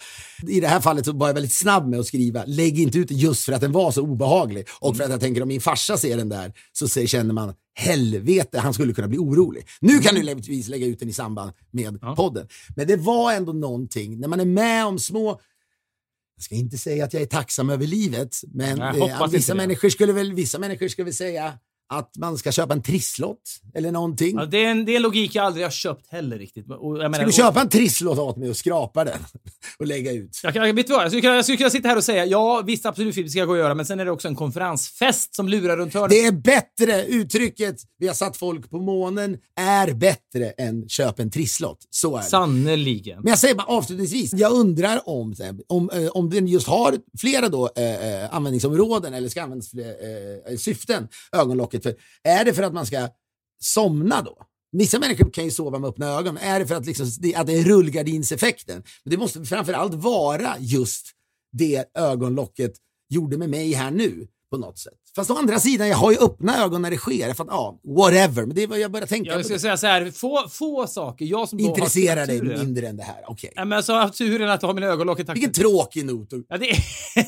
I 0.48 0.60
det 0.60 0.68
här 0.68 0.80
fallet 0.82 1.06
så 1.06 1.12
var 1.14 1.28
jag 1.28 1.34
väldigt 1.34 1.54
snabb 1.54 1.88
med 1.88 2.00
att 2.00 2.06
skriva, 2.08 2.44
lägg 2.46 2.80
inte 2.80 2.98
ut 2.98 3.08
det 3.08 3.14
just 3.16 3.46
för 3.46 3.54
att 3.54 3.62
den 3.62 3.72
var 3.72 3.92
så 3.92 4.02
obehaglig 4.02 4.68
och 4.80 4.98
för 4.98 5.04
att 5.04 5.10
jag 5.10 5.20
tänker 5.20 5.42
om 5.42 5.48
min 5.48 5.62
farsa 5.62 5.98
ser 5.98 6.18
den 6.18 6.30
där 6.30 6.54
så 6.74 6.88
ser, 6.88 7.06
känner 7.06 7.34
man 7.34 7.54
helvete, 7.78 8.60
han 8.60 8.74
skulle 8.74 8.94
kunna 8.94 9.08
bli 9.08 9.18
orolig. 9.18 9.68
Nu 9.82 10.00
kan 10.00 10.16
du 10.16 10.22
lättvis 10.24 10.68
lägga 10.68 10.86
ut 10.86 11.00
den 11.00 11.10
i 11.10 11.14
samband 11.14 11.52
med 11.72 12.00
Ja. 12.02 12.16
podden. 12.16 12.48
Men 12.76 12.88
det 12.88 12.96
var 12.98 13.34
ändå 13.34 13.54
någonting, 13.54 14.20
när 14.20 14.28
man 14.28 14.40
är 14.40 14.46
med 14.46 14.86
om 14.86 15.00
små 15.00 15.40
jag 16.36 16.44
ska 16.44 16.56
inte 16.56 16.78
säga 16.78 17.06
att 17.06 17.14
jag 17.14 17.22
är 17.22 17.28
tacksam 17.28 17.70
över 17.70 17.88
livet, 17.88 18.36
men 18.54 18.80
Nej, 18.80 19.02
eh, 19.02 19.28
vissa, 19.28 19.56
människor 19.56 19.90
skulle 19.90 20.14
väl, 20.14 20.34
vissa 20.34 20.60
människor 20.60 20.88
skulle 20.88 21.06
väl 21.06 21.14
säga 21.14 21.60
att 21.94 22.12
man 22.18 22.38
ska 22.38 22.52
köpa 22.52 22.74
en 22.74 22.82
trisslott 22.84 23.42
eller 23.74 23.92
någonting. 23.92 24.36
Ja, 24.38 24.46
det, 24.46 24.66
är 24.66 24.72
en, 24.72 24.86
det 24.86 24.92
är 24.92 24.96
en 24.96 25.02
logik 25.02 25.36
jag 25.36 25.46
aldrig 25.46 25.66
har 25.66 25.72
köpt 25.72 26.08
heller 26.12 26.38
riktigt. 26.38 26.66
Och, 26.70 26.98
jag 26.98 27.12
menar, 27.12 27.14
Ska 27.14 27.26
du 27.26 27.32
köpa 27.32 27.62
en 27.62 27.70
trisslott 27.70 28.20
åt 28.20 28.38
mig 28.38 28.50
och 28.50 28.58
skrapa 28.58 29.04
den 29.04 29.20
och 29.80 29.88
lägga 29.88 30.12
ut? 30.12 30.40
Jag, 30.44 30.54
kan- 30.54 30.76
vet 30.76 30.90
vad? 30.90 31.04
Jag 31.04 31.12
skulle, 31.12 31.22
kunna, 31.22 31.36
jag 31.36 31.46
skulle 31.46 31.58
kunna 31.58 31.70
sitta 31.70 31.88
här 31.88 31.98
och 31.98 32.04
säga 32.04 32.26
ja, 32.26 32.64
visst 32.66 32.86
absolut 32.86 33.16
Filip, 33.16 33.30
ska 33.32 33.40
jag 33.40 33.48
gå 33.48 33.54
och 33.54 33.60
göra, 33.60 33.76
men 33.76 33.86
sen 33.86 34.00
är 34.00 34.06
det 34.06 34.12
också 34.12 34.28
en 34.28 34.36
konferensfest 34.36 35.36
som 35.36 35.50
lurar 35.50 35.78
runt 35.78 35.94
hörnet. 35.94 36.10
Det 36.10 36.26
är 36.26 36.32
bättre, 36.32 37.06
uttrycket 37.06 37.76
vi 37.98 38.08
har 38.08 38.14
satt 38.16 38.38
folk 38.38 38.70
på 38.70 38.80
månen 38.80 39.38
är 39.60 39.94
bättre 39.94 40.50
än 40.58 40.90
köp 40.90 41.20
en 41.20 41.32
trisslott. 41.32 41.80
Så 41.90 42.16
är 42.18 42.22
det. 42.22 42.28
Sannerligen. 42.28 43.20
Men 43.22 43.30
jag 43.30 43.40
säger 43.40 43.56
bara 43.56 43.68
avslutningsvis, 43.68 44.34
jag 44.34 44.52
undrar 44.52 45.10
om, 45.10 45.36
om, 45.68 45.90
eh, 45.90 46.08
om 46.08 46.30
den 46.30 46.48
just 46.48 46.68
har 46.68 46.96
flera 47.18 47.50
då, 47.50 47.70
eh, 47.76 48.24
eh, 48.24 48.36
användningsområden 48.36 49.14
eller 49.14 49.30
ska 49.30 49.44
användas 49.44 49.70
för 49.70 49.80
eh, 49.80 49.86
eh, 50.54 50.58
syften, 50.58 51.08
ögonlocket. 51.32 51.75
För, 51.84 51.96
är 52.24 52.46
det 52.46 52.54
för 52.54 52.64
att 52.64 52.74
man 52.74 52.86
ska 52.86 53.10
somna 53.64 54.22
då? 54.22 54.38
Vissa 54.72 55.00
människor 55.00 55.32
kan 55.32 55.44
ju 55.46 55.52
sova 55.52 55.80
med 55.80 55.90
öppna 55.90 56.06
ögon. 56.08 56.38
Är 56.38 56.60
det 56.60 56.68
för 56.68 56.76
att, 56.76 56.86
liksom, 56.86 57.08
det- 57.20 57.36
att 57.36 57.48
det 57.48 57.54
är 57.54 57.64
rullgardinseffekten? 57.64 58.84
Men 59.04 59.12
det 59.12 59.18
måste 59.18 59.46
framförallt 59.46 59.94
vara 59.94 60.56
just 60.60 61.08
det 61.52 61.86
ögonlocket 61.94 62.72
gjorde 63.10 63.38
med 63.38 63.50
mig 63.50 63.74
här 63.74 63.92
nu 63.92 64.28
på 64.52 64.58
något 64.58 64.80
sätt. 64.80 64.94
Fast 65.16 65.32
å 65.32 65.36
andra 65.38 65.60
sidan, 65.60 65.88
jag 65.88 65.98
har 65.98 66.12
ju 66.12 66.18
öppna 66.18 66.64
ögon 66.64 66.82
när 66.82 66.92
det 66.92 66.98
sker. 66.98 67.34
För 67.34 67.44
att, 67.44 67.50
ja, 67.50 67.80
whatever. 67.84 68.46
Men 68.46 68.56
det 68.56 68.64
är 68.64 68.68
vad 68.68 68.80
jag 68.80 68.92
börjar 68.92 69.08
tänka 69.08 69.30
Jag 69.30 69.38
på. 69.42 69.44
ska 69.44 69.60
säga 69.60 69.78
så 69.78 69.88
här, 69.88 70.12
få, 70.12 70.48
få 70.50 70.88
saker. 70.88 71.26
Jag 71.26 71.50
som 71.50 71.60
Intresserar 71.60 72.20
har 72.20 72.28
dig 72.28 72.42
mindre 72.42 72.88
än 72.88 72.98
det 72.98 73.04
här. 73.04 73.24
Okej. 73.28 73.54
Ja, 73.56 73.66
men 73.66 73.78
alltså, 73.78 73.92
jag 73.92 74.00
har 74.00 74.06
haft 74.06 74.18
turen 74.18 74.50
att 74.50 74.62
ha 74.62 74.74
mina 74.74 74.88
ögonlock 74.88 75.20
Vilken 75.20 75.52
tråkig 75.52 76.06
not. 76.06 76.30
Ja, 76.50 76.58
det, 76.58 76.70
är, 76.70 76.78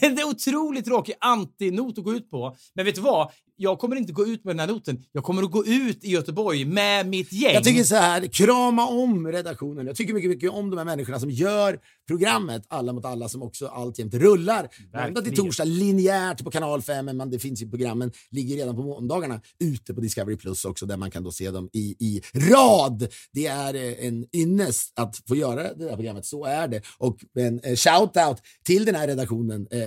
det 0.16 0.22
är 0.22 0.28
otroligt 0.28 0.86
tråkig 0.86 1.16
antinot 1.20 1.98
att 1.98 2.04
gå 2.04 2.14
ut 2.14 2.30
på. 2.30 2.56
Men 2.76 2.86
vet 2.86 2.96
du 2.96 3.02
vad? 3.02 3.32
Jag 3.60 3.80
kommer 3.80 3.96
inte 3.96 4.14
gå 4.14 4.26
ut 4.28 4.44
med 4.44 4.56
den 4.56 4.60
här 4.60 4.68
noten. 4.68 5.04
Jag 5.12 5.24
kommer 5.24 5.44
att 5.44 5.52
gå 5.52 5.66
ut 5.66 6.04
i 6.04 6.12
Göteborg 6.12 6.66
med 6.66 7.08
mitt 7.08 7.34
gäng. 7.34 7.54
Jag 7.54 7.64
tycker 7.64 7.84
så 7.84 7.96
här, 7.96 8.28
krama 8.28 8.88
om 8.88 9.28
redaktionen. 9.28 9.88
Jag 9.88 9.96
tycker 9.96 10.14
mycket, 10.14 10.30
mycket 10.30 10.52
om 10.52 10.70
de 10.70 10.78
här 10.78 10.86
människorna 10.86 11.20
som 11.20 11.30
gör 11.30 11.80
programmet 12.08 12.66
Alla 12.68 12.94
mot 12.94 13.06
alla 13.06 13.30
som 13.30 13.42
också 13.42 13.68
alltjämt 13.68 14.14
rullar. 14.14 14.68
Måndag 15.06 15.22
till 15.22 15.36
torsdag 15.36 15.64
linjärt 15.64 16.44
på 16.44 16.52
kanal 16.52 16.82
5, 16.82 17.06
men 17.06 17.30
det 17.30 17.40
finns 17.40 17.62
ju 17.62 17.66
programmen, 17.78 18.12
ligger 18.32 18.56
redan 18.56 18.76
på 18.76 18.84
måndagarna 18.84 19.42
ute 19.60 19.94
på 19.94 20.02
Discovery 20.02 20.38
Plus 20.38 20.66
också 20.66 20.86
där 20.86 20.98
man 20.98 21.12
kan 21.12 21.24
då 21.24 21.32
se 21.32 21.52
dem 21.52 21.70
i, 21.74 21.96
i 22.00 22.22
rad. 22.34 23.08
Det 23.34 23.48
är 23.48 23.74
eh, 23.74 24.08
en 24.08 24.26
ynnest 24.34 24.94
att 24.96 25.22
få 25.28 25.36
göra 25.36 25.74
det 25.74 25.90
här 25.90 25.96
programmet, 25.96 26.26
så 26.26 26.46
är 26.46 26.68
det. 26.68 26.82
Och 26.98 27.18
en 27.40 27.60
eh, 27.60 27.72
shout-out 27.72 28.38
till 28.66 28.86
den 28.86 28.96
här 28.96 29.08
redaktionen, 29.08 29.68
eh, 29.72 29.80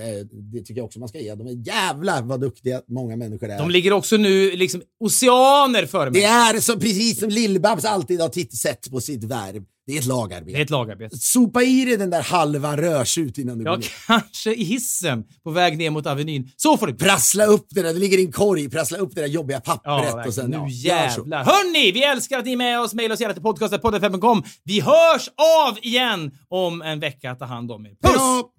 det 0.53 0.59
tycker 0.59 0.75
jag 0.75 0.85
också 0.85 0.99
man 0.99 1.09
ska 1.09 1.19
ge. 1.19 1.35
De 1.35 1.47
är 1.47 1.67
jävlar 1.67 2.21
vad 2.21 2.41
duktiga 2.41 2.81
många 2.87 3.15
människor 3.15 3.49
är. 3.49 3.57
De 3.57 3.69
ligger 3.69 3.93
också 3.93 4.17
nu 4.17 4.51
liksom 4.51 4.81
oceaner 4.99 5.85
före 5.85 6.11
mig. 6.11 6.21
Det 6.21 6.27
är 6.27 6.59
så, 6.59 6.79
precis 6.79 7.19
som 7.19 7.29
Lill-Babs 7.29 7.85
alltid 7.85 8.21
har 8.21 8.55
sett 8.55 8.91
på 8.91 9.01
sitt 9.01 9.23
värv. 9.23 9.63
Det 9.91 9.97
är 9.97 9.99
ett 9.99 10.05
lagarbete. 10.05 10.51
Det 10.51 10.57
är 10.61 10.63
ett 10.63 10.69
lagarbete. 10.69 11.17
Sopa 11.17 11.63
i 11.63 11.85
dig 11.85 11.97
den 11.97 12.09
där 12.09 12.21
halvan 12.21 12.77
rörsut 12.77 13.37
innan 13.37 13.57
du 13.57 13.63
går 13.63 13.73
Ja, 13.73 13.77
ner. 13.77 13.87
kanske 14.07 14.53
i 14.53 14.63
hissen 14.63 15.23
på 15.43 15.51
väg 15.51 15.77
ner 15.77 15.89
mot 15.89 16.07
Avenyn. 16.07 16.51
Så 16.57 16.77
får 16.77 16.85
bli. 16.87 16.95
Prassla 16.95 17.45
upp 17.45 17.67
det 17.69 17.81
där, 17.81 17.93
det 17.93 17.99
ligger 17.99 18.17
i 18.17 18.25
en 18.25 18.31
korg, 18.31 18.69
prassla 18.69 18.97
upp 18.97 19.15
det 19.15 19.21
där 19.21 19.27
jobbiga 19.27 19.59
pappret 19.61 19.83
Ja, 19.85 20.23
och 20.27 20.33
sen... 20.33 20.49
nu 20.49 20.57
ja, 20.57 20.67
jävlar. 20.69 21.43
Hörni, 21.43 21.91
vi 21.91 22.03
älskar 22.03 22.39
att 22.39 22.45
ni 22.45 22.51
är 22.51 22.57
med 22.57 22.79
oss. 22.81 22.93
Maila 22.93 23.13
oss 23.13 23.19
gärna 23.21 23.33
till 23.33 23.43
podcastet.podden.com. 23.43 24.43
Vi 24.63 24.79
hörs 24.79 25.29
av 25.67 25.77
igen 25.81 26.31
om 26.49 26.81
en 26.81 26.99
vecka. 26.99 27.35
Ta 27.35 27.45
hand 27.45 27.71
om 27.71 27.85
er. 27.85 27.89
Puss! 28.03 28.15
Då! 28.15 28.50